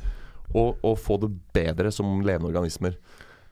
og, 0.55 0.79
og 0.81 0.95
få 1.01 1.19
det 1.21 1.29
bedre 1.53 1.91
som 1.93 2.21
levende 2.25 2.49
organismer. 2.49 2.95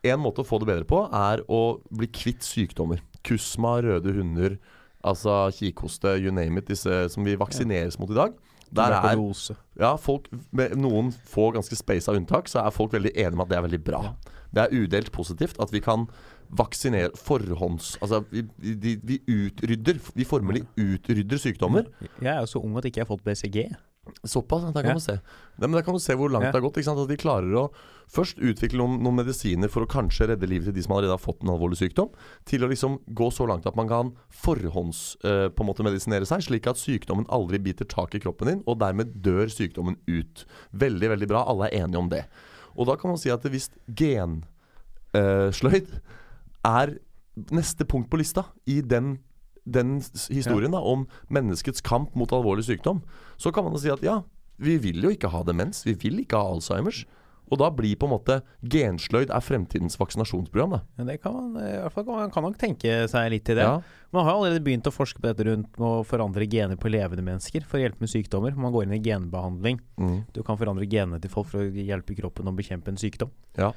En 0.06 0.22
måte 0.22 0.43
å 0.43 0.47
få 0.47 0.60
det 0.62 0.70
bedre 0.70 0.88
på 0.88 1.03
er 1.10 1.43
å 1.51 1.80
bli 1.89 2.10
kvitt 2.14 2.45
sykdommer. 2.45 3.01
Kusma, 3.26 3.80
røde 3.82 4.14
hunder, 4.14 4.58
altså 5.06 5.45
kikhoste, 5.56 6.18
you 6.22 6.34
name 6.34 6.62
it, 6.62 6.70
disse 6.70 7.06
som 7.14 7.26
vi 7.26 7.38
vaksineres 7.39 7.97
mot 8.01 8.12
i 8.14 8.20
dag. 8.20 8.36
Der 8.76 8.95
er 8.97 9.20
ja, 9.80 9.95
folk, 10.01 10.28
med 10.56 10.74
noen 10.80 11.12
få 11.30 11.51
ganske 11.56 11.78
spasa 11.78 12.16
unntak, 12.18 12.49
så 12.51 12.64
er 12.64 12.74
folk 12.74 12.95
veldig 12.95 13.14
enige 13.14 13.38
med 13.38 13.45
at 13.45 13.51
det 13.51 13.58
er 13.58 13.66
veldig 13.68 13.82
bra. 13.86 14.01
Det 14.56 14.64
er 14.64 14.74
udelt 14.74 15.12
positivt 15.16 15.60
at 15.62 15.72
vi 15.74 15.82
kan 15.84 16.08
vaksinere 16.56 17.12
forhånds... 17.18 17.95
Altså, 18.01 18.24
vi, 18.32 18.45
vi, 18.58 18.95
vi 19.03 19.20
utrydder 19.28 19.99
Vi 20.16 20.28
formelig 20.28 20.64
utrydder 20.78 21.41
sykdommer. 21.41 21.89
Jeg 22.22 22.32
er 22.36 22.39
jo 22.39 22.51
så 22.56 22.62
ung 22.64 22.78
at 22.78 22.86
jeg 22.86 22.93
ikke 22.95 23.06
har 23.06 23.12
fått 23.12 23.26
BCG. 23.26 23.66
Såpass, 24.26 24.62
der 24.74 24.82
kan 24.84 24.86
Ja. 24.86 24.93
man 24.93 24.99
se. 25.01 25.14
Ja, 25.14 25.68
men 25.68 25.72
Der 25.72 25.82
kan 25.82 25.93
man 25.93 25.99
se 25.99 26.14
hvor 26.14 26.30
langt 26.30 26.43
Ja. 26.45 26.51
det 26.51 26.62
har 26.62 26.70
gått. 26.70 26.78
At 26.78 27.08
de 27.08 27.18
klarer 27.18 27.51
å 27.56 27.72
først 28.08 28.38
utvikle 28.38 28.78
noen, 28.78 29.01
noen 29.01 29.16
medisiner 29.16 29.68
for 29.70 29.82
å 29.86 29.88
kanskje 29.89 30.28
redde 30.30 30.47
livet 30.47 30.66
til 30.66 30.74
de 30.74 30.82
som 30.84 30.91
allerede 30.93 31.18
har 31.18 31.18
fått 31.18 31.41
en 31.41 31.49
alvorlig 31.49 31.78
sykdom, 31.78 32.10
til 32.45 32.62
å 32.62 32.70
liksom 32.70 32.99
gå 33.14 33.32
så 33.34 33.47
langt 33.47 33.66
at 33.66 33.76
man 33.76 33.88
kan 33.88 34.12
forhånds 34.30 35.18
eh, 35.24 35.49
på 35.49 35.62
en 35.62 35.68
måte 35.68 35.84
medisinere 35.84 36.26
seg, 36.26 36.41
slik 36.41 36.68
at 36.68 36.76
sykdommen 36.78 37.26
aldri 37.30 37.58
biter 37.58 37.86
tak 37.86 38.14
i 38.14 38.20
kroppen 38.20 38.47
din, 38.47 38.64
og 38.68 38.78
dermed 38.80 39.22
dør 39.24 39.47
sykdommen 39.49 39.97
ut. 40.08 40.45
Veldig, 40.74 41.10
veldig 41.10 41.28
bra. 41.28 41.43
Alle 41.47 41.66
er 41.72 41.84
enige 41.84 41.97
om 41.97 42.10
det. 42.10 42.26
Og 42.78 42.86
da 42.86 42.95
kan 42.95 43.10
man 43.10 43.18
si 43.18 43.30
at 43.32 43.41
hvis 43.41 43.70
gensløyd 43.89 45.88
er 46.66 46.97
neste 47.51 47.86
punkt 47.88 48.10
på 48.10 48.18
lista 48.22 48.45
i 48.68 48.82
den 48.82 49.18
den 49.66 49.97
historien 50.30 50.72
da, 50.72 50.80
om 50.80 51.07
menneskets 51.34 51.82
kamp 51.82 52.16
mot 52.16 52.32
alvorlig 52.32 52.66
sykdom, 52.68 53.01
så 53.38 53.51
kan 53.53 53.63
man 53.66 53.74
da 53.74 53.80
si 53.82 53.89
at 53.89 54.03
ja, 54.05 54.22
vi 54.61 54.78
vil 54.78 55.01
jo 55.03 55.09
ikke 55.11 55.32
ha 55.34 55.43
demens, 55.43 55.84
vi 55.86 55.93
vil 55.99 56.22
ikke 56.24 56.38
ha 56.38 56.53
Alzheimers. 56.53 57.03
Og 57.45 57.59
da 57.61 57.68
blir 57.70 57.93
på 58.01 58.07
en 58.07 58.13
måte 58.16 58.39
gensløyd 58.66 59.30
er 59.30 59.43
fremtidens 59.45 59.99
vaksinasjonsprogram. 60.01 60.72
da. 60.72 60.80
Men 60.97 61.11
det 61.11 61.20
kan 61.22 61.36
man 61.36 61.59
i 61.61 61.76
hvert 61.78 61.93
fall 61.93 62.07
man 62.07 62.32
kan 62.34 62.41
nok 62.41 62.55
tenke 62.57 62.95
seg 63.11 63.28
litt 63.30 63.51
i 63.53 63.57
det. 63.59 63.61
Ja, 63.68 63.82
Man 64.16 64.26
har 64.26 64.34
allerede 64.34 64.63
begynt 64.66 64.88
å 64.89 64.93
forske 64.95 65.22
på 65.22 65.28
dette 65.30 65.45
rundt 65.45 65.78
med 65.78 65.86
å 65.86 66.01
forandre 66.07 66.47
gener 66.49 66.76
på 66.76 66.89
levende 66.89 67.22
mennesker 67.22 67.61
for 67.68 67.78
å 67.78 67.84
hjelpe 67.84 68.01
med 68.01 68.09
sykdommer. 68.09 68.55
Man 68.57 68.74
går 68.74 68.88
inn 68.88 68.95
i 68.97 68.99
genbehandling. 69.03 69.78
mm, 69.99 70.34
Du 70.34 70.41
kan 70.41 70.57
forandre 70.57 70.88
genene 70.89 71.22
til 71.22 71.30
folk 71.30 71.47
for 71.51 71.59
å 71.61 71.70
hjelpe 71.70 72.18
kroppen 72.18 72.49
å 72.49 72.55
bekjempe 72.55 72.88
en 72.89 72.97
sykdom. 72.97 73.30
Ja. 73.59 73.74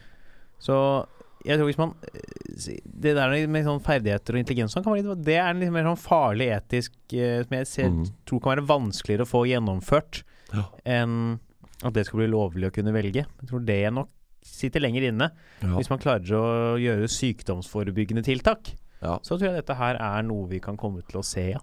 Så 0.59 1.05
jeg 1.47 1.59
tror 1.59 1.69
hvis 1.69 1.79
man 1.79 1.93
eh, 2.09 2.79
Det 2.83 3.15
der 3.15 3.35
med 3.47 3.67
sånn 3.67 3.83
ferdigheter 3.85 4.35
og 4.35 4.41
intelligens 4.43 4.75
sånn 4.75 4.83
kan 4.85 4.95
være 4.95 5.05
litt, 5.07 5.25
Det 5.27 5.37
er 5.39 5.51
en 5.53 5.61
litt 5.63 5.71
mer 5.75 5.87
sånn 5.87 6.01
farlig 6.03 6.49
etisk 6.57 6.97
eh, 7.15 7.45
Som 7.45 7.55
jeg 7.59 7.69
ser, 7.71 7.91
mm. 7.95 8.07
tror 8.27 8.43
kan 8.43 8.55
være 8.57 8.67
vanskeligere 8.71 9.27
å 9.27 9.31
få 9.31 9.45
gjennomført 9.51 10.23
Ja. 10.55 10.65
enn 10.89 11.39
at 11.85 11.95
det 11.95 12.07
skal 12.09 12.25
bli 12.25 12.31
lovlig 12.33 12.67
å 12.67 12.75
kunne 12.75 12.91
velge. 12.91 13.23
Jeg 13.23 13.49
tror 13.51 13.61
det 13.63 13.93
nok 13.95 14.09
sitter 14.43 14.83
lenger 14.83 15.05
inne. 15.11 15.29
ja, 15.63 15.69
Hvis 15.77 15.91
man 15.93 16.01
klarer 16.03 16.33
å 16.35 16.79
gjøre 16.81 17.07
sykdomsforebyggende 17.13 18.25
tiltak, 18.27 18.73
ja. 19.03 19.19
så 19.23 19.37
tror 19.37 19.53
jeg 19.53 19.61
dette 19.61 19.77
her 19.79 19.99
er 20.01 20.25
noe 20.27 20.49
vi 20.51 20.59
kan 20.65 20.79
komme 20.81 21.05
til 21.07 21.21
å 21.21 21.27
se, 21.27 21.51
ja. 21.53 21.61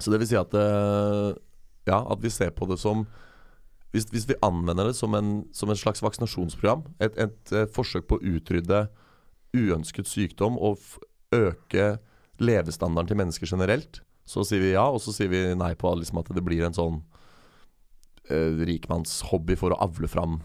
Så 0.00 0.10
det 0.10 0.18
vil 0.22 0.30
si 0.30 0.38
at 0.40 0.54
eh, 0.56 1.36
Ja, 1.86 2.00
at 2.10 2.20
vi 2.22 2.30
ser 2.32 2.50
på 2.56 2.66
det 2.70 2.78
som 2.80 3.04
Hvis, 3.90 4.06
hvis 4.12 4.28
vi 4.28 4.38
anvender 4.46 4.90
det 4.90 4.96
som 4.98 5.14
en, 5.18 5.30
som 5.56 5.70
en 5.70 5.78
slags 5.78 6.02
vaksinasjonsprogram, 6.04 6.84
et, 7.02 7.16
et, 7.18 7.40
et, 7.52 7.72
forsøk 7.74 8.06
på 8.06 8.20
å 8.20 8.34
utrydde 8.36 8.84
uønsket 9.56 10.06
sykdom 10.06 10.58
og 10.62 10.78
øke 11.34 11.96
levestandarden 12.40 13.10
til 13.10 13.18
mennesker 13.18 13.50
generelt, 13.50 14.02
så 14.30 14.44
sier 14.46 14.62
vi 14.62 14.76
ja, 14.76 14.86
og 14.86 15.02
så 15.02 15.14
sier 15.14 15.32
vi 15.32 15.42
nei 15.58 15.72
på 15.78 15.90
liksom 15.98 16.22
at 16.22 16.30
det 16.36 16.44
blir 16.46 16.62
en 16.66 16.76
sånn 16.76 17.00
eh, 18.30 18.62
rikmannshobby 18.68 19.58
for 19.58 19.74
å 19.74 19.80
avle 19.82 20.10
fram 20.10 20.38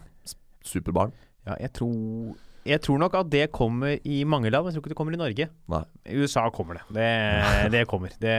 superbarn. 0.66 1.14
Ja, 1.46 1.54
jeg 1.62 1.70
tror 1.78 2.34
jeg 2.66 2.82
tror 2.82 2.98
nok 2.98 3.14
at 3.14 3.28
det 3.30 3.44
kommer 3.54 3.94
i 4.02 4.24
mange 4.26 4.50
land, 4.50 4.66
men 4.66 4.72
jeg 4.72 4.80
tror 4.80 4.82
ikke 4.82 4.90
det 4.90 4.98
kommer 4.98 5.14
i 5.14 5.20
Norge. 5.20 5.46
Nei. 5.70 5.82
I 6.02 6.18
USA 6.18 6.48
kommer 6.50 6.80
det. 6.80 6.86
Det, 6.96 7.10
det 7.76 7.84
kommer. 7.86 8.10
Det, 8.18 8.34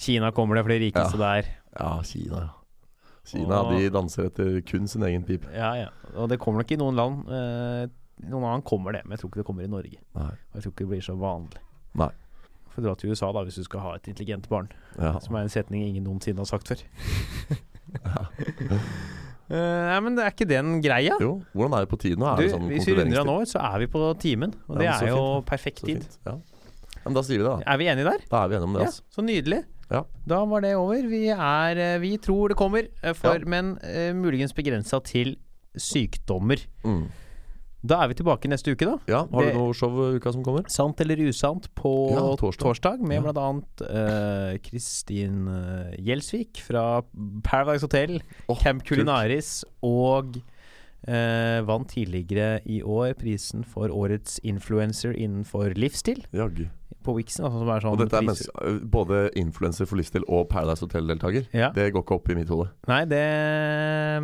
Kina 0.00 0.32
kommer 0.34 0.58
det 0.58 0.64
for 0.64 0.74
de 0.74 0.80
rikeste 0.82 1.20
der. 1.20 1.52
Ja, 1.76 1.92
Kina, 2.02 2.40
ja. 2.48 2.59
Kina 3.30 3.60
Og- 3.62 3.72
de 3.78 3.90
danser 3.94 4.26
etter 4.30 4.60
kun 4.66 4.86
sin 4.90 5.02
egen 5.06 5.24
pip. 5.24 5.44
Ja, 5.54 5.72
ja. 5.78 5.88
Og 6.16 6.28
det 6.28 6.38
kommer 6.42 6.62
nok 6.64 6.72
i 6.72 6.76
noen 6.80 6.96
land. 6.98 7.28
Eh, 7.28 7.86
noen 8.30 8.44
annen 8.44 8.62
kommer 8.66 8.92
det, 8.92 9.04
men 9.04 9.16
jeg 9.16 9.20
tror 9.22 9.30
ikke 9.30 9.40
det 9.42 9.46
kommer 9.46 9.64
i 9.64 9.70
Norge. 9.70 9.98
Nei. 10.16 10.30
Og 10.30 10.54
jeg 10.58 10.62
tror 10.64 10.72
ikke 10.74 10.84
det 10.84 10.88
blir 10.94 11.06
så 11.06 11.16
vanlig. 11.18 11.62
Nei. 11.94 12.10
Får 12.74 12.82
dra 12.84 12.94
til 12.94 13.10
USA 13.10 13.32
da 13.32 13.42
hvis 13.46 13.56
du 13.58 13.64
skal 13.66 13.80
ha 13.80 13.94
et 13.96 14.06
intelligent 14.12 14.48
barn. 14.48 14.68
Ja. 14.98 15.16
Som 15.20 15.34
er 15.36 15.42
en 15.46 15.48
setning 15.52 15.82
ingen 15.88 16.04
noensinne 16.04 16.38
har 16.38 16.46
sagt 16.50 16.68
før. 16.68 16.82
Eh, 19.50 19.56
Nei, 19.58 19.96
men 20.06 20.14
det 20.14 20.22
er 20.22 20.30
ikke 20.30 20.46
den 20.46 20.76
greia. 20.78 21.16
Jo, 21.18 21.32
hvordan 21.58 21.72
er 21.74 21.82
det 21.82 21.90
på 21.90 21.96
tiden? 21.98 22.22
Er 22.22 22.38
Du, 22.38 22.44
sånn 22.52 22.68
hvis 22.70 22.84
vi 22.86 22.94
runder 22.94 23.18
av 23.18 23.26
nå, 23.26 23.34
så 23.50 23.58
er 23.66 23.80
vi 23.82 23.88
på 23.90 24.02
timen. 24.22 24.52
Og 24.70 24.76
Ja, 24.78 24.92
det 25.00 25.08
er 25.08 25.10
jo 25.10 25.16
fint, 25.40 25.46
perfekt 25.48 25.80
tid. 25.88 26.04
Ja. 26.22 26.36
ja, 26.36 27.00
men 27.08 27.16
da 27.18 27.24
sier 27.26 27.40
vi 27.40 27.42
det, 27.42 27.50
da. 27.50 27.72
Er 27.74 27.80
vi 27.80 27.88
enige 27.90 28.06
der? 28.12 28.22
Da 28.30 28.44
er 28.44 28.52
vi 28.52 28.54
enige 28.60 28.68
om 28.68 28.76
det. 28.78 28.84
Ja, 28.84 28.92
Altså. 28.92 29.02
så 29.10 29.24
nydelig. 29.26 29.58
Ja. 29.90 30.04
Da 30.26 30.44
var 30.46 30.60
det 30.62 30.74
over. 30.78 31.02
Vi, 31.10 31.24
er, 31.34 31.76
eh, 31.76 31.98
vi 32.02 32.16
tror 32.22 32.48
det 32.52 32.56
kommer, 32.56 32.86
eh, 33.02 33.12
for, 33.12 33.38
Ja. 33.40 33.46
men 33.46 33.76
uh, 33.82 34.12
muligens 34.14 34.54
begrensa 34.54 35.00
til 35.02 35.36
sykdommer. 35.76 36.62
Mm. 36.84 37.08
Da 37.80 38.02
er 38.04 38.10
vi 38.10 38.14
tilbake 38.18 38.48
neste 38.50 38.74
uke, 38.74 38.84
da. 38.84 38.98
Ja, 39.08 39.20
Har 39.24 39.46
du 39.46 39.54
noe 39.56 39.72
show 39.72 39.94
uka 40.16 40.32
som 40.34 40.42
kommer? 40.44 40.66
Sant 40.68 41.00
eller 41.00 41.16
usant 41.30 41.68
på 41.74 42.10
Ja, 42.12 42.36
torsdag. 42.36 43.00
med 43.00 43.24
Ja. 43.24 43.32
eh, 43.88 44.58
Kristin 44.58 45.48
eh, 45.48 45.96
Gjelsvik 45.98 46.60
fra 46.60 47.02
Paradise 47.42 47.82
Hotel, 47.82 48.20
oh, 48.48 48.58
Camp 48.60 48.84
kult. 48.84 49.00
Culinaris 49.00 49.64
og 49.82 50.36
uh, 51.08 51.60
vant 51.64 51.88
tidligere 51.88 52.60
i 52.66 52.82
år 52.82 53.14
prisen 53.16 53.64
for 53.64 53.88
årets 53.88 54.38
influencer 54.44 55.16
innenfor 55.16 55.72
livsstil 55.74 56.26
Jaggu. 56.34 56.68
På 57.04 57.14
Wixen. 57.16 57.44
Altså, 57.46 57.62
som 57.62 57.70
er 57.72 57.84
sånn 57.84 57.94
Og 57.94 58.00
dette 58.02 58.18
er 58.18 58.26
mens, 58.26 58.42
både 58.92 59.22
influenser 59.40 59.88
for 59.88 60.00
livsstil 60.00 60.26
og 60.28 60.48
Paradise 60.52 60.84
Hotel-deltaker. 60.84 61.48
Ja. 61.56 61.70
Det 61.76 61.90
går 61.94 62.04
ikke 62.04 62.18
opp 62.18 62.30
i 62.32 62.38
mitt 62.38 62.50
hode. 62.52 62.70
Nei, 62.90 63.02
det, 63.10 63.22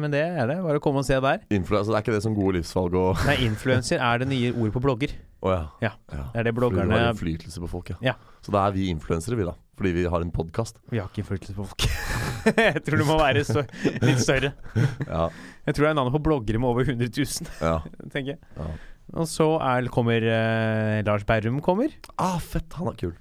men 0.02 0.14
det 0.14 0.24
er 0.26 0.50
det. 0.52 0.58
Bare 0.64 0.80
å 0.80 0.84
komme 0.84 1.02
og 1.04 1.08
se 1.08 1.18
der. 1.22 1.44
Influ- 1.50 1.78
altså, 1.80 1.92
det 1.92 2.00
er 2.00 2.06
ikke 2.06 2.16
det 2.16 2.24
som 2.26 2.36
gode 2.36 2.58
livsvalg 2.58 2.96
og 2.98 3.22
Nei, 3.28 3.38
influenser 3.48 4.02
er 4.02 4.24
det 4.24 4.30
nye 4.32 4.52
ordet 4.54 4.74
på 4.76 4.84
blogger. 4.88 5.14
Å 5.46 5.52
ja. 5.52 5.62
Ja, 5.84 5.92
ja. 6.10 6.24
Det 6.32 6.40
er 6.40 6.46
det 6.48 6.52
Fordi 6.52 6.54
du 6.54 6.58
bloggerne 6.58 6.96
har 6.96 7.12
innflytelse 7.12 7.62
på 7.62 7.68
folk, 7.70 7.92
ja. 8.02 8.16
Så 8.42 8.54
da 8.54 8.64
er 8.66 8.74
vi 8.74 8.88
influensere, 8.90 9.36
vi, 9.38 9.44
da. 9.46 9.52
Fordi 9.76 9.92
vi 9.92 10.06
har 10.08 10.24
en 10.24 10.32
podkast. 10.32 10.78
Vi 10.88 10.98
har 10.98 11.10
ikke 11.10 11.20
innflytelse 11.22 11.54
på 11.58 11.66
folk. 11.68 11.86
jeg 12.64 12.82
tror 12.86 13.02
det 13.02 13.06
må 13.08 13.18
være 13.20 13.44
så, 13.44 13.66
litt 14.00 14.22
større. 14.24 14.54
Ja. 15.06 15.28
Jeg 15.66 15.76
tror 15.76 15.84
det 15.84 15.90
er 15.90 15.96
navnet 15.98 16.14
på 16.14 16.22
bloggere 16.22 16.60
med 16.62 16.70
over 16.70 16.86
100 16.86 17.10
000, 17.10 17.50
ja. 17.60 17.80
tenker 18.12 18.36
jeg. 18.36 18.68
Ja. 19.16 19.22
Og 19.24 19.26
så 19.32 19.48
er, 19.64 19.88
kommer 19.92 20.20
eh, 20.22 21.00
Lars 21.08 21.24
Berrum 21.24 21.62
kommer. 21.64 21.88
Ah, 22.20 22.36
fett! 22.38 22.68
Han 22.76 22.92
er 22.92 23.00
kul. 23.00 23.14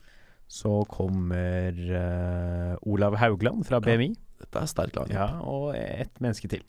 Så 0.51 0.83
kommer 0.91 1.73
eh, 1.73 2.75
Olav 2.85 3.15
Haugland 3.17 3.65
fra 3.65 3.79
Ja. 3.79 3.85
BMI. 3.87 4.11
Dette 4.43 4.61
er 4.61 4.67
sterk 4.69 4.95
lag. 4.99 5.09
Ja, 5.09 5.29
og 5.41 5.71
et 5.79 6.11
menneske 6.21 6.51
til. 6.51 6.61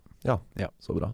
Så 0.80 0.94
bra. 0.96 1.12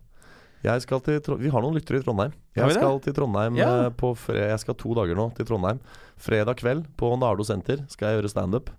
Jeg 0.62 0.80
skal 0.84 1.00
til 1.02 1.18
Tro 1.20 1.34
Vi 1.40 1.50
har 1.50 1.60
noen 1.64 1.74
lyttere 1.74 1.98
i 1.98 2.04
Trondheim. 2.04 2.30
Har 2.54 2.54
vi 2.54 2.60
Jeg 2.60 2.68
det? 2.70 2.76
skal 2.78 3.00
til 3.02 3.14
Trondheim 3.16 3.56
Ja. 3.58 3.86
eh, 3.86 3.90
på 3.90 4.12
fre 4.16 4.36
Jeg 4.52 4.60
skal 4.62 4.74
to 4.78 4.94
dager 4.94 5.16
nå 5.18 5.34
til 5.34 5.44
Trondheim. 5.48 5.80
Fredag 6.16 6.56
kveld 6.60 6.86
på 6.96 7.10
Nardo 7.18 7.42
senter 7.42 7.82
skal 7.90 8.12
jeg 8.12 8.20
gjøre 8.22 8.30
standup. 8.30 8.70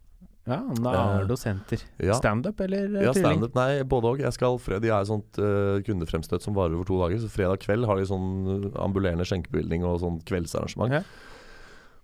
Ja, 0.45 0.57
Nardo 0.83 1.37
Senter. 1.39 1.79
Ja. 2.03 2.17
Standup 2.19 2.59
eller 2.65 2.89
eh, 2.97 3.05
Ja, 3.05 3.13
tvilling? 3.15 3.37
standup. 3.39 3.53
Nei, 3.55 3.83
både 3.87 4.09
òg. 4.11 4.23
Jeg 4.25 4.35
skal 4.35 4.57
fre- 4.59 4.81
De 4.83 4.89
har 4.91 5.05
et 5.05 5.07
sånt 5.07 5.39
uh, 5.39 5.77
kundefremstøt 5.87 6.43
som 6.43 6.55
varer 6.57 6.75
over 6.75 6.83
to 6.89 6.97
dager. 6.99 7.21
Så 7.23 7.29
fredag 7.31 7.61
kveld 7.63 7.87
har 7.87 7.95
de 8.01 8.07
sånn 8.09 8.27
eh, 8.67 8.81
ambulerende 8.83 9.23
skjenkebevilgning 9.29 9.85
og 9.87 10.01
sånn 10.03 10.19
kveldsarrangement. 10.27 10.97
Ja. 10.99 11.03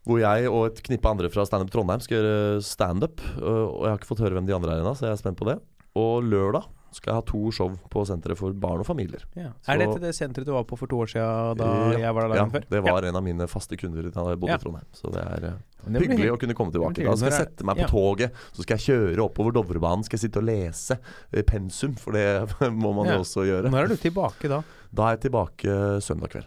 Hvor 0.08 0.22
jeg 0.24 0.48
og 0.48 0.70
et 0.70 0.80
knippe 0.88 1.12
andre 1.12 1.28
fra 1.34 1.44
Standup 1.46 1.74
Trondheim 1.74 2.00
skal 2.06 2.22
gjøre 2.22 2.62
standup. 2.64 3.20
Uh, 3.36 3.68
og 3.68 3.82
jeg 3.84 3.92
har 3.92 4.00
ikke 4.00 4.12
fått 4.14 4.24
høre 4.24 4.40
hvem 4.40 4.48
de 4.48 4.56
andre 4.56 4.78
er 4.78 4.86
ennå, 4.86 4.96
så 4.96 5.10
jeg 5.10 5.18
er 5.18 5.24
spent 5.26 5.40
på 5.42 5.50
det. 5.52 5.58
Og 6.00 6.24
lørdag 6.24 6.70
skal 6.92 7.12
jeg 7.14 7.16
ha 7.20 7.22
to 7.30 7.52
show 7.52 7.70
på 7.90 8.04
senteret 8.08 8.38
for 8.38 8.54
barn 8.54 8.80
og 8.80 8.86
familier. 8.88 9.24
Ja. 9.36 9.52
Er 9.68 9.78
dette 9.78 10.00
det 10.02 10.14
senteret 10.18 10.46
du 10.46 10.54
var 10.54 10.64
på 10.64 10.78
for 10.78 10.88
to 10.88 10.98
år 11.04 11.10
siden 11.12 11.58
da 11.58 11.66
Ja. 11.94 11.98
jeg 12.08 12.14
var 12.16 12.28
der 12.28 12.36
Ja, 12.36 12.46
dagen 12.46 12.52
før? 12.52 12.66
det 12.70 12.84
var 12.84 13.04
en 13.06 13.16
av 13.16 13.24
mine 13.24 13.48
faste 13.48 13.78
kunder 13.78 14.04
da 14.10 14.24
jeg 14.30 14.40
bodde 14.40 14.50
Ja. 14.52 14.56
i 14.56 14.64
Trondheim. 14.64 14.86
Så 14.94 15.12
det 15.14 15.22
er 15.22 15.46
eh, 15.46 15.54
det 15.86 16.02
hyggelig 16.02 16.18
hyggelig. 16.18 16.32
å 16.34 16.40
kunne 16.40 16.54
komme 16.56 16.72
tilbake. 16.72 17.06
Da 17.06 17.16
skal 17.16 17.30
jeg 17.32 17.40
sette 17.48 17.64
meg 17.66 17.76
på 17.78 17.80
Ja. 17.80 17.88
toget, 17.88 18.32
så 18.54 18.62
skal 18.64 18.78
jeg 18.78 18.86
kjøre 18.90 19.30
oppover 19.30 19.52
Dovrebanen. 19.54 20.04
Skal 20.04 20.18
jeg 20.20 20.30
sitte 20.32 20.38
og 20.38 20.46
lese 20.46 21.00
eh, 21.34 21.42
pensum, 21.44 21.96
for 21.96 22.12
det 22.14 22.50
må 22.74 22.94
man 22.96 23.06
Ja. 23.06 23.14
jo 23.18 23.20
også 23.22 23.46
gjøre. 23.46 23.70
Når 23.70 23.84
er 23.84 23.88
du 23.88 23.96
tilbake 23.98 24.48
da? 24.50 24.64
Da 24.94 25.04
er 25.12 25.18
jeg 25.18 25.32
tilbake 25.32 26.02
søndag 26.02 26.30
kveld. 26.30 26.46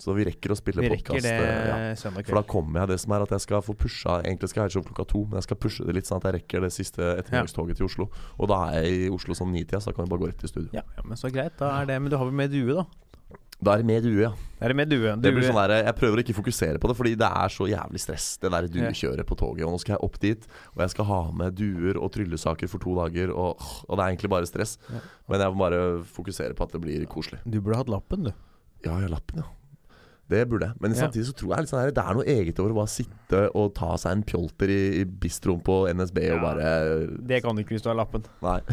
Så 0.00 0.14
vi 0.16 0.24
rekker 0.24 0.54
å 0.54 0.56
spille 0.58 0.80
podkast. 0.88 1.26
det 1.26 1.34
Ja. 1.36 2.22
For 2.24 2.40
da 2.40 2.42
kommer 2.48 2.80
jeg 2.82 2.88
det 2.94 3.00
som 3.02 3.12
er 3.12 3.26
at 3.26 3.34
jeg 3.36 3.44
skal 3.44 3.60
få 3.64 3.74
pusha 3.76 4.22
Egentlig 4.24 4.48
skal 4.48 4.62
jeg 4.62 4.64
ha 4.64 4.70
opp 4.70 4.76
show 4.78 4.86
klokka 4.88 5.06
to, 5.12 5.24
men 5.26 5.40
jeg 5.40 5.48
skal 5.48 5.60
pushe 5.60 5.84
det 5.86 5.94
litt 5.98 6.08
sånn 6.08 6.22
at 6.22 6.30
jeg 6.30 6.40
rekker 6.40 6.64
det 6.64 6.72
siste 6.72 7.04
ettermiddagstoget 7.20 7.76
til 7.76 7.86
Oslo. 7.90 8.08
Og 8.38 8.48
da 8.48 8.62
er 8.72 8.88
jeg 8.88 9.06
i 9.06 9.12
Oslo 9.12 9.36
sånn 9.36 9.52
nitida, 9.52 9.80
så 9.80 9.92
da 9.92 9.98
kan 9.98 10.08
vi 10.08 10.14
bare 10.14 10.24
gå 10.24 10.32
rett 10.32 10.40
til 10.40 10.48
studio. 10.48 10.70
Ja, 10.72 10.82
ja, 10.96 11.04
men 11.04 11.20
så 11.20 11.30
greit. 11.32 11.56
Da 11.60 11.82
er 11.82 11.86
det 11.86 12.00
Men 12.00 12.10
du 12.10 12.16
har 12.16 12.24
vel 12.24 12.34
med 12.34 12.50
due, 12.50 12.74
da? 12.80 12.86
Da 13.60 13.74
er 13.74 13.82
det 13.82 13.86
med 13.90 14.02
due, 14.02 14.22
ja. 14.24 14.30
Er 14.64 14.72
det 14.72 14.76
med 14.76 14.88
due? 14.88 15.12
Det 15.20 15.34
blir 15.36 15.44
sånn 15.44 15.58
der, 15.68 15.84
Jeg 15.84 15.96
prøver 15.98 16.16
å 16.16 16.22
ikke 16.24 16.36
fokusere 16.38 16.80
på 16.80 16.88
det, 16.88 16.96
fordi 16.96 17.12
det 17.20 17.28
er 17.28 17.52
så 17.52 17.68
jævlig 17.68 18.00
stress, 18.00 18.38
det 18.40 18.50
der 18.54 18.68
duekjøret 18.72 19.26
på 19.28 19.36
toget. 19.36 19.66
Og 19.68 19.74
nå 19.76 19.80
skal 19.82 19.98
jeg 19.98 20.04
opp 20.08 20.16
dit, 20.18 20.46
og 20.72 20.80
jeg 20.80 20.90
skal 20.94 21.04
ha 21.04 21.20
med 21.30 21.54
duer 21.60 22.00
og 22.00 22.08
tryllesaker 22.16 22.72
for 22.72 22.80
to 22.80 22.96
dager, 22.96 23.28
og, 23.36 23.60
og 23.60 23.98
det 24.00 24.00
er 24.06 24.14
egentlig 24.16 24.32
bare 24.32 24.48
stress. 24.48 24.78
Men 25.28 25.44
jeg 25.44 25.52
må 25.52 25.60
bare 25.68 25.82
fokusere 26.08 26.56
på 26.56 26.64
at 26.64 26.72
det 26.72 26.80
blir 26.80 27.04
koselig. 27.04 27.42
Du 27.44 27.60
burde 27.60 27.76
hatt 27.82 27.92
lappen, 27.92 28.30
du. 28.30 28.32
Ja, 28.80 28.96
jeg 28.96 29.10
har 29.10 29.16
lappen, 29.18 29.44
ja. 29.44 29.48
Det 30.30 30.44
burde 30.48 30.70
jeg. 30.70 30.80
Men 30.80 30.94
Ja. 30.94 31.02
samtidig 31.04 31.26
så 31.28 31.36
tror 31.36 31.56
jeg 31.56 31.70
sånn 31.70 31.94
det 31.94 32.04
er 32.04 32.14
noe 32.14 32.24
eget 32.24 32.62
over 32.62 32.74
å 32.74 32.80
bare 32.80 32.94
sitte 32.94 33.42
og 33.54 33.74
ta 33.74 33.96
seg 33.98 34.12
en 34.12 34.24
pjolter 34.26 34.70
i, 34.70 34.80
i 35.00 35.04
bistroen 35.04 35.62
på 35.66 35.82
NSB 35.90 36.22
og 36.36 36.42
bare 36.44 36.72
Det 37.26 37.42
kan 37.42 37.56
du 37.56 37.64
ikke 37.64 37.74
hvis 37.76 37.86
du 37.86 37.90
har 37.90 37.98
lappen. 37.98 38.24
Nei. 38.42 38.60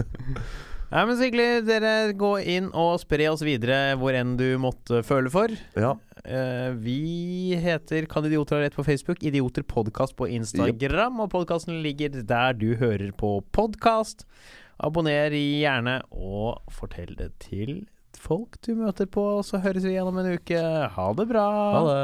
Nei, 0.90 1.04
men 1.06 1.14
så 1.14 1.22
hyggelig. 1.28 1.48
Dere 1.68 1.90
gå 2.18 2.30
inn 2.50 2.70
og 2.74 2.96
spre 3.02 3.28
oss 3.30 3.44
videre 3.46 3.94
hvor 4.00 4.16
enn 4.18 4.32
du 4.38 4.48
måtte 4.58 5.04
føle 5.06 5.30
for. 5.30 5.52
Ja. 5.78 5.92
Uh, 6.20 6.74
vi 6.76 7.54
heter 7.56 8.04
Kan 8.10 8.26
idioter 8.28 8.58
ha 8.58 8.64
rett 8.66 8.74
på 8.76 8.84
Facebook, 8.84 9.22
Idioter 9.24 9.64
podkast 9.64 10.16
på 10.18 10.26
Instagram, 10.28 11.22
og 11.22 11.30
podkasten 11.32 11.78
ligger 11.84 12.18
der 12.26 12.58
du 12.58 12.74
hører 12.80 13.14
på 13.16 13.38
podkast. 13.54 14.26
Abonner 14.82 15.32
gjerne, 15.32 16.00
og 16.10 16.58
fortell 16.74 17.14
det 17.16 17.30
til 17.46 17.84
folk 18.20 18.58
du 18.66 18.74
møter 18.78 19.08
på, 19.10 19.24
så 19.46 19.60
høres 19.64 19.86
vi 19.86 19.94
igjen 19.94 20.10
om 20.10 20.20
en 20.22 20.34
uke. 20.36 20.60
Ha 20.96 21.06
det 21.18 21.26
bra. 21.30 21.46
Ha 21.76 21.82
det. 21.88 22.00